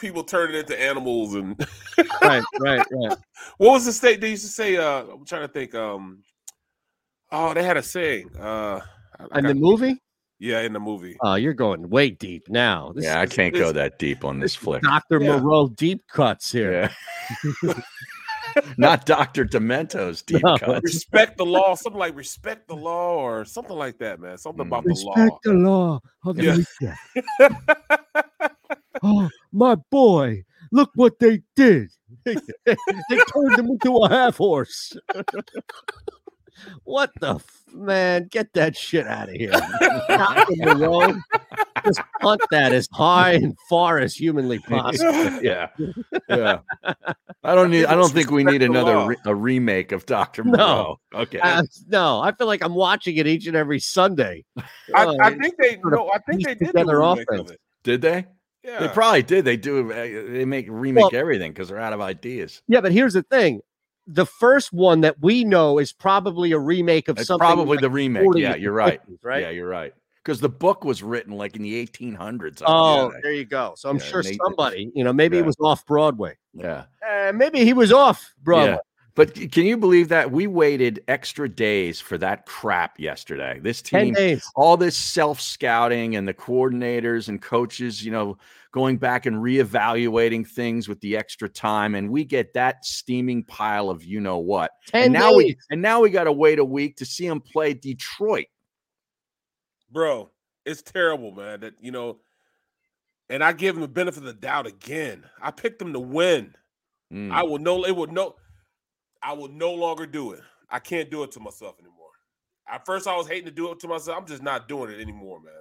people 0.00 0.24
turning 0.24 0.56
into 0.56 0.80
animals 0.80 1.34
and 1.34 1.56
Right, 2.22 2.42
right, 2.58 2.84
right. 2.90 3.16
what 3.58 3.72
was 3.72 3.84
the 3.84 3.92
state 3.92 4.20
they 4.20 4.30
used 4.30 4.44
to 4.44 4.50
say? 4.50 4.76
Uh 4.76 5.04
I'm 5.04 5.24
trying 5.24 5.42
to 5.46 5.52
think. 5.52 5.74
Um 5.74 6.22
oh, 7.30 7.54
they 7.54 7.62
had 7.62 7.76
a 7.76 7.82
saying. 7.82 8.30
Uh 8.38 8.80
I- 9.18 9.38
I 9.38 9.40
the 9.42 9.54
movie? 9.54 10.00
yeah, 10.38 10.60
in 10.62 10.72
the 10.72 10.80
movie. 10.80 11.16
Oh, 11.20 11.34
you're 11.34 11.52
going 11.52 11.88
way 11.90 12.08
deep 12.10 12.48
now. 12.48 12.92
This 12.94 13.04
Yeah, 13.04 13.20
I 13.20 13.26
can't 13.26 13.52
go 13.54 13.70
that 13.72 13.98
deep 13.98 14.24
on 14.24 14.40
this 14.40 14.54
flick. 14.56 14.82
Dr. 14.82 15.20
Yeah. 15.20 15.38
Moreau 15.38 15.68
deep 15.68 16.06
cuts 16.08 16.50
here. 16.50 16.90
Yeah. 17.62 17.74
Not 18.78 19.04
Doctor 19.06 19.44
Demento's 19.44 20.22
deep 20.22 20.42
No. 20.42 20.56
cuts. 20.58 20.82
respect 20.82 21.36
the 21.36 21.44
law, 21.46 21.74
something 21.76 21.98
like 22.00 22.16
respect 22.16 22.66
the 22.66 22.74
law 22.74 23.16
or 23.16 23.44
something 23.44 23.76
like 23.76 23.98
that, 23.98 24.18
man. 24.18 24.38
Something 24.38 24.64
Mm. 24.64 24.68
about 24.68 24.84
the 24.84 24.94
law. 25.04 25.14
Respect 25.14 25.42
the 25.44 25.52
law. 25.52 26.00
Yeah. 26.34 26.56
Hallelujah. 26.80 27.58
oh, 29.02 29.28
my 29.52 29.74
boy, 29.90 30.44
look 30.72 30.90
what 30.94 31.18
they 31.18 31.42
did. 31.56 31.90
They, 32.24 32.34
they 32.66 32.76
turned 33.32 33.58
him 33.58 33.66
into 33.68 33.96
a 33.98 34.08
half 34.08 34.36
horse. 34.36 34.96
what 36.84 37.10
the 37.20 37.36
f- 37.36 37.62
man? 37.72 38.28
Get 38.30 38.52
that 38.54 38.76
shit 38.76 39.06
out 39.06 39.28
of 39.28 39.34
here. 39.34 39.50
Dr. 40.08 40.44
Moreau, 40.76 41.14
just 41.84 42.00
punt 42.20 42.40
that 42.50 42.72
as 42.72 42.88
high 42.92 43.32
and 43.32 43.56
far 43.68 43.98
as 43.98 44.14
humanly 44.14 44.58
possible. 44.68 45.12
yeah, 45.42 45.68
yeah. 46.28 46.58
I 47.42 47.54
don't 47.54 47.70
need. 47.70 47.86
I 47.86 47.94
don't 47.94 48.12
think 48.12 48.30
we 48.30 48.44
need 48.44 48.62
another 48.62 49.06
re- 49.06 49.16
a 49.24 49.34
remake 49.34 49.92
of 49.92 50.04
Doctor 50.06 50.44
No. 50.44 50.56
Moreau. 50.56 51.00
Okay. 51.14 51.40
Uh, 51.40 51.62
no, 51.88 52.20
I 52.20 52.32
feel 52.32 52.46
like 52.46 52.62
I'm 52.62 52.74
watching 52.74 53.16
it 53.16 53.26
each 53.26 53.46
and 53.46 53.56
every 53.56 53.78
Sunday. 53.80 54.44
I, 54.94 55.06
Oh, 55.06 55.16
I 55.22 55.30
think 55.36 55.54
they 55.58 55.76
sort 55.80 55.94
of 55.94 56.00
no, 56.00 56.10
I 56.12 56.18
think 56.30 56.44
they 56.44 56.54
pieced 56.54 56.58
did 56.58 56.58
do 56.58 56.66
together 56.72 57.00
a 57.00 57.08
remake 57.10 57.26
offense. 57.30 57.40
of 57.50 57.54
it. 57.54 57.60
Did 57.82 58.02
they? 58.02 58.26
Yeah. 58.64 58.80
They 58.80 58.88
probably 58.88 59.22
did. 59.22 59.44
They 59.44 59.56
do. 59.56 59.90
uh, 59.90 59.94
They 59.94 60.44
make 60.44 60.66
remake 60.68 61.14
everything 61.14 61.52
because 61.52 61.68
they're 61.68 61.78
out 61.80 61.92
of 61.92 62.00
ideas. 62.00 62.62
Yeah, 62.68 62.80
but 62.80 62.92
here's 62.92 63.14
the 63.14 63.22
thing: 63.22 63.60
the 64.06 64.26
first 64.26 64.72
one 64.72 65.00
that 65.02 65.20
we 65.20 65.44
know 65.44 65.78
is 65.78 65.92
probably 65.92 66.52
a 66.52 66.58
remake 66.58 67.08
of 67.08 67.18
It's 67.18 67.28
something. 67.28 67.40
probably 67.46 67.66
like 67.66 67.80
the 67.80 67.90
remake. 67.90 68.26
Yeah, 68.36 68.54
you're 68.56 68.72
right. 68.72 69.00
50s, 69.08 69.18
right? 69.22 69.42
Yeah, 69.42 69.50
you're 69.50 69.68
right. 69.68 69.94
Because 70.22 70.40
the 70.40 70.50
book 70.50 70.84
was 70.84 71.02
written 71.02 71.32
like 71.32 71.56
in 71.56 71.62
the 71.62 71.74
1800s. 71.86 72.60
I 72.60 72.66
Oh, 72.68 73.10
there 73.22 73.32
you 73.32 73.46
go. 73.46 73.72
So 73.76 73.88
I'm 73.88 73.96
Yeah, 73.96 74.02
sure 74.04 74.22
somebody, 74.22 74.90
you 74.94 75.02
know, 75.02 75.14
maybe 75.14 75.36
Yeah. 75.38 75.44
it 75.44 75.46
was 75.46 75.56
off 75.62 75.86
Broadway. 75.86 76.36
Yeah. 76.52 76.84
Uh, 77.02 77.32
maybe 77.32 77.64
he 77.64 77.72
was 77.72 77.90
off 77.90 78.34
Broadway. 78.42 78.76
Yeah. 79.20 79.24
But 79.24 79.52
can 79.52 79.66
you 79.66 79.76
believe 79.76 80.08
that 80.08 80.30
we 80.30 80.46
waited 80.46 81.02
extra 81.08 81.48
days 81.48 82.00
for 82.00 82.16
that 82.18 82.46
crap 82.46 82.98
yesterday? 82.98 83.60
This 83.62 83.82
team, 83.82 84.14
all 84.54 84.76
this 84.76 84.96
self 84.96 85.40
scouting 85.40 86.16
and 86.16 86.26
the 86.26 86.34
coordinators 86.34 87.28
and 87.28 87.40
coaches, 87.40 88.04
you 88.04 88.12
know, 88.12 88.38
going 88.72 88.96
back 88.96 89.26
and 89.26 89.36
reevaluating 89.36 90.46
things 90.46 90.88
with 90.88 91.00
the 91.00 91.16
extra 91.16 91.48
time, 91.48 91.94
and 91.94 92.10
we 92.10 92.24
get 92.24 92.54
that 92.54 92.84
steaming 92.84 93.44
pile 93.44 93.90
of 93.90 94.04
you 94.04 94.20
know 94.20 94.38
what. 94.38 94.72
10 94.88 95.04
and 95.04 95.12
now 95.12 95.34
we 95.34 95.56
and 95.70 95.82
now 95.82 96.00
we 96.00 96.10
got 96.10 96.24
to 96.24 96.32
wait 96.32 96.58
a 96.58 96.64
week 96.64 96.96
to 96.96 97.04
see 97.04 97.26
him 97.26 97.40
play 97.40 97.74
Detroit. 97.74 98.46
bro. 99.90 100.30
It's 100.66 100.82
terrible, 100.82 101.32
man. 101.32 101.60
That 101.60 101.74
you 101.80 101.90
know, 101.90 102.18
and 103.28 103.42
I 103.42 103.52
give 103.52 103.74
him 103.74 103.80
the 103.80 103.88
benefit 103.88 104.18
of 104.18 104.26
the 104.26 104.32
doubt 104.34 104.66
again. 104.66 105.24
I 105.40 105.50
picked 105.50 105.78
them 105.78 105.92
to 105.92 106.00
win. 106.00 106.54
Mm. 107.12 107.32
I 107.32 107.42
will 107.42 107.58
no. 107.58 107.84
It 107.84 107.96
would 107.96 108.12
no. 108.12 108.36
I 109.22 109.32
will 109.32 109.48
no 109.48 109.72
longer 109.72 110.06
do 110.06 110.32
it. 110.32 110.40
I 110.70 110.78
can't 110.78 111.10
do 111.10 111.22
it 111.22 111.32
to 111.32 111.40
myself 111.40 111.76
anymore. 111.80 111.96
At 112.68 112.86
first, 112.86 113.06
I 113.06 113.16
was 113.16 113.26
hating 113.26 113.46
to 113.46 113.50
do 113.50 113.70
it 113.72 113.80
to 113.80 113.88
myself. 113.88 114.16
I'm 114.18 114.26
just 114.26 114.42
not 114.42 114.68
doing 114.68 114.90
it 114.90 115.00
anymore, 115.00 115.40
man. 115.40 115.52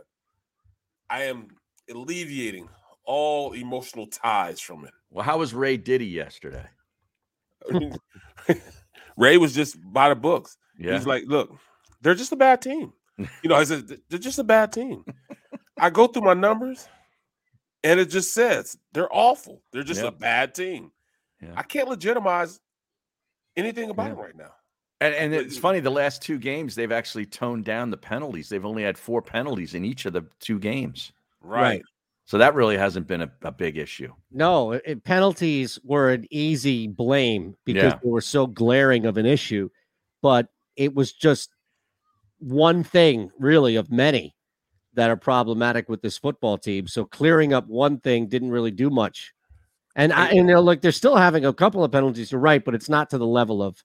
I 1.10 1.24
am 1.24 1.48
alleviating 1.90 2.70
all 3.04 3.54
emotional 3.54 4.06
ties 4.06 4.62
from 4.62 4.86
it. 4.86 4.92
Well, 5.10 5.26
how 5.26 5.40
was 5.40 5.54
Ray 5.54 5.78
Diddy 5.78 6.06
yesterday? 6.06 6.66
Ray 9.18 9.38
was 9.38 9.56
just 9.56 9.78
by 9.92 10.10
the 10.10 10.16
books. 10.16 10.58
Yeah. 10.78 10.94
He's 10.94 11.08
like, 11.08 11.24
look, 11.26 11.52
they're 12.02 12.16
just 12.16 12.32
a 12.32 12.36
bad 12.36 12.62
team. 12.62 12.94
You 13.18 13.50
know, 13.50 13.56
I 13.56 13.64
said 13.66 13.88
they're 14.10 14.20
just 14.20 14.40
a 14.40 14.44
bad 14.44 14.72
team. 14.72 15.04
I 15.78 15.90
go 15.90 16.08
through 16.08 16.22
my 16.22 16.34
numbers, 16.34 16.88
and 17.84 18.00
it 18.00 18.06
just 18.06 18.34
says 18.34 18.78
they're 18.94 19.14
awful. 19.14 19.62
They're 19.74 19.84
just 19.84 20.02
a 20.04 20.12
bad 20.12 20.56
team. 20.56 20.92
Yeah. 21.42 21.54
I 21.56 21.64
can't 21.64 21.90
legitimize 21.90 22.60
anything 23.60 23.90
about 23.90 24.04
Yeah. 24.08 24.10
them 24.16 24.20
right 24.24 24.36
now. 24.38 24.52
And, 25.02 25.14
and 25.16 25.34
it's 25.34 25.58
funny, 25.58 25.80
the 25.80 25.90
last 25.90 26.22
two 26.22 26.38
games, 26.38 26.76
they've 26.76 26.92
actually 26.92 27.26
toned 27.26 27.64
down 27.64 27.90
the 27.90 27.98
penalties. 27.98 28.50
They've 28.50 28.66
only 28.66 28.84
had 28.84 28.98
four 28.98 29.22
penalties 29.22 29.74
in 29.74 29.86
each 29.86 30.06
of 30.06 30.14
the 30.14 30.26
two 30.42 30.60
games. 30.60 31.14
Right. 31.42 31.82
So 32.26 32.38
that 32.38 32.54
really 32.54 32.78
hasn't 32.78 33.08
been 33.08 33.22
a, 33.22 33.32
a 33.44 33.52
big 33.52 33.78
issue. 33.78 34.14
No, 34.32 34.74
it- 34.74 34.82
it- 34.86 35.04
penalties 35.04 35.80
were 35.84 36.10
an 36.12 36.28
easy 36.32 36.88
blame 36.88 37.56
because 37.66 37.94
Yeah. 37.94 38.00
they 38.04 38.10
were 38.10 38.22
so 38.22 38.46
glaring 38.46 39.06
of 39.06 39.18
an 39.18 39.26
issue, 39.26 39.70
but 40.22 40.50
it 40.76 40.94
was 40.94 41.14
just 41.14 41.56
one 42.40 42.84
thing, 42.84 43.32
really, 43.40 43.76
of 43.78 43.90
many 43.92 44.36
that 44.94 45.10
are 45.10 45.18
problematic 45.18 45.88
with 45.88 46.02
this 46.02 46.18
football 46.18 46.58
team. 46.58 46.88
So 46.88 47.06
clearing 47.06 47.54
up 47.54 47.68
one 47.68 48.00
thing 48.00 48.28
didn't 48.28 48.52
really 48.52 48.72
do 48.72 48.90
much. 48.90 49.34
And 50.00 50.14
I, 50.14 50.32
you 50.32 50.44
know, 50.44 50.62
like 50.62 50.80
they're 50.80 50.94
still 50.94 51.18
having 51.18 51.44
a 51.46 51.54
couple 51.54 51.84
of 51.84 51.92
penalties, 51.92 52.32
you're 52.32 52.40
right, 52.40 52.64
but 52.64 52.74
it's 52.74 52.88
not 52.88 53.10
to 53.10 53.18
the 53.18 53.28
level 53.28 53.62
of 53.62 53.84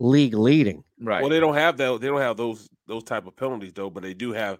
league 0.00 0.34
leading. 0.34 0.82
Right. 1.00 1.20
Well, 1.20 1.30
they 1.30 1.38
don't 1.38 1.54
have 1.54 1.76
that. 1.76 2.00
They 2.00 2.08
don't 2.08 2.20
have 2.20 2.36
those 2.36 2.68
those 2.88 3.04
type 3.04 3.24
of 3.24 3.36
penalties 3.36 3.72
though, 3.72 3.88
but 3.88 4.02
they 4.02 4.14
do 4.14 4.32
have 4.32 4.58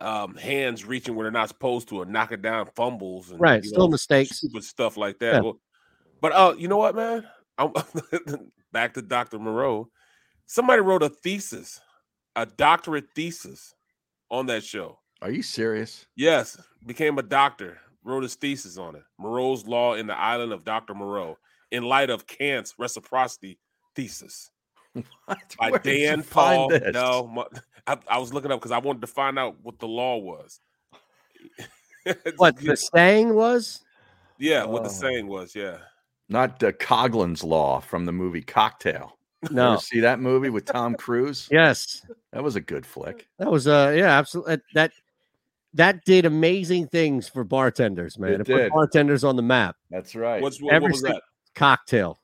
um 0.00 0.36
hands 0.36 0.84
reaching 0.84 1.16
where 1.16 1.24
they're 1.24 1.32
not 1.32 1.48
supposed 1.48 1.88
to, 1.88 2.02
or 2.02 2.04
knocking 2.04 2.40
down 2.40 2.68
fumbles, 2.76 3.32
and 3.32 3.40
Right, 3.40 3.64
still 3.64 3.86
know, 3.86 3.88
mistakes. 3.88 4.36
stupid 4.36 4.62
stuff 4.62 4.96
like 4.96 5.18
that. 5.18 5.34
Yeah. 5.34 5.40
Well, 5.40 5.60
but 6.20 6.32
uh, 6.32 6.54
you 6.56 6.68
know 6.68 6.76
what, 6.76 6.94
man? 6.94 7.26
I'm 7.58 7.72
back 8.72 8.94
to 8.94 9.02
Dr. 9.02 9.40
Moreau. 9.40 9.88
Somebody 10.46 10.82
wrote 10.82 11.02
a 11.02 11.08
thesis, 11.08 11.80
a 12.36 12.46
doctorate 12.46 13.06
thesis 13.16 13.74
on 14.30 14.46
that 14.46 14.62
show. 14.62 15.00
Are 15.20 15.32
you 15.32 15.42
serious? 15.42 16.06
Yes, 16.14 16.56
became 16.86 17.18
a 17.18 17.22
doctor, 17.22 17.80
wrote 18.04 18.22
his 18.22 18.34
thesis 18.34 18.78
on 18.78 18.96
it. 18.96 19.02
Moreau's 19.18 19.66
Law 19.66 19.94
in 19.94 20.06
the 20.06 20.18
Island 20.18 20.52
of 20.52 20.64
Dr. 20.64 20.94
Moreau, 20.94 21.38
in 21.70 21.82
light 21.84 22.10
of 22.10 22.26
Kant's 22.26 22.74
reciprocity 22.78 23.58
thesis. 23.94 24.50
By 25.58 25.70
Where 25.70 25.78
Dan 25.78 26.22
Paul. 26.22 26.70
No, 26.92 27.26
my- 27.26 27.46
I, 27.86 27.96
I 28.08 28.18
was 28.18 28.32
looking 28.32 28.50
up 28.52 28.60
because 28.60 28.70
I 28.72 28.78
wanted 28.78 29.00
to 29.00 29.06
find 29.08 29.38
out 29.38 29.56
what 29.62 29.78
the 29.78 29.88
law 29.88 30.16
was. 30.18 30.60
What 32.36 32.56
the 32.56 32.76
saying 32.76 33.32
was? 33.34 33.80
Yeah, 34.38 34.64
what 34.64 34.82
the 34.82 34.88
Oh. 34.88 34.92
saying 34.92 35.28
was. 35.28 35.54
Yeah. 35.54 35.78
Not 36.28 36.60
uh, 36.62 36.72
Coughlin's 36.72 37.44
Law 37.44 37.78
from 37.78 38.06
the 38.06 38.12
movie 38.12 38.42
Cocktail. 38.42 39.16
No. 39.50 39.72
ever 39.74 39.80
see 39.80 40.00
that 40.00 40.18
movie 40.18 40.50
with 40.50 40.64
Tom 40.64 40.96
Cruise? 40.96 41.46
Yes. 41.50 42.04
That 42.32 42.42
was 42.42 42.56
a 42.56 42.60
good 42.60 42.84
flick. 42.84 43.28
That 43.38 43.50
was 43.52 43.68
uh 43.68 43.94
yeah, 43.96 44.18
absolutely 44.18 44.58
that 44.74 44.92
that 45.74 46.04
did 46.04 46.24
amazing 46.26 46.88
things 46.88 47.28
for 47.28 47.44
bartenders, 47.44 48.18
man. 48.18 48.32
It 48.34 48.40
It, 48.42 48.46
put 48.46 48.70
bartenders 48.70 49.24
on 49.24 49.36
the 49.36 49.42
map. 49.42 49.76
That's 49.90 50.14
right. 50.14 50.42
What's 50.42 50.60
what, 50.60 50.74
Every 50.74 50.86
what 50.88 50.92
was 50.92 51.02
that? 51.02 51.22
Cocktail. 51.54 52.18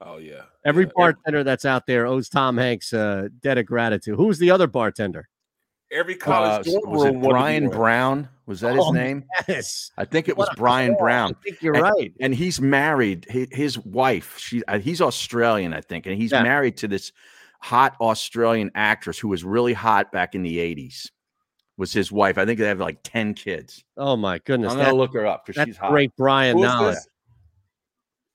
Oh 0.00 0.18
yeah. 0.18 0.42
Every 0.64 0.84
Yeah, 0.84 0.90
bartender 0.96 1.44
that's 1.44 1.64
out 1.64 1.86
there 1.86 2.06
owes 2.06 2.28
Tom 2.28 2.56
Hanks 2.56 2.92
a 2.92 3.30
debt 3.42 3.58
of 3.58 3.66
gratitude. 3.66 4.16
Who's 4.16 4.38
the 4.38 4.50
other 4.50 4.66
bartender? 4.66 5.28
Every 5.92 6.14
Uh, 6.14 6.18
college 6.18 6.66
dorm 6.66 6.90
was 6.90 7.04
it 7.04 7.06
room 7.08 7.20
wanted 7.20 7.22
to 7.22 7.28
be 7.28 7.28
Brian. 7.30 7.70
Brown? 7.70 8.28
Was 8.46 8.60
that 8.60 8.74
his 8.74 8.84
Oh, 8.86 8.90
name? 8.92 9.24
Yes. 9.48 9.90
I 9.96 10.04
think 10.04 10.28
it 10.28 10.36
What 10.36 10.48
was 10.48 10.54
a 10.54 10.60
Brian 10.60 10.92
call. 10.94 11.00
Brown. 11.04 11.30
I 11.30 11.42
think 11.48 11.62
you're 11.62 11.74
and, 11.74 11.82
right. 11.82 12.12
And 12.20 12.34
he's 12.34 12.60
married. 12.60 13.26
His, 13.28 13.48
his 13.52 13.78
wife, 13.78 14.36
she 14.38 14.62
uh, 14.64 14.78
he's 14.78 15.00
Australian, 15.00 15.72
I 15.72 15.80
think, 15.80 16.06
and 16.06 16.16
he's 16.16 16.32
Yeah. 16.32 16.42
married 16.42 16.76
to 16.78 16.88
this 16.88 17.12
hot 17.60 17.96
Australian 18.00 18.70
actress 18.74 19.18
who 19.18 19.28
was 19.28 19.44
really 19.44 19.72
hot 19.72 20.12
back 20.12 20.34
in 20.34 20.42
the 20.42 20.58
'80s. 20.58 21.10
Was 21.76 21.92
his 21.92 22.12
wife? 22.12 22.38
I 22.38 22.44
think 22.46 22.60
they 22.60 22.66
have 22.68 22.78
like 22.78 22.98
ten 23.02 23.34
kids. 23.34 23.82
Oh 23.96 24.16
my 24.16 24.38
goodness. 24.38 24.72
I'm 24.72 24.78
gonna 24.78 24.94
look 24.94 25.12
her 25.14 25.26
up 25.26 25.44
because 25.46 25.64
she's 25.64 25.76
hot. 25.76 25.90
great 25.90 26.14
Brian 26.16 26.60
knowledge. 26.60 26.98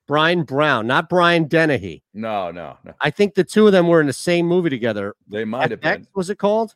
Bryan 0.07 0.44
Brown, 0.44 0.88
not 0.88 1.07
Brian 1.07 1.45
Dennehy. 1.48 2.03
No, 2.14 2.49
no, 2.52 2.78
no. 2.84 2.94
I 2.99 3.11
think 3.11 3.36
the 3.36 3.44
two 3.44 3.68
of 3.68 3.74
them 3.74 3.88
were 3.88 4.02
in 4.02 4.07
the 4.07 4.14
same 4.14 4.48
movie 4.48 4.70
together. 4.72 5.16
They 5.28 5.45
might 5.45 5.70
have 5.72 5.82
been. 5.82 6.07
was 6.16 6.30
it 6.32 6.40
called? 6.40 6.76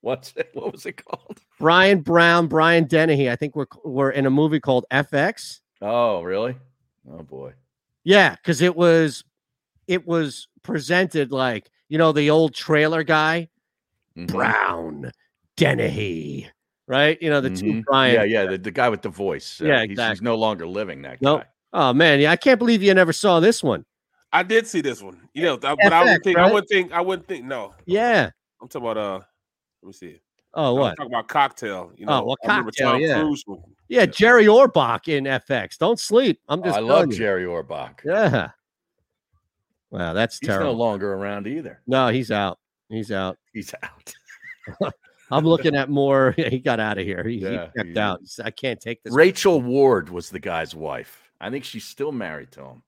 What's 0.00 0.32
it? 0.36 0.50
What 0.54 0.72
was 0.72 0.84
it 0.84 1.02
called? 1.04 1.38
Bryan 1.58 2.00
Brown, 2.00 2.48
Brian 2.48 2.84
Dennehy. 2.86 3.30
I 3.30 3.36
think 3.36 3.54
we're 3.56 3.66
we're 3.84 4.10
in 4.10 4.26
a 4.26 4.30
movie 4.30 4.60
called 4.60 4.84
FX. 4.90 5.60
Oh, 5.80 6.22
really? 6.22 6.56
Oh 7.10 7.22
boy. 7.22 7.52
Yeah, 8.02 8.34
because 8.34 8.60
it 8.60 8.74
was 8.76 9.24
it 9.86 10.06
was 10.06 10.48
presented 10.62 11.30
like 11.32 11.70
you 11.88 11.96
know 11.96 12.12
the 12.12 12.28
old 12.30 12.54
trailer 12.54 13.04
guy, 13.04 13.48
Mhm. 14.16 14.26
Brown 14.28 15.12
Dennehy, 15.56 16.48
right? 16.86 17.20
You 17.22 17.30
know 17.30 17.40
the 17.40 17.50
two 17.50 17.64
Mhm. 17.66 17.84
Brian. 17.84 18.14
Yeah, 18.14 18.24
yeah. 18.24 18.50
The, 18.50 18.58
the 18.58 18.70
guy 18.70 18.88
with 18.88 19.02
the 19.02 19.08
voice. 19.08 19.60
Uh, 19.60 19.66
Yeah, 19.66 19.84
he's- 19.84 20.10
He's, 20.10 20.22
no 20.22 20.34
longer 20.34 20.66
living. 20.66 21.02
That 21.02 21.20
Nope. 21.22 21.42
guy. 21.42 21.46
Oh 21.72 21.92
man, 21.92 22.20
yeah, 22.20 22.30
I 22.30 22.36
can't 22.36 22.58
believe 22.58 22.82
you 22.82 22.92
never 22.94 23.12
saw 23.12 23.40
this 23.40 23.62
one. 23.62 23.84
I 24.32 24.42
did 24.42 24.66
see 24.66 24.80
this 24.80 25.00
one. 25.02 25.28
You 25.32 25.42
know, 25.44 25.56
th- 25.56 25.76
but 25.82 25.92
I 25.92 26.02
wouldn't 26.02 26.24
think. 26.24 26.38
I 26.38 26.46
wouldn't 26.50 26.68
think. 26.68 26.92
I 26.92 27.00
wouldn't 27.00 27.28
think. 27.28 27.44
No, 27.44 27.74
Yeah. 27.86 28.30
I'm 28.60 28.68
talking 28.68 28.88
about. 28.88 28.96
Uh, 28.98 29.20
let 29.82 29.86
me 29.88 29.92
see. 29.92 30.20
Oh 30.54 30.74
I'm 30.74 30.80
what? 30.80 30.96
talking 30.96 31.12
about 31.12 31.28
cocktail. 31.28 31.92
You 31.96 32.06
Oh, 32.08 32.18
know, 32.20 32.24
well, 32.26 32.36
Cocktail, 32.44 32.92
Tom 32.92 33.00
yeah. 33.00 33.20
Cruise 33.20 33.44
was- 33.46 33.60
Yeah, 33.88 34.06
Jerry 34.06 34.46
Orbach 34.46 35.08
in 35.08 35.24
FX. 35.24 35.76
Don't 35.78 35.98
sleep. 36.00 36.40
I'm 36.48 36.60
Oh, 36.60 36.64
just 36.64 36.76
I 36.76 36.80
love 36.80 37.08
you. 37.08 37.18
Jerry 37.18 37.44
Orbach. 37.44 38.00
Yeah. 38.04 38.50
Wow, 39.90 40.12
that's 40.14 40.38
terrible. 40.38 40.40
He's 40.40 40.48
terrible. 40.66 40.72
no 40.72 40.78
longer 40.78 41.12
around 41.14 41.46
either. 41.46 41.80
No, 41.86 42.08
he's 42.08 42.30
out. 42.30 42.58
He's 42.88 43.12
out. 43.12 43.36
He's 43.52 43.72
out. 43.82 44.14
I'm 45.30 45.44
looking 45.44 45.74
at 45.74 45.88
more. 45.90 46.32
he 46.36 46.58
got 46.58 46.80
out 46.80 46.98
of 46.98 47.04
here. 47.04 47.24
He, 47.26 47.38
he 47.38 47.44
Yeah, 47.44 47.68
checked 47.76 47.88
he- 47.94 47.98
out. 47.98 48.20
He 48.20 48.26
said, 48.26 48.46
I 48.46 48.50
can't 48.50 48.80
take 48.80 49.02
this. 49.02 49.12
Rachel 49.14 49.60
Ward 49.60 50.08
was 50.10 50.30
the 50.30 50.38
guy's 50.38 50.74
wife. 50.74 51.30
I 51.40 51.50
think 51.50 51.64
she's 51.64 51.84
still 51.84 52.12
married 52.12 52.52
to 52.52 52.60
him. 52.64 52.82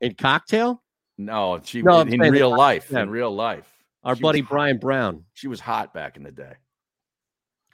in 0.00 0.14
cocktail. 0.14 0.82
No, 1.18 1.60
she 1.62 1.82
No, 1.82 2.00
in, 2.00 2.12
in 2.22 2.32
real 2.32 2.50
life. 2.56 2.88
yeah. 2.90 3.02
In 3.02 3.10
real 3.10 3.34
life, 3.34 3.68
Our 4.04 4.16
She 4.16 4.22
buddy. 4.22 4.40
Bryan 4.40 4.78
Brown. 4.78 5.24
she 5.34 5.48
was 5.48 5.60
hot 5.60 5.92
back 5.92 6.16
in 6.16 6.22
the 6.22 6.32
day. 6.32 6.54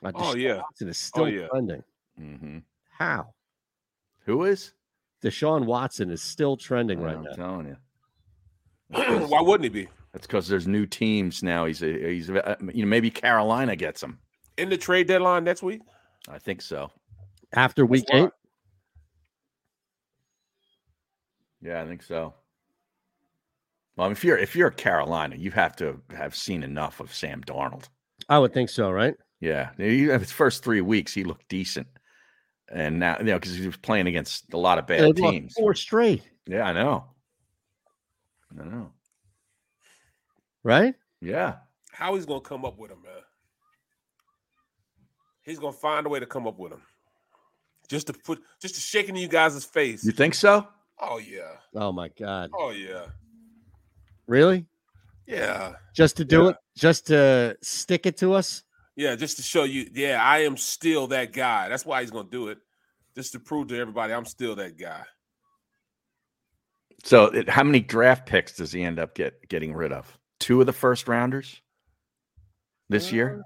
Uh, 0.05 0.13
Oh, 0.15 0.35
yeah. 0.35 0.57
Watson 0.57 0.89
is 0.89 0.99
still 0.99 1.29
yeah. 1.29 1.47
trending. 1.49 1.83
hmm 2.19 2.59
How? 2.91 3.33
Who 4.25 4.45
is? 4.45 4.73
Deshaun 5.23 5.65
Watson 5.65 6.11
is 6.11 6.21
still 6.21 6.57
trending 6.57 7.01
right 7.01 7.17
I'm 7.17 7.23
now. 7.23 7.33
telling 7.33 7.67
you. 7.69 7.77
Why 9.29 9.41
wouldn't 9.41 9.65
he 9.65 9.69
be 9.85 9.89
That's 10.17 10.27
because 10.27 10.49
there's 10.49 10.67
new 10.67 10.87
teams 10.87 11.43
now. 11.43 11.67
He's 11.67 11.83
a, 11.83 12.15
he's 12.15 12.31
a, 12.31 12.43
uh, 12.43 12.57
you 12.73 12.81
know 12.81 12.89
maybe 12.89 13.11
Carolina 13.11 13.77
gets 13.77 14.03
him. 14.03 14.19
in 14.57 14.71
the 14.71 14.79
trade 14.79 15.09
deadline 15.09 15.45
next 15.45 15.63
week? 15.63 15.83
I 16.27 16.39
think 16.39 16.63
so. 16.63 16.91
After 17.53 17.85
week 17.85 18.07
why. 18.09 18.21
eight, 18.21 18.31
Yeah, 21.61 21.83
I 21.83 21.87
think 21.87 22.03
so. 22.03 22.33
Well, 23.99 24.11
if 24.11 24.25
you're 24.25 24.39
if 24.39 24.57
you're 24.57 24.71
Carolina, 24.71 25.37
you 25.37 25.51
have 25.51 25.77
to 25.77 26.01
have 26.17 26.35
seen 26.35 26.63
enough 26.63 27.01
of 27.01 27.13
Sam 27.13 27.43
Darnold. 27.45 27.91
I 28.31 28.39
would 28.39 28.55
think 28.55 28.71
so, 28.71 28.91
right? 28.91 29.17
Yeah, 29.41 29.75
his 29.77 30.33
first 30.33 30.65
three 30.65 30.81
weeks 30.81 31.13
he 31.13 31.25
looked 31.25 31.47
decent, 31.51 31.89
and 32.73 33.01
now 33.01 33.19
you 33.19 33.25
know 33.25 33.35
because 33.39 33.55
he 33.55 33.67
was 33.67 33.77
playing 33.77 34.07
against 34.07 34.55
a 34.55 34.59
lot 34.59 34.79
of 34.79 34.87
bad 34.87 35.15
teams. 35.15 35.53
Four 35.53 35.75
straight. 35.75 36.23
Yeah, 36.47 36.63
I 36.63 36.73
know. 36.73 37.05
I 38.59 38.65
know. 38.65 38.93
Right? 40.67 40.97
Yeah. 41.21 41.59
How 41.93 42.17
he's 42.17 42.27
gonna 42.27 42.41
come 42.41 42.65
up 42.65 42.77
with 42.77 42.91
him, 42.91 43.01
man? 43.05 43.23
He's 45.45 45.61
gonna 45.61 45.73
find 45.73 46.05
a 46.05 46.09
way 46.09 46.19
to 46.19 46.27
come 46.27 46.45
up 46.49 46.59
with 46.59 46.73
him, 46.73 46.83
just 47.89 48.09
to 48.09 48.13
put, 48.13 48.41
just 48.61 48.75
to 48.75 48.81
shake 48.81 49.09
in 49.09 49.15
you 49.15 49.29
guys' 49.29 49.65
face. 49.65 50.05
You 50.05 50.11
think 50.11 50.35
so? 50.35 50.67
Oh 50.99 51.19
yeah. 51.19 51.53
Oh 51.77 51.93
my 51.93 52.09
god. 52.19 52.51
Oh 52.53 52.71
yeah. 52.71 53.07
Really? 54.27 54.67
Yeah. 55.29 55.75
Just 55.95 56.17
to 56.17 56.25
do 56.25 56.43
Yeah. 56.43 56.49
it? 56.49 56.57
Just 56.77 57.07
to 57.07 57.57
stick 57.63 58.05
it 58.05 58.17
to 58.17 58.33
us? 58.33 58.65
Yeah, 58.97 59.15
just 59.15 59.37
to 59.37 59.45
show 59.45 59.63
you, 59.63 59.89
yeah, 59.95 60.21
I 60.21 60.39
am 60.39 60.57
still 60.57 61.07
that 61.09 61.33
guy. 61.33 61.69
That's 61.69 61.87
why 61.87 62.01
he's 62.01 62.11
gonna 62.11 62.29
do 62.29 62.49
it, 62.49 62.59
just 63.15 63.31
to 63.33 63.39
prove 63.39 63.69
to 63.69 63.79
everybody 63.79 64.13
I'm 64.13 64.25
still 64.25 64.57
that 64.57 64.77
guy. 64.77 65.05
So, 67.05 67.27
it, 67.27 67.49
how 67.49 67.63
many 67.63 67.79
draft 67.79 68.27
picks 68.27 68.57
does 68.57 68.73
he 68.73 68.83
end 68.83 68.99
up 68.99 69.15
get 69.15 69.49
getting 69.49 69.73
rid 69.73 69.93
of? 69.93 70.19
Two 70.39 70.61
of 70.61 70.67
the 70.67 70.73
first 70.73 71.09
rounders 71.09 71.61
this 72.89 73.13
oh. 73.13 73.15
year. 73.15 73.43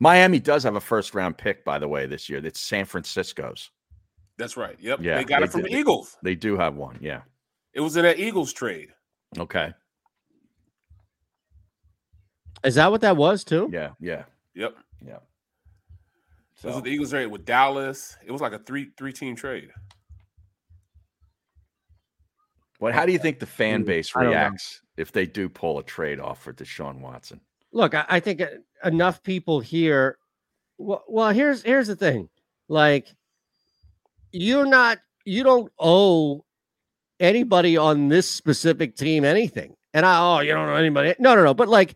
Miami 0.00 0.40
does 0.40 0.62
have 0.64 0.76
a 0.76 0.80
first 0.80 1.14
round 1.14 1.38
pick, 1.38 1.64
by 1.64 1.78
the 1.78 1.88
way, 1.88 2.06
this 2.06 2.28
year. 2.28 2.44
It's 2.44 2.60
San 2.60 2.84
Francisco's. 2.84 3.70
That's 4.36 4.56
right. 4.56 4.76
Yep. 4.80 5.00
Yeah, 5.00 5.16
they 5.16 5.24
got 5.24 5.42
it 5.42 5.50
from 5.50 5.62
do- 5.62 5.68
the 5.68 5.76
Eagles. 5.76 6.16
They 6.22 6.34
do 6.34 6.56
have 6.56 6.74
one. 6.74 6.98
Yeah. 7.00 7.22
It 7.72 7.80
was 7.80 7.96
in 7.96 8.02
that 8.02 8.18
Eagles 8.18 8.52
trade. 8.52 8.90
Okay. 9.38 9.72
Is 12.64 12.76
that 12.76 12.90
what 12.90 13.00
that 13.02 13.16
was 13.16 13.44
too? 13.44 13.68
Yeah. 13.72 13.90
Yeah. 14.00 14.24
Yep. 14.54 14.76
Yeah. 15.06 15.18
It 16.62 16.68
was 16.68 16.82
the 16.82 16.90
Eagles 16.90 17.10
trade 17.10 17.26
with 17.26 17.44
Dallas. 17.44 18.16
It 18.24 18.32
was 18.32 18.40
like 18.40 18.52
a 18.52 18.58
three 18.58 18.90
three 18.96 19.12
team 19.12 19.36
trade. 19.36 19.70
What? 22.78 22.94
How 22.94 23.04
do 23.04 23.12
you 23.12 23.18
think 23.18 23.38
the 23.38 23.46
fan 23.46 23.82
mm, 23.82 23.86
base 23.86 24.10
I 24.16 24.22
don't 24.22 24.32
know. 24.32 24.38
reacts 24.38 24.80
if 24.96 25.12
they 25.12 25.26
do 25.26 25.48
pull 25.48 25.78
a 25.78 25.82
trade 25.82 26.20
off 26.20 26.42
for 26.42 26.52
Deshaun 26.52 27.00
Watson? 27.00 27.40
Look, 27.72 27.94
I, 27.94 28.04
I 28.08 28.20
think 28.20 28.40
uh, 28.40 28.46
enough 28.84 29.22
people 29.22 29.60
here. 29.60 30.18
Well, 30.78 31.04
well, 31.08 31.30
here's 31.30 31.62
here's 31.62 31.88
the 31.88 31.96
thing. 31.96 32.28
Like, 32.68 33.14
you're 34.32 34.66
not. 34.66 34.98
You 35.24 35.42
don't 35.42 35.72
owe 35.78 36.44
anybody 37.20 37.76
on 37.76 38.08
this 38.08 38.30
specific 38.30 38.96
team 38.96 39.24
anything. 39.24 39.74
And 39.92 40.04
I, 40.04 40.18
oh, 40.20 40.40
you 40.40 40.52
don't 40.52 40.66
know 40.66 40.74
anybody. 40.74 41.14
No, 41.18 41.34
no, 41.34 41.44
no. 41.44 41.54
But 41.54 41.68
like, 41.68 41.94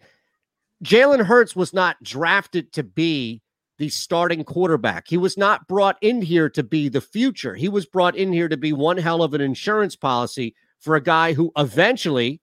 Jalen 0.84 1.24
Hurts 1.24 1.56
was 1.56 1.74
not 1.74 2.02
drafted 2.02 2.72
to 2.74 2.82
be 2.82 3.42
the 3.78 3.88
starting 3.88 4.44
quarterback. 4.44 5.08
He 5.08 5.16
was 5.16 5.36
not 5.36 5.66
brought 5.68 5.96
in 6.00 6.22
here 6.22 6.48
to 6.50 6.62
be 6.62 6.88
the 6.88 7.00
future. 7.00 7.54
He 7.54 7.68
was 7.68 7.86
brought 7.86 8.16
in 8.16 8.32
here 8.32 8.48
to 8.48 8.56
be 8.56 8.72
one 8.72 8.96
hell 8.96 9.22
of 9.22 9.34
an 9.34 9.40
insurance 9.40 9.96
policy 9.96 10.54
for 10.80 10.96
a 10.96 11.02
guy 11.02 11.32
who 11.32 11.52
eventually 11.56 12.40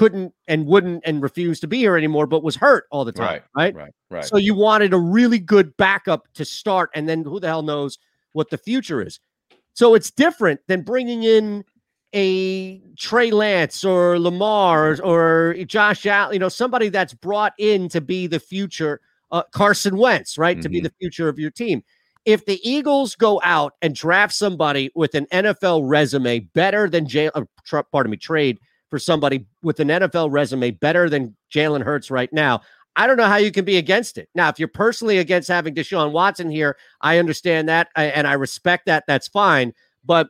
couldn't 0.00 0.32
and 0.48 0.64
wouldn't 0.64 1.02
and 1.04 1.22
refused 1.22 1.60
to 1.60 1.66
be 1.66 1.76
here 1.76 1.94
anymore, 1.94 2.26
but 2.26 2.42
was 2.42 2.56
hurt 2.56 2.84
all 2.90 3.04
the 3.04 3.12
time. 3.12 3.26
Right, 3.26 3.42
Right. 3.54 3.74
right, 3.74 3.92
right. 4.08 4.24
So 4.24 4.38
you 4.38 4.54
wanted 4.54 4.94
a 4.94 4.98
really 4.98 5.38
good 5.38 5.76
backup 5.76 6.26
to 6.36 6.44
start, 6.46 6.88
and 6.94 7.06
then 7.06 7.22
who 7.22 7.38
the 7.38 7.48
hell 7.48 7.60
knows 7.60 7.98
what 8.32 8.48
the 8.48 8.56
future 8.56 9.02
is? 9.02 9.20
So 9.74 9.94
it's 9.94 10.10
different 10.10 10.60
than 10.68 10.80
bringing 10.80 11.24
in 11.24 11.66
a 12.14 12.78
Trey 12.96 13.30
Lance 13.30 13.84
or 13.84 14.18
Lamar 14.18 14.96
or, 15.02 15.54
Josh 15.66 16.06
Allen, 16.06 16.32
you 16.32 16.38
know, 16.38 16.48
somebody 16.48 16.88
that's 16.88 17.12
brought 17.12 17.52
in 17.58 17.90
to 17.90 18.00
be 18.00 18.26
the 18.26 18.40
future, 18.40 19.02
uh, 19.32 19.42
Carson 19.52 19.98
Wentz, 19.98 20.38
right? 20.38 20.62
To 20.62 20.70
be 20.70 20.80
the 20.80 20.92
future 20.98 21.28
of 21.28 21.38
your 21.38 21.50
team. 21.50 21.82
If 22.24 22.46
the 22.46 22.58
Eagles 22.66 23.16
go 23.16 23.38
out 23.44 23.74
and 23.82 23.94
draft 23.94 24.32
somebody 24.32 24.90
with 24.94 25.14
an 25.14 25.26
NFL 25.30 25.82
resume 25.86 26.40
better 26.54 26.88
than 26.88 27.06
Jay, 27.06 27.28
uh, 27.34 27.44
pardon 27.92 28.10
me, 28.10 28.16
trade 28.16 28.58
for 28.90 28.98
somebody 28.98 29.46
with 29.62 29.80
an 29.80 29.88
NFL 29.88 30.30
resume 30.30 30.72
better 30.72 31.08
than 31.08 31.36
Jalen 31.52 31.82
Hurts 31.82 32.10
right 32.10 32.32
now, 32.32 32.60
I 32.96 33.06
don't 33.06 33.16
know 33.16 33.26
how 33.26 33.36
you 33.36 33.52
can 33.52 33.64
be 33.64 33.76
against 33.76 34.18
it. 34.18 34.28
Now, 34.34 34.48
if 34.48 34.58
you're 34.58 34.68
personally 34.68 35.18
against 35.18 35.48
having 35.48 35.74
Deshaun 35.74 36.12
Watson 36.12 36.50
here, 36.50 36.76
I 37.00 37.18
understand 37.18 37.68
that 37.68 37.88
and 37.94 38.26
I 38.26 38.34
respect 38.34 38.86
that. 38.86 39.04
That's 39.06 39.28
fine. 39.28 39.72
But 40.04 40.28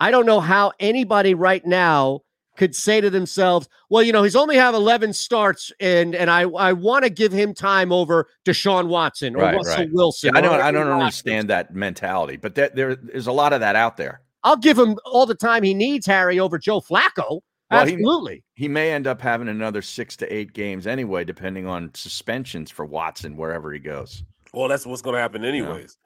I 0.00 0.10
don't 0.10 0.26
know 0.26 0.40
how 0.40 0.72
anybody 0.80 1.34
right 1.34 1.64
now 1.64 2.22
could 2.56 2.74
say 2.74 3.00
to 3.00 3.10
themselves, 3.10 3.68
well, 3.90 4.02
you 4.02 4.12
know, 4.12 4.22
he's 4.22 4.36
only 4.36 4.56
have 4.56 4.74
11 4.74 5.12
starts 5.12 5.72
and 5.78 6.14
and 6.14 6.30
I 6.30 6.42
I 6.42 6.72
want 6.72 7.04
to 7.04 7.10
give 7.10 7.32
him 7.32 7.54
time 7.54 7.92
over 7.92 8.28
Deshaun 8.44 8.88
Watson 8.88 9.36
or 9.36 9.42
Right, 9.42 9.56
Russell 9.56 9.76
right. 9.76 9.92
Wilson. 9.92 10.30
Yeah, 10.32 10.38
I 10.38 10.40
don't. 10.42 10.60
I 10.60 10.70
don't 10.70 10.88
understand 10.88 11.48
that 11.50 11.74
mentality, 11.74 12.36
but 12.36 12.54
there, 12.54 12.70
there 12.70 12.96
is 13.12 13.26
a 13.26 13.32
lot 13.32 13.52
of 13.52 13.60
that 13.60 13.76
out 13.76 13.96
there. 13.96 14.22
I'll 14.42 14.56
give 14.56 14.78
him 14.78 14.96
all 15.04 15.26
the 15.26 15.34
time 15.34 15.62
he 15.62 15.74
needs, 15.74 16.06
Harry, 16.06 16.40
over 16.40 16.58
Joe 16.58 16.80
Flacco. 16.80 17.40
Well, 17.70 17.86
he- 17.86 17.94
Absolutely. 17.94 18.42
He, 18.54 18.68
may 18.68 18.92
end 18.92 19.06
up 19.06 19.20
having 19.20 19.48
another 19.48 19.80
six 19.82 20.16
to 20.16 20.34
eight 20.34 20.52
games 20.52 20.86
anyway, 20.86 21.24
depending 21.24 21.66
on 21.66 21.92
suspensions 21.94 22.70
for 22.70 22.84
Watson 22.84 23.36
wherever 23.36 23.72
he 23.72 23.78
goes. 23.78 24.24
Well, 24.52 24.68
that's 24.68 24.84
what's 24.84 25.02
going 25.02 25.14
to 25.14 25.20
happen 25.20 25.44
anyways. 25.44 25.96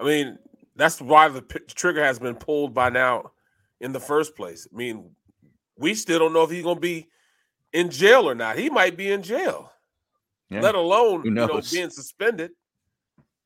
I 0.00 0.04
mean, 0.04 0.38
that's 0.74 1.00
why 1.00 1.28
the 1.28 1.42
p- 1.42 1.60
trigger 1.68 2.02
has 2.02 2.18
been 2.18 2.34
pulled 2.34 2.74
by 2.74 2.90
now 2.90 3.30
in 3.80 3.92
the 3.92 4.00
first 4.00 4.34
place. 4.34 4.66
I 4.72 4.76
mean, 4.76 5.10
we 5.78 5.94
still 5.94 6.18
don't 6.18 6.32
know 6.32 6.42
if 6.42 6.50
he's 6.50 6.64
going 6.64 6.76
to 6.76 6.80
be 6.80 7.06
in 7.72 7.90
jail 7.90 8.28
or 8.28 8.34
not. 8.34 8.58
He 8.58 8.68
might 8.68 8.96
be 8.96 9.12
in 9.12 9.22
jail, 9.22 9.70
Yeah. 10.50 10.60
let 10.62 10.74
alone 10.74 11.24
you 11.24 11.30
know 11.30 11.60
being 11.70 11.90
suspended. 11.90 12.50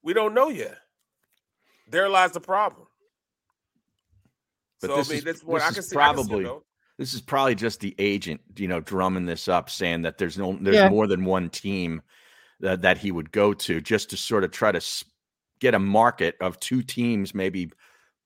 We 0.02 0.14
don't 0.14 0.32
know 0.32 0.48
yet. 0.48 0.78
There 1.88 2.08
lies 2.08 2.32
the 2.32 2.40
problem. 2.40 2.86
But 4.80 4.90
so 4.90 4.96
this 4.96 5.08
I 5.08 5.10
mean, 5.10 5.18
is, 5.18 5.24
that's 5.24 5.44
what 5.44 5.60
I 5.60 5.70
can 5.70 5.74
see. 5.74 5.78
I 5.78 5.80
can 5.80 5.82
see 5.82 5.92
it, 5.92 5.94
probably 5.94 6.44
though. 6.44 6.64
This 7.00 7.14
is 7.14 7.22
probably 7.22 7.54
just 7.54 7.80
the 7.80 7.94
agent, 7.98 8.42
you 8.56 8.68
know, 8.68 8.78
drumming 8.78 9.24
this 9.24 9.48
up, 9.48 9.70
saying 9.70 10.02
that 10.02 10.18
there's 10.18 10.36
no 10.36 10.52
there's 10.60 10.76
Yeah. 10.76 10.90
more 10.90 11.06
than 11.06 11.24
one 11.24 11.48
team 11.48 12.02
that, 12.60 12.82
that 12.82 12.98
he 12.98 13.10
would 13.10 13.32
go 13.32 13.54
to, 13.54 13.80
just 13.80 14.10
to 14.10 14.18
sort 14.18 14.44
of 14.44 14.50
try 14.50 14.70
to 14.70 14.82
get 15.60 15.74
a 15.74 15.78
market 15.78 16.36
of 16.42 16.60
two 16.60 16.82
teams 16.82 17.34
maybe 17.34 17.72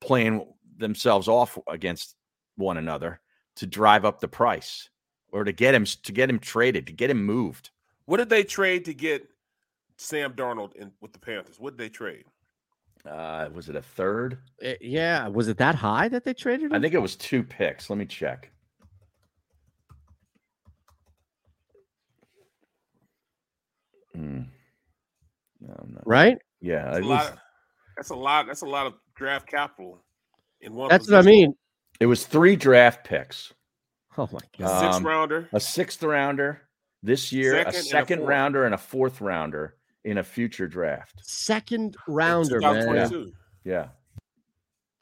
playing 0.01 0.45
themselves 0.77 1.29
off 1.29 1.57
against 1.69 2.17
one 2.57 2.77
another 2.77 3.21
to 3.55 3.67
drive 3.69 4.05
up 4.05 4.19
the 4.19 4.27
price 4.27 4.91
or 5.31 5.45
to 5.45 5.53
get 5.53 5.73
him 5.73 5.85
to 5.85 6.11
get 6.11 6.29
him 6.29 6.41
traded 6.41 6.89
to 6.89 6.93
get 6.93 7.11
him 7.11 7.25
moved. 7.25 7.71
What 8.07 8.17
did 8.17 8.29
they 8.29 8.43
trade 8.43 8.87
to 8.87 8.93
get 8.93 9.29
Sam 9.99 10.33
Darnold 10.33 10.75
in 10.75 10.91
with 11.01 11.13
the 11.13 11.21
Panthers? 11.21 11.61
What 11.61 11.77
did 11.77 11.79
they 11.79 11.91
trade? 11.91 12.25
Uh, 13.09 13.51
was 13.55 13.69
it 13.69 13.77
a 13.77 13.83
third? 13.83 14.39
Uh, 14.67 14.73
yeah. 14.81 15.29
Was 15.29 15.47
it 15.47 15.59
that 15.59 15.77
high 15.77 16.09
that 16.09 16.25
they 16.25 16.35
traded 16.35 16.73
him? 16.73 16.75
I 16.75 16.81
think 16.81 16.93
it 16.93 16.99
was 16.99 17.15
two 17.15 17.45
picks. 17.45 17.89
Let 17.89 18.01
me 18.01 18.07
check. 18.07 18.51
Mm. 24.17 24.47
No, 25.61 25.75
I'm 25.83 25.93
not- 25.95 26.07
right? 26.07 26.39
Yeah, 26.61 26.85
That's 26.85 26.99
it 26.99 27.05
a 27.05 27.09
lot. 27.09 27.27
Of, 27.33 27.39
that's 27.97 28.11
a 28.11 28.15
lot. 28.15 28.47
That's 28.47 28.63
a 28.63 28.67
lot 28.67 28.87
of 28.87 28.95
draft 29.15 29.47
capital 29.49 30.05
in 30.61 30.75
one. 30.75 30.89
That's 30.89 31.11
what 31.11 31.19
I 31.19 31.23
mean. 31.23 31.55
it 32.01 32.07
was 32.07 32.27
three 32.27 32.57
draft 32.57 33.05
picks. 33.05 33.53
Oh 34.17 34.29
my 34.33 34.39
A 34.39 34.63
god. 34.63 34.81
six 34.81 34.97
Um, 34.97 35.07
rounder. 35.07 35.49
a 35.53 35.61
sixth 35.61 36.03
rounder 36.03 36.63
this 37.03 37.33
year, 37.33 37.53
Second 37.53 37.67
a 37.75 37.77
and 37.79 37.87
a 37.87 37.89
second 37.89 38.27
rounder, 38.27 38.65
and 38.65 38.75
a 38.75 38.79
fourth 38.79 39.21
rounder 39.21 39.77
in 40.05 40.19
a 40.19 40.25
future 40.25 40.67
draft. 40.69 41.21
Second 41.23 41.97
rounder, 42.07 42.61
man. 42.61 42.75
2022. 43.09 43.33
Yeah, 43.65 43.89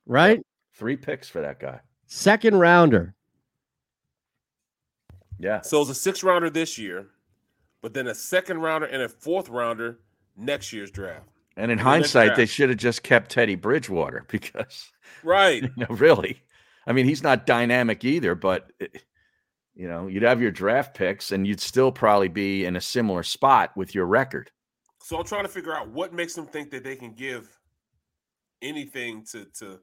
Right? 0.06 0.40
three 0.74 0.97
picks 0.97 1.28
for 1.28 1.40
that 1.43 1.60
guy. 1.60 1.80
Second 2.06 2.59
rounder. 2.59 3.14
Yeah, 5.39 5.60
So 5.62 5.80
it's 5.80 5.90
a 5.90 5.94
six 5.94 6.22
rounder 6.22 6.51
this 6.51 6.78
year, 6.78 7.09
but 7.82 7.92
then 7.92 8.06
a 8.06 8.14
second 8.14 8.59
rounder 8.60 8.86
and 8.86 9.02
a 9.02 9.09
fourth 9.09 9.48
rounder 9.48 9.98
next 10.36 10.72
year's 10.72 10.90
draft. 10.90 11.28
and 11.56 11.70
in 11.70 11.78
hindsight, 11.78 12.36
they 12.36 12.46
should 12.46 12.70
have 12.70 12.78
just 12.78 13.02
kept 13.02 13.30
Teddy 13.30 13.54
Bridgewater 13.56 14.24
because 14.28 14.90
Right. 15.22 15.62
you 15.62 15.70
know, 15.76 15.86
really. 15.90 16.42
I 16.86 16.92
mean, 16.92 17.04
he's 17.06 17.22
not 17.22 17.46
dynamic 17.46 18.04
either, 18.04 18.34
but 18.34 18.72
it- 18.80 19.04
you 19.74 19.88
know, 19.88 20.06
you'd 20.06 20.22
have 20.22 20.42
your 20.42 20.50
draft 20.50 20.94
picks 20.94 21.32
and 21.32 21.46
you'd 21.46 21.59
still 21.60 21.90
probably 21.90 22.28
be 22.28 22.66
in 22.66 22.76
a 22.76 22.80
similar 22.80 23.22
spot 23.22 23.74
with 23.74 23.94
your 23.94 24.04
record. 24.04 24.50
So 25.00 25.18
I'm 25.18 25.24
trying 25.24 25.44
to 25.44 25.48
figure 25.48 25.74
out 25.74 25.88
what 25.88 26.12
makes 26.12 26.34
them 26.34 26.46
think 26.46 26.70
that 26.72 26.84
they 26.84 26.94
can 26.94 27.12
give 27.14 27.48
anything 28.60 29.24
to 29.32 29.46
to 29.59 29.80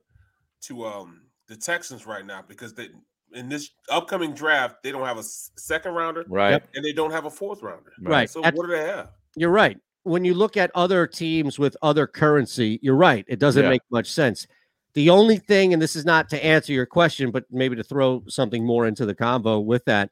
to 0.62 0.86
um 0.86 1.24
the 1.48 1.56
Texans 1.58 2.06
right 2.06 2.24
now 2.26 2.44
because 2.48 2.74
they 2.76 2.90
in 3.34 3.50
this 3.50 3.72
upcoming 3.90 4.34
draft 4.34 4.82
they 4.84 4.92
don't 4.92 5.06
have 5.06 5.18
a 5.18 5.24
second 5.24 5.94
rounder, 5.94 6.26
Right. 6.28 6.62
And 6.76 6.84
they 6.84 6.94
don't 6.94 7.12
have 7.12 7.26
a 7.26 7.30
fourth 7.30 7.62
rounder, 7.62 7.92
Right. 8.02 8.30
So 8.30 8.42
That's- 8.42 8.58
what 8.58 8.68
do 8.68 8.72
they 8.74 8.86
have? 8.86 9.10
You're 9.36 9.52
right. 9.52 9.78
When 10.04 10.26
you 10.26 10.34
look 10.34 10.58
at 10.58 10.72
other 10.76 11.06
teams 11.06 11.60
with 11.60 11.78
other 11.82 12.08
currency, 12.08 12.80
you're 12.82 12.96
right. 12.96 13.26
It 13.28 13.40
doesn't 13.40 13.64
Yeah. 13.64 13.70
make 13.70 13.82
much 13.92 14.12
sense. 14.12 14.48
The 14.94 15.10
only 15.10 15.38
thing, 15.38 15.72
and 15.74 15.82
this 15.82 15.96
is 15.96 16.06
not 16.06 16.30
to 16.30 16.44
answer 16.44 16.74
your 16.74 16.86
question, 16.88 17.30
but 17.32 17.46
maybe 17.52 17.76
to 17.76 17.84
throw 17.84 18.24
something 18.28 18.66
more 18.66 18.88
into 18.88 19.06
the 19.06 19.14
convo 19.14 19.64
with 19.64 19.86
that, 19.86 20.10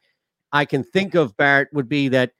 I 0.51 0.65
can 0.65 0.83
think 0.83 1.15
of 1.15 1.35
Barrett 1.35 1.69
would 1.73 1.89
be 1.89 2.09
that 2.09 2.31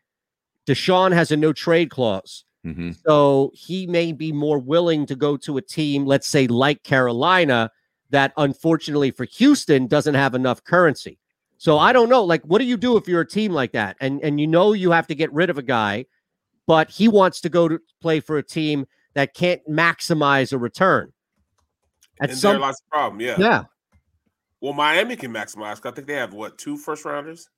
Deshaun 0.68 1.14
has 1.14 1.32
a 1.32 1.38
no 1.38 1.52
trade 1.54 1.90
clause. 1.90 2.44
Mm-hmm. 2.66 2.91
So 3.06 3.52
he 3.56 3.88
may 3.88 4.12
be 4.12 4.32
more 4.32 4.60
willing 4.60 5.06
to 5.08 5.16
go 5.16 5.38
to 5.38 5.58
a 5.58 5.62
team, 5.62 6.06
let's 6.06 6.28
say 6.28 6.48
like 6.48 6.84
Carolina, 6.84 7.72
that 8.10 8.34
unfortunately 8.38 9.12
for 9.12 9.26
Houston 9.26 9.88
doesn't 9.88 10.16
have 10.16 10.36
enough 10.36 10.64
currency. 10.64 11.20
So 11.58 11.78
I 11.80 11.92
don't 11.92 12.10
know. 12.10 12.24
Like, 12.24 12.44
what 12.44 12.60
do 12.60 12.66
you 12.66 12.78
do 12.78 12.98
if 12.98 13.08
you're 13.08 13.22
a 13.22 13.28
team 13.28 13.52
like 13.52 13.72
that, 13.72 13.98
and 14.00 14.22
and 14.24 14.40
you 14.40 14.48
know 14.48 14.74
you 14.74 14.92
have 14.92 15.08
to 15.08 15.16
get 15.16 15.34
rid 15.34 15.50
of 15.50 15.58
a 15.58 15.64
guy, 15.64 16.06
but 16.68 16.90
he 16.90 17.08
wants 17.08 17.42
to 17.42 17.50
go 17.50 17.68
to 17.68 17.80
play 18.02 18.20
for 18.20 18.38
a 18.38 18.44
team 18.44 18.86
that 19.16 19.34
can't 19.34 19.62
maximize 19.68 20.54
a 20.54 20.58
return. 20.58 21.12
At 22.22 22.30
and 22.30 22.38
some, 22.38 22.54
there 22.54 22.60
lies 22.60 22.76
the 22.78 22.90
problem. 22.92 23.22
Yeah. 23.22 23.36
Yeah. 23.40 23.64
Well, 24.62 24.74
Miami 24.74 25.16
can 25.16 25.32
maximize. 25.32 25.84
I 25.86 25.92
think 25.92 26.08
they 26.08 26.14
have 26.14 26.34
what 26.34 26.58
two 26.58 26.78
first 26.78 27.06
rounders. 27.06 27.50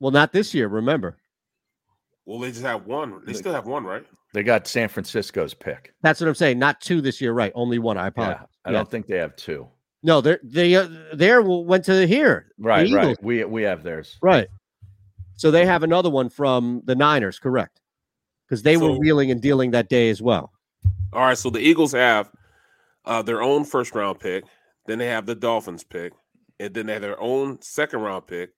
Well, 0.00 0.10
not 0.10 0.32
this 0.32 0.54
year. 0.54 0.68
Remember. 0.68 1.16
Well, 2.26 2.38
they 2.38 2.50
just 2.50 2.62
have 2.62 2.86
one. 2.86 3.22
They 3.24 3.32
still 3.32 3.54
have 3.54 3.66
one, 3.66 3.84
right? 3.84 4.04
They 4.34 4.42
got 4.42 4.66
San 4.66 4.88
Francisco's 4.88 5.54
pick. 5.54 5.94
That's 6.02 6.20
what 6.20 6.28
I'm 6.28 6.34
saying. 6.34 6.58
Not 6.58 6.80
two 6.80 7.00
this 7.00 7.20
year, 7.20 7.32
right? 7.32 7.50
Only 7.54 7.78
one. 7.78 7.96
I 7.96 8.08
apologize. 8.08 8.40
Yeah, 8.40 8.46
I 8.66 8.70
yeah. 8.70 8.78
don't 8.78 8.90
think 8.90 9.06
they 9.06 9.16
have 9.16 9.34
two. 9.36 9.66
No, 10.02 10.20
they're 10.20 10.40
they 10.42 10.76
uh, 10.76 10.88
there 11.12 11.42
went 11.42 11.84
to 11.86 12.06
here. 12.06 12.52
Right, 12.58 12.90
right. 12.92 13.16
We 13.22 13.44
we 13.44 13.62
have 13.62 13.82
theirs. 13.82 14.16
Right. 14.22 14.48
So 15.36 15.50
they 15.50 15.66
have 15.66 15.82
another 15.82 16.10
one 16.10 16.28
from 16.28 16.82
the 16.84 16.94
Niners, 16.94 17.38
correct? 17.38 17.80
Because 18.46 18.62
they 18.62 18.76
so, 18.76 18.88
were 18.92 18.98
wheeling 18.98 19.30
and 19.30 19.40
dealing 19.40 19.70
that 19.72 19.88
day 19.88 20.10
as 20.10 20.22
well. 20.22 20.52
All 21.12 21.22
right. 21.22 21.38
So 21.38 21.50
the 21.50 21.60
Eagles 21.60 21.92
have 21.92 22.30
uh, 23.04 23.22
their 23.22 23.42
own 23.42 23.64
first 23.64 23.94
round 23.94 24.20
pick. 24.20 24.44
Then 24.86 24.98
they 24.98 25.06
have 25.06 25.26
the 25.26 25.34
Dolphins 25.34 25.84
pick, 25.84 26.12
and 26.60 26.72
then 26.72 26.86
they 26.86 26.94
have 26.94 27.02
their 27.02 27.20
own 27.20 27.60
second 27.60 28.00
round 28.00 28.26
pick, 28.26 28.50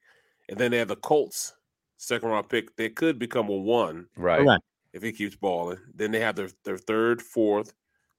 and 0.49 0.59
then 0.59 0.71
they 0.71 0.79
have 0.79 0.89
the 0.89 0.97
Colts 0.97 1.55
second 1.97 2.29
round 2.29 2.49
pick. 2.49 2.77
They 2.77 2.91
could 2.91 3.19
become 3.19 3.49
a 3.49 3.57
one, 3.57 4.07
right? 4.17 4.41
Correct. 4.41 4.63
If 4.93 5.03
he 5.03 5.13
keeps 5.13 5.37
balling, 5.37 5.79
then 5.95 6.11
they 6.11 6.21
have 6.21 6.37
their 6.37 6.51
their 6.65 6.79
third, 6.79 7.23
fourth, 7.23 7.73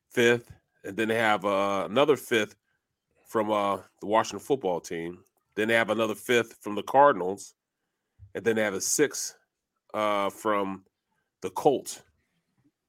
fifth, 0.10 0.52
and 0.84 0.98
then 0.98 1.08
they 1.10 1.16
have 1.16 1.46
uh, 1.46 1.88
another 1.90 2.18
fifth 2.18 2.56
from 3.32 3.50
uh, 3.50 3.78
the 4.02 4.08
Washington 4.08 4.46
football 4.46 4.82
team. 4.82 5.20
Then 5.56 5.70
they 5.70 5.74
have 5.74 5.90
another 5.90 6.16
fifth 6.16 6.58
from 6.60 6.76
the 6.76 6.84
Cardinals, 6.84 7.54
and 8.36 8.44
then 8.44 8.58
they 8.58 8.62
have 8.62 8.74
a 8.74 8.82
sixth 8.82 9.36
uh, 9.94 10.30
from 10.30 10.84
the 11.42 11.50
Colts. 11.50 12.02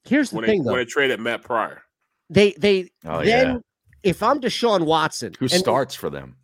Here's 0.04 0.30
the 0.30 0.36
when 0.36 0.46
thing, 0.46 0.62
they, 0.62 0.64
though. 0.64 0.72
When 0.72 0.80
they 0.80 0.84
traded 0.84 1.20
Matt 1.20 1.42
Pryor, 1.42 1.82
they 2.28 2.52
they 2.58 2.90
oh, 3.04 3.24
then 3.24 3.54
yeah. 3.54 3.58
if 4.02 4.20
I'm 4.20 4.40
Deshaun 4.40 4.84
Watson, 4.84 5.32
who 5.38 5.46
starts 5.46 5.94
for 5.94 6.10
them? 6.10 6.36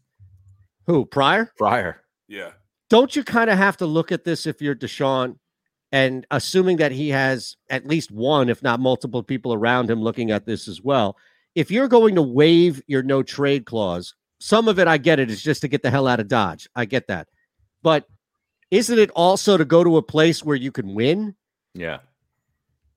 Who 0.86 1.04
Pryor? 1.04 1.52
Pryor. 1.58 2.02
Yeah. 2.28 2.50
Don't 2.88 3.14
you 3.16 3.24
kind 3.24 3.50
of 3.50 3.58
have 3.58 3.76
to 3.78 3.86
look 3.86 4.12
at 4.12 4.24
this 4.24 4.46
if 4.46 4.62
you're 4.62 4.76
Deshaun, 4.76 5.38
and 5.90 6.24
assuming 6.30 6.76
that 6.76 6.92
he 6.92 7.08
has 7.08 7.56
at 7.68 7.86
least 7.86 8.12
one, 8.12 8.48
if 8.48 8.62
not 8.62 8.78
multiple 8.78 9.24
people 9.24 9.52
around 9.52 9.90
him 9.90 10.00
looking 10.00 10.30
at 10.30 10.46
this 10.46 10.68
as 10.68 10.80
well 10.80 11.16
if 11.58 11.72
you're 11.72 11.88
going 11.88 12.14
to 12.14 12.22
waive 12.22 12.80
your 12.86 13.02
no 13.02 13.20
trade 13.20 13.66
clause, 13.66 14.14
some 14.38 14.68
of 14.68 14.78
it 14.78 14.86
I 14.86 14.96
get 14.96 15.18
it 15.18 15.28
is 15.28 15.42
just 15.42 15.62
to 15.62 15.68
get 15.68 15.82
the 15.82 15.90
hell 15.90 16.06
out 16.06 16.20
of 16.20 16.28
Dodge. 16.28 16.68
I 16.76 16.84
get 16.84 17.08
that. 17.08 17.26
But 17.82 18.04
isn't 18.70 18.96
it 18.96 19.10
also 19.10 19.56
to 19.56 19.64
go 19.64 19.82
to 19.82 19.96
a 19.96 20.02
place 20.02 20.44
where 20.44 20.54
you 20.54 20.70
can 20.70 20.94
win? 20.94 21.34
Yeah. 21.74 21.98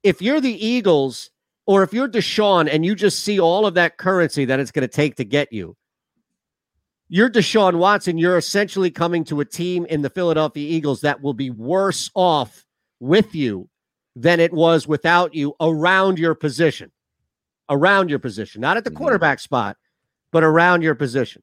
If 0.04 0.22
you're 0.22 0.40
the 0.40 0.64
Eagles 0.64 1.32
or 1.66 1.82
if 1.82 1.92
you're 1.92 2.08
Deshaun 2.08 2.72
and 2.72 2.86
you 2.86 2.94
just 2.94 3.24
see 3.24 3.40
all 3.40 3.66
of 3.66 3.74
that 3.74 3.98
currency 3.98 4.46
that 4.46 4.60
it's 4.60 4.70
going 4.70 4.88
to 4.88 4.96
take 4.96 5.16
to 5.16 5.26
get 5.26 5.52
you, 5.52 5.76
you're 7.10 7.32
Deshaun 7.32 7.80
Watson. 7.80 8.20
You're 8.20 8.38
essentially 8.38 8.92
coming 8.92 9.24
to 9.24 9.40
a 9.40 9.46
team 9.46 9.88
in 9.88 10.04
the 10.04 10.10
Philadelphia 10.12 10.70
Eagles 10.70 11.02
that 11.02 11.20
will 11.20 11.34
be 11.34 11.50
worse 11.50 12.12
off 12.14 12.64
with 13.00 13.34
you 13.34 13.70
than 14.16 14.40
it 14.40 14.54
was 14.54 14.88
without 14.88 15.34
you 15.34 15.56
around 15.60 16.20
your 16.20 16.36
position 16.36 16.92
around 17.72 18.10
your 18.10 18.20
position, 18.20 18.62
not 18.62 18.78
at 18.78 18.84
the 18.84 18.92
mm-hmm. 18.92 18.98
quarterback 18.98 19.40
spot, 19.40 19.78
but 20.32 20.44
around 20.44 20.84
your 20.84 20.94
position. 20.94 21.42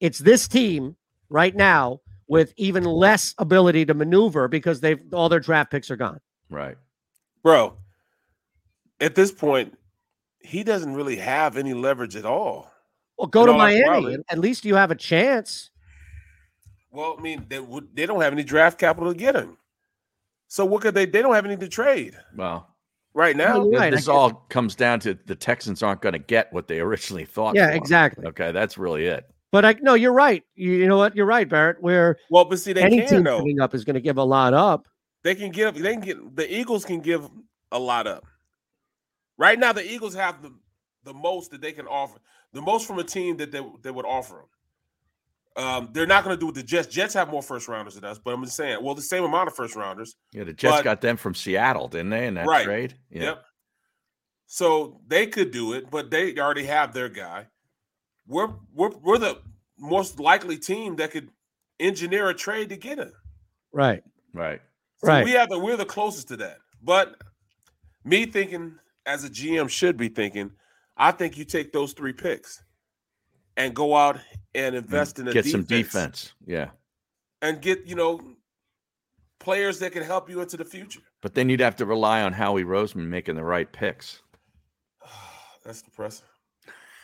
It's 0.00 0.18
this 0.18 0.46
team 0.46 0.96
right 1.30 1.54
now 1.54 2.00
with 2.28 2.52
even 2.56 2.84
less 2.84 3.34
ability 3.38 3.86
to 3.86 3.94
maneuver 3.94 4.48
because 4.48 4.80
they've 4.80 5.00
all 5.12 5.28
their 5.28 5.40
draft 5.40 5.70
picks 5.70 5.90
are 5.90 5.96
gone. 5.96 6.20
Right. 6.50 6.76
Bro, 7.42 7.76
at 9.00 9.14
this 9.14 9.32
point, 9.32 9.78
he 10.40 10.62
doesn't 10.62 10.94
really 10.94 11.16
have 11.16 11.56
any 11.56 11.72
leverage 11.72 12.16
at 12.16 12.26
all. 12.26 12.70
Well, 13.16 13.28
go 13.28 13.46
to 13.46 13.52
Miami. 13.52 14.18
At 14.28 14.38
least 14.38 14.64
you 14.64 14.74
have 14.74 14.90
a 14.90 14.94
chance. 14.94 15.70
Well, 16.90 17.16
I 17.18 17.22
mean, 17.22 17.46
they 17.48 17.60
they 17.94 18.06
don't 18.06 18.20
have 18.20 18.32
any 18.32 18.42
draft 18.42 18.78
capital 18.78 19.12
to 19.12 19.18
get 19.18 19.36
him. 19.36 19.56
So 20.48 20.64
what 20.64 20.82
could 20.82 20.94
they? 20.94 21.06
They 21.06 21.22
don't 21.22 21.34
have 21.34 21.44
anything 21.44 21.60
to 21.60 21.68
trade. 21.68 22.16
Well, 22.34 22.74
right 23.14 23.36
now. 23.36 23.68
right. 23.68 23.90
This 23.90 24.08
all 24.08 24.46
comes 24.48 24.74
down 24.74 25.00
to 25.00 25.18
the 25.26 25.34
Texans 25.34 25.82
aren't 25.82 26.02
going 26.02 26.12
to 26.12 26.18
get 26.18 26.52
what 26.52 26.68
they 26.68 26.80
originally 26.80 27.24
thought. 27.24 27.54
Yeah, 27.54 27.70
exactly. 27.70 28.26
Okay, 28.26 28.52
that's 28.52 28.78
really 28.78 29.06
it. 29.06 29.30
But 29.52 29.64
I 29.64 29.76
no, 29.80 29.94
you're 29.94 30.12
right. 30.12 30.44
You, 30.54 30.72
you 30.72 30.86
know 30.86 30.96
what? 30.96 31.16
You're 31.16 31.26
right, 31.26 31.48
Barrett. 31.48 31.82
Where 31.82 32.16
well, 32.30 32.44
but 32.44 32.60
see, 32.60 32.72
they 32.72 32.82
any 32.82 33.00
can, 33.00 33.08
team 33.08 33.24
though. 33.24 33.38
coming 33.38 33.60
up 33.60 33.74
is 33.74 33.84
going 33.84 33.94
to 33.94 34.00
give 34.00 34.18
a 34.18 34.24
lot 34.24 34.54
up. 34.54 34.86
They 35.24 35.34
can 35.34 35.50
give. 35.50 35.74
They 35.74 35.92
can 35.92 36.00
get. 36.00 36.36
The 36.36 36.52
Eagles 36.52 36.84
can 36.84 37.00
give 37.00 37.28
a 37.72 37.78
lot 37.78 38.06
up. 38.06 38.24
Right 39.36 39.58
now, 39.58 39.72
the 39.72 39.90
Eagles 39.90 40.14
have 40.14 40.42
the 40.42 40.52
the 41.04 41.14
most 41.14 41.50
that 41.50 41.60
they 41.60 41.72
can 41.72 41.86
offer. 41.86 42.18
The 42.52 42.62
most 42.62 42.86
from 42.86 42.98
a 42.98 43.04
team 43.04 43.36
that 43.38 43.50
they, 43.52 43.64
they 43.82 43.90
would 43.90 44.04
offer 44.04 44.34
them. 44.34 44.46
Um, 45.56 45.90
they're 45.92 46.06
not 46.06 46.24
going 46.24 46.36
to 46.36 46.40
do 46.40 46.46
with 46.46 46.54
the 46.54 46.62
Jets. 46.62 46.88
Jets 46.88 47.14
have 47.14 47.28
more 47.30 47.42
first 47.42 47.68
rounders 47.68 47.94
than 47.94 48.04
us, 48.04 48.18
but 48.18 48.32
I'm 48.32 48.44
just 48.44 48.56
saying, 48.56 48.78
well, 48.82 48.94
the 48.94 49.02
same 49.02 49.24
amount 49.24 49.48
of 49.48 49.54
first 49.54 49.74
rounders. 49.74 50.16
Yeah, 50.32 50.44
the 50.44 50.52
Jets 50.52 50.76
but, 50.76 50.84
got 50.84 51.00
them 51.00 51.16
from 51.16 51.34
Seattle, 51.34 51.88
didn't 51.88 52.10
they? 52.10 52.26
In 52.26 52.34
that 52.34 52.46
right. 52.46 52.64
trade. 52.64 52.94
Yeah. 53.10 53.22
Yep. 53.22 53.44
So 54.46 55.00
they 55.06 55.26
could 55.26 55.50
do 55.50 55.74
it, 55.74 55.90
but 55.90 56.10
they 56.10 56.36
already 56.36 56.64
have 56.64 56.92
their 56.92 57.08
guy. 57.08 57.46
We're 58.26 58.50
we're 58.72 58.90
we're 58.90 59.18
the 59.18 59.38
most 59.78 60.20
likely 60.20 60.56
team 60.56 60.96
that 60.96 61.10
could 61.10 61.30
engineer 61.78 62.28
a 62.28 62.34
trade 62.34 62.68
to 62.70 62.76
get 62.76 62.98
him. 62.98 63.12
Right. 63.72 64.02
Right. 64.34 64.60
So 64.98 65.08
right. 65.08 65.24
We 65.24 65.32
have 65.32 65.48
the 65.48 65.58
we're 65.58 65.76
the 65.76 65.84
closest 65.84 66.28
to 66.28 66.36
that. 66.38 66.58
But 66.82 67.16
me 68.04 68.26
thinking 68.26 68.74
as 69.06 69.24
a 69.24 69.30
GM 69.30 69.68
should 69.68 69.96
be 69.96 70.08
thinking, 70.08 70.50
I 70.96 71.12
think 71.12 71.36
you 71.36 71.44
take 71.44 71.72
those 71.72 71.92
three 71.92 72.12
picks 72.12 72.62
and 73.56 73.74
go 73.74 73.96
out 73.96 74.18
and 74.54 74.74
invest 74.74 75.18
and 75.18 75.28
in 75.28 75.32
a 75.32 75.34
get 75.34 75.44
defense, 75.44 75.68
some 75.68 75.76
defense. 75.76 76.32
Yeah. 76.46 76.70
And 77.42 77.60
get, 77.60 77.86
you 77.86 77.94
know, 77.94 78.20
players 79.38 79.78
that 79.80 79.92
can 79.92 80.02
help 80.02 80.28
you 80.30 80.40
into 80.40 80.56
the 80.56 80.64
future. 80.64 81.00
But 81.22 81.34
then 81.34 81.48
you'd 81.48 81.60
have 81.60 81.76
to 81.76 81.86
rely 81.86 82.22
on 82.22 82.32
Howie 82.32 82.64
Roseman 82.64 83.08
making 83.08 83.36
the 83.36 83.44
right 83.44 83.70
picks. 83.70 84.22
That's 85.64 85.82
depressing. 85.82 86.26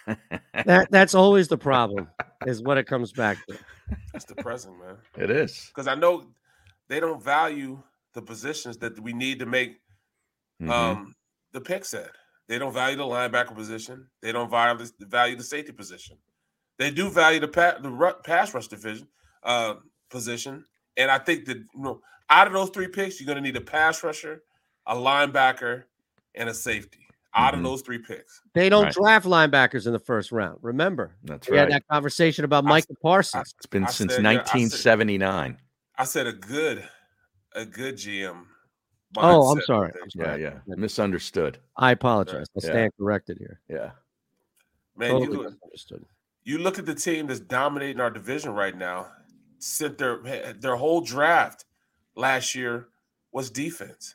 that 0.65 0.89
that's 0.91 1.17
always 1.17 1.49
the 1.49 1.59
problem, 1.59 2.09
is 2.47 2.63
what 2.63 2.79
it 2.79 2.87
comes 2.87 3.13
back 3.13 3.45
to. 3.49 3.59
That's 4.13 4.25
depressing, 4.25 4.79
man. 4.79 4.97
It 5.17 5.31
is 5.31 5.67
because 5.75 5.89
I 5.89 5.97
know 5.97 6.27
they 6.89 7.01
don't 7.01 7.21
value 7.21 7.83
the 8.15 8.23
positions 8.23 8.79
that 8.79 8.99
we 9.01 9.13
need 9.13 9.41
to 9.41 9.47
make 9.47 9.81
mm-hmm. 10.63 10.71
um, 10.71 11.15
the 11.53 11.61
pick 11.61 11.85
set. 11.85 12.11
They 12.49 12.59
don't 12.59 12.73
value 12.73 12.97
the 12.97 13.03
linebacker 13.03 13.55
position. 13.55 14.07
They 14.23 14.31
don't 14.31 14.49
value 14.49 14.87
the, 14.99 15.07
value 15.07 15.37
the 15.37 15.43
safety 15.43 15.73
position. 15.73 16.17
They 16.79 16.91
do 16.91 17.09
value 17.09 17.41
the, 17.41 17.49
pa- 17.49 17.79
the 17.81 18.17
pass 18.25 18.55
rush 18.55 18.69
division 18.69 19.09
uh, 19.43 19.75
position, 20.11 20.65
and 20.97 21.11
I 21.11 21.19
think 21.19 21.47
that 21.47 21.59
you 21.59 21.83
know 21.83 22.01
out 22.29 22.47
of 22.47 22.53
those 22.53 22.71
three 22.71 22.89
picks, 22.89 23.21
you're 23.21 23.27
going 23.27 23.37
to 23.37 23.43
need 23.43 23.57
a 23.57 23.61
pass 23.61 24.03
rusher, 24.03 24.43
a 24.87 24.95
linebacker, 24.95 25.85
and 26.35 26.49
a 26.49 26.55
safety 26.55 27.07
out 27.35 27.53
mm-hmm. 27.53 27.65
of 27.65 27.71
those 27.71 27.83
three 27.83 27.99
picks. 27.99 28.41
They 28.55 28.69
don't 28.69 28.85
right. 28.85 28.93
draft 28.93 29.27
linebackers 29.27 29.87
in 29.87 29.93
the 29.93 29.99
first 29.99 30.33
round. 30.33 30.59
Remember, 30.63 31.15
that's 31.25 31.49
we 31.49 31.57
right. 31.57 31.63
had 31.63 31.73
that 31.73 31.89
conversation 31.89 32.45
about 32.45 32.65
Micah 32.65 32.95
Parsons. 33.03 33.55
It's 33.59 33.67
been 33.67 33.85
I 33.85 33.91
since 33.91 34.15
said, 34.15 34.25
1979. 34.25 35.59
I 35.99 36.05
said, 36.05 36.27
I 36.27 36.27
said, 36.27 36.27
a 36.27 36.33
good, 36.33 36.89
a 37.55 37.65
good 37.65 37.97
GM. 37.97 38.45
Oh, 39.17 39.51
I'm 39.51 39.61
sorry. 39.63 39.93
I'm 40.03 40.11
sorry. 40.11 40.43
Yeah, 40.43 40.59
yeah. 40.67 40.75
Misunderstood. 40.77 41.59
I 41.77 41.93
apologize. 41.93 42.47
I 42.57 42.61
stand 42.61 42.77
yeah. 42.77 42.89
corrected 42.99 43.39
here. 43.39 43.61
Yeah. 43.69 43.91
Man, 44.97 45.11
totally 45.11 45.37
you, 45.37 45.43
look, 45.45 45.55
you 46.47 46.59
look 46.59 46.79
at 46.79 46.87
the 46.87 46.95
team 46.95 47.27
that's 47.27 47.41
dominating 47.41 48.01
our 48.01 48.09
division 48.09 48.53
right 48.53 48.77
now. 48.77 49.09
Sent 49.59 49.99
their 49.99 50.19
their 50.59 50.77
whole 50.77 51.01
draft 51.01 51.65
last 52.15 52.55
year 52.55 52.89
was 53.33 53.51
defense. 53.51 54.15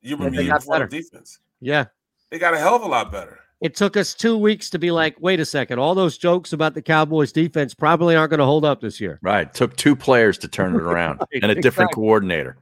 You 0.00 0.16
remember 0.16 0.42
yeah, 0.42 0.56
before 0.56 0.86
defense. 0.86 1.38
Yeah, 1.60 1.86
they 2.30 2.38
got 2.38 2.54
a 2.54 2.58
hell 2.58 2.76
of 2.76 2.82
a 2.82 2.86
lot 2.86 3.12
better. 3.12 3.40
It 3.60 3.76
took 3.76 3.96
us 3.98 4.14
two 4.14 4.38
weeks 4.38 4.70
to 4.70 4.78
be 4.78 4.90
like, 4.90 5.16
wait 5.20 5.38
a 5.38 5.44
second, 5.44 5.78
all 5.78 5.94
those 5.94 6.16
jokes 6.16 6.54
about 6.54 6.72
the 6.72 6.80
Cowboys 6.80 7.30
defense 7.30 7.74
probably 7.74 8.16
aren't 8.16 8.30
going 8.30 8.38
to 8.38 8.46
hold 8.46 8.64
up 8.64 8.80
this 8.80 8.98
year. 9.02 9.18
Right. 9.20 9.52
took 9.52 9.76
two 9.76 9.94
players 9.94 10.38
to 10.38 10.48
turn 10.48 10.74
it 10.74 10.80
around 10.80 11.18
right, 11.18 11.28
and 11.42 11.52
a 11.52 11.56
different 11.56 11.90
exactly. 11.90 12.02
coordinator. 12.02 12.56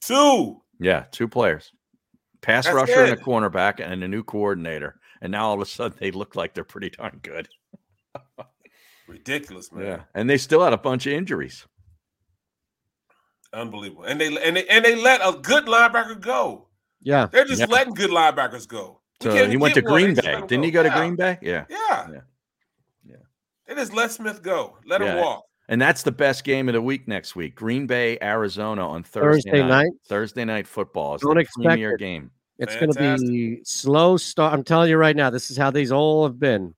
Two. 0.00 0.62
Yeah, 0.80 1.04
two 1.10 1.28
players. 1.28 1.72
Pass 2.40 2.64
That's 2.64 2.74
rusher 2.74 3.04
and 3.04 3.12
a 3.12 3.16
cornerback 3.22 3.84
and 3.84 4.02
a 4.02 4.08
new 4.08 4.22
coordinator. 4.22 4.98
And 5.20 5.32
now 5.32 5.48
all 5.48 5.54
of 5.54 5.60
a 5.60 5.66
sudden 5.66 5.98
they 6.00 6.12
look 6.12 6.34
like 6.34 6.54
they're 6.54 6.64
pretty 6.64 6.90
darn 6.90 7.20
good. 7.22 7.48
Ridiculous, 9.06 9.72
man. 9.72 9.84
Yeah. 9.86 10.00
And 10.14 10.28
they 10.28 10.36
still 10.38 10.62
had 10.62 10.72
a 10.72 10.78
bunch 10.78 11.06
of 11.06 11.12
injuries. 11.12 11.66
Unbelievable. 13.52 14.04
And 14.04 14.20
they 14.20 14.26
and 14.46 14.56
they 14.56 14.66
and 14.66 14.84
they 14.84 14.94
let 14.96 15.20
a 15.22 15.38
good 15.38 15.64
linebacker 15.66 16.20
go. 16.20 16.66
Yeah, 17.00 17.26
they're 17.26 17.46
just 17.46 17.60
Yeah. 17.60 17.66
letting 17.66 17.94
good 17.94 18.10
linebackers 18.10 18.68
go. 18.68 19.00
We 19.22 19.30
So 19.30 19.48
he 19.48 19.56
went 19.56 19.74
to 19.74 19.80
get 19.80 19.90
one. 19.90 20.00
They 20.00 20.06
Green 20.12 20.14
Bay. 20.16 20.46
Didn't 20.46 20.60
go. 20.60 20.62
he 20.62 20.70
go 20.70 20.82
to 20.82 20.90
Green 20.90 21.16
Bay? 21.16 21.38
Yeah. 21.40 21.64
Yeah. 21.70 22.08
Yeah. 23.06 23.16
They 23.66 23.74
just 23.74 23.94
let 23.94 24.10
Smith 24.12 24.42
go. 24.42 24.76
Let 24.86 25.00
him 25.02 25.16
walk. 25.16 25.44
And 25.70 25.80
that's 25.80 26.02
the 26.02 26.12
best 26.12 26.44
game 26.44 26.68
of 26.68 26.72
the 26.72 26.80
week 26.80 27.06
next 27.08 27.36
week. 27.36 27.54
Green 27.54 27.86
Bay, 27.86 28.16
Arizona 28.22 28.88
on 28.88 29.02
Thursday, 29.02 29.50
Thursday 29.50 29.68
night? 29.68 29.90
Thursday 30.06 30.44
night 30.46 30.66
football 30.66 31.14
is 31.16 31.20
Don't 31.22 31.34
the 31.34 31.40
expect 31.40 31.64
premier 31.66 31.92
it. 31.94 31.98
game. 31.98 32.30
It's 32.58 32.74
going 32.76 32.90
to 32.92 32.98
be 33.28 33.60
slow 33.64 34.16
start. 34.16 34.54
I'm 34.54 34.64
telling 34.64 34.88
you 34.90 34.96
right 34.96 35.14
now, 35.14 35.28
this 35.30 35.50
is 35.50 35.56
how 35.58 35.70
these 35.70 35.92
all 35.92 36.24
have 36.26 36.38
been. 36.38 36.74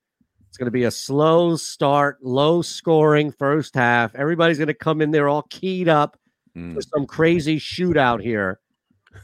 It's 0.50 0.58
going 0.58 0.66
to 0.66 0.72
be 0.72 0.82
a 0.84 0.90
slow 0.90 1.54
start, 1.56 2.18
low 2.22 2.60
scoring 2.60 3.30
first 3.30 3.72
half. 3.74 4.14
Everybody's 4.16 4.58
going 4.58 4.66
to 4.66 4.74
come 4.74 5.00
in 5.00 5.12
there 5.12 5.28
all 5.28 5.42
keyed 5.48 5.88
up 5.88 6.16
Mm. 6.56 6.74
for 6.74 6.82
some 6.82 7.06
crazy 7.06 7.60
shootout 7.60 8.20
here. 8.20 8.58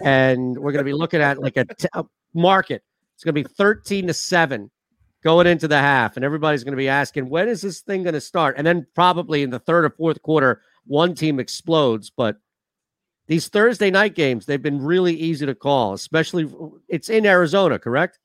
And 0.01 0.57
we're 0.57 0.71
going 0.71 0.85
to 0.85 0.89
be 0.89 0.93
looking 0.93 1.21
at 1.21 1.41
like 1.41 1.57
a, 1.57 1.65
t- 1.65 1.89
a 1.93 2.05
market. 2.35 2.85
It's 3.17 3.25
going 3.25 3.35
to 3.35 3.43
be 3.43 3.55
13 3.55 4.07
to 4.07 4.15
7 4.15 4.71
going 5.25 5.49
into 5.49 5.67
the 5.67 5.77
half. 5.79 6.15
And 6.15 6.25
everybody's 6.25 6.63
going 6.63 6.71
to 6.75 6.77
be 6.77 6.89
asking, 6.89 7.29
when 7.29 7.49
is 7.49 7.63
this 7.63 7.81
thing 7.81 8.05
going 8.05 8.15
to 8.15 8.21
start? 8.21 8.55
And 8.57 8.65
then 8.65 8.87
probably 8.95 9.43
in 9.43 9.51
the 9.51 9.59
third 9.59 9.85
or 9.85 9.91
fourth 9.91 10.23
quarter, 10.23 10.63
one 10.87 11.17
team 11.17 11.41
explodes. 11.41 12.11
But 12.11 12.37
these 13.27 13.49
Thursday 13.49 13.91
night 13.91 14.15
games, 14.15 14.47
they've 14.47 14.63
been 14.63 14.81
really 14.81 15.15
easy 15.17 15.47
to 15.47 15.55
call, 15.57 15.95
especially 15.95 16.49
it's 16.89 17.09
in 17.09 17.27
Arizona, 17.27 17.77
correct? 17.81 18.21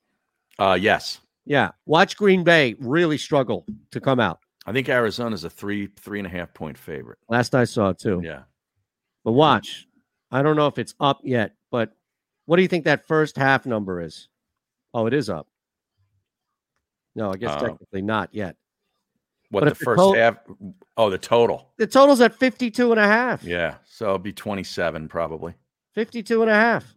Uh, 0.60 0.78
yes. 0.80 1.18
Yeah. 1.44 1.70
Watch 1.86 2.16
Green 2.16 2.44
Bay 2.44 2.76
really 2.78 3.18
struggle 3.18 3.64
to 3.90 4.00
come 4.00 4.20
out. 4.20 4.38
I 4.66 4.72
think 4.72 4.88
Arizona's 4.88 5.44
a 5.44 5.50
three, 5.50 5.88
three 5.98 6.18
and 6.20 6.26
a 6.26 6.30
half 6.30 6.54
point 6.54 6.78
favorite. 6.78 7.18
Last 7.28 7.54
I 7.54 7.64
saw, 7.64 7.92
too. 7.92 8.20
Yeah. 8.24 8.42
But 9.24 9.32
watch. 9.32 9.86
I 10.30 10.42
don't 10.42 10.56
know 10.56 10.66
if 10.68 10.78
it's 10.78 10.94
up 11.00 11.20
yet, 11.24 11.54
but 11.70 11.92
what 12.46 12.56
do 12.56 12.62
you 12.62 12.68
think 12.68 12.84
that 12.84 13.06
first 13.06 13.36
half 13.36 13.66
number 13.66 14.00
is? 14.00 14.28
Oh, 14.94 15.06
it 15.06 15.12
is 15.14 15.28
up. 15.28 15.46
No, 17.14 17.32
I 17.32 17.36
guess 17.36 17.50
Uh, 17.50 17.60
technically 17.60 18.02
not 18.02 18.30
yet. 18.32 18.56
What 19.50 19.64
But 19.64 19.68
the 19.78 19.84
first 19.84 20.16
half? 20.16 20.38
Oh, 20.96 21.10
the 21.10 21.18
total. 21.18 21.72
The 21.76 21.86
total's 21.86 22.20
at 22.22 22.34
52 22.34 22.90
and 22.92 23.00
a 23.00 23.04
half. 23.06 23.44
Yeah. 23.44 23.76
So 23.84 24.06
it'll 24.06 24.18
be 24.18 24.32
27 24.32 25.08
probably. 25.08 25.54
52 25.94 26.40
and 26.40 26.50
a 26.50 26.54
half. 26.54 26.96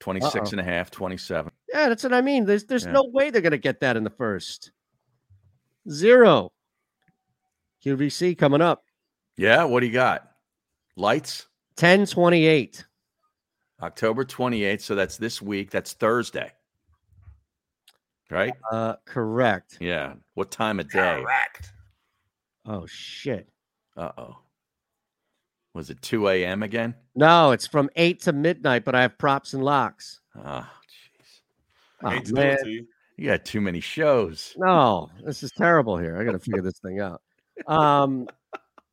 26 0.00 0.34
Uh-oh. 0.34 0.50
and 0.52 0.60
a 0.60 0.64
half, 0.64 0.90
27. 0.90 1.50
Yeah, 1.72 1.88
that's 1.88 2.02
what 2.02 2.12
I 2.12 2.20
mean. 2.20 2.44
There's 2.44 2.64
there's 2.64 2.84
Yeah. 2.84 2.92
no 2.92 3.04
way 3.12 3.30
they're 3.30 3.42
going 3.42 3.52
to 3.52 3.58
get 3.58 3.80
that 3.80 3.96
in 3.96 4.04
the 4.04 4.10
first. 4.10 4.72
Zero. 5.88 6.52
QVC 7.84 8.36
coming 8.36 8.60
up. 8.60 8.84
Yeah. 9.36 9.64
What 9.64 9.80
do 9.80 9.86
you 9.86 9.92
got? 9.92 10.30
Lights? 10.96 11.46
1028. 11.78 12.84
October 13.82 14.24
28th. 14.24 14.82
So 14.82 14.94
that's 14.94 15.16
this 15.16 15.40
week. 15.40 15.70
That's 15.70 15.94
Thursday. 15.94 16.52
Right? 18.30 18.52
Uh, 18.70 18.96
correct. 19.06 19.78
Yeah. 19.80 20.14
What 20.34 20.50
time 20.50 20.78
of 20.80 20.90
day? 20.90 21.20
Correct. 21.22 21.72
Oh 22.66 22.86
shit. 22.86 23.48
Uh 23.96 24.10
oh. 24.18 24.36
Was 25.74 25.88
it 25.90 26.02
2 26.02 26.28
a.m. 26.28 26.62
again? 26.62 26.94
No, 27.14 27.52
it's 27.52 27.66
from 27.66 27.88
eight 27.96 28.20
to 28.22 28.32
midnight, 28.32 28.84
but 28.84 28.94
I 28.94 29.02
have 29.02 29.16
props 29.18 29.54
and 29.54 29.64
locks. 29.64 30.20
Ah, 30.36 30.70
Oh, 32.02 32.10
Hate 32.10 32.24
to 32.26 32.32
do 32.32 32.34
man. 32.34 32.52
it 32.52 32.64
to 32.64 32.70
you. 32.70 32.86
you 33.16 33.26
got 33.28 33.44
too 33.44 33.60
many 33.60 33.80
shows. 33.80 34.54
No, 34.56 35.10
this 35.24 35.42
is 35.42 35.52
terrible 35.52 35.96
here. 35.96 36.18
I 36.18 36.24
got 36.24 36.32
to 36.32 36.38
figure 36.38 36.62
this 36.62 36.78
thing 36.78 37.00
out. 37.00 37.20
Um, 37.66 38.26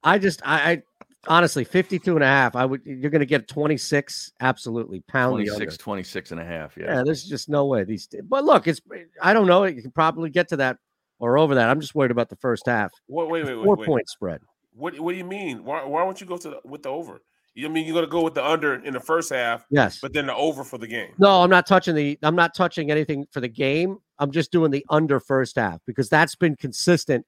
I 0.04 0.18
just, 0.18 0.42
I, 0.46 0.72
I 0.72 0.84
honestly, 1.28 1.64
52 1.64 2.16
and 2.16 2.24
a 2.24 2.28
half. 2.28 2.56
I 2.56 2.66
would, 2.66 2.82
you're 2.86 3.10
going 3.12 3.20
to 3.22 3.26
get 3.26 3.48
26. 3.48 4.34
Absolutely. 4.42 5.02
Pound 5.08 5.40
the 5.40 5.46
26, 5.46 5.78
26 5.78 6.32
and 6.32 6.42
a 6.42 6.46
half. 6.46 6.76
Yeah. 6.78 6.96
Yeah, 6.96 7.04
there's 7.06 7.24
just 7.24 7.50
no 7.50 7.66
way 7.66 7.84
these. 7.84 8.08
But 8.24 8.44
look, 8.44 8.68
it's, 8.68 8.82
I 9.22 9.34
don't 9.34 9.48
know. 9.48 9.64
You 9.64 9.82
can 9.82 9.92
probably 9.92 10.30
get 10.30 10.50
to 10.50 10.58
that 10.58 10.78
or 11.20 11.38
over 11.38 11.56
that. 11.56 11.70
I'm 11.70 11.80
just 11.80 11.96
worried 11.96 12.12
about 12.12 12.30
the 12.30 12.36
first 12.36 12.66
half. 12.66 12.92
Wait, 13.08 13.30
wait, 13.30 13.46
wait, 13.46 13.56
wait. 13.56 13.64
Four 13.64 13.76
wait. 13.76 13.86
point 13.88 14.10
spread. 14.10 14.42
What 14.74 15.00
What 15.00 15.14
do 15.14 15.18
you 15.18 15.26
mean? 15.26 15.64
Why 15.64 15.84
Why 15.86 16.04
won't 16.04 16.22
you 16.22 16.28
go 16.28 16.38
to 16.38 16.50
the, 16.50 16.60
with 16.64 16.84
the 16.84 16.90
over? 16.90 17.22
You 17.58 17.70
mean 17.70 17.86
you're 17.86 17.94
going 17.96 18.06
to 18.06 18.12
go 18.12 18.22
with 18.22 18.36
the 18.36 18.46
under 18.46 18.76
in 18.76 18.94
the 18.94 19.00
first 19.00 19.32
half? 19.34 19.66
Yes. 19.72 20.00
But 20.00 20.14
then 20.14 20.28
the 20.28 20.36
over 20.36 20.64
for 20.64 20.78
the 20.78 20.86
game. 20.86 21.14
No, 21.18 21.42
I'm 21.42 21.50
not 21.50 21.66
touching 21.66 21.96
the. 21.96 22.20
I'm 22.22 22.36
not 22.36 22.54
touching 22.54 22.92
anything 22.92 23.26
for 23.32 23.42
the 23.42 23.48
game. 23.48 23.98
I'm 24.20 24.30
just 24.30 24.52
doing 24.52 24.70
the 24.70 24.86
under 24.92 25.20
first 25.20 25.56
half 25.56 25.82
because 25.88 26.08
that's 26.08 26.36
been 26.36 26.56
consistent 26.56 27.26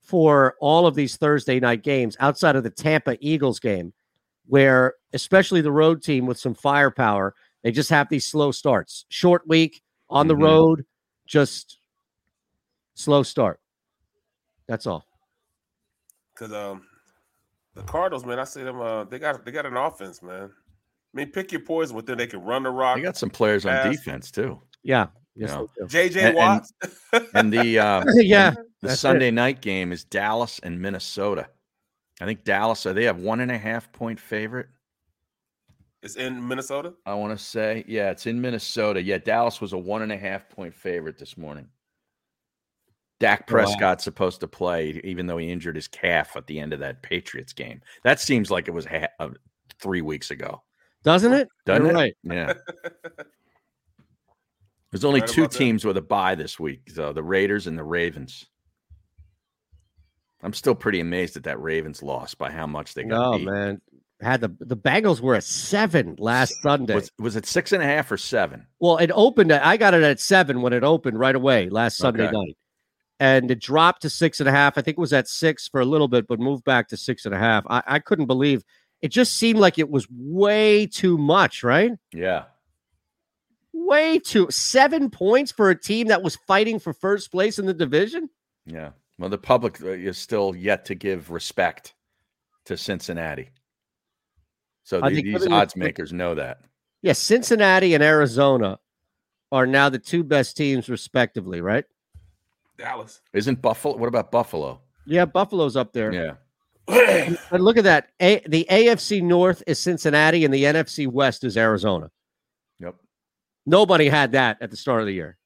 for 0.00 0.54
all 0.60 0.86
of 0.86 0.94
these 0.94 1.16
Thursday 1.16 1.58
night 1.58 1.82
games 1.82 2.16
outside 2.20 2.54
of 2.54 2.62
the 2.62 2.70
Tampa 2.70 3.16
Eagles 3.20 3.58
game, 3.58 3.92
where 4.46 4.94
especially 5.14 5.60
the 5.62 5.72
road 5.72 6.00
team 6.00 6.26
with 6.26 6.38
some 6.38 6.54
firepower, 6.54 7.34
they 7.64 7.72
just 7.72 7.90
have 7.90 8.08
these 8.08 8.24
slow 8.24 8.52
starts. 8.52 9.04
Short 9.08 9.42
week 9.48 9.82
on 10.08 10.28
the 10.28 10.34
Mhm. 10.36 10.42
road, 10.44 10.86
just 11.26 11.80
slow 12.94 13.24
start. 13.24 13.58
That's 14.68 14.86
all. 14.86 15.04
Because 16.34 16.52
um, 16.52 16.86
the 17.74 17.82
Cardinals, 17.82 18.24
man, 18.26 18.38
I 18.38 18.44
see 18.44 18.62
them. 18.62 18.80
Uh, 18.80 19.04
they 19.04 19.18
got 19.18 19.44
they 19.44 19.52
got 19.52 19.66
an 19.66 19.76
offense, 19.76 20.22
man. 20.22 20.50
I 21.14 21.16
mean, 21.16 21.30
pick 21.30 21.52
your 21.52 21.60
poison 21.62 21.94
with 21.96 22.06
them. 22.06 22.18
They 22.18 22.26
can 22.26 22.42
run 22.42 22.62
the 22.62 22.70
rock. 22.70 22.96
They 22.96 23.02
got 23.02 23.16
some 23.16 23.30
players 23.30 23.66
on 23.66 23.90
defense 23.90 24.30
too. 24.30 24.60
Yeah. 24.82 25.08
Yes, 25.34 25.50
You 25.50 25.56
know. 25.56 25.68
JJ 25.86 26.16
And- 26.16 26.36
Watts. 26.36 26.72
And 27.34 27.52
the 27.52 27.78
uh, 27.78 28.04
Yeah, 28.16 28.48
and 28.48 28.56
the 28.56 28.64
that's 28.82 28.94
it. 28.94 28.96
Sunday 28.98 29.30
night 29.30 29.60
game 29.62 29.92
is 29.92 30.04
Dallas 30.04 30.58
and 30.62 30.80
Minnesota. 30.80 31.48
I 32.20 32.26
think 32.26 32.44
Dallas. 32.44 32.80
So 32.80 32.92
they 32.92 33.04
have 33.04 33.18
one 33.20 33.40
and 33.40 33.50
a 33.50 33.56
half 33.58 33.90
point 33.92 34.20
favorite. 34.20 34.68
it's 36.02 36.16
in 36.16 36.46
Minnesota. 36.46 36.92
I 37.06 37.14
want 37.14 37.36
to 37.38 37.42
say, 37.42 37.84
yeah, 37.88 38.10
it's 38.10 38.26
in 38.26 38.40
Minnesota. 38.40 39.02
Yeah, 39.02 39.18
Dallas 39.18 39.60
was 39.60 39.72
a 39.72 39.78
one 39.78 40.02
and 40.02 40.12
a 40.12 40.16
half 40.18 40.48
point 40.50 40.74
favorite 40.74 41.16
this 41.18 41.36
morning. 41.38 41.66
Dak 43.22 43.48
Oh, 43.50 43.54
wow. 43.56 43.96
Supposed 43.96 44.40
to 44.40 44.48
play, 44.48 45.00
even 45.04 45.26
though 45.26 45.38
he 45.38 45.48
injured 45.50 45.76
his 45.76 45.86
calf 45.86 46.36
at 46.36 46.46
the 46.48 46.58
end 46.58 46.72
of 46.72 46.80
that 46.80 47.02
Patriots 47.02 47.52
game. 47.52 47.80
That 48.02 48.18
seems 48.20 48.50
like 48.50 48.66
it 48.66 48.72
was 48.74 48.84
ha- 48.84 49.06
uh, 49.20 49.28
three 49.80 50.02
weeks 50.02 50.30
ago, 50.32 50.62
Doesn't 51.04 51.32
it? 51.32 51.48
doesn't 51.64 51.84
You're 51.84 51.92
it? 51.92 51.94
Right. 51.94 52.16
Yeah. 52.24 52.52
There's 54.90 55.04
only 55.04 55.20
Right 55.20 55.28
two 55.28 55.42
about 55.42 55.52
that. 55.52 55.58
teams 55.58 55.84
with 55.84 55.96
a 55.96 56.02
bye 56.02 56.34
this 56.34 56.58
week, 56.60 56.90
so 56.92 57.12
the 57.12 57.22
Raiders 57.22 57.66
and 57.68 57.78
the 57.78 57.84
Ravens. 57.84 58.44
I'm 60.42 60.52
still 60.52 60.74
pretty 60.74 60.98
amazed 61.00 61.36
at 61.36 61.44
that 61.44 61.60
Ravens 61.62 62.02
loss 62.02 62.34
by 62.34 62.50
how 62.50 62.66
much 62.66 62.94
they 62.94 63.04
got 63.04 63.34
Oh 63.34 63.38
beat. 63.38 63.46
man. 63.46 63.80
Had 64.20 64.40
the 64.40 64.54
the 64.60 64.76
Bengals 64.76 65.20
were 65.20 65.34
at 65.36 65.44
seven 65.44 66.16
last 66.18 66.60
Sunday. 66.62 66.94
Was, 66.96 67.10
was 67.18 67.36
it 67.36 67.46
six 67.46 67.72
and 67.72 67.82
a 67.82 67.86
half 67.86 68.10
or 68.12 68.16
seven? 68.16 68.66
Well, 68.80 68.98
it 68.98 69.10
opened. 69.14 69.50
At, 69.52 69.64
I 69.64 69.76
got 69.76 69.94
it 69.94 70.02
at 70.02 70.20
seven 70.20 70.60
when 70.62 70.72
it 70.72 70.84
opened 70.84 71.18
right 71.18 71.34
away 71.34 71.68
last 71.70 71.96
Sunday 71.96 72.24
Okay. 72.24 72.32
night, 72.32 72.56
and 73.22 73.52
it 73.52 73.60
dropped 73.60 74.02
to 74.02 74.10
six 74.10 74.40
and 74.40 74.48
a 74.48 74.52
half. 74.52 74.76
I 74.76 74.82
think 74.82 74.98
it 74.98 75.00
was 75.00 75.12
at 75.12 75.28
six 75.28 75.68
for 75.68 75.80
a 75.80 75.84
little 75.84 76.08
bit, 76.08 76.26
but 76.26 76.40
moved 76.40 76.64
back 76.64 76.88
to 76.88 76.96
six 76.96 77.24
and 77.24 77.32
a 77.32 77.38
half. 77.38 77.64
I, 77.70 77.80
I 77.86 77.98
couldn't 78.00 78.26
believe 78.26 78.64
it. 79.00 79.10
Just 79.10 79.36
seemed 79.36 79.60
like 79.60 79.78
it 79.78 79.88
was 79.88 80.08
way 80.10 80.86
too 80.86 81.16
much, 81.16 81.62
right? 81.62 81.92
Yeah. 82.12 82.46
Way 83.72 84.18
too 84.18 84.48
seven 84.50 85.08
points 85.08 85.52
for 85.52 85.70
a 85.70 85.80
team 85.80 86.08
that 86.08 86.24
was 86.24 86.34
fighting 86.48 86.80
for 86.80 86.92
first 86.92 87.30
place 87.30 87.60
in 87.60 87.66
the 87.66 87.72
division. 87.72 88.28
Yeah. 88.66 88.90
Well, 89.20 89.30
the 89.30 89.38
public 89.38 89.80
uh, 89.80 89.90
is 89.90 90.18
still 90.18 90.56
yet 90.56 90.84
to 90.86 90.96
give 90.96 91.30
respect 91.30 91.94
to 92.64 92.76
Cincinnati. 92.76 93.50
So 94.82 95.00
the- 95.00 95.22
these 95.22 95.46
odds 95.46 95.76
makers 95.76 96.12
know 96.12 96.34
that. 96.34 96.62
Yeah, 97.02 97.12
Cincinnati 97.12 97.94
and 97.94 98.02
Arizona 98.02 98.80
are 99.52 99.66
now 99.66 99.88
the 99.88 100.00
two 100.00 100.24
best 100.24 100.56
teams, 100.56 100.88
respectively, 100.88 101.60
right? 101.60 101.84
Dallas. 102.82 103.20
Isn't 103.32 103.62
Buffalo? 103.62 103.96
What 103.96 104.08
about 104.08 104.32
Buffalo? 104.32 104.80
Yeah, 105.06 105.24
Buffalo's 105.24 105.76
up 105.76 105.92
there. 105.92 106.12
Yeah. 106.12 106.34
But 107.50 107.60
look 107.60 107.76
at 107.76 107.84
that. 107.84 108.10
A, 108.20 108.42
the 108.48 108.66
AFC 108.68 109.22
North 109.22 109.62
is 109.66 109.78
Cincinnati, 109.78 110.44
and 110.44 110.52
the 110.52 110.64
NFC 110.64 111.06
West 111.06 111.44
is 111.44 111.56
Arizona. 111.56 112.10
Yep. 112.80 112.96
Nobody 113.66 114.08
had 114.08 114.32
that 114.32 114.58
at 114.60 114.70
the 114.70 114.76
start 114.76 115.00
of 115.00 115.06
the 115.06 115.12
year. 115.12 115.38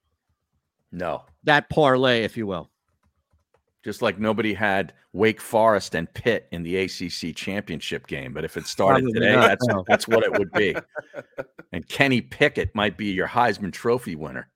No. 0.93 1.25
That 1.45 1.69
parlay, 1.69 2.23
if 2.23 2.37
you 2.37 2.47
will. 2.47 2.71
Just 3.85 4.01
like 4.01 4.19
nobody 4.19 4.55
had 4.55 4.95
Wake 5.13 5.41
Forest 5.41 5.95
and 5.95 6.13
Pitt 6.15 6.49
in 6.53 6.63
the 6.63 6.77
ACC 6.77 7.37
championship 7.37 8.07
game, 8.07 8.33
but 8.33 8.45
if 8.45 8.57
it 8.57 8.67
started 8.67 9.05
Probably 9.05 9.21
today, 9.21 9.37
not, 9.37 9.49
that's 9.49 9.67
no. 9.67 9.85
that's 9.87 10.09
what 10.09 10.25
it 10.25 10.33
would 10.39 10.51
be. 10.53 10.75
and 11.73 11.87
Kenny 11.89 12.21
Pickett 12.21 12.75
might 12.75 12.97
be 12.97 13.07
your 13.13 13.29
Heisman 13.29 13.73
Trophy 13.73 14.17
winner. 14.17 14.49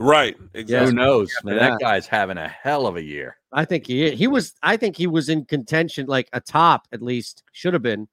Right. 0.00 0.34
Who 0.36 0.48
Exactly. 0.54 0.94
knows? 0.94 1.30
Man, 1.44 1.56
Yeah. 1.56 1.70
That 1.70 1.80
guy's 1.80 2.06
having 2.06 2.38
a 2.38 2.48
hell 2.48 2.86
of 2.86 2.96
a 2.96 3.02
year. 3.02 3.36
I 3.52 3.64
think 3.66 3.86
he 3.86 4.10
he 4.12 4.26
was. 4.28 4.54
I 4.62 4.76
think 4.76 4.96
he 4.96 5.06
was 5.06 5.28
in 5.28 5.44
contention, 5.44 6.06
like 6.06 6.28
a 6.32 6.40
top 6.40 6.88
at 6.92 7.02
least 7.02 7.42
should 7.52 7.74
have 7.74 7.82
been 7.82 8.08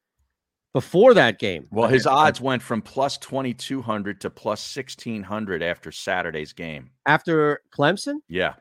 before 0.74 1.14
that 1.14 1.40
game. 1.40 1.68
Well, 1.72 1.88
his 1.88 2.06
odds 2.06 2.42
went 2.42 2.62
from 2.62 2.82
plus 2.82 3.18
twenty 3.18 3.54
two 3.54 3.82
hundred 3.82 4.20
to 4.22 4.30
plus 4.30 4.60
sixteen 4.62 5.24
hundred 5.24 5.64
after 5.64 5.92
Saturday's 5.92 6.54
game. 6.54 6.90
after 7.06 7.62
Clemson. 7.76 8.16
Yeah. 8.28 8.54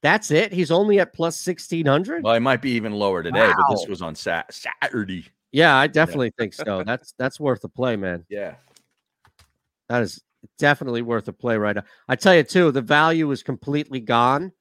That's 0.00 0.30
it. 0.30 0.52
He's 0.52 0.70
only 0.70 1.00
at 1.00 1.12
plus 1.12 1.36
sixteen 1.36 1.86
hundred. 1.86 2.22
Well, 2.22 2.34
it 2.34 2.40
might 2.40 2.62
be 2.62 2.70
even 2.72 2.92
lower 2.92 3.22
today, 3.24 3.50
but 3.56 3.74
this 3.74 3.88
was 3.88 4.00
on 4.02 4.14
Sat- 4.14 4.54
Saturday. 4.54 5.26
Yeah, 5.50 5.74
I 5.74 5.88
definitely 5.88 6.30
think 6.38 6.52
so. 6.54 6.84
That's 6.84 7.14
that's 7.18 7.40
worth 7.40 7.62
the 7.62 7.68
play, 7.68 7.96
man. 7.96 8.24
Yeah. 8.28 8.54
That 9.88 10.02
is 10.02 10.22
definitely 10.58 11.02
worth 11.02 11.28
a 11.28 11.32
play 11.32 11.56
right 11.56 11.76
now. 11.76 11.84
I 12.08 12.16
tell 12.16 12.34
you 12.34 12.42
too, 12.42 12.70
the 12.70 12.82
value 12.82 13.30
is 13.30 13.42
completely 13.42 14.00
gone, 14.00 14.52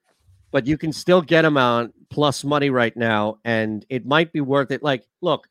but 0.52 0.66
you 0.66 0.78
can 0.78 0.92
still 0.94 1.22
get 1.22 1.42
them 1.44 1.58
on 1.58 1.94
plus 2.10 2.44
money 2.44 2.70
right 2.70 2.96
now, 2.96 3.40
and 3.46 3.86
it 3.90 4.06
might 4.06 4.32
be 4.32 4.42
worth 4.42 4.72
it. 4.72 4.82
Like, 4.82 5.06
look, 5.22 5.48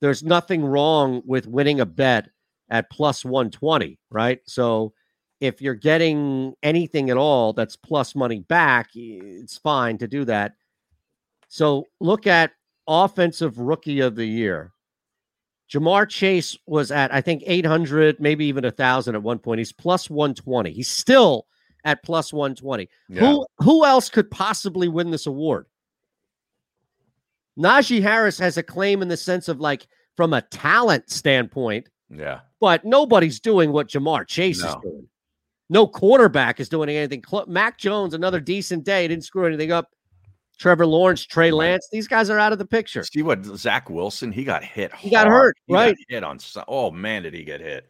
there's 0.00 0.22
nothing 0.22 0.64
wrong 0.64 1.22
with 1.24 1.46
winning 1.46 1.80
a 1.80 1.86
bet 1.86 2.28
at 2.68 2.90
plus 2.90 3.24
120, 3.24 3.98
right? 4.10 4.40
So 4.46 4.92
if 5.40 5.62
you're 5.62 5.74
getting 5.74 6.54
anything 6.62 7.10
at 7.10 7.16
all 7.16 7.52
that's 7.52 7.76
plus 7.76 8.14
money 8.14 8.40
back, 8.40 8.90
it's 8.94 9.56
fine 9.56 9.98
to 9.98 10.06
do 10.06 10.24
that. 10.26 10.54
So 11.48 11.86
look 12.00 12.26
at 12.26 12.52
offensive 12.86 13.58
rookie 13.58 14.00
of 14.00 14.14
the 14.14 14.26
year. 14.26 14.73
Ja'Marr 15.72 16.08
Chase 16.08 16.56
was 16.66 16.90
at, 16.90 17.12
I 17.12 17.20
think, 17.20 17.42
800, 17.46 18.20
maybe 18.20 18.44
even 18.46 18.64
a 18.64 18.68
1,000 18.68 19.14
at 19.14 19.22
one 19.22 19.38
point. 19.38 19.58
He's 19.58 19.72
plus 19.72 20.10
120. 20.10 20.70
He's 20.72 20.88
still 20.88 21.46
at 21.84 22.02
plus 22.02 22.32
120. 22.32 22.88
Yeah. 23.08 23.20
Who, 23.20 23.46
who 23.58 23.84
else 23.84 24.08
could 24.10 24.30
possibly 24.30 24.88
win 24.88 25.10
this 25.10 25.26
award? 25.26 25.66
Najee 27.58 28.02
Harris 28.02 28.38
has 28.38 28.56
a 28.56 28.62
claim 28.62 29.00
in 29.02 29.08
the 29.08 29.16
sense 29.16 29.48
of 29.48 29.60
like 29.60 29.86
from 30.16 30.32
a 30.32 30.42
talent 30.42 31.08
standpoint, 31.10 31.88
Yeah. 32.10 32.40
but 32.60 32.84
nobody's 32.84 33.40
doing 33.40 33.72
what 33.72 33.88
Ja'Marr 33.88 34.26
Chase 34.26 34.58
is 34.62 34.74
doing. 34.82 35.08
No 35.70 35.86
quarterback 35.86 36.60
is 36.60 36.68
doing 36.68 36.88
anything. 36.90 37.22
Mac 37.46 37.78
Jones, 37.78 38.12
another 38.12 38.38
decent 38.40 38.84
day, 38.84 39.08
didn't 39.08 39.24
screw 39.24 39.46
anything 39.46 39.72
up. 39.72 39.88
Trevor 40.58 40.86
Lawrence, 40.86 41.24
Trey 41.24 41.50
Lance, 41.50 41.88
these 41.90 42.06
guys 42.08 42.30
are 42.30 42.38
out 42.38 42.52
of 42.52 42.58
the 42.58 42.64
picture. 42.66 43.02
See 43.04 43.22
what 43.22 43.44
Zach 43.44 43.90
Wilson? 43.90 44.30
He 44.32 44.44
got 44.44 44.62
hit. 44.64 44.94
He 44.94 45.10
got 45.10 45.26
hurt, 45.26 45.56
He 45.66 45.72
got 45.72 45.78
right. 45.80 45.96
hit 46.08 46.22
on. 46.24 46.38
Oh 46.68 46.90
man, 46.90 47.22
did 47.24 47.34
he 47.34 47.44
get 47.44 47.60
hit? 47.60 47.88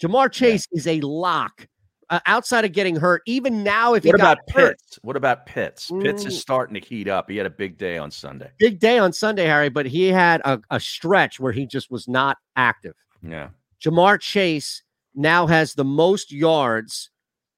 Ja'Marr 0.00 0.30
Chase 0.30 0.66
is 0.72 0.86
a 0.86 1.00
lock. 1.00 1.66
Uh, 2.10 2.20
outside 2.24 2.64
of 2.64 2.72
getting 2.72 2.96
hurt, 2.96 3.20
even 3.26 3.62
now, 3.62 3.92
if 3.92 4.02
he 4.02 4.08
What 4.10 4.16
got 4.20 4.38
about 4.38 4.50
hurt, 4.54 4.78
Pitts? 4.78 4.98
What 5.02 5.14
about 5.16 5.44
Pitts? 5.44 5.90
Pitts 6.00 6.24
Mm. 6.24 6.28
is 6.28 6.40
starting 6.40 6.80
to 6.80 6.80
heat 6.80 7.06
up. 7.06 7.28
He 7.28 7.36
had 7.36 7.44
a 7.44 7.50
big 7.50 7.76
day 7.76 7.98
on 7.98 8.10
Sunday. 8.10 8.50
big 8.58 8.78
day 8.80 8.98
on 8.98 9.12
Sunday, 9.12 9.44
Harry, 9.44 9.68
but 9.68 9.84
he 9.84 10.06
had 10.06 10.40
a, 10.46 10.58
a 10.70 10.80
stretch 10.80 11.38
where 11.38 11.52
he 11.52 11.66
just 11.66 11.90
was 11.90 12.08
not 12.08 12.38
active. 12.56 12.94
Yeah. 13.22 13.50
Ja'Marr 13.84 14.18
Chase 14.20 14.82
now 15.14 15.46
has 15.48 15.74
the 15.74 15.84
most 15.84 16.32
yards 16.32 17.10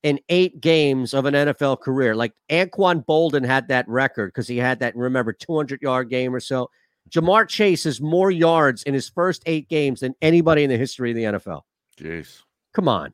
in 0.02 0.18
eight 0.28 0.60
games 0.60 1.12
of 1.14 1.26
an 1.26 1.34
NFL 1.34 1.80
career. 1.80 2.14
Like 2.14 2.32
Anquan 2.50 3.04
Boldin 3.04 3.44
had 3.44 3.68
that 3.68 3.88
record 3.88 4.28
because 4.32 4.48
he 4.48 4.56
had 4.56 4.78
that, 4.80 4.96
remember, 4.96 5.32
200 5.32 5.82
yard 5.82 6.08
game 6.08 6.34
or 6.34 6.40
so. 6.40 6.70
Ja'Marr 7.10 7.48
Chase 7.48 7.84
has 7.84 8.00
more 8.00 8.30
yards 8.30 8.82
in 8.84 8.94
his 8.94 9.08
first 9.08 9.42
eight 9.46 9.68
games 9.68 10.00
than 10.00 10.14
anybody 10.22 10.62
in 10.64 10.70
the 10.70 10.76
history 10.78 11.10
of 11.10 11.16
the 11.16 11.24
NFL. 11.24 11.62
Jeez. 11.98 12.42
Come 12.72 12.88
on. 12.88 13.12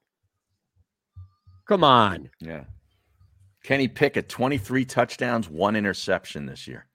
Come 1.66 1.82
on. 1.82 2.30
Yeah. 2.40 2.64
Kenny 3.64 3.88
Pickett, 3.88 4.28
23 4.28 4.84
touchdowns, 4.84 5.48
one 5.48 5.74
interception 5.74 6.46
this 6.46 6.68
year. 6.68 6.86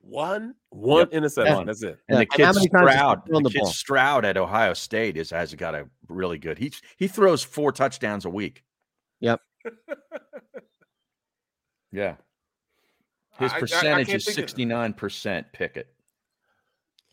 One, 0.00 0.54
one 0.68 0.98
Yep. 1.00 1.08
interception. 1.12 1.54
One. 1.56 1.66
That's 1.66 1.82
it. 1.82 1.98
And 2.08 2.14
Yeah, 2.14 2.14
the 2.16 2.20
and 2.20 2.30
kid 2.30 2.44
how 2.44 2.52
many 2.52 2.68
times 2.68 2.90
has 2.90 2.94
he 2.94 2.98
Stroud, 3.00 3.22
the 3.26 3.40
the 3.40 3.50
kid 3.50 3.58
ball? 3.58 3.72
Stroud 3.72 4.24
at 4.24 4.36
Ohio 4.36 4.72
State 4.74 5.16
is 5.16 5.30
has 5.30 5.52
got 5.54 5.74
a 5.74 5.88
really 6.08 6.38
good. 6.38 6.58
He 6.58 6.72
he 6.96 7.08
throws 7.08 7.42
four 7.42 7.72
touchdowns 7.72 8.24
a 8.24 8.30
week. 8.30 8.62
Yep. 9.20 9.40
Yeah. 11.92 12.16
His 13.38 13.50
I- 13.52 13.54
I- 13.54 13.56
I 13.56 13.60
percentage 13.60 14.08
is 14.10 14.26
69% 14.26 15.52
Pickett. 15.52 15.88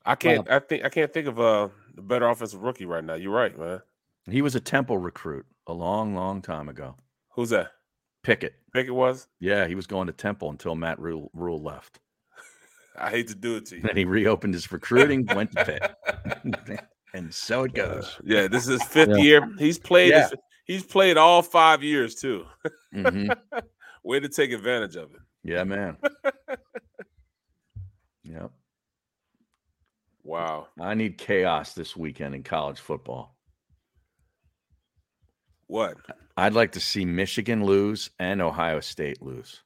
I 0.06 0.16
can't. 0.16 0.50
I 0.50 0.60
think 0.60 0.84
I 0.84 0.90
can't 0.90 1.14
think 1.14 1.28
of 1.28 1.40
uh, 1.40 1.70
a 1.98 2.02
better 2.02 2.28
offensive 2.28 2.62
rookie 2.62 2.86
right 2.86 3.04
now. 3.04 3.14
You're 3.14 3.32
right, 3.32 3.58
man. 3.58 3.82
He 4.30 4.42
was 4.42 4.54
a 4.56 4.60
Temple 4.60 4.98
recruit 4.98 5.46
a 5.68 5.74
long, 5.74 6.14
long 6.14 6.42
time 6.42 6.68
ago. 6.68 6.96
Who's 7.36 7.50
that? 7.52 7.72
Pickett. 8.22 8.56
Pickett 8.74 8.94
was. 8.94 9.28
Yeah, 9.40 9.66
he 9.66 9.76
was 9.76 9.88
going 9.88 10.08
to 10.08 10.14
Temple 10.14 10.50
until 10.50 10.76
Matt 10.76 11.00
Rhule, 11.00 11.30
Rhule 11.34 11.62
left. 11.64 12.00
I 12.98 13.10
hate 13.12 13.30
to 13.30 13.36
do 13.36 13.56
it 13.56 13.66
to 13.68 13.78
you. 13.78 13.82
Then 13.82 13.96
he 13.96 14.04
reopened 14.04 14.54
his 14.54 14.70
recruiting, 14.74 15.26
went 15.36 15.52
to 15.54 15.64
Pitt. 15.64 16.82
and 17.14 17.34
so 17.34 17.64
it 17.64 17.74
goes. 17.74 18.18
Yeah, 18.26 18.48
this 18.50 18.64
is 18.68 18.82
his 18.82 18.84
fifth 18.84 19.10
Yeah. 19.10 19.16
year. 19.24 19.50
He's 19.58 19.80
played. 19.80 20.10
Yeah. 20.10 20.30
his- 20.30 20.40
he's 20.66 20.84
played 20.84 21.18
all 21.18 21.42
five 21.42 21.84
years 21.84 22.16
too. 22.16 22.46
Mhm. 22.94 23.36
Way 24.04 24.20
to 24.20 24.30
take 24.30 24.52
advantage 24.52 24.96
of 24.96 25.14
it. 25.14 25.22
Yeah, 25.44 25.64
man. 25.64 25.98
Yep. 28.24 28.52
Wow. 30.24 30.68
I 30.80 30.94
need 30.94 31.18
chaos 31.18 31.74
this 31.74 31.96
weekend 31.96 32.36
in 32.36 32.44
college 32.44 32.80
football. 32.80 33.36
What? 35.68 35.98
I'd 36.38 36.54
like 36.54 36.74
to 36.74 36.80
see 36.80 37.06
Michigan 37.06 37.66
lose 37.66 38.10
and 38.20 38.42
Ohio 38.42 38.80
State 38.80 39.22
lose. 39.22 39.62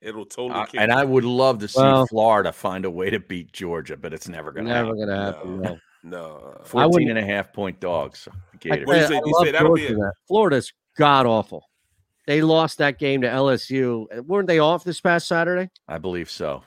It'll 0.00 0.26
totally. 0.26 0.60
Uh, 0.60 0.66
and 0.74 0.92
I 0.92 1.04
would 1.04 1.24
love 1.24 1.58
to 1.60 1.68
see 1.68 1.80
Well- 1.80 2.06
Florida 2.06 2.52
find 2.52 2.84
a 2.84 2.90
way 2.90 3.10
to 3.10 3.18
beat 3.18 3.52
Georgia, 3.52 3.96
but 3.96 4.12
it's 4.12 4.28
never 4.28 4.52
going 4.52 4.66
to 4.66 4.72
Never 4.72 4.86
happen. 4.88 4.96
going 4.96 5.08
to 5.08 5.16
happen. 5.24 5.60
No. 5.62 5.78
No. 6.06 6.54
uh, 6.60 6.64
14 6.64 7.10
and 7.10 7.18
a 7.18 7.24
half 7.24 7.52
point 7.52 7.80
dogs. 7.80 8.28
I, 8.30 8.56
Gators. 8.58 8.86
What 8.86 8.94
do 8.94 9.00
you 9.00 9.06
say? 9.08 9.16
I 9.16 9.20
love 9.24 9.52
that'll 9.52 9.76
Georgia. 9.76 10.12
Florida's 10.28 10.72
god 10.96 11.26
awful. 11.26 11.68
They 12.28 12.42
lost 12.42 12.78
that 12.78 12.98
game 12.98 13.22
to 13.22 13.28
LSU. 13.28 14.24
Weren't 14.24 14.46
they 14.46 14.60
off 14.60 14.84
this 14.84 15.00
past 15.00 15.26
Saturday? 15.26 15.68
I 15.88 15.98
believe 15.98 16.30
so. 16.30 16.62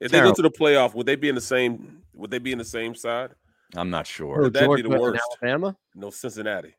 If 0.00 0.10
they 0.10 0.20
go 0.20 0.32
to 0.32 0.42
the 0.42 0.50
playoff, 0.50 0.94
would 0.94 1.04
they 1.04 1.16
be 1.16 1.28
in 1.28 1.34
the 1.34 1.40
same? 1.40 2.02
Would 2.14 2.30
they 2.30 2.38
be 2.38 2.52
in 2.52 2.58
the 2.58 2.64
same 2.64 2.94
side? 2.94 3.32
I'm 3.76 3.90
not 3.90 4.06
sure. 4.06 4.40
Or 4.40 4.50
That'd 4.50 4.74
be 4.74 4.82
the 4.82 4.88
worst. 4.88 5.22
Alabama? 5.42 5.76
No, 5.94 6.10
Cincinnati. 6.10 6.74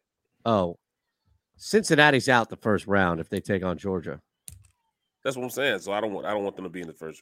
Oh, 0.46 0.78
Cincinnati's 1.58 2.28
out 2.28 2.50
the 2.50 2.58
first 2.58 2.88
round 2.88 3.20
if 3.20 3.30
they 3.30 3.40
take 3.40 3.64
on 3.64 3.78
Georgia. 3.78 4.20
That's 5.24 5.38
what 5.38 5.44
I'm 5.44 5.52
saying. 5.52 5.80
So 5.80 5.92
I 5.92 6.02
don't 6.02 6.12
want. 6.12 6.26
I 6.26 6.32
don't 6.32 6.44
want 6.44 6.56
them 6.56 6.66
to 6.66 6.70
be 6.70 6.82
in 6.82 6.88
the 6.88 6.94
first, 6.94 7.22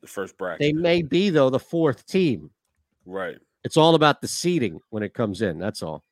the 0.00 0.08
first 0.08 0.36
bracket. 0.36 0.58
They 0.58 0.72
may 0.72 1.02
be 1.02 1.30
though 1.30 1.50
the 1.50 1.60
fourth 1.60 2.04
team. 2.04 2.50
right. 3.06 3.38
It's 3.64 3.76
all 3.76 3.94
about 3.94 4.20
the 4.20 4.28
seeding 4.28 4.80
when 4.90 5.02
it 5.02 5.12
comes 5.14 5.42
in. 5.42 5.58
That's 5.58 5.82
all. 5.82 6.02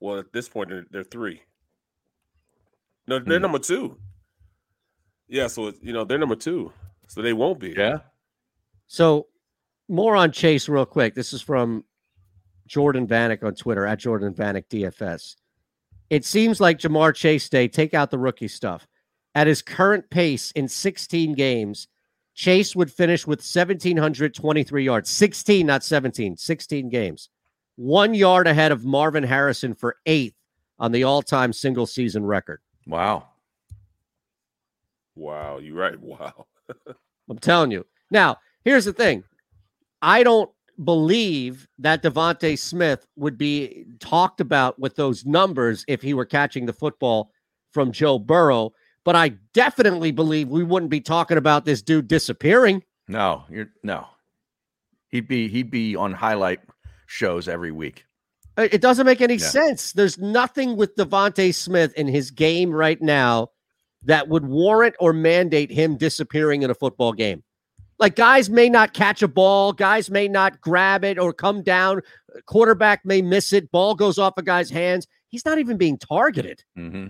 Well, 0.00 0.18
at 0.18 0.32
this 0.32 0.48
point, 0.48 0.68
they're, 0.70 0.86
they're 0.90 1.04
three. 1.04 1.42
No, 3.06 3.18
they're 3.18 3.38
Hmm. 3.38 3.42
number 3.42 3.58
two. 3.58 3.98
Yeah, 5.28 5.46
so 5.48 5.72
you 5.82 5.92
know 5.92 6.04
they're 6.04 6.18
number 6.18 6.36
two, 6.36 6.72
so 7.06 7.20
they 7.20 7.32
won't 7.32 7.58
be. 7.58 7.74
Yeah. 7.76 7.98
So, 8.86 9.26
more 9.88 10.16
on 10.16 10.32
Chase, 10.32 10.68
real 10.68 10.86
quick. 10.86 11.14
This 11.14 11.32
is 11.34 11.42
from 11.42 11.84
Jordan 12.66 13.06
Vanek 13.06 13.42
on 13.42 13.54
Twitter 13.54 13.84
at 13.86 13.98
Jordan 13.98 14.32
Vanek 14.32 14.66
DFS. 14.68 15.36
It 16.08 16.24
seems 16.24 16.60
like 16.60 16.78
Ja'Marr 16.78 17.14
Chase 17.14 17.48
Day, 17.50 17.68
take 17.68 17.92
out 17.92 18.10
the 18.10 18.18
rookie 18.18 18.48
stuff. 18.48 18.86
At 19.34 19.46
his 19.46 19.60
current 19.60 20.08
pace 20.08 20.50
in 20.52 20.66
16 20.68 21.34
games, 21.34 21.88
Chase 22.38 22.76
would 22.76 22.92
finish 22.92 23.26
with 23.26 23.40
1,723 23.40 24.84
yards. 24.84 25.10
16, 25.10 25.66
not 25.66 25.82
17, 25.82 26.36
16 26.36 26.88
games. 26.88 27.30
One 27.74 28.14
yard 28.14 28.46
ahead 28.46 28.70
of 28.70 28.84
Marvin 28.84 29.24
Harrison 29.24 29.74
for 29.74 29.96
eighth 30.06 30.36
on 30.78 30.92
the 30.92 31.02
all 31.02 31.20
time 31.20 31.52
single 31.52 31.84
season 31.84 32.24
record. 32.24 32.60
Wow. 32.86 33.26
Wow, 35.16 35.58
you're 35.58 35.74
right. 35.74 35.98
Wow. 36.00 36.46
I'm 37.28 37.38
telling 37.38 37.72
you. 37.72 37.84
Now, 38.12 38.36
here's 38.64 38.84
the 38.84 38.92
thing. 38.92 39.24
I 40.00 40.22
don't 40.22 40.50
believe 40.84 41.66
that 41.80 42.04
DeVonta 42.04 42.56
Smith 42.56 43.04
would 43.16 43.36
be 43.36 43.84
talked 43.98 44.40
about 44.40 44.78
with 44.78 44.94
those 44.94 45.26
numbers 45.26 45.84
if 45.88 46.02
he 46.02 46.14
were 46.14 46.24
catching 46.24 46.66
the 46.66 46.72
football 46.72 47.32
from 47.72 47.90
Joe 47.90 48.16
Burrow, 48.18 48.74
but 49.08 49.16
I 49.16 49.30
definitely 49.54 50.10
believe 50.10 50.50
we 50.50 50.62
wouldn't 50.62 50.90
be 50.90 51.00
talking 51.00 51.38
about 51.38 51.64
this 51.64 51.80
dude 51.80 52.08
disappearing. 52.08 52.82
No, 53.08 53.44
you're 53.48 53.70
no. 53.82 54.06
He'd 55.08 55.26
be 55.26 55.48
he'd 55.48 55.70
be 55.70 55.96
on 55.96 56.12
highlight 56.12 56.60
shows 57.06 57.48
every 57.48 57.72
week. 57.72 58.04
It 58.58 58.82
doesn't 58.82 59.06
make 59.06 59.22
any 59.22 59.36
Yeah. 59.36 59.46
sense. 59.46 59.92
There's 59.92 60.18
nothing 60.18 60.76
with 60.76 60.94
DeVonta 60.96 61.54
Smith 61.54 61.94
in 61.94 62.06
his 62.06 62.30
game 62.30 62.70
right 62.70 63.00
now 63.00 63.48
that 64.02 64.28
would 64.28 64.44
warrant 64.44 64.94
or 65.00 65.14
mandate 65.14 65.70
him 65.70 65.96
disappearing 65.96 66.60
in 66.62 66.68
a 66.68 66.74
football 66.74 67.14
game. 67.14 67.42
Like 67.98 68.14
guys 68.14 68.50
may 68.50 68.68
not 68.68 68.92
catch 68.92 69.22
a 69.22 69.28
ball, 69.28 69.72
guys 69.72 70.10
may 70.10 70.28
not 70.28 70.60
grab 70.60 71.02
it 71.02 71.18
or 71.18 71.32
come 71.32 71.62
down, 71.62 72.02
quarterback 72.44 73.06
may 73.06 73.22
miss 73.22 73.54
it, 73.54 73.70
ball 73.70 73.94
goes 73.94 74.18
off 74.18 74.34
a 74.36 74.42
guy's 74.42 74.68
hands. 74.68 75.06
He's 75.28 75.46
not 75.46 75.56
even 75.58 75.78
being 75.78 75.96
targeted. 75.96 76.62
hmm 76.76 77.06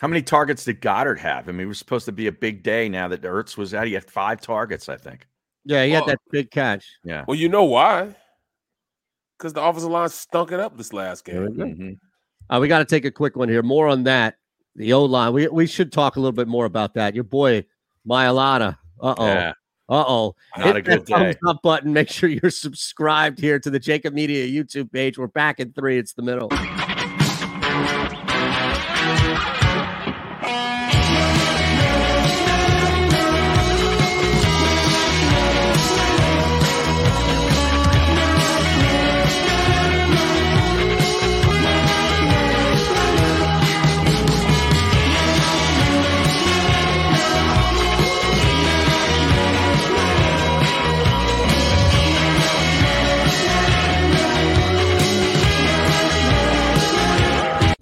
How 0.00 0.08
many 0.08 0.22
targets 0.22 0.64
did 0.64 0.80
Goedert 0.80 1.18
have? 1.18 1.48
I 1.48 1.52
mean, 1.52 1.62
it 1.62 1.66
was 1.66 1.78
supposed 1.78 2.06
to 2.06 2.12
be 2.12 2.28
a 2.28 2.32
big 2.32 2.62
day 2.62 2.88
now 2.88 3.08
that 3.08 3.22
Ertz 3.22 3.56
was 3.56 3.74
out. 3.74 3.86
He 3.86 3.94
had 3.94 4.08
five 4.08 4.40
targets, 4.40 4.88
I 4.88 4.96
think. 4.96 5.26
Yeah, 5.64 5.84
he 5.84 5.90
had 5.90 6.06
that 6.06 6.18
big 6.30 6.50
catch. 6.50 6.86
Yeah. 7.04 7.24
Well, 7.26 7.36
you 7.36 7.48
know 7.48 7.64
why? 7.64 8.14
Because 9.36 9.52
the 9.52 9.62
offensive 9.62 9.90
line 9.90 10.08
stunk 10.08 10.52
it 10.52 10.60
up 10.60 10.76
this 10.76 10.92
last 10.92 11.24
game. 11.24 11.48
Mhm. 11.48 11.98
Uh, 12.48 12.58
we 12.60 12.68
got 12.68 12.78
to 12.78 12.84
take 12.84 13.04
a 13.04 13.10
quick 13.10 13.36
one 13.36 13.48
here. 13.48 13.62
More 13.62 13.88
on 13.88 14.04
that. 14.04 14.36
The 14.76 14.92
O 14.92 15.04
line. 15.04 15.32
We 15.32 15.48
we 15.48 15.66
should 15.66 15.92
talk 15.92 16.16
a 16.16 16.20
little 16.20 16.32
bit 16.32 16.48
more 16.48 16.64
about 16.64 16.94
that. 16.94 17.14
Your 17.14 17.24
boy 17.24 17.64
Mailata. 18.08 18.78
Uh 19.00 19.14
oh. 19.18 19.26
Yeah. 19.26 19.52
Uh 19.88 20.04
oh. 20.06 20.36
Not 20.56 20.76
a 20.76 20.82
good 20.82 21.06
thumbs 21.06 21.34
day. 21.34 21.40
up 21.46 21.60
button. 21.62 21.92
Make 21.92 22.08
sure 22.10 22.28
you're 22.28 22.50
subscribed 22.50 23.38
here 23.40 23.58
to 23.58 23.70
the 23.70 23.80
JAKIB 23.80 24.12
Media 24.12 24.46
YouTube 24.46 24.92
page. 24.92 25.18
We're 25.18 25.26
back 25.26 25.60
in 25.60 25.72
three. 25.72 25.98
It's 25.98 26.12
the 26.14 26.22
middle. 26.22 26.48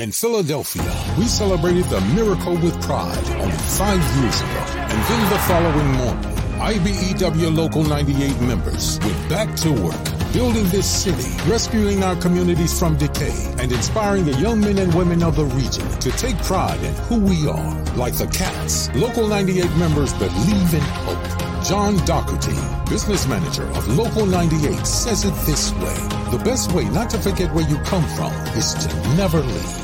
In 0.00 0.10
Philadelphia, 0.10 0.92
we 1.16 1.26
celebrated 1.26 1.84
the 1.84 2.00
miracle 2.16 2.54
with 2.54 2.74
pride 2.82 3.24
only 3.38 3.56
five 3.78 4.02
years 4.18 4.40
ago. 4.40 4.64
And 4.90 5.00
then 5.06 5.30
the 5.30 5.38
following 5.46 5.92
morning, 5.92 6.34
IBEW 6.58 7.54
Local 7.54 7.84
98 7.84 8.40
members 8.40 8.98
went 8.98 9.28
back 9.28 9.54
to 9.58 9.70
work, 9.70 10.32
building 10.32 10.64
this 10.70 10.90
city, 10.90 11.30
rescuing 11.48 12.02
our 12.02 12.16
communities 12.16 12.76
from 12.76 12.96
decay, 12.96 13.54
and 13.60 13.70
inspiring 13.70 14.24
the 14.24 14.32
young 14.40 14.58
men 14.58 14.78
and 14.78 14.92
women 14.94 15.22
of 15.22 15.36
the 15.36 15.44
region 15.44 15.88
to 16.00 16.10
take 16.10 16.36
pride 16.38 16.82
in 16.82 16.92
who 17.06 17.20
we 17.20 17.48
are. 17.48 17.84
Like 17.94 18.18
the 18.18 18.26
Cats, 18.26 18.92
Local 18.96 19.28
98 19.28 19.70
members 19.76 20.12
believe 20.14 20.74
in 20.74 20.80
hope. 21.06 21.64
John 21.64 22.04
Dougherty, 22.04 22.58
business 22.90 23.28
manager 23.28 23.68
of 23.68 23.86
Local 23.96 24.26
98, 24.26 24.84
says 24.84 25.24
it 25.24 25.34
this 25.46 25.72
way. 25.74 25.94
The 26.36 26.42
best 26.44 26.72
way 26.72 26.84
not 26.86 27.10
to 27.10 27.18
forget 27.18 27.54
where 27.54 27.68
you 27.70 27.76
come 27.84 28.04
from 28.16 28.32
is 28.58 28.74
to 28.74 29.16
never 29.16 29.38
leave. 29.38 29.83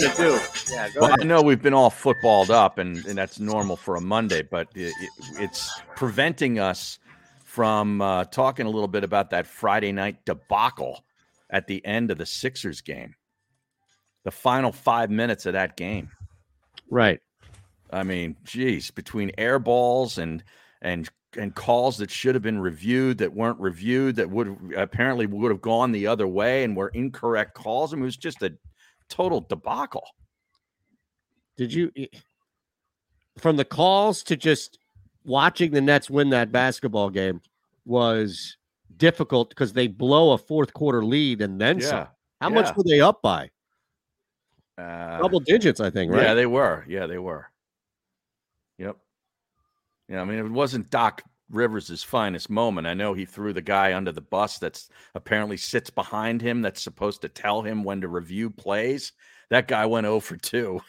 what 0.00 0.18
are 0.18 0.22
Now- 0.22 0.28
we 0.28 0.30
going 0.30 0.40
to 0.40 0.66
do? 0.66 0.72
Yeah, 0.74 0.88
go 0.90 1.00
Well, 1.00 1.08
ahead. 1.10 1.20
I 1.20 1.24
know 1.24 1.42
we've 1.42 1.62
been 1.62 1.74
all 1.74 1.90
footballed 1.90 2.50
up, 2.50 2.78
and, 2.78 3.04
and 3.06 3.16
that's 3.18 3.38
normal 3.40 3.76
for 3.76 3.96
a 3.96 4.00
Monday, 4.00 4.42
but 4.42 4.68
it, 4.74 4.92
it- 5.00 5.10
it's 5.40 5.70
preventing 5.96 6.58
us 6.58 6.98
from 7.44 8.00
uh, 8.02 8.24
talking 8.24 8.66
a 8.66 8.70
little 8.70 8.88
bit 8.88 9.04
about 9.04 9.30
that 9.30 9.46
Friday 9.46 9.90
night 9.92 10.24
debacle 10.24 11.04
at 11.50 11.66
the 11.66 11.84
end 11.86 12.10
of 12.10 12.18
the 12.18 12.26
Sixers 12.26 12.80
game. 12.82 13.14
The 14.24 14.30
final 14.30 14.72
five 14.72 15.10
minutes 15.10 15.46
of 15.46 15.54
that 15.54 15.76
game. 15.76 16.10
Right. 16.90 17.20
I 17.90 18.02
mean, 18.02 18.36
geez, 18.44 18.90
between 18.90 19.30
air 19.38 19.58
balls 19.58 20.18
and 20.18 20.44
and 20.82 21.08
and 21.36 21.54
calls 21.54 21.98
that 21.98 22.10
should 22.10 22.34
have 22.34 22.42
been 22.42 22.58
reviewed 22.58 23.18
that 23.18 23.32
weren't 23.32 23.58
reviewed 23.60 24.16
that 24.16 24.28
would 24.30 24.74
apparently 24.76 25.26
would 25.26 25.50
have 25.50 25.60
gone 25.62 25.92
the 25.92 26.06
other 26.06 26.26
way 26.26 26.64
and 26.64 26.76
were 26.76 26.88
incorrect 26.88 27.54
calls. 27.54 27.92
I 27.92 27.96
mean, 27.96 28.02
it 28.02 28.06
was 28.06 28.16
just 28.16 28.42
a 28.42 28.52
total 29.08 29.40
debacle. 29.40 30.06
Did 31.56 31.72
you 31.72 31.90
from 33.38 33.56
the 33.56 33.64
calls 33.64 34.22
to 34.24 34.36
just 34.36 34.78
watching 35.24 35.72
the 35.72 35.80
Nets 35.80 36.10
win 36.10 36.30
that 36.30 36.52
basketball 36.52 37.10
game 37.10 37.40
was 37.84 38.56
difficult 38.96 39.50
because 39.50 39.72
they 39.72 39.86
blow 39.86 40.32
a 40.32 40.38
fourth 40.38 40.72
quarter 40.72 41.04
lead 41.04 41.40
and 41.40 41.60
then 41.60 41.80
some. 41.80 41.98
Yeah, 41.98 42.06
How 42.40 42.50
much 42.50 42.76
were 42.76 42.84
they 42.84 43.00
up 43.00 43.22
by? 43.22 43.50
Uh, 44.76 45.18
Double 45.18 45.40
digits, 45.40 45.80
I 45.80 45.90
think, 45.90 46.12
right? 46.12 46.22
Yeah, 46.22 46.34
they 46.34 46.46
were. 46.46 46.84
Yeah, 46.88 47.06
they 47.06 47.18
were. 47.18 47.50
Yep. 48.78 48.96
Yeah, 50.08 50.22
I 50.22 50.24
mean, 50.24 50.38
it 50.38 50.48
wasn't 50.48 50.88
Doc 50.90 51.22
Rivers' 51.50 52.02
finest 52.02 52.50
moment. 52.50 52.86
I 52.86 52.94
know 52.94 53.14
he 53.14 53.24
threw 53.24 53.52
the 53.52 53.60
guy 53.62 53.94
under 53.94 54.12
the 54.12 54.20
bus 54.20 54.58
that's 54.58 54.88
apparently 55.14 55.56
sits 55.56 55.90
behind 55.90 56.42
him 56.42 56.62
that's 56.62 56.82
supposed 56.82 57.22
to 57.22 57.28
tell 57.28 57.62
him 57.62 57.84
when 57.84 58.00
to 58.02 58.08
review 58.08 58.50
plays. 58.50 59.12
That 59.50 59.68
guy 59.68 59.86
went 59.86 60.04
0 60.04 60.20
for 60.20 60.36
2. 60.36 60.80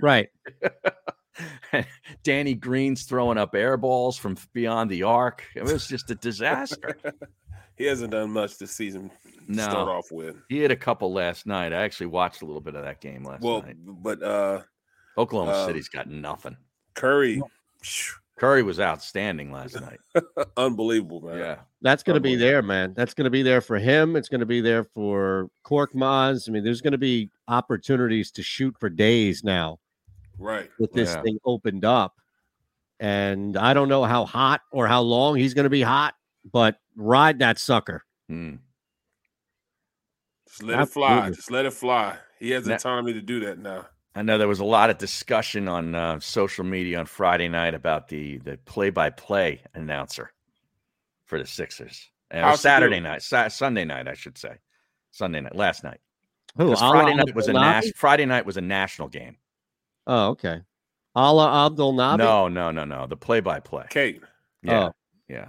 Right. 0.00 0.28
Danny 2.22 2.54
Green's 2.54 3.04
throwing 3.04 3.38
up 3.38 3.54
air 3.54 3.76
balls 3.76 4.16
from 4.16 4.36
beyond 4.52 4.90
the 4.90 5.02
arc. 5.02 5.44
It 5.54 5.64
was 5.64 5.86
just 5.86 6.10
a 6.10 6.14
disaster. 6.14 6.96
He 7.76 7.86
hasn't 7.86 8.12
done 8.12 8.30
much 8.30 8.56
this 8.56 8.70
season. 8.70 9.10
to 9.24 9.52
No. 9.52 9.64
start 9.64 9.88
off 9.88 10.12
with. 10.12 10.36
He 10.48 10.60
had 10.60 10.70
a 10.70 10.76
couple 10.76 11.12
last 11.12 11.44
night. 11.44 11.72
I 11.72 11.82
actually 11.82 12.06
watched 12.06 12.42
a 12.42 12.44
little 12.44 12.60
bit 12.60 12.76
of 12.76 12.84
that 12.84 13.00
game 13.00 13.24
last 13.24 13.42
Well, 13.42 13.62
night. 13.62 13.74
but 13.84 14.22
uh 14.22 14.60
Oklahoma 15.18 15.54
um, 15.58 15.66
City's 15.66 15.88
got 15.88 16.08
nothing. 16.08 16.56
Curry, 16.94 17.42
Curry 18.36 18.62
was 18.64 18.80
outstanding 18.80 19.52
last 19.52 19.80
night. 19.80 20.00
unbelievable, 20.56 21.20
man. 21.20 21.38
Yeah. 21.38 21.56
That's 21.82 22.02
going 22.02 22.14
to 22.14 22.20
be 22.20 22.34
there, 22.34 22.62
man. 22.62 22.92
That's 22.94 23.14
going 23.14 23.24
to 23.26 23.30
be 23.30 23.42
there 23.42 23.60
for 23.60 23.78
him. 23.78 24.16
It's 24.16 24.28
going 24.28 24.40
to 24.40 24.46
be 24.46 24.60
there 24.60 24.82
for 24.82 25.48
Korkmaz. 25.64 26.48
I 26.48 26.52
mean, 26.52 26.64
there's 26.64 26.80
going 26.80 26.92
to 26.92 26.98
be 26.98 27.30
opportunities 27.46 28.30
to 28.32 28.42
shoot 28.42 28.74
for 28.80 28.88
days 28.88 29.44
now 29.44 29.78
Right. 30.38 30.68
with 30.80 30.92
this 30.92 31.14
Yeah. 31.14 31.22
thing 31.22 31.38
opened 31.44 31.84
up. 31.84 32.16
And 32.98 33.56
I 33.56 33.72
don't 33.74 33.88
know 33.88 34.04
how 34.04 34.24
hot 34.24 34.62
or 34.72 34.86
how 34.88 35.02
long 35.02 35.36
he's 35.36 35.54
going 35.54 35.64
to 35.64 35.70
be 35.70 35.82
hot, 35.82 36.14
but 36.50 36.78
ride 36.96 37.38
that 37.40 37.58
sucker. 37.58 38.04
Hmm. 38.28 38.56
Just 40.48 40.62
let 40.62 40.80
it 40.80 40.86
fly. 40.86 41.30
Just 41.30 41.50
let 41.50 41.66
it 41.66 41.72
fly. 41.72 42.16
He 42.40 42.50
has 42.50 42.64
the 42.64 42.74
autonomy 42.74 43.12
to 43.12 43.20
do 43.22 43.40
that 43.40 43.58
now. 43.58 43.86
I 44.14 44.22
know 44.22 44.38
there 44.38 44.48
was 44.48 44.60
a 44.60 44.64
lot 44.64 44.90
of 44.90 44.98
discussion 44.98 45.66
on 45.68 45.94
uh, 45.94 46.20
social 46.20 46.64
media 46.64 46.98
on 47.00 47.06
Friday 47.06 47.48
night 47.48 47.74
about 47.74 48.08
the 48.08 48.38
the 48.38 48.58
play 48.64 48.90
by 48.90 49.10
play 49.10 49.60
announcer 49.74 50.32
for 51.24 51.38
the 51.38 51.46
Sixers. 51.46 52.10
And 52.30 52.44
How's 52.44 52.60
Saturday 52.60 53.00
night, 53.00 53.22
Sa- 53.22 53.48
Sunday 53.48 53.84
night, 53.84 54.08
I 54.08 54.14
should 54.14 54.38
say, 54.38 54.56
Sunday 55.10 55.40
night, 55.40 55.54
last 55.54 55.84
night. 55.84 56.00
Who, 56.56 56.64
Because 56.66 56.80
Friday 56.80 57.14
night 57.14 57.34
was 57.34 57.48
a 57.48 57.52
nas- 57.52 57.92
Friday 57.96 58.24
night 58.24 58.46
was 58.46 58.56
a 58.56 58.60
national 58.60 59.08
game. 59.08 59.36
Oh, 60.06 60.28
okay. 60.30 60.60
Alaa 61.16 61.66
Abdelnaby. 61.70 62.18
No, 62.18 62.48
no, 62.48 62.70
no, 62.70 62.84
no. 62.84 63.06
The 63.06 63.16
play 63.16 63.40
by 63.40 63.60
play. 63.60 63.86
Kate. 63.90 64.20
Yeah, 64.62 64.86
Oh. 64.88 64.92
yeah. 65.28 65.48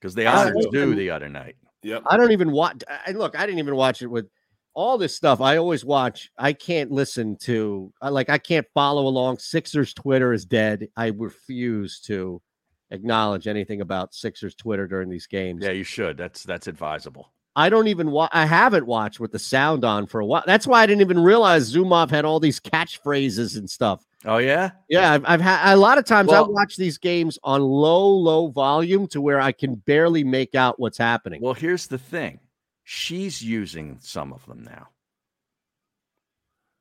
Because 0.00 0.14
they 0.14 0.26
I- 0.26 0.48
honored 0.48 0.62
Stu 0.68 0.94
the 0.94 1.10
other 1.10 1.28
night. 1.28 1.56
Yep. 1.82 2.02
I 2.06 2.16
don't 2.16 2.32
even 2.32 2.50
watch. 2.50 2.82
I 2.88 3.10
look. 3.12 3.38
I 3.38 3.44
didn't 3.46 3.58
even 3.58 3.76
watch 3.76 4.02
it 4.02 4.06
with 4.06 4.26
all 4.74 4.98
this 4.98 5.16
stuff. 5.16 5.40
I 5.40 5.56
always 5.56 5.84
watch. 5.84 6.30
I 6.36 6.52
can't 6.52 6.90
listen 6.90 7.36
to. 7.42 7.92
Like. 8.02 8.30
I 8.30 8.38
can't 8.38 8.66
follow 8.74 9.06
along. 9.06 9.38
Sixers 9.38 9.94
Twitter 9.94 10.32
is 10.32 10.44
dead. 10.44 10.88
I 10.96 11.08
refuse 11.08 12.00
to 12.02 12.42
acknowledge 12.90 13.46
anything 13.46 13.80
about 13.80 14.14
Sixers 14.14 14.54
Twitter 14.54 14.86
during 14.86 15.08
these 15.08 15.26
games. 15.26 15.64
Yeah, 15.64 15.70
you 15.70 15.84
should. 15.84 16.16
That's 16.16 16.42
that's 16.42 16.66
advisable. 16.66 17.32
I 17.56 17.68
don't 17.68 17.86
even 17.86 18.10
watch. 18.10 18.30
I 18.32 18.46
haven't 18.46 18.86
watched 18.86 19.20
with 19.20 19.30
the 19.30 19.38
sound 19.38 19.84
on 19.84 20.06
for 20.06 20.20
a 20.20 20.26
while. 20.26 20.42
That's 20.46 20.66
why 20.66 20.82
I 20.82 20.86
didn't 20.86 21.02
even 21.02 21.20
realize 21.20 21.72
Zumoff 21.72 22.10
had 22.10 22.24
all 22.24 22.40
these 22.40 22.58
catchphrases 22.58 23.56
and 23.56 23.70
stuff. 23.70 24.04
Oh 24.24 24.38
yeah. 24.38 24.70
Yeah, 24.88 25.12
I've, 25.12 25.24
I've 25.26 25.40
had 25.40 25.74
a 25.74 25.76
lot 25.76 25.98
of 25.98 26.04
times 26.04 26.32
I 26.32 26.40
watch 26.40 26.76
these 26.76 26.98
games 26.98 27.38
on 27.44 27.62
low, 27.62 28.08
low 28.08 28.48
volume 28.48 29.06
to 29.08 29.20
where 29.20 29.40
I 29.40 29.52
can 29.52 29.76
barely 29.76 30.24
make 30.24 30.54
out 30.54 30.80
what's 30.80 30.98
happening. 30.98 31.40
Well, 31.42 31.54
here's 31.54 31.86
the 31.86 31.98
thing. 31.98 32.40
She's 32.84 33.42
using 33.42 33.98
some 34.00 34.32
of 34.32 34.44
them 34.46 34.62
now. 34.62 34.88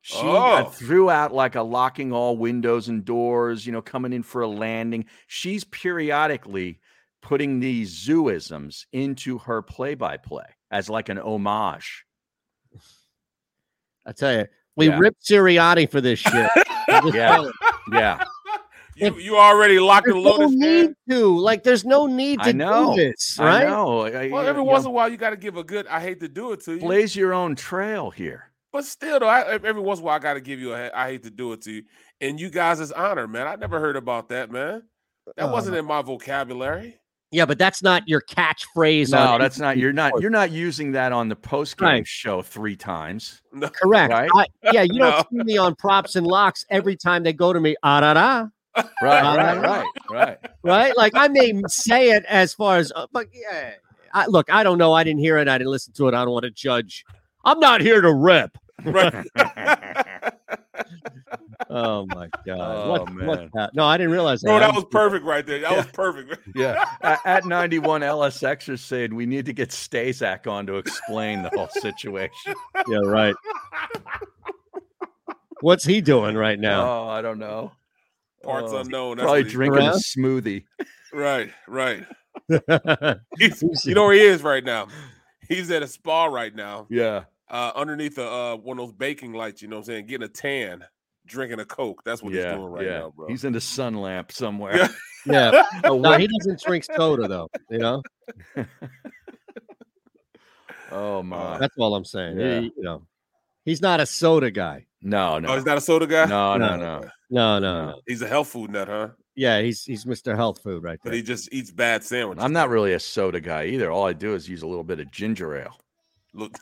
She 0.01 0.17
Oh. 0.21 0.65
threw 0.65 1.09
out 1.09 1.33
like 1.33 1.55
a 1.55 1.61
locking 1.61 2.11
all 2.11 2.35
windows 2.35 2.89
and 2.89 3.05
doors, 3.05 3.65
you 3.65 3.71
know, 3.71 3.81
coming 3.81 4.11
in 4.11 4.21
for 4.23 4.41
a 4.41 4.47
landing. 4.47 5.05
She's 5.27 5.63
periodically 5.63 6.81
putting 7.21 7.61
these 7.61 8.05
zooisms 8.05 8.85
into 8.91 9.37
her 9.39 9.61
play 9.61 9.95
by 9.95 10.17
play 10.17 10.43
as 10.69 10.89
like 10.89 11.07
an 11.07 11.17
homage. 11.19 12.03
I 14.05 14.11
tell 14.11 14.33
you, 14.39 14.47
we 14.75 14.87
Yeah. 14.89 14.99
ripped 14.99 15.23
Sirianni 15.23 15.89
for 15.89 16.01
this 16.01 16.19
shit. 16.19 16.49
Yeah. 17.13 17.49
Yeah. 17.91 18.23
You, 18.95 19.17
you 19.17 19.37
already 19.37 19.79
locked 19.79 20.07
and 20.07 20.15
There's 20.23 20.25
no 20.25 20.45
loaded. 20.45 20.57
need 20.59 20.93
to. 21.09 21.39
Like, 21.39 21.63
there's 21.63 21.83
no 21.85 22.05
need 22.05 22.39
to 22.41 22.49
I 22.49 22.51
know. 22.51 22.95
do 22.95 23.03
this, 23.03 23.39
I 23.39 23.45
right? 23.45 23.67
know. 23.67 24.01
I- 24.05 24.29
Well, 24.29 24.45
every 24.47 24.61
you 24.61 24.67
once 24.67 24.83
know, 24.83 24.89
in 24.89 24.93
a 24.93 24.95
while, 24.95 25.09
you 25.09 25.17
got 25.17 25.31
to 25.31 25.37
give 25.37 25.57
a 25.57 25.63
good. 25.63 25.87
I 25.87 25.99
hate 25.99 26.19
to 26.19 26.27
do 26.27 26.51
it 26.53 26.61
to 26.65 26.73
you, 26.73 26.79
blaze 26.79 27.15
your 27.15 27.33
own 27.33 27.55
trail 27.55 28.09
here. 28.11 28.51
but 28.71 28.85
still, 28.85 29.19
though, 29.19 29.27
I, 29.27 29.53
every 29.53 29.81
once 29.81 29.99
in 29.99 30.03
a 30.03 30.05
while, 30.05 30.15
I 30.15 30.19
got 30.19 30.33
to 30.35 30.41
give 30.41 30.59
you 30.59 30.73
a. 30.73 30.91
I 30.93 31.07
hate 31.09 31.23
to 31.23 31.31
do 31.31 31.53
it 31.53 31.61
to 31.63 31.71
you, 31.71 31.83
and 32.21 32.39
you 32.39 32.49
guys 32.49 32.79
is 32.79 32.91
honor, 32.91 33.27
man. 33.27 33.47
I 33.47 33.55
never 33.55 33.79
heard 33.79 33.95
about 33.95 34.29
that, 34.29 34.51
man. 34.51 34.83
That 35.37 35.45
Oh, 35.49 35.51
wasn't 35.51 35.77
in 35.77 35.85
my 35.85 36.01
vocabulary. 36.01 36.99
Yeah, 37.31 37.47
but 37.47 37.57
that's 37.57 37.81
not 37.81 38.07
your 38.07 38.21
catchphrase. 38.21 39.09
No, 39.11 39.17
on 39.17 39.39
that's 39.39 39.57
not. 39.57 39.77
You're 39.77 39.91
not. 39.93 40.11
You're 40.21 40.29
not 40.29 40.51
using 40.51 40.91
that 40.91 41.11
on 41.11 41.29
the 41.29 41.35
post 41.35 41.77
game 41.77 41.87
Right. 41.87 42.07
show 42.07 42.43
three 42.43 42.75
times. 42.75 43.41
No. 43.51 43.69
correct. 43.69 44.11
Right? 44.13 44.29
I- 44.35 44.71
yeah, 44.71 44.83
you 44.83 44.93
No. 44.99 45.09
don't 45.11 45.29
see 45.31 45.43
me 45.53 45.57
on 45.57 45.73
props 45.73 46.15
and 46.15 46.27
locks 46.27 46.63
every 46.69 46.95
time 46.95 47.23
they 47.23 47.33
go 47.33 47.51
to 47.51 47.59
me. 47.59 47.75
Ah, 47.81 48.01
da, 48.01 48.13
da, 48.13 48.47
Right, 48.75 48.85
Uh, 49.21 49.37
right, 49.37 49.57
right, 49.61 49.85
right. 50.09 50.39
right? 50.63 50.97
Like 50.97 51.13
I 51.15 51.27
may 51.27 51.61
say 51.67 52.11
it 52.11 52.25
as 52.25 52.53
far 52.53 52.77
as, 52.77 52.91
uh, 52.95 53.07
but 53.11 53.27
yeah. 53.33 53.71
I, 54.13 54.25
look, 54.27 54.51
I 54.51 54.63
don't 54.63 54.77
know. 54.77 54.93
I 54.93 55.03
didn't 55.03 55.19
hear 55.21 55.37
it. 55.37 55.47
I 55.47 55.57
didn't 55.57 55.71
listen 55.71 55.93
to 55.93 56.07
it. 56.07 56.13
I 56.13 56.23
don't 56.23 56.31
want 56.33 56.43
to 56.45 56.51
judge. 56.51 57.05
I'm 57.45 57.59
not 57.59 57.81
here 57.81 58.01
to 58.01 58.13
rip. 58.13 58.57
Right. 58.83 59.25
Oh 61.69 62.05
my 62.07 62.27
god! 62.45 62.59
Oh, 62.59 62.89
what, 62.91 63.01
what's 63.25 63.39
man. 63.39 63.49
that? 63.53 63.73
No, 63.73 63.85
I 63.85 63.97
didn't 63.97 64.11
realize 64.11 64.41
that. 64.41 64.47
Bro, 64.47 64.59
that 64.59 64.75
was- 64.75 64.83
was 64.83 64.91
perfect 64.91 65.25
right 65.25 65.45
there. 65.45 65.59
That 65.61 65.75
was 65.75 65.85
perfect. 65.87 66.37
Yeah. 66.55 66.85
at, 67.01 67.19
at 67.25 67.45
91, 67.45 68.01
LSX 68.01 68.69
are 68.69 68.77
saying 68.77 69.15
we 69.15 69.25
need 69.25 69.45
to 69.45 69.53
get 69.53 69.69
Stazak 69.69 70.45
on 70.45 70.67
to 70.67 70.75
explain 70.75 71.41
the 71.41 71.49
whole 71.49 71.69
situation. 71.69 72.53
yeah, 72.87 72.97
right. 73.05 73.35
What's 75.61 75.83
he 75.85 76.01
doing 76.01 76.35
right 76.35 76.59
now? 76.59 76.85
Oh, 76.85 77.07
I 77.07 77.21
don't 77.21 77.39
know. 77.39 77.71
Parts 78.43 78.71
Oh, 78.73 78.77
unknown. 78.79 79.17
That's 79.17 79.25
Probably 79.25 79.41
what 79.41 79.47
he- 79.47 79.51
drinking 79.53 79.87
a 79.87 79.91
smoothie. 79.91 80.65
Right, 81.13 81.51
right. 81.67 82.05
He's, 83.39 83.85
you 83.85 83.95
know 83.95 84.05
where 84.05 84.13
he 84.13 84.21
is 84.21 84.41
right 84.43 84.63
now. 84.63 84.87
He's 85.47 85.69
at 85.71 85.83
a 85.83 85.87
spa 85.87 86.25
right 86.25 86.53
now, 86.53 86.87
Yeah. 86.89 87.23
uh, 87.49 87.71
underneath 87.75 88.17
a, 88.17 88.27
uh, 88.29 88.55
one 88.57 88.79
of 88.79 88.87
those 88.87 88.93
baking 88.93 89.33
lights. 89.33 89.61
You 89.61 89.67
know 89.67 89.75
what 89.77 89.81
I'm 89.81 89.85
saying? 89.85 90.05
Getting 90.07 90.25
a 90.25 90.29
tan, 90.29 90.83
drinking 91.25 91.59
a 91.59 91.65
coke. 91.65 92.01
That's 92.03 92.21
what 92.23 92.33
he's 92.33 92.43
doing 92.43 92.63
right 92.65 92.85
yeah. 92.85 92.99
now, 92.99 93.13
bro. 93.15 93.27
He's 93.27 93.43
in 93.43 93.53
the 93.53 93.61
sun 93.61 93.93
lamp 93.95 94.31
somewhere. 94.31 94.75
Yeah. 94.77 94.87
yeah, 95.25 95.63
Oh, 95.85 95.97
no, 95.99 96.13
he 96.17 96.27
doesn't 96.27 96.61
drink 96.65 96.83
soda 96.85 97.27
though. 97.27 97.49
You 97.69 97.77
know, 97.79 98.01
oh, 100.91 101.23
my. 101.23 101.57
that's 101.59 101.75
all 101.77 101.95
I'm 101.95 102.05
saying. 102.05 102.39
Yeah. 102.39 102.59
He- 102.61 102.73
you 102.77 102.83
know, 102.83 103.05
he's 103.65 103.81
not 103.81 103.99
a 103.99 104.05
soda 104.05 104.51
guy. 104.51 104.87
No, 105.01 105.37
no. 105.39 105.49
Oh, 105.49 105.51
no. 105.51 105.55
he's 105.55 105.65
not 105.65 105.77
a 105.77 105.81
soda 105.81 106.07
guy. 106.07 106.25
No, 106.25 106.57
no, 106.57 106.75
No. 106.77 106.99
no. 107.01 107.09
No, 107.33 107.57
no, 107.57 107.85
no. 107.87 108.01
He's 108.07 108.21
a 108.21 108.27
health 108.27 108.49
food 108.49 108.69
nut, 108.69 108.87
huh? 108.87 109.09
Yeah, 109.35 109.59
he's 109.59 109.83
he's 109.83 110.05
Mr. 110.05 110.35
Health 110.35 110.61
Food 110.61 110.83
right 110.83 110.99
there. 111.03 111.09
But 111.09 111.15
he 111.15 111.23
just 111.23 111.51
eats 111.51 111.71
bad 111.71 112.03
sandwiches. 112.03 112.43
I'm 112.43 112.53
not 112.53 112.69
really 112.69 112.93
a 112.93 112.99
soda 112.99 113.41
guy 113.41 113.65
either. 113.65 113.89
All 113.89 114.05
I 114.05 114.13
do 114.13 114.35
is 114.35 114.47
use 114.47 114.61
a 114.61 114.67
little 114.67 114.83
bit 114.83 114.99
of 114.99 115.09
ginger 115.09 115.57
ale. 115.57 115.75
Look, 116.35 116.55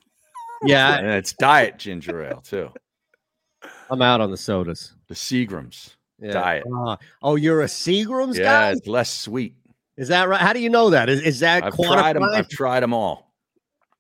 Yeah, 0.63 0.97
And 0.97 1.07
it's 1.07 1.33
diet 1.33 1.77
ginger 1.77 2.23
ale, 2.23 2.39
too. 2.39 2.69
I'm 3.89 4.01
out 4.01 4.21
on 4.21 4.31
the 4.31 4.37
sodas. 4.37 4.93
The 5.09 5.13
Seagrams 5.13 5.95
Yeah. 6.19 6.31
diet. 6.31 6.63
Ah, 6.73 6.97
oh, 7.21 7.35
you're 7.35 7.63
a 7.63 7.65
Seagram's 7.65 8.37
Yeah, 8.37 8.45
guy. 8.45 8.71
it's 8.71 8.87
less 8.87 9.09
sweet. 9.09 9.55
Is 9.97 10.07
that 10.07 10.29
right? 10.29 10.39
How 10.39 10.53
do 10.53 10.61
you 10.61 10.69
know 10.69 10.91
that? 10.91 11.09
Is, 11.09 11.21
is 11.21 11.41
that 11.41 11.65
I've 11.65 11.75
tried 11.75 12.15
them. 12.15 12.23
I've 12.23 12.47
tried 12.47 12.79
them 12.79 12.93
all. 12.93 13.33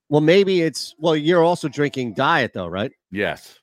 Well, 0.07 0.21
maybe 0.21 0.61
it's 0.61 0.95
well. 0.97 1.17
You're 1.17 1.43
also 1.43 1.67
drinking 1.67 2.13
diet 2.13 2.53
though, 2.53 2.67
right? 2.67 2.91
Yes. 3.11 3.59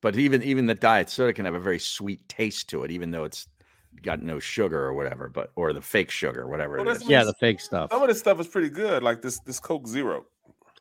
But 0.00 0.16
even 0.16 0.42
even 0.42 0.66
the 0.66 0.74
diet 0.74 1.10
soda 1.10 1.32
can 1.32 1.44
have 1.44 1.54
a 1.54 1.60
very 1.60 1.78
sweet 1.80 2.26
taste 2.28 2.68
to 2.70 2.84
it, 2.84 2.90
even 2.90 3.10
though 3.10 3.24
it's 3.24 3.48
got 4.02 4.22
no 4.22 4.38
sugar 4.38 4.78
or 4.84 4.94
whatever, 4.94 5.28
but 5.28 5.50
or 5.56 5.72
the 5.72 5.80
fake 5.82 6.10
sugar, 6.10 6.46
whatever 6.46 6.74
Well, 6.76 6.82
it 6.82 6.92
that's 6.92 7.02
is. 7.02 7.08
Yeah, 7.10 7.24
the 7.24 7.34
fake 7.40 7.60
stuff. 7.60 7.90
some 7.90 8.02
of 8.02 8.08
this 8.08 8.18
stuff 8.20 8.38
is 8.40 8.46
pretty 8.46 8.68
good, 8.70 9.02
like 9.02 9.22
this 9.22 9.40
this 9.40 9.58
Coke 9.58 9.86
Zero. 9.88 10.24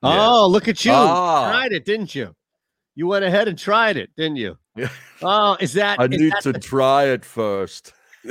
Oh, 0.04 0.48
look 0.48 0.68
at 0.68 0.86
you! 0.86 0.92
Oh. 0.94 1.48
Tried 1.50 1.72
it, 1.72 1.84
didn't 1.86 2.14
you? 2.14 2.36
You 2.94 3.08
went 3.08 3.26
ahead 3.26 3.48
and 3.48 3.58
tried 3.58 3.98
it, 3.98 4.12
didn't 4.16 4.38
you? 4.38 4.58
Yeah. 4.78 4.90
Oh, 5.24 5.58
is 5.60 5.74
that? 5.74 6.00
I 6.00 6.04
is 6.04 6.10
need 6.12 6.32
that 6.34 6.44
to 6.44 6.52
the- 6.52 6.60
try 6.60 7.06
it 7.06 7.26
first. 7.26 7.94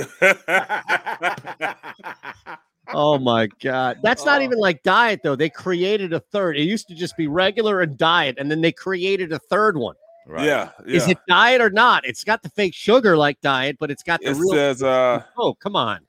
oh 2.95 3.19
my 3.19 3.49
god, 3.63 3.99
that's 4.03 4.25
not 4.25 4.41
Oh. 4.41 4.45
even 4.45 4.59
like 4.59 4.83
diet 4.85 5.21
though. 5.25 5.35
They 5.37 5.51
created 5.51 6.13
a 6.13 6.21
third. 6.21 6.57
It 6.57 6.63
used 6.63 6.87
to 6.89 6.95
just 6.95 7.17
be 7.17 7.27
regular 7.27 7.81
and 7.81 7.97
diet, 7.97 8.37
and 8.39 8.49
then 8.51 8.61
they 8.61 8.71
created 8.73 9.33
a 9.33 9.39
third 9.39 9.77
one. 9.77 9.97
Right. 10.29 10.45
Yeah, 10.45 10.71
yeah. 10.85 10.97
Is 10.97 11.09
it 11.09 11.19
diet 11.29 11.61
or 11.61 11.71
not? 11.71 12.05
It's 12.05 12.25
got 12.25 12.43
the 12.43 12.49
fake 12.51 12.75
sugar 12.75 13.17
like 13.17 13.41
diet, 13.41 13.77
but 13.79 13.93
it's 13.93 14.03
got 14.03 14.21
the 14.21 14.31
it 14.31 14.37
real. 14.37 14.53
says 14.53 14.83
uh 14.83 15.23
oh, 15.39 15.55
come 15.55 15.77
on. 15.77 16.01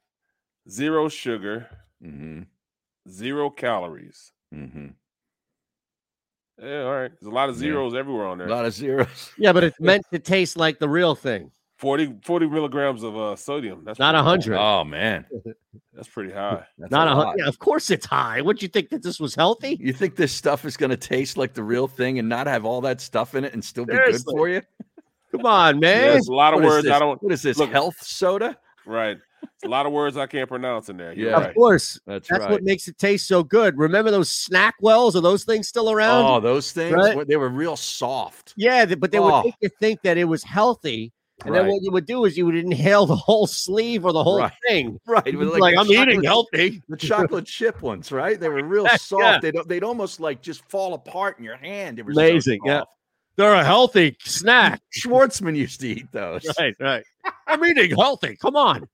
zero 0.70 1.08
sugar, 1.08 1.68
Mm-hmm. 2.04 2.42
zero 3.10 3.50
calories. 3.52 4.32
Mm-hmm. 4.54 4.88
Yeah, 6.64 6.84
all 6.84 6.94
right. 6.96 7.12
There's 7.20 7.32
a 7.32 7.36
lot 7.36 7.50
of 7.50 7.56
Yeah. 7.56 7.60
zeros 7.62 7.94
everywhere 7.94 8.26
on 8.26 8.40
there. 8.40 8.48
A 8.48 8.52
lot 8.52 8.66
of 8.66 8.74
zeros. 8.74 9.32
Yeah, 9.38 9.54
but 9.54 9.64
it's 9.64 9.80
meant 9.82 10.04
to 10.12 10.18
taste 10.20 10.58
like 10.58 10.80
the 10.80 10.90
real 10.90 11.14
thing, 11.14 11.52
40, 11.78 12.16
40 12.24 12.48
milligrams 12.48 13.04
of 13.04 13.16
uh, 13.16 13.36
sodium. 13.36 13.84
That's 13.86 14.00
not 14.00 14.14
pretty 14.14 14.20
a 14.20 14.24
high. 14.24 14.30
hundred. 14.30 14.58
Oh 14.60 14.84
man. 14.84 15.26
That's 15.98 16.08
pretty 16.08 16.32
high. 16.32 16.64
That's 16.78 16.92
Not 16.92 17.08
a 17.08 17.16
lot. 17.16 17.26
hundred. 17.26 17.40
Yeah, 17.42 17.48
of 17.50 17.58
course 17.60 17.90
it's 17.90 18.06
high. 18.06 18.40
What 18.42 18.62
you 18.62 18.68
think 18.68 18.90
that 18.90 19.02
this 19.02 19.20
was 19.20 19.34
healthy? 19.34 19.78
You 19.80 19.92
think 19.94 20.16
this 20.16 20.32
stuff 20.32 20.64
is 20.64 20.78
going 20.78 20.92
to 20.92 20.96
taste 20.98 21.38
like 21.38 21.54
the 21.56 21.64
real 21.64 21.88
thing 21.88 22.20
and 22.20 22.30
not 22.30 22.46
have 22.48 22.66
all 22.66 22.82
that 22.82 23.02
stuff 23.02 23.34
in 23.34 23.44
it 23.44 23.54
and 23.54 23.66
still 23.66 23.84
be 23.86 23.94
Seriously. 23.94 24.24
good 24.34 24.38
for 24.38 24.48
you? 24.48 24.62
Come 25.32 25.46
on, 25.48 25.76
Yeah, 25.82 25.82
man. 25.82 26.02
There's 26.12 26.28
a 26.28 26.34
lot 26.34 26.54
of 26.54 26.62
What 26.62 26.68
is 26.68 26.72
words 26.86 26.88
I 26.90 27.00
don't. 27.00 27.22
What 27.24 27.34
is 27.34 27.42
this? 27.42 27.58
look- 27.58 27.72
health 27.72 27.98
soda? 28.02 28.56
Right. 28.86 29.18
It's 29.44 29.64
a 29.66 29.68
lot 29.70 29.86
of 29.88 29.92
words 29.92 30.18
I 30.18 30.28
can't 30.28 30.48
pronounce 30.48 30.90
in 30.90 30.98
there. 30.98 31.14
You're 31.14 31.32
Yeah. 31.32 31.42
Of 31.48 31.56
course. 31.56 32.00
That's, 32.06 32.28
That's 32.30 32.42
right. 32.42 32.52
what 32.52 32.64
makes 32.64 32.88
it 32.88 32.98
taste 33.00 33.28
so 33.28 33.44
good. 33.44 33.76
Remember 33.78 34.12
those 34.12 34.30
snack 34.30 34.76
wells? 34.82 35.16
Are 35.16 35.22
those 35.22 35.44
things 35.46 35.68
still 35.68 35.90
around? 35.92 36.26
Oh, 36.26 36.40
those 36.40 36.72
things 36.72 36.94
Right? 36.94 37.28
they 37.28 37.38
were 37.38 37.50
real 37.50 37.76
soft. 37.76 38.54
yeah, 38.56 38.86
but 38.96 39.12
they 39.12 39.20
would 39.20 39.34
Oh. 39.34 39.44
make 39.46 39.56
you 39.62 39.70
think 39.80 40.02
that 40.04 40.18
it 40.18 40.26
was 40.26 40.44
healthy. 40.44 41.12
And 41.46 41.54
then 41.54 41.68
what 41.68 41.84
you 41.84 41.92
would 41.92 42.06
do 42.08 42.26
is 42.26 42.36
you 42.36 42.46
would 42.48 42.56
inhale 42.56 43.06
the 43.06 43.16
whole 43.16 43.46
sleeve 43.46 44.06
or 44.06 44.12
the 44.12 44.24
whole 44.24 44.40
Right. 44.40 44.52
thing. 44.68 45.00
Right. 45.08 45.26
It 45.28 45.36
was 45.36 45.50
be 45.52 45.60
like, 45.60 45.78
I'm 45.78 45.90
eating 45.92 46.24
healthy. 46.24 46.82
The 46.90 46.98
chocolate 46.98 47.46
chip 47.46 47.82
ones, 47.82 48.12
right? 48.12 48.40
They 48.40 48.50
were 48.50 48.64
real 48.64 48.84
Yeah. 48.92 48.96
soft. 48.98 49.42
They'd, 49.44 49.56
they'd 49.68 49.84
almost 49.84 50.20
like 50.20 50.42
just 50.42 50.68
fall 50.70 50.94
apart 50.96 51.38
in 51.38 51.44
your 51.44 51.58
hand. 51.58 51.98
They 51.98 52.02
were 52.02 52.14
so 52.14 52.22
Amazing, 52.22 52.62
yeah. 52.66 52.82
They're 53.36 53.54
a 53.54 53.64
healthy 53.64 54.18
snack. 54.24 54.82
Schwartzman 55.00 55.56
used 55.56 55.80
to 55.82 55.88
eat 55.90 56.12
those. 56.12 56.44
right, 56.58 56.74
right. 56.80 57.04
I'm 57.46 57.64
eating 57.66 57.92
healthy. 57.96 58.36
Come 58.38 58.56
on. 58.56 58.88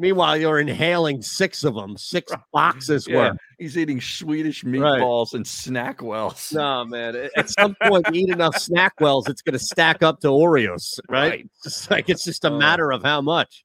Meanwhile, 0.00 0.36
you're 0.36 0.60
inhaling 0.60 1.20
six 1.22 1.64
of 1.64 1.74
them, 1.74 1.96
six 1.96 2.32
boxes 2.52 3.08
Yeah, 3.08 3.16
worth. 3.30 3.38
he's 3.58 3.76
eating 3.76 4.00
Swedish 4.00 4.62
Right. 4.62 4.74
meatballs 4.74 5.34
and 5.34 5.44
snack 5.44 6.00
wells. 6.00 6.52
No, 6.52 6.84
man. 6.84 7.28
At- 7.36 7.50
some 7.50 7.74
point, 7.82 8.06
you 8.12 8.22
eat 8.22 8.30
enough 8.30 8.56
snack 8.58 9.00
wells, 9.00 9.28
it's 9.28 9.42
going 9.42 9.54
to 9.54 9.58
stack 9.58 10.04
up 10.04 10.20
to 10.20 10.28
Oreos, 10.28 11.00
right? 11.08 11.30
Right. 11.30 11.44
It's 11.46 11.62
just 11.64 11.90
like 11.90 12.08
it's 12.08 12.22
just 12.24 12.44
a 12.44 12.52
uh. 12.52 12.58
matter 12.58 12.92
of 12.92 13.02
how 13.02 13.20
much. 13.20 13.64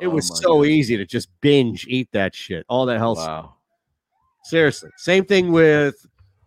It 0.00 0.06
Oh 0.06 0.10
was 0.10 0.40
so 0.40 0.64
easy 0.64 0.96
to 0.96 1.04
just 1.04 1.28
binge 1.40 1.86
eat 1.88 2.08
that 2.12 2.34
shit. 2.34 2.64
All 2.68 2.86
that 2.86 2.98
health. 2.98 3.18
Wow. 3.18 3.56
Seriously. 4.44 4.90
Same 4.96 5.24
thing 5.24 5.50
with 5.52 5.94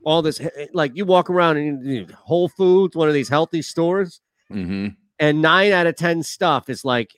all 0.06 0.22
this. 0.22 0.40
Eh, 0.40 0.50
eh, 0.58 0.66
like 0.74 0.92
you 0.96 1.06
walk 1.06 1.30
around 1.30 1.58
in 1.58 2.08
Whole 2.18 2.48
Foods, 2.50 2.96
one 2.96 3.08
of 3.08 3.14
these 3.14 3.30
healthy 3.30 3.62
stores, 3.62 4.22
Mm-hmm. 4.52 4.88
and 5.20 5.42
nine 5.42 5.72
out 5.72 5.88
of 5.88 5.96
10 5.96 6.22
stuff 6.24 6.70
is 6.70 6.86
like 6.86 7.12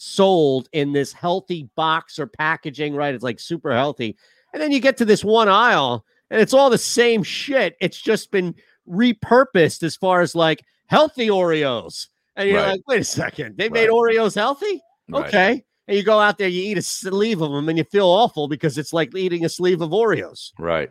sold 0.00 0.68
in 0.72 0.92
this 0.92 1.12
healthy 1.12 1.68
box 1.76 2.18
or 2.18 2.26
packaging, 2.26 2.94
right? 2.94 3.14
It's 3.14 3.24
like 3.24 3.38
super 3.38 3.72
healthy. 3.72 4.16
And 4.52 4.62
then 4.62 4.72
you 4.72 4.80
get 4.80 4.96
to 4.98 5.04
this 5.04 5.24
one 5.24 5.48
aisle 5.48 6.04
and 6.30 6.40
it's 6.40 6.54
all 6.54 6.70
the 6.70 6.78
same 6.78 7.22
shit. 7.22 7.76
It's 7.80 8.00
just 8.00 8.30
been 8.30 8.54
repurposed 8.88 9.82
as 9.82 9.96
far 9.96 10.20
as 10.20 10.34
like 10.34 10.62
healthy 10.86 11.28
Oreos. 11.28 12.08
And 12.36 12.48
you're 12.48 12.58
Right. 12.58 12.70
like, 12.72 12.80
wait 12.88 13.00
a 13.00 13.04
second, 13.04 13.56
they 13.58 13.68
made 13.68 13.90
Oreos 13.90 14.34
healthy? 14.34 14.80
Right. 15.08 15.26
Okay. 15.26 15.64
And 15.88 15.96
you 15.96 16.02
go 16.04 16.18
out 16.20 16.38
there, 16.38 16.48
you 16.48 16.62
eat 16.62 16.78
a 16.78 16.82
sleeve 16.82 17.42
of 17.42 17.50
them, 17.50 17.68
and 17.68 17.76
you 17.76 17.84
feel 17.84 18.06
awful 18.06 18.46
because 18.48 18.78
it's 18.78 18.92
like 18.92 19.14
eating 19.16 19.44
a 19.44 19.48
sleeve 19.48 19.80
of 19.82 19.90
Oreos. 19.90 20.52
Right. 20.58 20.90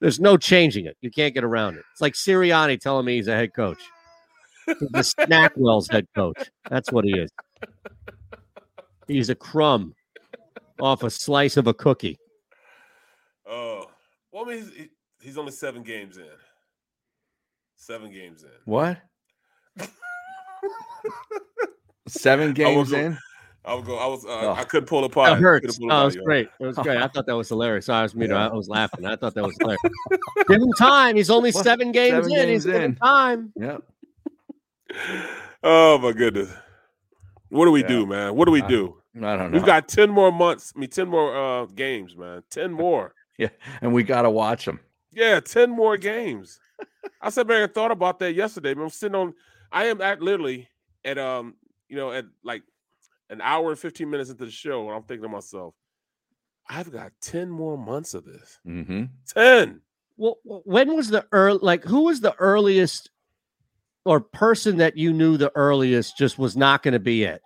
There's 0.00 0.20
no 0.20 0.36
changing 0.36 0.86
it. 0.86 0.96
You 1.00 1.10
can't 1.10 1.34
get 1.34 1.44
around 1.44 1.74
it. 1.74 1.84
It's 1.92 2.00
like 2.00 2.14
Sirianni 2.14 2.80
telling 2.80 3.04
me 3.04 3.16
he's 3.16 3.28
a 3.28 3.34
head 3.34 3.52
coach. 3.54 3.82
The 4.66 5.00
Snackwell's 5.18 5.88
head 5.88 6.06
coach. 6.14 6.50
That's 6.70 6.92
what 6.92 7.04
he 7.04 7.12
is. 7.18 7.30
He's 9.08 9.28
a 9.30 9.34
crumb 9.34 9.94
off 10.80 11.02
a 11.02 11.10
slice 11.10 11.56
of 11.56 11.66
a 11.66 11.74
cookie. 11.74 12.16
Oh, 13.48 13.86
well, 14.32 14.44
I 14.44 14.48
mean, 14.48 14.58
he's, 14.76 14.88
he's 15.20 15.38
only 15.38 15.50
seven 15.52 15.82
games 15.82 16.16
in. 16.18 16.24
Seven 17.76 18.12
games 18.12 18.42
in. 18.44 18.50
What? 18.66 18.98
Seven 22.08 22.52
games 22.52 22.76
was 22.76 22.90
go- 22.90 22.98
in. 22.98 23.18
I 23.64 23.74
was 23.74 23.84
go. 23.86 23.96
I 23.96 24.06
was. 24.06 24.24
Uh, 24.24 24.28
Oh. 24.28 24.52
I 24.54 24.64
couldn't 24.64 24.86
pull 24.86 25.04
apart. 25.04 25.30
That 25.30 25.40
hurts. 25.40 25.78
pull 25.78 25.90
it 25.90 25.92
Oh, 25.94 26.02
it 26.02 26.04
was 26.06 26.14
yo. 26.16 26.24
great. 26.24 26.48
It 26.60 26.66
was 26.66 26.76
great. 26.78 26.96
I 26.98 27.06
thought 27.08 27.26
that 27.26 27.36
was 27.36 27.48
hilarious. 27.48 27.86
Sorry, 27.86 27.98
I 28.00 28.02
was, 28.02 28.14
me 28.14 28.26
too. 28.26 28.34
I 28.34 28.48
was 28.52 28.68
laughing. 28.68 29.04
I 29.06 29.16
thought 29.16 29.34
that 29.34 29.44
was 29.44 29.54
hilarious. 29.60 29.80
Give 30.48 30.60
him 30.62 30.72
time. 30.78 31.16
He's 31.16 31.30
only 31.30 31.52
seven 31.52 31.92
games 31.92 32.12
Seven 32.26 32.32
in. 32.32 32.36
games 32.48 32.64
He's 32.64 32.74
in. 32.74 32.96
time. 32.96 33.52
Yep. 33.56 33.82
Oh 35.62 35.98
my 35.98 36.12
goodness. 36.12 36.48
What 37.50 37.66
do 37.66 37.70
we 37.72 37.82
Yeah. 37.82 37.88
do, 37.88 38.06
man? 38.06 38.34
What 38.34 38.46
do 38.46 38.52
we 38.52 38.62
I- 38.62 38.68
do? 38.68 38.96
I 39.16 39.36
don't 39.36 39.50
know. 39.50 39.56
We've 39.58 39.66
got 39.66 39.88
ten 39.88 40.08
more 40.10 40.30
months. 40.32 40.72
I 40.74 40.78
mean, 40.78 40.88
ten 40.90 41.08
more 41.08 41.36
uh 41.36 41.66
games, 41.66 42.16
man. 42.16 42.42
Ten 42.50 42.72
more. 42.72 43.14
yeah, 43.38 43.48
and 43.82 43.92
we 43.92 44.02
got 44.04 44.22
to 44.22 44.30
watch 44.30 44.64
them. 44.64 44.80
Yeah, 45.12 45.40
10 45.40 45.70
more 45.70 45.96
games. 45.96 46.60
I 47.20 47.30
said, 47.30 47.48
man, 47.48 47.64
I 47.64 47.66
thought 47.66 47.90
about 47.90 48.20
that 48.20 48.34
yesterday. 48.34 48.70
I'm 48.72 48.88
sitting 48.90 49.16
on 49.16 49.34
I 49.72 49.86
am 49.86 50.00
at 50.00 50.22
literally 50.22 50.68
at 51.04 51.18
um, 51.18 51.54
you 51.88 51.96
know, 51.96 52.12
at 52.12 52.26
like 52.44 52.62
an 53.28 53.40
hour 53.40 53.70
and 53.70 53.78
15 53.78 54.08
minutes 54.08 54.30
into 54.30 54.44
the 54.44 54.50
show, 54.52 54.86
and 54.86 54.96
I'm 54.96 55.02
thinking 55.02 55.22
to 55.24 55.28
myself, 55.28 55.74
I've 56.68 56.92
got 56.92 57.10
10 57.22 57.50
more 57.50 57.76
months 57.76 58.14
of 58.14 58.24
this. 58.24 58.58
Mm-hmm. 58.66 59.04
10. 59.34 59.80
Well, 60.16 60.36
when 60.44 60.94
was 60.94 61.08
the 61.08 61.26
early? 61.32 61.58
Like, 61.62 61.82
who 61.84 62.04
was 62.04 62.20
the 62.20 62.34
earliest 62.36 63.10
or 64.04 64.20
person 64.20 64.76
that 64.78 64.96
you 64.96 65.12
knew 65.12 65.36
the 65.36 65.52
earliest 65.54 66.16
just 66.16 66.38
was 66.38 66.56
not 66.56 66.82
going 66.82 66.92
to 66.92 66.98
be 67.00 67.24
it? 67.24 67.42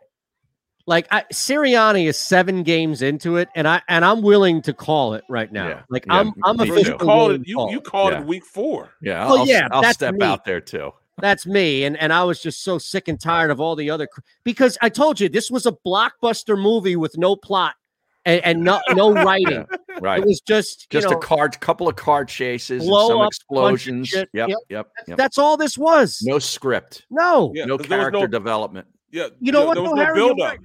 Like, 0.86 1.06
I, 1.10 1.24
Sirianni 1.32 2.06
is 2.09 2.18
seven 2.18 2.62
games 2.62 3.01
into 3.01 3.36
it, 3.39 3.48
and 3.55 3.66
I 3.66 3.81
and 3.89 4.05
I'm 4.05 4.20
willing 4.20 4.60
to 4.62 4.74
call 4.74 5.14
it 5.14 5.24
right 5.31 5.51
now. 5.51 5.68
Yeah, 5.68 5.82
Like, 5.89 6.05
yeah, 6.06 6.18
I'm 6.20 6.32
I'm 6.44 6.59
me 6.59 6.66
too. 6.66 6.72
officially 6.72 6.93
You 6.93 6.98
called 6.98 7.32
it 7.32 7.40
you 7.48 7.55
call 7.56 7.70
you 7.72 7.81
called 7.81 8.12
Yeah. 8.12 8.20
it 8.20 8.26
week 8.26 8.44
4. 8.44 8.90
Yeah. 9.01 9.24
Well, 9.26 9.39
I'll, 9.39 9.47
yeah, 9.47 9.68
I'll 9.70 9.81
that's 9.81 9.94
step 9.94 10.14
me. 10.14 10.26
out 10.26 10.44
there 10.44 10.60
too. 10.60 10.93
That's 11.20 11.47
me, 11.47 11.85
and 11.85 11.97
and 11.97 12.12
I 12.12 12.24
was 12.24 12.43
just 12.43 12.62
so 12.64 12.76
sick 12.76 13.09
and 13.09 13.18
tired 13.18 13.51
of 13.51 13.60
all 13.60 13.76
the 13.76 13.89
other 13.89 14.09
because 14.44 14.76
I 14.82 14.89
told 14.90 15.20
you 15.20 15.28
this 15.31 15.51
was 15.51 15.64
a 15.64 15.72
blockbuster 15.86 16.60
movie 16.60 16.97
with 16.97 17.16
no 17.16 17.35
plot 17.35 17.76
and, 18.24 18.44
and 18.44 18.60
no 18.62 18.80
no 18.94 19.12
writing. 19.24 19.66
Right. 20.01 20.20
It 20.20 20.26
was 20.26 20.40
just 20.40 20.82
you 20.92 21.01
Just 21.01 21.10
know, 21.10 21.18
a 21.18 21.20
card, 21.20 21.60
couple 21.60 21.88
of 21.88 21.96
car 21.96 22.24
chases, 22.24 22.82
and 22.86 22.92
some 22.92 23.20
up, 23.20 23.28
explosions. 23.28 24.12
Yep, 24.12 24.28
Yep. 24.32 24.48
yep, 24.68 24.88
yep. 25.06 25.16
That's 25.18 25.38
all 25.38 25.56
this 25.56 25.78
was. 25.78 26.20
No 26.22 26.38
script, 26.38 27.06
No, 27.10 27.52
Yeah, 27.55 27.64
no 27.66 27.78
'cause 27.78 27.86
there 27.86 27.98
was 27.98 28.02
character 28.05 28.20
no- 28.20 28.26
development. 28.26 28.86
Yeah. 29.12 29.28
You 29.40 29.52
know 29.52 29.60
there- 29.60 29.66
what, 29.68 29.74
There 29.74 29.82
was 29.84 29.90
though, 29.92 30.05
no 30.05 30.14
build 30.14 30.40
up. 30.40 30.48
right. 30.51 30.60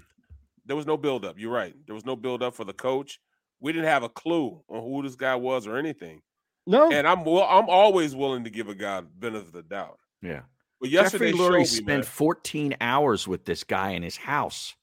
There 0.66 0.76
was 0.76 0.86
no 0.88 0.98
build 0.98 1.26
up. 1.26 1.38
You're 1.40 1.52
right. 1.52 1.76
There 1.86 1.94
was 1.96 2.06
no 2.06 2.16
build 2.16 2.42
up 2.44 2.56
for 2.56 2.64
the 2.66 2.74
coach. 2.74 3.20
We 3.60 3.72
didn't 3.72 3.88
have 3.88 4.04
a 4.04 4.10
clue 4.10 4.62
on 4.70 4.82
who 4.84 5.04
this 5.04 5.16
guy 5.16 5.36
was 5.36 5.68
or 5.68 5.78
anything. 5.78 6.22
no. 6.66 6.92
And 6.92 7.08
I'm 7.08 7.24
well, 7.26 7.44
I'm 7.50 7.70
always 7.70 8.16
willing 8.16 8.44
to 8.46 8.50
give 8.50 8.68
a 8.70 8.76
guy 8.76 9.02
benefit 9.02 9.48
of 9.48 9.52
the 9.52 9.64
doubt. 9.64 10.00
Yeah. 10.22 10.42
But 10.82 10.90
Jeffrey 10.92 11.28
yesterday 11.30 11.32
Lurie 11.34 11.68
spent 11.68 12.06
14 12.06 12.76
hours 12.82 13.28
with 13.28 13.46
this 13.46 13.64
guy 13.64 13.92
in 13.92 14.02
his 14.04 14.16
house. 14.18 14.76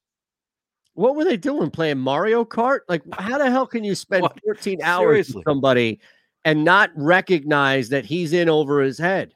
What 0.97 1.15
were 1.15 1.25
they 1.25 1.37
doing? 1.37 1.71
Playing 1.71 1.99
Mario 1.99 2.45
Kart? 2.45 2.81
Like, 2.89 3.03
how 3.19 3.39
the 3.39 3.51
hell 3.51 3.67
can 3.67 3.85
you 3.85 3.95
spend 3.95 4.23
What? 4.23 4.41
14 4.45 4.81
hours 4.83 5.03
Seriously. 5.29 5.35
with 5.37 5.45
somebody 5.47 6.01
and 6.45 6.65
not 6.65 6.91
recognize 6.97 7.91
that 7.91 8.05
he's 8.07 8.33
in 8.33 8.49
over 8.49 8.81
his 8.81 8.99
head? 8.99 9.35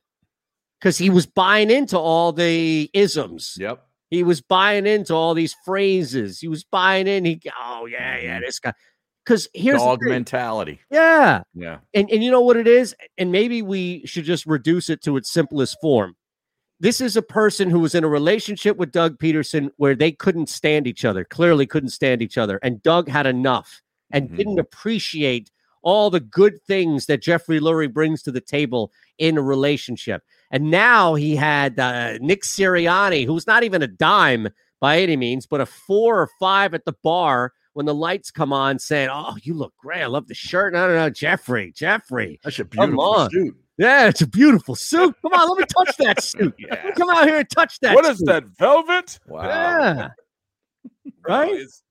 Because 0.80 0.96
he 0.96 1.10
was 1.10 1.26
buying 1.26 1.70
into 1.70 1.98
all 1.98 2.32
the 2.32 2.90
isms. 2.94 3.56
Yep. 3.60 3.86
He 4.08 4.22
was 4.22 4.40
buying 4.40 4.86
into 4.86 5.14
all 5.14 5.34
these 5.34 5.54
phrases. 5.64 6.40
He 6.40 6.48
was 6.48 6.64
buying 6.64 7.06
in. 7.06 7.24
He, 7.26 7.40
oh 7.62 7.84
yeah, 7.86 8.18
yeah, 8.18 8.38
Mhm. 8.38 8.46
this 8.46 8.58
guy. 8.58 8.72
Because 9.24 9.46
here's 9.52 9.78
the 9.80 9.84
Dog 9.86 10.00
mentality. 10.02 10.80
yeah, 10.90 11.42
Yeah. 11.54 11.80
and 11.94 12.10
and 12.10 12.24
you 12.24 12.30
know 12.30 12.40
what 12.40 12.56
it 12.56 12.66
is, 12.66 12.96
and 13.18 13.30
maybe 13.30 13.60
we 13.60 14.04
should 14.06 14.24
just 14.24 14.46
reduce 14.46 14.88
it 14.88 15.02
to 15.02 15.16
its 15.18 15.30
simplest 15.30 15.76
form. 15.82 16.16
This 16.80 17.02
is 17.02 17.14
a 17.14 17.22
person 17.22 17.68
who 17.68 17.78
was 17.80 17.94
in 17.94 18.04
a 18.04 18.08
relationship 18.08 18.78
with 18.78 18.90
Doug 18.90 19.18
Pederson 19.18 19.70
where 19.76 19.94
they 19.94 20.10
couldn't 20.10 20.48
stand 20.48 20.86
each 20.86 21.04
other, 21.04 21.24
clearly 21.24 21.66
couldn't 21.66 21.90
stand 21.90 22.22
each 22.22 22.38
other, 22.38 22.58
and 22.62 22.82
Doug 22.82 23.08
had 23.08 23.26
enough 23.26 23.82
and 24.10 24.30
Mhm. 24.30 24.36
didn't 24.36 24.58
appreciate 24.58 25.50
all 25.82 26.10
the 26.10 26.20
good 26.20 26.60
things 26.66 27.06
that 27.06 27.22
Jeffrey 27.22 27.60
Lurie 27.60 27.92
brings 27.92 28.22
to 28.22 28.32
the 28.32 28.40
table 28.40 28.92
in 29.18 29.38
a 29.38 29.42
relationship. 29.42 30.22
And 30.50 30.70
now 30.70 31.14
he 31.14 31.36
had 31.36 31.78
uh, 31.78 32.18
Nick 32.20 32.42
Sirianni, 32.42 33.24
who's 33.26 33.46
not 33.46 33.62
even 33.62 33.82
a 33.82 33.86
dime 33.86 34.48
by 34.80 35.00
any 35.00 35.16
means, 35.16 35.46
but 35.46 35.60
a 35.60 35.66
four 35.66 36.20
or 36.20 36.28
five 36.38 36.74
at 36.74 36.86
the 36.86 36.94
bar 37.02 37.52
when 37.74 37.86
the 37.86 37.94
lights 37.94 38.30
come 38.30 38.52
on, 38.52 38.78
saying, 38.78 39.10
"Oh, 39.12 39.36
you 39.42 39.54
look 39.54 39.74
great. 39.78 40.02
I 40.02 40.06
love 40.06 40.28
the 40.28 40.34
shirt." 40.34 40.72
No, 40.72 40.88
no, 40.88 40.94
no, 40.94 41.10
Jeffrey, 41.10 41.72
Jeffrey. 41.72 42.40
That's 42.42 42.58
a 42.58 42.64
beautiful 42.64 43.28
suit. 43.30 43.56
Yeah, 43.80 44.08
it's 44.08 44.20
a 44.20 44.26
beautiful 44.26 44.74
suit. 44.74 45.16
Come 45.22 45.32
on, 45.32 45.48
let 45.48 45.58
me 45.58 45.64
touch 45.64 45.96
that 45.96 46.22
suit. 46.22 46.54
Let 46.70 46.84
me 46.84 46.92
come 46.92 47.08
out 47.08 47.26
here 47.26 47.38
and 47.38 47.48
touch 47.48 47.80
that. 47.80 47.94
What 47.94 48.04
is 48.04 48.18
suit. 48.18 48.26
that 48.26 48.44
velvet? 48.44 49.18
Wow. 49.26 49.42
Yeah. 49.42 50.08
Right? 51.28 51.52
it's, 51.52 51.82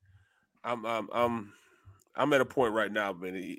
I'm 0.64 0.86
I'm 0.86 1.08
I'm 1.14 1.54
I'm 2.16 2.34
at 2.34 2.42
a 2.42 2.46
point 2.46 2.74
right 2.74 2.92
now, 2.92 3.14
man. 3.14 3.58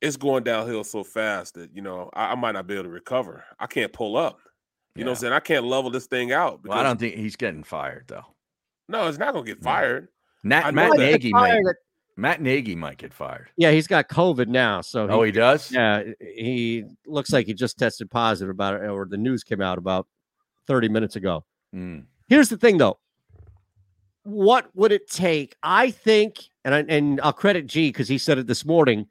It's 0.00 0.16
going 0.16 0.44
downhill 0.44 0.84
so 0.84 1.02
fast 1.02 1.54
that 1.54 1.74
you 1.74 1.82
know 1.82 2.08
I, 2.14 2.32
I 2.32 2.34
might 2.36 2.52
not 2.52 2.68
be 2.68 2.74
able 2.74 2.84
to 2.84 2.90
recover. 2.90 3.44
I 3.58 3.66
can't 3.66 3.92
pull 3.92 4.16
up. 4.16 4.38
You 4.94 5.04
know 5.04 5.10
what 5.10 5.18
I'm 5.18 5.20
saying? 5.20 5.32
I 5.32 5.40
can't 5.40 5.64
level 5.64 5.90
this 5.90 6.06
thing 6.06 6.32
out. 6.32 6.60
Well, 6.64 6.78
I 6.78 6.84
don't 6.84 6.98
think 6.98 7.16
he's 7.16 7.34
getting 7.34 7.64
fired 7.64 8.04
though. 8.06 8.24
No, 8.88 9.08
it's 9.08 9.18
not 9.18 9.34
gonna 9.34 9.44
get 9.44 9.62
fired. 9.62 10.08
Nat, 10.44 10.72
Matt. 10.72 10.96
Nagy 10.96 11.32
might. 11.32 11.60
Matt 12.16 12.40
Nagy 12.40 12.74
might 12.74 12.96
get 12.96 13.12
fired. 13.12 13.50
Yeah, 13.56 13.72
he's 13.72 13.86
got 13.86 14.08
COVID 14.08 14.48
now. 14.48 14.80
So 14.80 15.06
Oh, 15.08 15.22
he 15.22 15.32
does. 15.32 15.70
Yeah, 15.70 16.02
he 16.20 16.84
looks 17.06 17.32
like 17.32 17.46
he 17.46 17.54
just 17.54 17.78
tested 17.78 18.10
positive 18.10 18.50
about 18.50 18.74
it, 18.74 18.88
or 18.88 19.04
the 19.04 19.18
news 19.18 19.44
came 19.44 19.60
out 19.60 19.76
about 19.76 20.06
30 20.66 20.88
minutes 20.88 21.16
ago. 21.16 21.44
Mm. 21.74 22.04
Here's 22.28 22.48
the 22.48 22.56
thing, 22.56 22.78
though. 22.78 22.98
What 24.22 24.68
would 24.74 24.92
it 24.92 25.08
take? 25.10 25.56
I 25.62 25.90
think, 25.90 26.38
and 26.64 26.74
I, 26.74 26.84
and 26.88 27.20
I'll 27.20 27.32
credit 27.32 27.66
G 27.66 27.90
because 27.90 28.08
he 28.08 28.18
said 28.18 28.38
it 28.38 28.46
this 28.46 28.64
morning. 28.64 29.06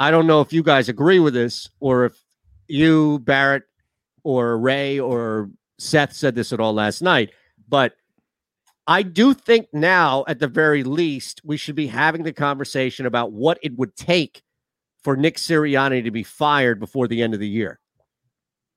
I 0.00 0.10
don't 0.10 0.26
know 0.26 0.40
if 0.40 0.52
you 0.52 0.62
guys 0.62 0.88
agree 0.88 1.20
with 1.20 1.34
this, 1.34 1.70
or 1.80 2.06
if 2.06 2.22
you, 2.66 3.20
Barrett, 3.20 3.62
or 4.24 4.58
Ray, 4.58 4.98
or 4.98 5.50
Seth 5.78 6.12
said 6.12 6.34
this 6.34 6.52
at 6.52 6.60
all 6.60 6.74
last 6.74 7.02
night, 7.02 7.30
but 7.68 7.94
I 8.88 9.02
do 9.02 9.34
think 9.34 9.68
now, 9.72 10.24
at 10.26 10.38
the 10.38 10.48
very 10.48 10.82
least, 10.82 11.42
we 11.44 11.58
should 11.58 11.74
be 11.76 11.86
having 11.88 12.22
the 12.22 12.32
conversation 12.32 13.04
about 13.04 13.32
what 13.32 13.58
it 13.62 13.76
would 13.76 13.94
take 13.96 14.42
for 15.04 15.14
Nick 15.14 15.36
Sirianni 15.36 16.02
to 16.04 16.10
be 16.10 16.22
fired 16.22 16.80
before 16.80 17.06
the 17.06 17.22
end 17.22 17.34
of 17.34 17.40
the 17.40 17.46
year. 17.48 17.78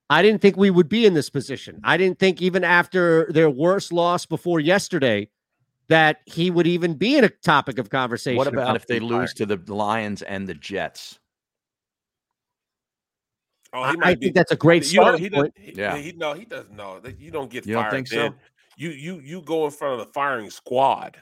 I 0.10 0.22
didn't 0.22 0.42
think 0.42 0.58
we 0.58 0.70
would 0.70 0.90
be 0.90 1.06
in 1.06 1.14
this 1.14 1.30
position. 1.30 1.80
I 1.86 1.96
didn't 1.96 2.20
think 2.20 2.42
even 2.42 2.66
after 2.66 3.32
their 3.32 3.50
worst 3.50 3.94
loss 3.94 4.26
before 4.26 4.60
yesterday 4.60 5.30
that 5.88 6.18
he 6.26 6.52
would 6.52 6.68
even 6.68 6.96
be 6.96 7.18
in 7.18 7.24
a 7.24 7.30
topic 7.30 7.80
of 7.80 7.90
conversation. 7.90 8.38
What 8.38 8.48
about 8.48 8.76
if 8.76 8.88
they 8.88 9.00
fired. 9.00 9.10
lose 9.10 9.34
to 9.36 9.46
the 9.46 9.58
Lions 9.74 10.22
and 10.22 10.46
the 10.48 10.54
Jets? 10.54 11.20
Oh, 13.74 13.82
I- 13.82 13.92
he 13.92 13.94
I 13.94 13.96
might 13.96 14.20
be- 14.20 14.26
think 14.28 14.36
that's 14.36 14.52
a 14.52 14.58
great 14.58 14.92
you 14.92 15.00
know, 15.00 15.04
starting 15.04 15.22
he 15.24 15.30
does- 15.30 15.38
point. 15.42 15.54
he- 15.58 15.74
Yeah. 15.74 15.96
he 15.96 16.12
no, 16.12 16.34
he 16.34 16.44
doesn't 16.44 16.76
know. 16.76 17.02
You 17.18 17.32
don't 17.32 17.50
get 17.50 17.66
You 17.66 17.76
don't 17.76 17.84
fired. 17.84 17.92
think 17.92 18.08
so? 18.10 18.16
then. 18.18 18.36
You 18.78 18.90
you 18.90 19.20
you 19.20 19.42
go 19.42 19.66
in 19.66 19.72
front 19.72 20.00
of 20.00 20.08
the 20.08 20.14
firing 20.14 20.50
squad. 20.50 21.22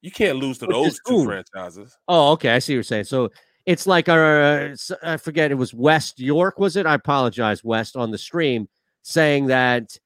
You 0.00 0.10
can't 0.10 0.38
lose 0.38 0.58
to 0.58 0.66
Which 0.66 0.74
those 0.74 1.00
two 1.06 1.24
franchises. 1.24 1.96
Oh, 2.06 2.32
okay. 2.32 2.50
I 2.50 2.60
see 2.60 2.72
what 2.72 2.76
you're 2.76 2.82
saying. 2.84 3.04
So 3.04 3.30
it's 3.66 3.86
like 3.86 4.08
uh, 4.08 4.12
uh, 4.12 4.14
our, 4.14 4.74
I 5.02 5.16
forget, 5.16 5.50
it 5.50 5.56
was 5.56 5.74
West 5.74 6.20
York, 6.20 6.58
was 6.58 6.76
it? 6.76 6.86
I 6.86 6.94
apologize, 6.94 7.64
West, 7.64 7.96
on 7.96 8.10
the 8.10 8.18
stream 8.18 8.68
saying 9.02 9.46
that 9.46 9.98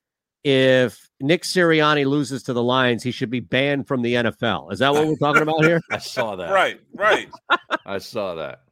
if 0.44 1.08
Nick 1.20 1.42
Sirianni 1.42 2.06
loses 2.06 2.42
to 2.44 2.52
the 2.52 2.62
Lions, 2.62 3.02
he 3.02 3.10
should 3.10 3.30
be 3.30 3.40
banned 3.40 3.86
from 3.86 4.02
the 4.02 4.14
NFL. 4.14 4.72
Is 4.72 4.80
that 4.80 4.92
what 4.92 5.06
we're 5.06 5.16
talking 5.16 5.42
about 5.42 5.64
here? 5.64 5.80
I 5.90 5.98
saw 5.98 6.36
that. 6.36 6.50
Right, 6.50 6.80
right. 6.94 7.28
I 7.86 7.98
saw 7.98 8.34
that. 8.34 8.62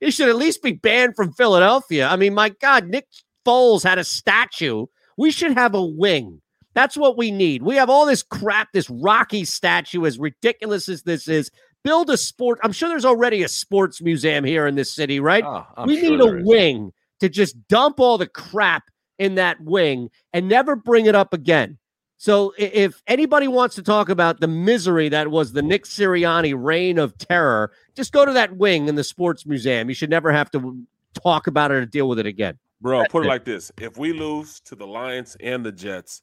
He 0.00 0.10
should 0.10 0.28
at 0.28 0.36
least 0.36 0.62
be 0.62 0.72
banned 0.72 1.14
from 1.14 1.32
Philadelphia. 1.32 2.08
I 2.08 2.16
mean, 2.16 2.34
my 2.34 2.48
God, 2.48 2.86
Nick 2.86 3.06
Foles 3.46 3.82
had 3.82 3.98
a 3.98 4.04
statue. 4.04 4.86
We 5.16 5.30
should 5.30 5.52
have 5.52 5.74
a 5.74 5.84
wing. 5.84 6.40
That's 6.74 6.96
what 6.96 7.16
we 7.16 7.30
need. 7.30 7.62
We 7.62 7.76
have 7.76 7.90
all 7.90 8.06
this 8.06 8.22
crap, 8.22 8.72
this 8.72 8.88
Rocky 8.88 9.44
statue, 9.44 10.06
as 10.06 10.18
ridiculous 10.18 10.88
as 10.88 11.02
this 11.02 11.28
is. 11.28 11.50
Build 11.84 12.10
a 12.10 12.16
sport. 12.16 12.60
I'm 12.62 12.72
sure 12.72 12.88
there's 12.88 13.04
already 13.04 13.42
a 13.42 13.48
sports 13.48 14.00
museum 14.00 14.44
here 14.44 14.66
in 14.66 14.76
this 14.76 14.94
city, 14.94 15.20
right? 15.20 15.44
Oh, 15.44 15.66
we 15.84 16.00
sure 16.00 16.10
need 16.10 16.20
a 16.20 16.38
is. 16.38 16.44
wing 16.46 16.92
to 17.20 17.28
just 17.28 17.68
dump 17.68 17.98
all 17.98 18.18
the 18.18 18.26
crap 18.26 18.84
in 19.18 19.34
that 19.34 19.60
wing 19.60 20.10
and 20.32 20.48
never 20.48 20.76
bring 20.76 21.06
it 21.06 21.14
up 21.14 21.34
again. 21.34 21.78
So 22.18 22.54
if 22.56 23.02
anybody 23.08 23.48
wants 23.48 23.74
to 23.74 23.82
talk 23.82 24.08
about 24.08 24.38
the 24.38 24.46
misery 24.46 25.08
that 25.08 25.32
was 25.32 25.52
the 25.52 25.62
Nick 25.62 25.84
Sirianni 25.84 26.54
reign 26.56 26.98
of 26.98 27.18
terror, 27.18 27.72
just 27.96 28.12
go 28.12 28.24
to 28.24 28.32
that 28.32 28.56
wing 28.56 28.86
in 28.86 28.94
the 28.94 29.02
sports 29.02 29.44
museum. 29.44 29.88
You 29.88 29.94
should 29.96 30.10
never 30.10 30.30
have 30.30 30.48
to 30.52 30.86
talk 31.14 31.48
about 31.48 31.72
it 31.72 31.74
or 31.74 31.84
deal 31.84 32.08
with 32.08 32.20
it 32.20 32.26
again. 32.26 32.58
Bro, 32.80 33.06
put 33.10 33.24
it 33.24 33.28
like 33.28 33.44
this: 33.44 33.72
if 33.80 33.98
we 33.98 34.12
lose 34.12 34.60
to 34.60 34.76
the 34.76 34.86
Lions 34.86 35.36
and 35.40 35.66
the 35.66 35.72
Jets, 35.72 36.22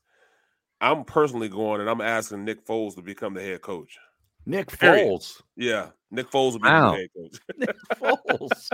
I'm 0.81 1.03
personally 1.03 1.49
going 1.49 1.81
and 1.81 1.89
I'm 1.89 2.01
asking 2.01 2.45
Nick 2.45 2.65
Foles 2.65 2.95
to 2.95 3.01
become 3.01 3.34
the 3.34 3.41
head 3.41 3.61
coach. 3.61 3.97
Nick 4.45 4.77
Period. 4.80 5.06
Foles. 5.07 5.41
Yeah, 5.56 5.89
Nick 6.11 6.31
Foles 6.31 6.53
will 6.53 6.60
be 6.60 6.68
Wow. 6.68 6.91
the 6.91 6.97
head 6.97 7.10
coach. 7.15 7.39
Nick 7.57 7.76
Foles. 7.95 8.69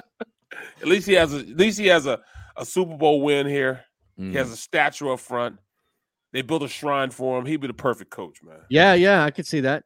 at 0.81 0.87
least 0.87 1.07
he 1.07 1.13
has 1.13 1.33
a 1.33 1.39
at 1.39 1.57
least 1.57 1.79
he 1.79 1.87
has 1.87 2.05
a, 2.05 2.21
a 2.55 2.65
Super 2.65 2.95
Bowl 2.95 3.21
win 3.21 3.47
here. 3.47 3.81
Mm. 4.19 4.31
He 4.31 4.37
has 4.37 4.51
a 4.51 4.57
statue 4.57 5.09
up 5.09 5.19
front. 5.19 5.57
They 6.31 6.41
built 6.41 6.63
a 6.63 6.67
shrine 6.67 7.11
for 7.11 7.37
him. 7.39 7.45
He'd 7.45 7.61
be 7.61 7.67
the 7.67 7.73
perfect 7.73 8.11
coach, 8.11 8.43
man. 8.43 8.57
Yeah, 8.69 8.93
yeah, 8.93 9.23
I 9.23 9.31
could 9.31 9.45
see 9.47 9.61
that. 9.61 9.83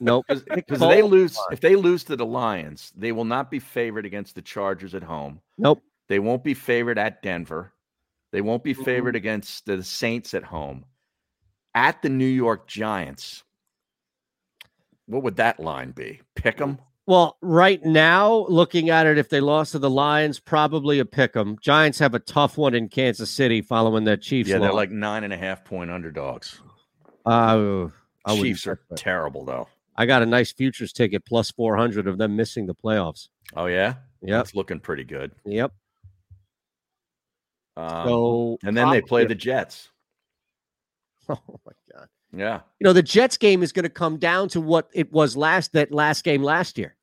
Nope. 0.00 0.26
Because 0.54 0.80
they 0.80 1.02
lose, 1.02 1.38
if 1.52 1.60
they 1.60 1.76
lose 1.76 2.02
to 2.04 2.16
the 2.16 2.26
Lions, 2.26 2.92
they 2.96 3.12
will 3.12 3.24
not 3.24 3.50
be 3.50 3.58
favored 3.58 4.04
against 4.04 4.34
the 4.34 4.42
Chargers 4.42 4.94
at 4.94 5.02
home. 5.02 5.40
Nope. 5.58 5.82
They 6.08 6.18
won't 6.18 6.42
be 6.44 6.54
favored 6.54 6.98
at 6.98 7.22
Denver. 7.22 7.72
They 8.32 8.40
won't 8.40 8.64
be 8.64 8.74
favored 8.74 9.14
against 9.16 9.66
the 9.66 9.82
Saints 9.82 10.34
at 10.34 10.42
home. 10.42 10.84
At 11.74 12.02
the 12.02 12.08
New 12.08 12.26
York 12.26 12.66
Giants, 12.66 13.44
what 15.06 15.22
would 15.22 15.36
that 15.36 15.58
line 15.60 15.92
be? 15.92 16.20
Pick 16.34 16.58
them. 16.58 16.78
Well, 17.06 17.36
right 17.42 17.84
now, 17.84 18.46
looking 18.48 18.88
at 18.90 19.06
it, 19.06 19.18
if 19.18 19.28
they 19.28 19.40
lost 19.40 19.72
to 19.72 19.78
the 19.80 19.90
Lions, 19.90 20.38
probably 20.38 21.00
a 21.00 21.04
pick 21.04 21.34
'em. 21.36 21.56
Giants 21.60 21.98
have 21.98 22.14
a 22.14 22.20
tough 22.20 22.56
one 22.56 22.74
in 22.74 22.88
Kansas 22.88 23.28
City 23.30 23.60
following 23.60 24.04
that 24.04 24.22
Chiefs. 24.22 24.48
Yeah, 24.50 24.58
they're 24.58 24.72
like 24.72 24.90
nine 24.90 25.24
and 25.24 25.32
a 25.32 25.36
half 25.36 25.64
point 25.64 25.90
underdogs. 25.90 26.60
Uh, 27.26 27.88
I 28.24 28.36
Chiefs 28.36 28.66
are 28.68 28.80
that. 28.88 28.98
terrible, 28.98 29.44
though. 29.44 29.68
I 29.96 30.06
got 30.06 30.22
a 30.22 30.26
nice 30.26 30.52
futures 30.52 30.92
ticket 30.92 31.24
plus 31.26 31.50
400 31.50 32.06
of 32.06 32.18
them 32.18 32.36
missing 32.36 32.66
the 32.66 32.74
playoffs. 32.74 33.28
Oh 33.56 33.66
yeah, 33.66 33.94
yeah, 34.22 34.40
it's 34.40 34.54
looking 34.54 34.80
pretty 34.80 35.04
good. 35.04 35.32
Yep. 35.44 35.72
Um, 37.76 38.06
So, 38.06 38.58
and 38.64 38.76
then 38.76 38.90
they 38.90 39.00
play 39.02 39.24
the 39.26 39.34
Jets. 39.34 39.88
Oh 41.28 41.60
my 41.66 41.72
god. 41.92 42.08
Yeah, 42.34 42.60
You 42.80 42.84
know, 42.86 42.92
the 42.94 43.02
Jets 43.02 43.36
game 43.36 43.62
is 43.62 43.72
going 43.72 43.82
to 43.82 43.90
come 43.90 44.16
down 44.16 44.48
to 44.50 44.60
what 44.60 44.88
it 44.94 45.12
was 45.12 45.36
last 45.36 45.72
that 45.74 45.92
last 45.92 46.24
game 46.24 46.42
last 46.42 46.78
year. 46.78 46.96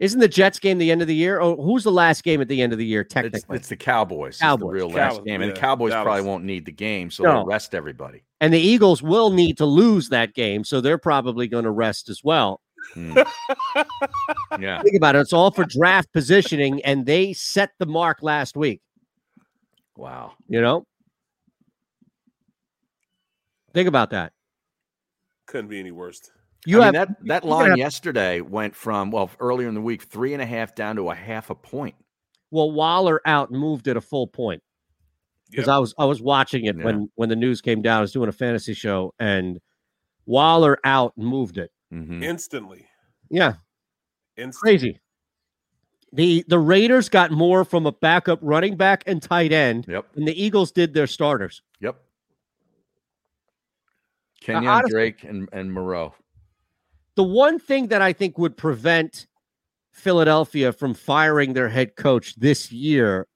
Isn't 0.00 0.18
the 0.20 0.26
Jets 0.28 0.58
game 0.58 0.78
the 0.78 0.90
end 0.90 1.00
of 1.00 1.06
the 1.08 1.14
year? 1.14 1.40
Or 1.40 1.56
who's 1.56 1.84
the 1.84 1.92
last 1.92 2.22
game 2.24 2.40
at 2.40 2.48
the 2.48 2.60
end 2.62 2.72
of 2.72 2.78
the 2.78 2.84
year 2.86 3.02
it's, 3.02 3.14
technically? 3.14 3.56
it's 3.56 3.68
the 3.68 3.76
Cowboys. 3.76 4.30
It's 4.34 4.40
Cowboys. 4.40 4.66
the 4.66 4.72
real 4.72 4.88
last 4.90 5.12
Cowboys, 5.14 5.24
game, 5.26 5.42
and 5.42 5.50
the 5.52 5.54
yeah, 5.54 5.60
Cowboys 5.60 5.92
probably 5.92 6.22
won't 6.22 6.44
need 6.44 6.64
the 6.64 6.72
game, 6.72 7.10
so 7.10 7.22
No. 7.24 7.32
they'll 7.34 7.46
rest 7.46 7.72
everybody. 7.74 8.22
and 8.40 8.52
the 8.52 8.58
Eagles 8.60 9.00
will 9.02 9.30
need 9.30 9.56
to 9.58 9.64
lose 9.64 10.08
that 10.08 10.34
game, 10.34 10.64
so 10.64 10.80
they're 10.80 10.98
probably 10.98 11.46
going 11.48 11.64
to 11.64 11.70
rest 11.70 12.08
as 12.08 12.22
well. 12.24 12.60
Hmm. 12.94 13.16
yeah, 14.60 14.82
Think 14.82 14.96
about 14.96 15.14
it. 15.16 15.20
It's 15.20 15.32
all 15.32 15.50
for 15.50 15.64
draft 15.64 16.12
positioning, 16.12 16.82
and 16.84 17.06
they 17.06 17.32
set 17.32 17.70
the 17.78 17.86
mark 17.86 18.18
last 18.22 18.56
week. 18.56 18.80
wow. 19.96 20.32
You 20.48 20.60
know? 20.60 20.86
Think 23.74 23.88
about 23.88 24.10
that. 24.10 24.32
Couldn't 25.46 25.68
be 25.68 25.78
any 25.80 25.92
worse. 25.92 26.20
You 26.66 26.82
I 26.82 26.86
have 26.86 26.94
mean, 26.94 27.00
that 27.00 27.26
that 27.26 27.44
you're 27.44 27.52
line 27.54 27.68
have- 27.70 27.78
yesterday 27.78 28.40
went 28.40 28.74
from 28.74 29.10
well 29.10 29.30
earlier 29.40 29.68
in 29.68 29.74
the 29.74 29.80
week 29.80 30.02
three 30.02 30.32
and 30.32 30.42
a 30.42 30.46
half 30.46 30.74
down 30.74 30.96
to 30.96 31.10
a 31.10 31.14
half 31.14 31.50
a 31.50 31.54
point. 31.54 31.94
well, 32.50 32.70
Waller 32.72 33.20
out 33.26 33.50
moved 33.52 33.88
it 33.88 33.96
a 33.96 34.00
full 34.00 34.26
point. 34.26 34.62
Because 35.50 35.66
Yep. 35.66 35.74
I 35.74 35.78
was 35.78 35.94
I 35.98 36.04
was 36.04 36.20
watching 36.20 36.64
it 36.66 36.76
Yeah. 36.76 36.84
when 36.84 37.10
when 37.14 37.28
the 37.28 37.36
news 37.36 37.60
came 37.60 37.80
down. 37.82 37.98
I 37.98 38.00
was 38.02 38.12
doing 38.12 38.28
a 38.28 38.32
fantasy 38.32 38.74
show 38.74 39.14
and 39.18 39.60
Waller 40.26 40.78
out 40.84 41.16
moved 41.16 41.56
it. 41.58 41.70
Mhm. 41.92 42.22
Instantly. 42.22 42.86
Yeah, 43.30 43.54
Instantly. 44.36 44.60
crazy. 44.78 45.00
The 46.12 46.44
the 46.48 46.58
Raiders 46.58 47.08
got 47.08 47.30
more 47.30 47.64
from 47.64 47.86
a 47.86 47.92
backup 47.92 48.38
running 48.42 48.76
back 48.76 49.04
and 49.06 49.22
tight 49.22 49.52
end 49.52 49.86
Yep, 49.88 50.12
than 50.14 50.24
the 50.24 50.42
Eagles 50.42 50.72
did 50.72 50.92
their 50.94 51.06
starters. 51.06 51.62
yep. 51.80 52.02
Kenyan 54.42 54.68
honestly- 54.68 54.90
Drake 54.90 55.24
and 55.24 55.48
and 55.52 55.72
Moreau. 55.72 56.14
The 57.16 57.24
one 57.24 57.58
thing 57.58 57.88
that 57.88 58.00
I 58.00 58.12
think 58.12 58.38
would 58.38 58.56
prevent 58.56 59.26
Philadelphia 59.90 60.72
from 60.72 60.94
firing 60.94 61.52
their 61.52 61.68
head 61.68 61.96
coach 61.96 62.36
this 62.36 62.70
year 62.70 63.26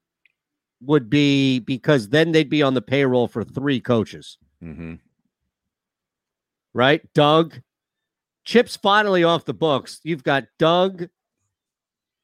would 0.80 1.10
be 1.10 1.58
because 1.58 2.08
then 2.08 2.30
they'd 2.32 2.48
be 2.48 2.62
on 2.62 2.74
the 2.74 2.82
payroll 2.82 3.26
for 3.26 3.42
three 3.44 3.80
coaches, 3.80 4.38
hmm 4.60 4.94
right? 6.74 7.02
Doug, 7.12 7.60
Chip's 8.44 8.76
finally 8.76 9.24
off 9.24 9.44
the 9.44 9.52
books. 9.54 10.00
You've 10.04 10.22
got 10.24 10.44
Doug, 10.58 11.08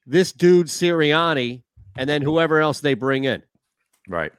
this 0.07 0.31
dude 0.31 0.67
Sirianni, 0.67 1.61
and 1.97 2.09
then 2.09 2.21
whoever 2.21 2.59
else 2.59 2.79
they 2.79 2.93
bring 2.95 3.25
in. 3.25 3.43
Right. 4.07 4.31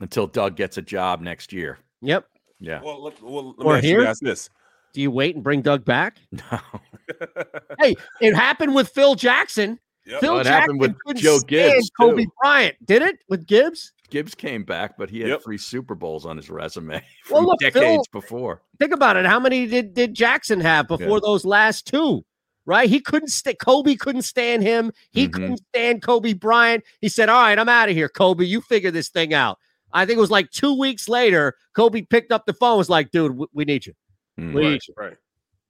Until 0.00 0.26
Doug 0.26 0.56
gets 0.56 0.76
a 0.76 0.82
job 0.82 1.20
next 1.22 1.52
year. 1.52 1.78
Yep. 2.02 2.28
Yeah. 2.60 2.80
Well, 2.82 3.02
let, 3.02 3.22
well, 3.22 3.48
let 3.48 3.58
me 3.58 3.64
Or 3.64 3.76
ask 3.76 3.84
here? 3.84 4.00
you 4.00 4.06
guys 4.06 4.18
this. 4.20 4.50
Do 4.92 5.00
you 5.02 5.10
wait 5.10 5.34
and 5.34 5.44
bring 5.44 5.62
Doug 5.62 5.84
back? 5.84 6.16
No. 6.32 6.60
Hey, 7.78 7.94
it 8.20 8.34
happened 8.34 8.74
with 8.74 8.88
Phil 8.88 9.14
Jackson. 9.14 9.78
Yep. 10.06 10.20
Phil 10.20 10.32
Well, 10.32 10.40
it 10.40 10.44
Jackson 10.44 10.78
happened 10.80 10.96
with 11.06 11.16
Joe 11.16 11.38
stand 11.38 11.48
Gibbs, 11.48 11.90
Kobe 11.98 12.24
too. 12.24 12.30
Bryant. 12.42 12.76
Did 12.84 13.02
it 13.02 13.18
with 13.28 13.46
Gibbs? 13.46 13.92
Gibbs 14.10 14.34
came 14.34 14.64
back, 14.64 14.96
but 14.96 15.10
he 15.10 15.20
had 15.20 15.28
Yep. 15.30 15.42
three 15.44 15.58
Super 15.58 15.94
Bowls 15.94 16.24
on 16.26 16.36
his 16.36 16.48
resume 16.50 16.94
Well, 17.30 17.40
from 17.42 17.44
look, 17.46 17.60
Phil- 17.60 17.70
decades 17.72 18.08
before. 18.08 18.62
Think 18.80 18.92
about 18.92 19.16
it. 19.16 19.26
How 19.26 19.38
many 19.38 19.66
did, 19.66 19.94
did 19.94 20.14
Jackson 20.14 20.60
have 20.60 20.88
before 20.88 21.16
Yeah. 21.18 21.20
those 21.22 21.44
last 21.44 21.86
two? 21.86 22.24
Right? 22.64 22.88
He 22.88 22.98
couldn't 23.00 23.28
st- 23.28 23.60
Kobe 23.60 23.94
couldn't 23.94 24.22
stand 24.22 24.62
him. 24.64 24.90
He 25.12 25.28
Mhm. 25.28 25.32
couldn't 25.32 25.60
stand 25.68 26.02
Kobe 26.02 26.32
Bryant. 26.32 26.82
He 27.00 27.08
said, 27.08 27.28
All 27.28 27.40
right, 27.42 27.56
I'm 27.58 27.68
out 27.68 27.88
of 27.88 27.94
here, 27.94 28.08
Kobe. 28.08 28.44
You 28.44 28.60
figure 28.60 28.90
this 28.90 29.08
thing 29.08 29.32
out. 29.34 29.58
I 29.92 30.04
think 30.06 30.16
it 30.18 30.20
was 30.20 30.30
like 30.30 30.50
two 30.50 30.78
weeks 30.78 31.08
later, 31.08 31.54
Kobe 31.74 32.02
picked 32.02 32.32
up 32.32 32.44
the 32.46 32.52
phone, 32.52 32.76
was 32.78 32.90
like, 32.90 33.10
dude, 33.10 33.32
w- 33.32 33.48
we 33.52 33.64
need 33.64 33.86
you. 33.86 33.94
Mm. 34.38 34.52
We 34.54 34.62
Right, 34.62 34.70
need 34.72 34.80
you. 34.88 34.94
right. 34.96 35.16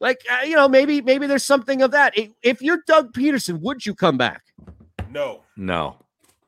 Like, 0.01 0.21
uh, 0.31 0.45
you 0.45 0.57
know, 0.57 0.69
maybe 0.69 1.01
maybe 1.01 1.27
there's 1.27 1.45
something 1.45 1.81
of 1.83 1.91
that. 1.93 2.15
If 2.43 2.61
you're 2.61 2.81
Doug 2.87 3.13
Pederson, 3.13 3.61
would 3.61 3.85
you 3.87 3.95
come 3.95 4.19
back? 4.19 4.43
No. 5.11 5.43
No. 5.57 5.97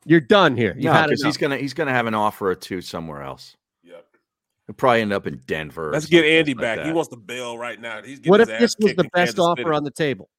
You're 0.05 0.19
done 0.21 0.55
here. 0.57 0.73
You've 0.75 0.93
No, 0.93 1.03
because 1.03 1.23
he's 1.23 1.37
gonna 1.37 1.57
he's 1.57 1.73
gonna 1.73 1.91
have 1.91 2.05
an 2.07 2.13
offer 2.13 2.49
or 2.51 2.55
two 2.55 2.81
somewhere 2.81 3.21
else. 3.23 3.55
Yep. 3.83 4.05
He'll 4.67 4.75
probably 4.75 5.01
end 5.01 5.13
up 5.13 5.25
in 5.27 5.41
Denver. 5.47 5.91
Let's 5.91 6.05
get 6.07 6.25
Andy 6.25 6.53
like 6.53 6.61
back. 6.61 6.85
He 6.85 6.91
wants 6.91 7.09
to 7.09 7.15
bail 7.17 7.57
right 7.57 7.79
now. 7.79 8.01
He's 8.03 8.19
What 8.25 8.41
if 8.41 8.47
this 8.47 8.75
was 8.79 8.95
the 8.95 9.03
best 9.05 9.13
Kansas 9.35 9.39
offer 9.39 9.61
City. 9.63 9.71
on 9.75 9.83
the 9.83 9.91
table? 9.91 10.29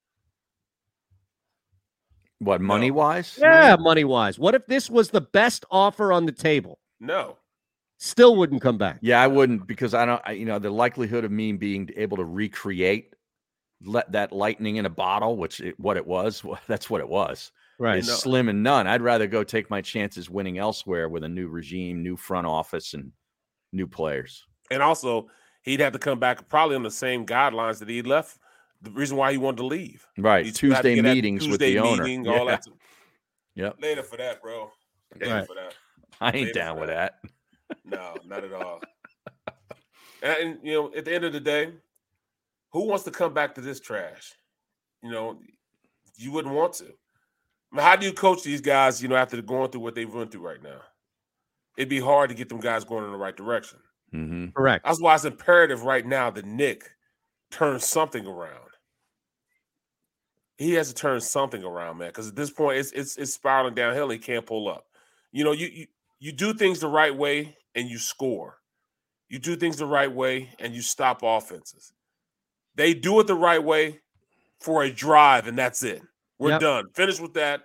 what 2.39 2.61
money 2.61 2.91
wise? 2.91 3.39
Yeah, 3.41 3.77
money 3.79 4.05
wise. 4.05 4.39
What 4.39 4.55
if 4.55 4.67
this 4.67 4.89
was 4.89 5.11
the 5.11 5.21
best 5.21 5.65
offer 5.71 6.13
on 6.13 6.27
the 6.27 6.33
table? 6.33 6.79
No. 7.01 7.37
Still 7.99 8.37
wouldn't 8.37 8.63
come 8.63 8.79
back. 8.79 8.99
Yeah, 9.03 9.21
I 9.21 9.27
wouldn't 9.27 9.67
because 9.67 9.93
I 9.95 10.07
don't. 10.07 10.23
I, 10.25 10.33
you 10.33 10.45
know, 10.47 10.59
the 10.59 10.71
likelihood 10.71 11.25
of 11.25 11.31
me 11.31 11.53
being 11.53 11.91
able 11.97 12.17
to 12.19 12.25
recreate 12.25 13.15
let 13.83 14.13
that 14.13 14.31
lightning 14.33 14.77
in 14.77 14.85
a 14.87 14.91
bottle, 14.91 15.37
which 15.39 15.61
it, 15.61 15.79
what 15.81 15.97
it 15.97 16.07
was, 16.07 16.43
that's 16.67 16.91
what 16.91 17.01
it 17.01 17.09
was, 17.09 17.51
Right. 17.79 17.99
is 17.99 18.09
No. 18.09 18.15
slim 18.15 18.49
and 18.51 18.63
none. 18.63 18.87
I'd 18.87 19.01
rather 19.03 19.27
go 19.27 19.43
take 19.43 19.71
my 19.71 19.81
chances 19.81 20.29
winning 20.29 20.59
elsewhere 20.59 21.09
with 21.09 21.25
a 21.25 21.29
new 21.29 21.49
regime, 21.49 22.03
new 22.03 22.17
front 22.17 22.47
office, 22.47 22.93
and 22.95 23.13
new 23.73 23.87
players. 23.87 24.45
And 24.71 24.83
also, 24.83 25.29
he'd 25.63 25.81
have 25.81 25.95
to 25.95 25.99
come 25.99 26.19
back 26.19 26.47
probably 26.49 26.77
on 26.77 26.83
the 26.83 26.91
same 26.91 27.25
guidelines 27.25 27.79
that 27.79 27.89
he 27.89 28.03
left. 28.03 28.39
The 28.83 28.91
reason 28.91 29.17
why 29.17 29.33
he 29.33 29.39
wanted 29.39 29.59
to 29.59 29.67
leave. 29.67 30.07
Right. 30.19 30.45
He 30.47 30.53
still 30.53 30.75
had 30.75 30.83
to 30.83 30.95
Tuesday 30.95 31.03
meetings 31.15 31.43
with 31.49 31.61
Tuesday 31.61 31.73
the 31.75 31.79
owner. 31.81 32.03
meeting, 32.05 32.25
Yeah. 32.27 32.39
all 32.39 32.47
that. 32.47 32.67
Yep. 33.55 33.77
Later 33.81 34.03
for 34.03 34.17
that, 34.19 34.41
bro. 34.43 34.71
Later 35.21 35.35
Right. 35.35 35.47
for 35.47 35.55
that. 35.55 35.75
I 36.23 36.29
ain't 36.29 36.35
Later 36.49 36.53
down 36.53 36.81
with 36.81 36.89
that. 36.89 37.15
that. 37.69 37.79
No, 37.85 38.15
not 38.27 38.45
at 38.45 38.53
all. 38.53 38.81
and, 40.23 40.37
and, 40.37 40.59
you 40.63 40.75
know, 40.75 40.93
at 40.97 41.05
the 41.05 41.15
end 41.15 41.25
of 41.25 41.33
the 41.33 41.41
day, 41.41 41.73
Who 42.73 42.87
wants 42.87 43.05
to 43.05 43.11
come 43.11 43.35
back 43.35 43.55
to 43.55 43.61
this 43.61 43.81
trash? 43.81 44.33
You 45.03 45.11
know, 45.11 45.41
you 46.17 46.33
wouldn't 46.33 46.55
want 46.55 46.75
to. 46.75 46.85
I 47.73 47.77
mean, 47.77 47.85
how 47.85 47.97
do 47.97 48.07
you 48.07 48.13
coach 48.13 48.43
these 48.43 48.61
guys, 48.61 49.03
you 49.03 49.09
know, 49.09 49.17
after 49.17 49.41
going 49.43 49.71
through 49.71 49.81
what 49.81 49.95
they've 49.95 50.13
run 50.13 50.29
through 50.29 50.47
right 50.47 50.63
now? 50.63 50.81
It'd 51.77 51.89
be 51.89 52.01
hard 52.01 52.29
to 52.31 52.35
get 52.35 52.49
them 52.49 52.61
guys 52.61 52.85
going 52.85 53.05
in 53.05 53.13
the 53.13 53.19
right 53.19 53.37
direction. 53.37 53.79
Mm-hmm. 54.13 54.49
Correct. 54.51 54.85
That's 54.85 55.01
why 55.01 55.15
it's 55.15 55.25
imperative 55.25 55.85
right 55.85 56.05
now 56.05 56.31
that 56.31 56.45
Nick 56.45 56.91
turns 57.51 57.87
something 57.87 58.27
around. 58.27 58.71
He 60.59 60.75
has 60.75 60.89
to 60.89 60.95
turn 60.95 61.21
something 61.21 61.65
around, 61.65 61.99
man, 61.99 62.09
because 62.09 62.29
at 62.29 62.37
this 62.37 62.51
point 62.51 62.79
it's 62.79 62.93
it's 62.93 63.17
it's 63.17 63.33
spiraling 63.33 63.75
downhill. 63.75 64.11
He 64.11 64.19
can't 64.19 64.45
pull 64.45 64.69
up. 64.69 64.85
You 65.33 65.45
know, 65.45 65.53
you, 65.53 65.69
you 65.69 65.87
you 66.21 66.33
do 66.33 66.55
things 66.55 66.79
the 66.79 66.89
right 66.89 67.17
way 67.17 67.57
and 67.75 67.89
you 67.89 67.99
score. 67.99 68.59
You 69.29 69.39
do 69.39 69.57
things 69.57 69.77
the 69.77 69.87
right 69.87 70.13
way 70.13 70.51
and 70.59 70.75
you 70.75 70.83
stop 70.83 71.21
offenses. 71.23 71.93
They 72.75 72.95
do 72.95 73.19
it 73.21 73.27
the 73.27 73.35
right 73.35 73.63
way 73.63 74.01
for 74.61 74.83
a 74.83 74.93
drive, 74.93 75.47
and 75.47 75.59
that's 75.59 75.83
it. 75.83 76.03
We're 76.39 76.51
Yep. 76.51 76.61
done. 76.61 76.91
Finish 76.95 77.19
with 77.21 77.35
that. 77.35 77.63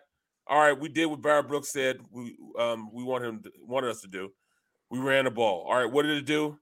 All 0.47 0.59
right, 0.59 0.79
we 0.79 0.89
did 0.89 1.07
what 1.07 1.21
Barry 1.21 1.43
Brooks 1.43 1.71
said 1.71 1.99
we 2.11 2.37
um 2.57 2.89
we 2.93 3.03
want 3.03 3.23
him 3.23 3.41
to, 3.43 3.51
wanted 3.61 3.89
us 3.89 4.01
to 4.01 4.07
do. 4.07 4.31
We 4.89 4.99
ran 4.99 5.25
the 5.25 5.31
ball. 5.31 5.65
All 5.67 5.75
right, 5.75 5.91
what 5.91 6.03
did 6.03 6.17
it 6.17 6.25
do? 6.25 6.59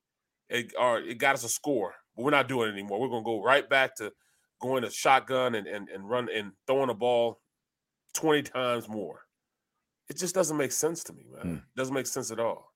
It 0.50 0.74
all 0.76 0.96
right, 0.96 1.06
it 1.08 1.16
got 1.16 1.36
us 1.36 1.44
a 1.44 1.50
score, 1.50 1.94
but 2.16 2.24
we're 2.24 2.32
not 2.32 2.48
doing 2.48 2.70
it 2.70 2.74
anymore. 2.74 3.00
We're 3.00 3.10
gonna 3.10 3.24
go 3.24 3.44
right 3.44 3.68
back 3.70 3.96
to 3.98 4.12
going 4.62 4.84
to 4.84 4.90
shotgun 4.90 5.56
and 5.56 5.68
and, 5.68 5.90
and 5.90 6.10
run 6.10 6.30
and 6.34 6.54
throwing 6.66 6.88
the 6.88 6.94
ball 6.94 7.42
20 8.14 8.44
times 8.44 8.88
more. 8.88 9.23
It 10.10 10.18
just 10.18 10.36
doesn't 10.36 10.58
make 10.58 10.72
sense 10.72 11.04
to 11.06 11.14
me, 11.14 11.26
man. 11.34 11.64
doesn't 11.76 11.94
make 11.94 12.08
sense 12.08 12.30
at 12.32 12.40
all. 12.40 12.74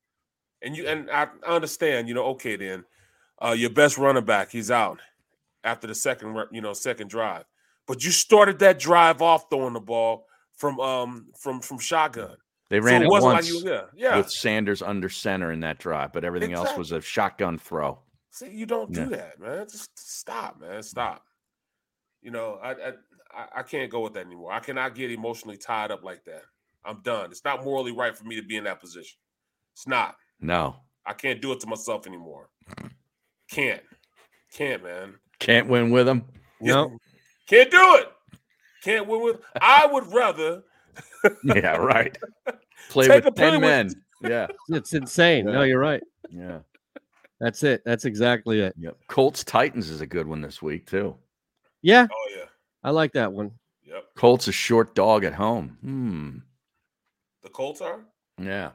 And 0.61 0.75
you 0.75 0.87
and 0.87 1.09
I 1.11 1.27
I 1.45 1.55
understand, 1.55 2.07
you 2.07 2.13
know, 2.13 2.25
okay 2.27 2.55
then. 2.55 2.85
Uh 3.41 3.51
your 3.51 3.69
best 3.69 3.97
running 3.97 4.25
back, 4.25 4.49
he's 4.51 4.71
out 4.71 4.99
after 5.63 5.87
the 5.87 5.95
second 5.95 6.35
you 6.51 6.61
know, 6.61 6.73
second 6.73 7.09
drive. 7.09 7.43
But 7.85 8.03
you 8.03 8.11
started 8.11 8.59
that 8.59 8.79
drive 8.79 9.21
off 9.21 9.45
throwing 9.49 9.73
the 9.73 9.79
ball 9.79 10.25
from 10.55 10.79
um 10.79 11.27
from 11.37 11.61
from 11.61 11.77
shotgun. 11.79 12.37
They 12.69 12.79
So 12.79 12.85
ran 12.85 13.03
it 13.03 13.09
wasn't 13.09 13.33
once 13.33 13.53
like 13.53 13.63
you- 13.63 13.69
yeah, 13.71 13.83
yeah. 13.95 14.17
with 14.17 14.29
Sanders 14.31 14.81
under 14.81 15.07
center 15.09 15.51
in 15.51 15.59
that 15.61 15.77
drive, 15.79 16.11
but 16.11 16.23
everything 16.25 16.53
else 16.53 16.75
was 16.75 16.91
a 16.91 16.99
shotgun 17.01 17.57
throw. 17.57 17.99
See, 18.31 18.49
you 18.49 18.65
don't 18.65 18.91
do 18.91 19.01
Yeah. 19.01 19.07
that, 19.07 19.39
man. 19.39 19.67
Just 19.69 19.97
stop, 19.97 20.59
man. 20.59 20.81
Stop. 20.83 21.23
You 22.21 22.31
know, 22.31 22.59
I 22.63 22.71
I- 22.71 22.93
I 23.57 23.61
can't 23.63 23.91
go 23.91 23.99
with 24.01 24.13
that 24.13 24.25
anymore. 24.25 24.51
I 24.51 24.59
cannot 24.59 24.95
get 24.95 25.11
emotionally 25.11 25.57
tied 25.57 25.91
up 25.91 26.03
like 26.03 26.23
that. 26.25 26.43
I'm 26.85 27.01
done. 27.01 27.31
It's 27.31 27.43
not 27.43 27.63
morally 27.63 27.91
right 27.91 28.17
for 28.17 28.23
me 28.23 28.35
to 28.35 28.43
be 28.43 28.55
in 28.57 28.63
that 28.65 28.79
position. 28.79 29.17
It's 29.73 29.87
not. 29.87 30.15
No, 30.39 30.75
I 31.05 31.13
can't 31.13 31.41
do 31.41 31.51
it 31.51 31.59
to 31.61 31.67
myself 31.67 32.07
anymore. 32.07 32.49
Can't. 33.49 33.81
Can't, 34.53 34.83
man. 34.83 35.15
can't 35.39 35.67
win 35.67 35.91
with 35.91 36.05
them. 36.05 36.25
No. 36.61 36.97
Can't 37.47 37.69
do 37.71 37.95
it. 37.99 38.07
Can't 38.83 39.07
win 39.07 39.21
with. 39.23 39.37
I 39.61 39.85
would 39.85 40.11
rather. 40.13 40.63
Yeah, 41.43 41.75
right. 41.77 42.17
Play 42.89 43.07
Take 43.07 43.23
a 43.23 43.27
with 43.27 43.35
play 43.35 43.51
ten 43.51 43.61
with- 43.61 43.69
men. 43.69 43.91
Yeah, 44.23 44.47
It's 44.69 44.93
insane. 44.93 45.45
No, 45.45 45.63
you're 45.63 45.79
right. 45.79 46.01
yeah. 46.29 46.59
That's 47.39 47.61
it. 47.63 47.81
That's 47.85 48.05
exactly 48.05 48.61
it. 48.61 48.73
Yep. 48.79 48.97
Colts 49.07 49.43
Titans 49.43 49.89
is 49.89 50.01
a 50.01 50.07
good 50.07 50.25
one 50.27 50.41
this 50.41 50.61
week 50.61 50.87
too. 50.89 51.15
Yeah. 51.81 52.07
Oh 52.11 52.27
yeah. 52.35 52.45
I 52.83 52.89
like 52.91 53.13
that 53.13 53.31
one. 53.31 53.51
Yep. 53.85 54.05
Colts 54.15 54.47
a 54.47 54.51
short 54.51 54.95
dog 54.95 55.23
at 55.23 55.33
home. 55.33 55.77
Hmm. 55.81 56.37
The 57.47 57.53
Colts 57.53 57.79
are. 57.79 58.01
Yeah. 58.41 58.71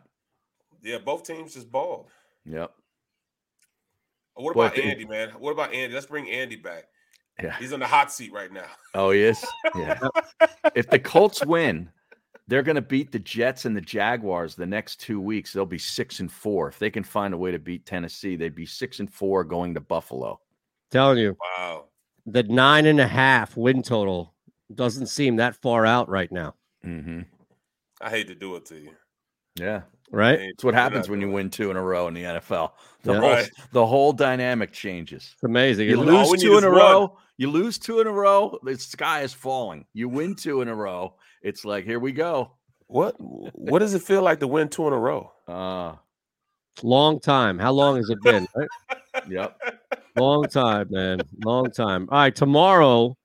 Yeah, 0.83 0.97
both 1.05 1.25
teams 1.25 1.53
just 1.53 1.71
balled. 1.71 2.07
Yep. 2.47 2.73
What 4.33 4.53
about 4.53 4.79
if- 4.79 4.85
Andy, 4.87 5.05
man? 5.05 5.29
What 5.39 5.51
about 5.51 5.75
Andy? 5.75 5.93
Let's 5.95 6.07
bring 6.07 6.31
Andy 6.31 6.57
back. 6.57 6.85
Yeah. 7.43 7.55
He's 7.59 7.75
on 7.75 7.81
the 7.81 7.87
hot 7.87 8.11
seat 8.11 8.33
right 8.33 8.51
now. 8.51 8.65
Oh, 8.95 9.11
he 9.11 9.21
is. 9.21 9.45
Yeah. 9.77 9.99
if 10.75 10.89
the 10.89 10.99
Colts 10.99 11.45
win, 11.45 11.91
they're 12.49 12.63
going 12.63 12.77
to 12.77 12.81
beat 12.83 13.13
the 13.13 13.19
Jets 13.19 13.67
and 13.67 13.77
the 13.77 13.81
Jaguars 13.83 14.55
the 14.55 14.65
next 14.67 15.01
two 15.01 15.21
weeks. 15.21 15.53
They'll 15.53 15.67
be 15.67 15.77
six 15.79 16.21
and 16.21 16.33
four. 16.33 16.69
If 16.69 16.79
they 16.79 16.89
can 16.91 17.05
find 17.05 17.35
a 17.35 17.39
way 17.39 17.51
to 17.51 17.59
beat 17.59 17.85
Tennessee, 17.85 18.37
they'd 18.37 18.55
be 18.55 18.65
six 18.65 19.01
and 19.01 19.13
four 19.13 19.45
going 19.45 19.75
to 19.75 19.81
Buffalo. 19.81 20.41
Telling 20.91 21.19
you, 21.19 21.37
Wow. 21.59 21.85
the 22.25 22.43
nine 22.45 22.87
and 22.87 23.01
a 23.01 23.07
half 23.07 23.55
win 23.55 23.83
total 23.83 24.33
doesn't 24.75 25.09
seem 25.09 25.37
that 25.37 25.57
far 25.57 25.85
out 25.85 26.09
right 26.09 26.33
now. 26.33 26.55
Mm-hmm. 26.87 27.21
I 28.03 28.11
hate 28.11 28.29
to 28.29 28.35
do 28.35 28.57
it 28.57 28.67
to 28.67 28.79
you. 28.79 28.91
Yeah. 29.57 29.83
Right? 30.11 30.41
It's 30.41 30.65
what 30.65 30.75
happens 30.75 31.09
when 31.09 31.21
you 31.21 31.31
win 31.31 31.49
two 31.51 31.71
in 31.71 31.77
a 31.77 31.83
row 31.83 32.09
in 32.09 32.15
the 32.15 32.23
NFL. 32.25 32.73
The 33.03 33.13
Yeah. 33.13 33.21
whole 33.21 33.31
Right. 33.31 33.51
the 33.73 33.87
whole 33.87 34.13
dynamic 34.13 34.73
changes. 34.73 35.31
It's 35.35 35.43
amazing. 35.43 35.89
You 35.89 35.95
isn't 35.95 36.09
it? 36.09 36.13
All 36.13 36.19
lose 36.21 36.31
we 36.31 36.37
need 36.39 36.43
two 36.45 36.59
in 36.59 36.65
a 36.65 36.71
one. 36.71 36.79
row. 36.79 37.19
You 37.39 37.51
lose 37.51 37.79
two 37.79 38.01
in 38.01 38.07
a 38.07 38.13
row. 38.13 38.59
The 38.63 38.77
sky 38.79 39.23
is 39.23 39.33
falling. 39.33 39.87
You 39.95 40.09
win 40.09 40.35
two 40.35 40.61
in 40.61 40.69
a 40.69 40.75
row. 40.75 41.17
It's 41.43 41.65
like 41.65 41.85
here 41.85 41.99
we 41.99 42.13
go. 42.13 42.53
What 42.89 43.15
What 43.19 43.79
does 43.79 43.95
it 43.95 44.03
feel 44.03 44.23
like 44.23 44.41
to 44.41 44.47
win 44.47 44.69
two 44.69 44.87
in 44.87 44.93
a 44.93 44.99
row? 44.99 45.33
Uh 45.49 45.97
Long 46.83 47.21
time. 47.21 47.59
How 47.59 47.73
long 47.73 47.97
has 47.97 48.09
it 48.11 48.21
been? 48.23 48.47
Right? 48.57 48.69
yep. 49.29 49.59
Long 50.17 50.45
time, 50.45 50.89
man. 50.91 51.21
Long 51.45 51.71
time. 51.71 52.09
All 52.11 52.19
right. 52.19 52.35
Tomorrow 52.35 53.17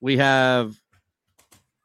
we 0.00 0.16
have 0.18 0.74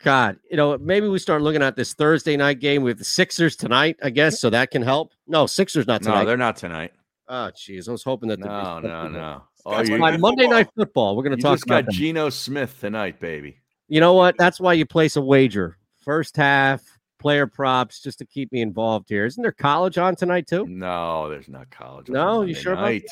God, 0.02 0.40
you 0.50 0.56
know, 0.56 0.78
maybe 0.78 1.08
we 1.08 1.20
start 1.20 1.42
looking 1.42 1.62
at 1.62 1.76
this 1.76 1.94
Thursday 1.94 2.38
night 2.38 2.60
game 2.60 2.84
with 2.84 2.98
the 2.98 3.04
Sixers 3.04 3.56
tonight, 3.56 3.98
I 4.02 4.10
guess, 4.10 4.40
so 4.40 4.50
that 4.50 4.72
can 4.72 4.82
help. 4.82 5.14
No, 5.28 5.46
Sixers 5.46 5.88
not 5.88 6.02
tonight. 6.02 6.20
No, 6.20 6.26
they're 6.26 6.38
not 6.38 6.56
tonight. 6.56 6.94
oh, 7.28 7.52
jeez. 7.54 7.90
I 7.90 7.92
was 7.92 8.04
hoping 8.04 8.30
that. 8.30 8.40
No, 8.40 8.80
no, 8.80 9.08
no. 9.10 9.44
Oh, 9.66 9.76
That's 9.76 9.90
you, 9.90 10.00
why 10.00 10.12
My 10.12 10.18
Monday 10.18 10.44
football. 10.44 10.58
night 10.58 10.70
football. 10.76 11.18
We're 11.18 11.24
going 11.24 11.36
to 11.36 11.42
talk 11.42 11.56
just 11.56 11.66
about 11.66 11.86
got. 11.86 11.94
Geno 11.94 12.30
Smith 12.30 12.78
tonight, 12.80 13.20
baby. 13.20 13.58
You 13.90 14.00
know 14.00 14.14
what? 14.14 14.38
That's 14.38 14.60
why 14.60 14.74
you 14.74 14.86
place 14.86 15.18
a 15.18 15.22
wager. 15.22 15.78
First 16.02 16.38
half, 16.38 16.82
player 17.20 17.46
props, 17.46 18.02
just 18.02 18.20
to 18.20 18.26
keep 18.26 18.52
me 18.52 18.62
involved 18.62 19.10
here. 19.10 19.26
Isn't 19.26 19.42
there 19.42 19.52
college 19.52 19.98
on 19.98 20.16
tonight 20.16 20.48
too? 20.48 20.66
No, 20.66 21.30
there's 21.30 21.50
not 21.50 21.70
college. 21.70 22.10
on 22.10 22.14
No, 22.14 22.42
you 22.42 22.48
Monday 22.48 22.60
sure 22.62 22.74
about 22.74 22.84
night. 22.84 23.04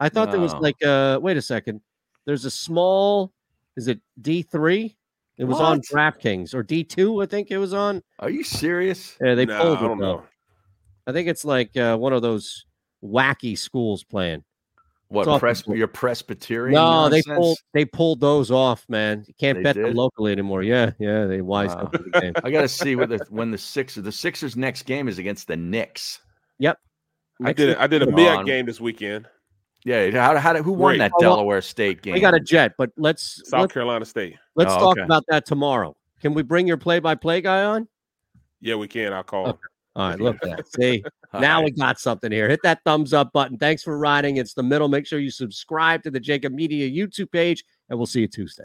I 0.00 0.08
thought 0.10 0.30
there 0.30 0.40
was 0.40 0.54
like 0.54 0.76
uh 0.84 1.18
wait 1.20 1.36
a 1.36 1.42
second. 1.42 1.80
There's 2.26 2.44
a 2.44 2.50
small 2.50 3.32
is 3.76 3.88
it 3.88 4.00
D3? 4.20 4.94
It 5.38 5.44
was 5.44 5.60
on 5.60 5.80
DraftKings 5.80 6.52
or 6.54 6.64
D2, 6.64 7.22
I 7.22 7.26
think 7.26 7.50
it 7.50 7.58
was 7.58 7.72
on. 7.72 8.02
Are 8.18 8.28
you 8.30 8.42
serious? 8.42 9.16
Yeah, 9.22 9.34
they 9.36 9.46
Nah, 9.46 9.62
pulled 9.62 9.78
I 9.78 9.84
it 9.84 9.88
don't 9.88 9.98
though. 9.98 10.16
know. 10.16 10.22
I 11.06 11.12
think 11.12 11.28
it's 11.28 11.44
like 11.44 11.76
uh, 11.76 11.96
one 11.96 12.12
of 12.12 12.22
those 12.22 12.66
wacky 13.04 13.56
schools 13.56 14.02
playing. 14.04 14.44
What 15.10 15.40
pres- 15.40 15.64
your 15.66 15.86
Presbyterian? 15.88 16.74
No, 16.74 17.08
they 17.08 17.22
pulled 17.22 17.56
they 17.72 17.86
pulled 17.86 18.20
those 18.20 18.50
off, 18.50 18.84
man. 18.90 19.24
You 19.26 19.32
can't 19.40 19.56
They 19.58 19.62
bet 19.62 19.76
them 19.76 19.94
locally 19.94 20.32
anymore. 20.32 20.62
Yeah, 20.62 20.90
yeah, 20.98 21.24
they 21.24 21.40
wised 21.40 21.76
Wow. 21.76 21.84
up 21.84 21.92
the 21.92 22.20
game. 22.20 22.32
I 22.44 22.50
got 22.50 22.60
to 22.60 22.68
see 22.68 22.94
what 22.94 23.08
the, 23.08 23.24
when 23.30 23.50
the 23.50 23.56
Sixers. 23.56 24.04
The 24.04 24.12
Sixers' 24.12 24.54
next 24.54 24.82
game 24.82 25.08
is 25.08 25.18
against 25.18 25.46
the 25.46 25.56
Knicks. 25.56 26.20
Yep. 26.58 26.76
I 27.42 27.52
did 27.54 27.68
week- 27.68 27.78
I 27.78 27.86
did 27.86 28.02
a 28.02 28.06
Come 28.06 28.16
MEAC 28.16 28.44
game 28.46 28.66
this 28.66 28.80
weekend. 28.82 29.28
Yeah, 29.88 30.10
how, 30.10 30.36
how 30.36 30.52
did- 30.52 30.64
who 30.64 30.72
won 30.72 30.90
Great. 30.90 30.98
that 30.98 31.12
Oh, 31.14 31.20
Delaware 31.20 31.62
State 31.62 32.02
game? 32.02 32.12
We 32.12 32.20
got 32.20 32.34
a 32.34 32.40
jet, 32.40 32.74
but 32.76 32.90
let's 32.98 33.42
South 33.48 33.62
let's, 33.62 33.72
Carolina 33.72 34.04
State. 34.04 34.36
let's 34.54 34.70
Oh, 34.72 34.78
talk 34.78 34.98
okay. 34.98 35.00
about 35.00 35.24
that 35.28 35.46
tomorrow. 35.46 35.96
Can 36.20 36.34
we 36.34 36.42
bring 36.42 36.66
your 36.66 36.76
play-by-play 36.76 37.40
guy 37.40 37.64
on? 37.64 37.88
Yeah, 38.60 38.74
we 38.74 38.86
can. 38.86 39.14
I'll 39.14 39.22
call. 39.22 39.48
Okay. 39.48 39.58
All 39.96 40.10
right, 40.10 40.20
look 40.20 40.36
at 40.44 40.56
that. 40.56 40.68
See, 40.74 41.02
now 41.32 41.56
right. 41.56 41.64
we 41.64 41.70
got 41.70 41.98
something 41.98 42.30
here. 42.30 42.50
Hit 42.50 42.60
that 42.64 42.80
thumbs 42.84 43.14
up 43.14 43.32
button. 43.32 43.56
Thanks 43.56 43.82
for 43.82 43.98
riding. 43.98 44.36
It's 44.36 44.52
the 44.52 44.62
middle. 44.62 44.88
Make 44.88 45.06
sure 45.06 45.20
you 45.20 45.30
subscribe 45.30 46.02
to 46.02 46.10
the 46.10 46.20
JAKIB 46.20 46.52
Media 46.52 46.88
YouTube 46.90 47.32
page, 47.32 47.64
and 47.88 47.98
we'll 47.98 48.06
see 48.06 48.20
you 48.20 48.28
Tuesday. 48.28 48.64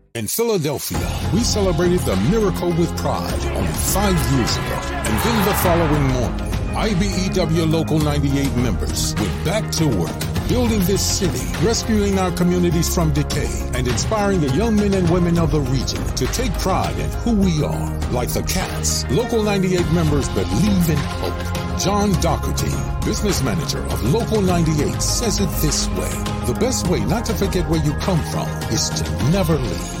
In 0.13 0.27
Philadelphia, 0.27 0.99
we 1.33 1.39
celebrated 1.39 2.01
the 2.01 2.17
miracle 2.29 2.67
with 2.67 2.95
pride 2.97 3.45
only 3.55 3.71
five 3.71 4.13
years 4.33 4.57
ago. 4.57 4.79
And 4.91 5.17
then 5.23 5.45
the 5.45 5.53
following 5.63 6.03
morning, 6.03 6.51
IBEW 6.75 7.71
Local 7.71 7.97
98 7.97 8.53
members 8.57 9.15
went 9.15 9.45
back 9.45 9.71
to 9.71 9.87
work, 9.87 10.19
building 10.49 10.81
this 10.81 11.01
city, 11.01 11.47
rescuing 11.65 12.19
our 12.19 12.29
communities 12.31 12.93
from 12.93 13.13
decay, 13.13 13.47
and 13.73 13.87
inspiring 13.87 14.41
the 14.41 14.49
young 14.49 14.75
men 14.75 14.93
and 14.95 15.09
women 15.09 15.39
of 15.39 15.51
the 15.51 15.61
region 15.61 16.03
to 16.15 16.27
take 16.27 16.51
pride 16.59 16.99
in 16.99 17.09
who 17.23 17.33
we 17.33 17.63
are. 17.63 17.97
Like 18.11 18.33
the 18.33 18.43
Cats, 18.43 19.09
Local 19.11 19.43
98 19.43 19.89
members 19.93 20.27
believe 20.27 20.89
in 20.89 20.97
hope. 20.97 21.79
John 21.79 22.11
Dougherty, 22.19 22.75
business 23.05 23.41
manager 23.41 23.79
of 23.79 24.03
Local 24.13 24.41
98, 24.41 25.01
says 25.01 25.39
it 25.39 25.49
this 25.61 25.87
way 25.91 26.11
The 26.51 26.57
best 26.59 26.89
way 26.89 26.99
not 27.05 27.23
to 27.27 27.33
forget 27.33 27.67
where 27.69 27.83
you 27.83 27.93
come 28.01 28.21
from 28.23 28.49
is 28.73 28.89
to 28.89 29.09
never 29.31 29.55
leave. 29.55 30.00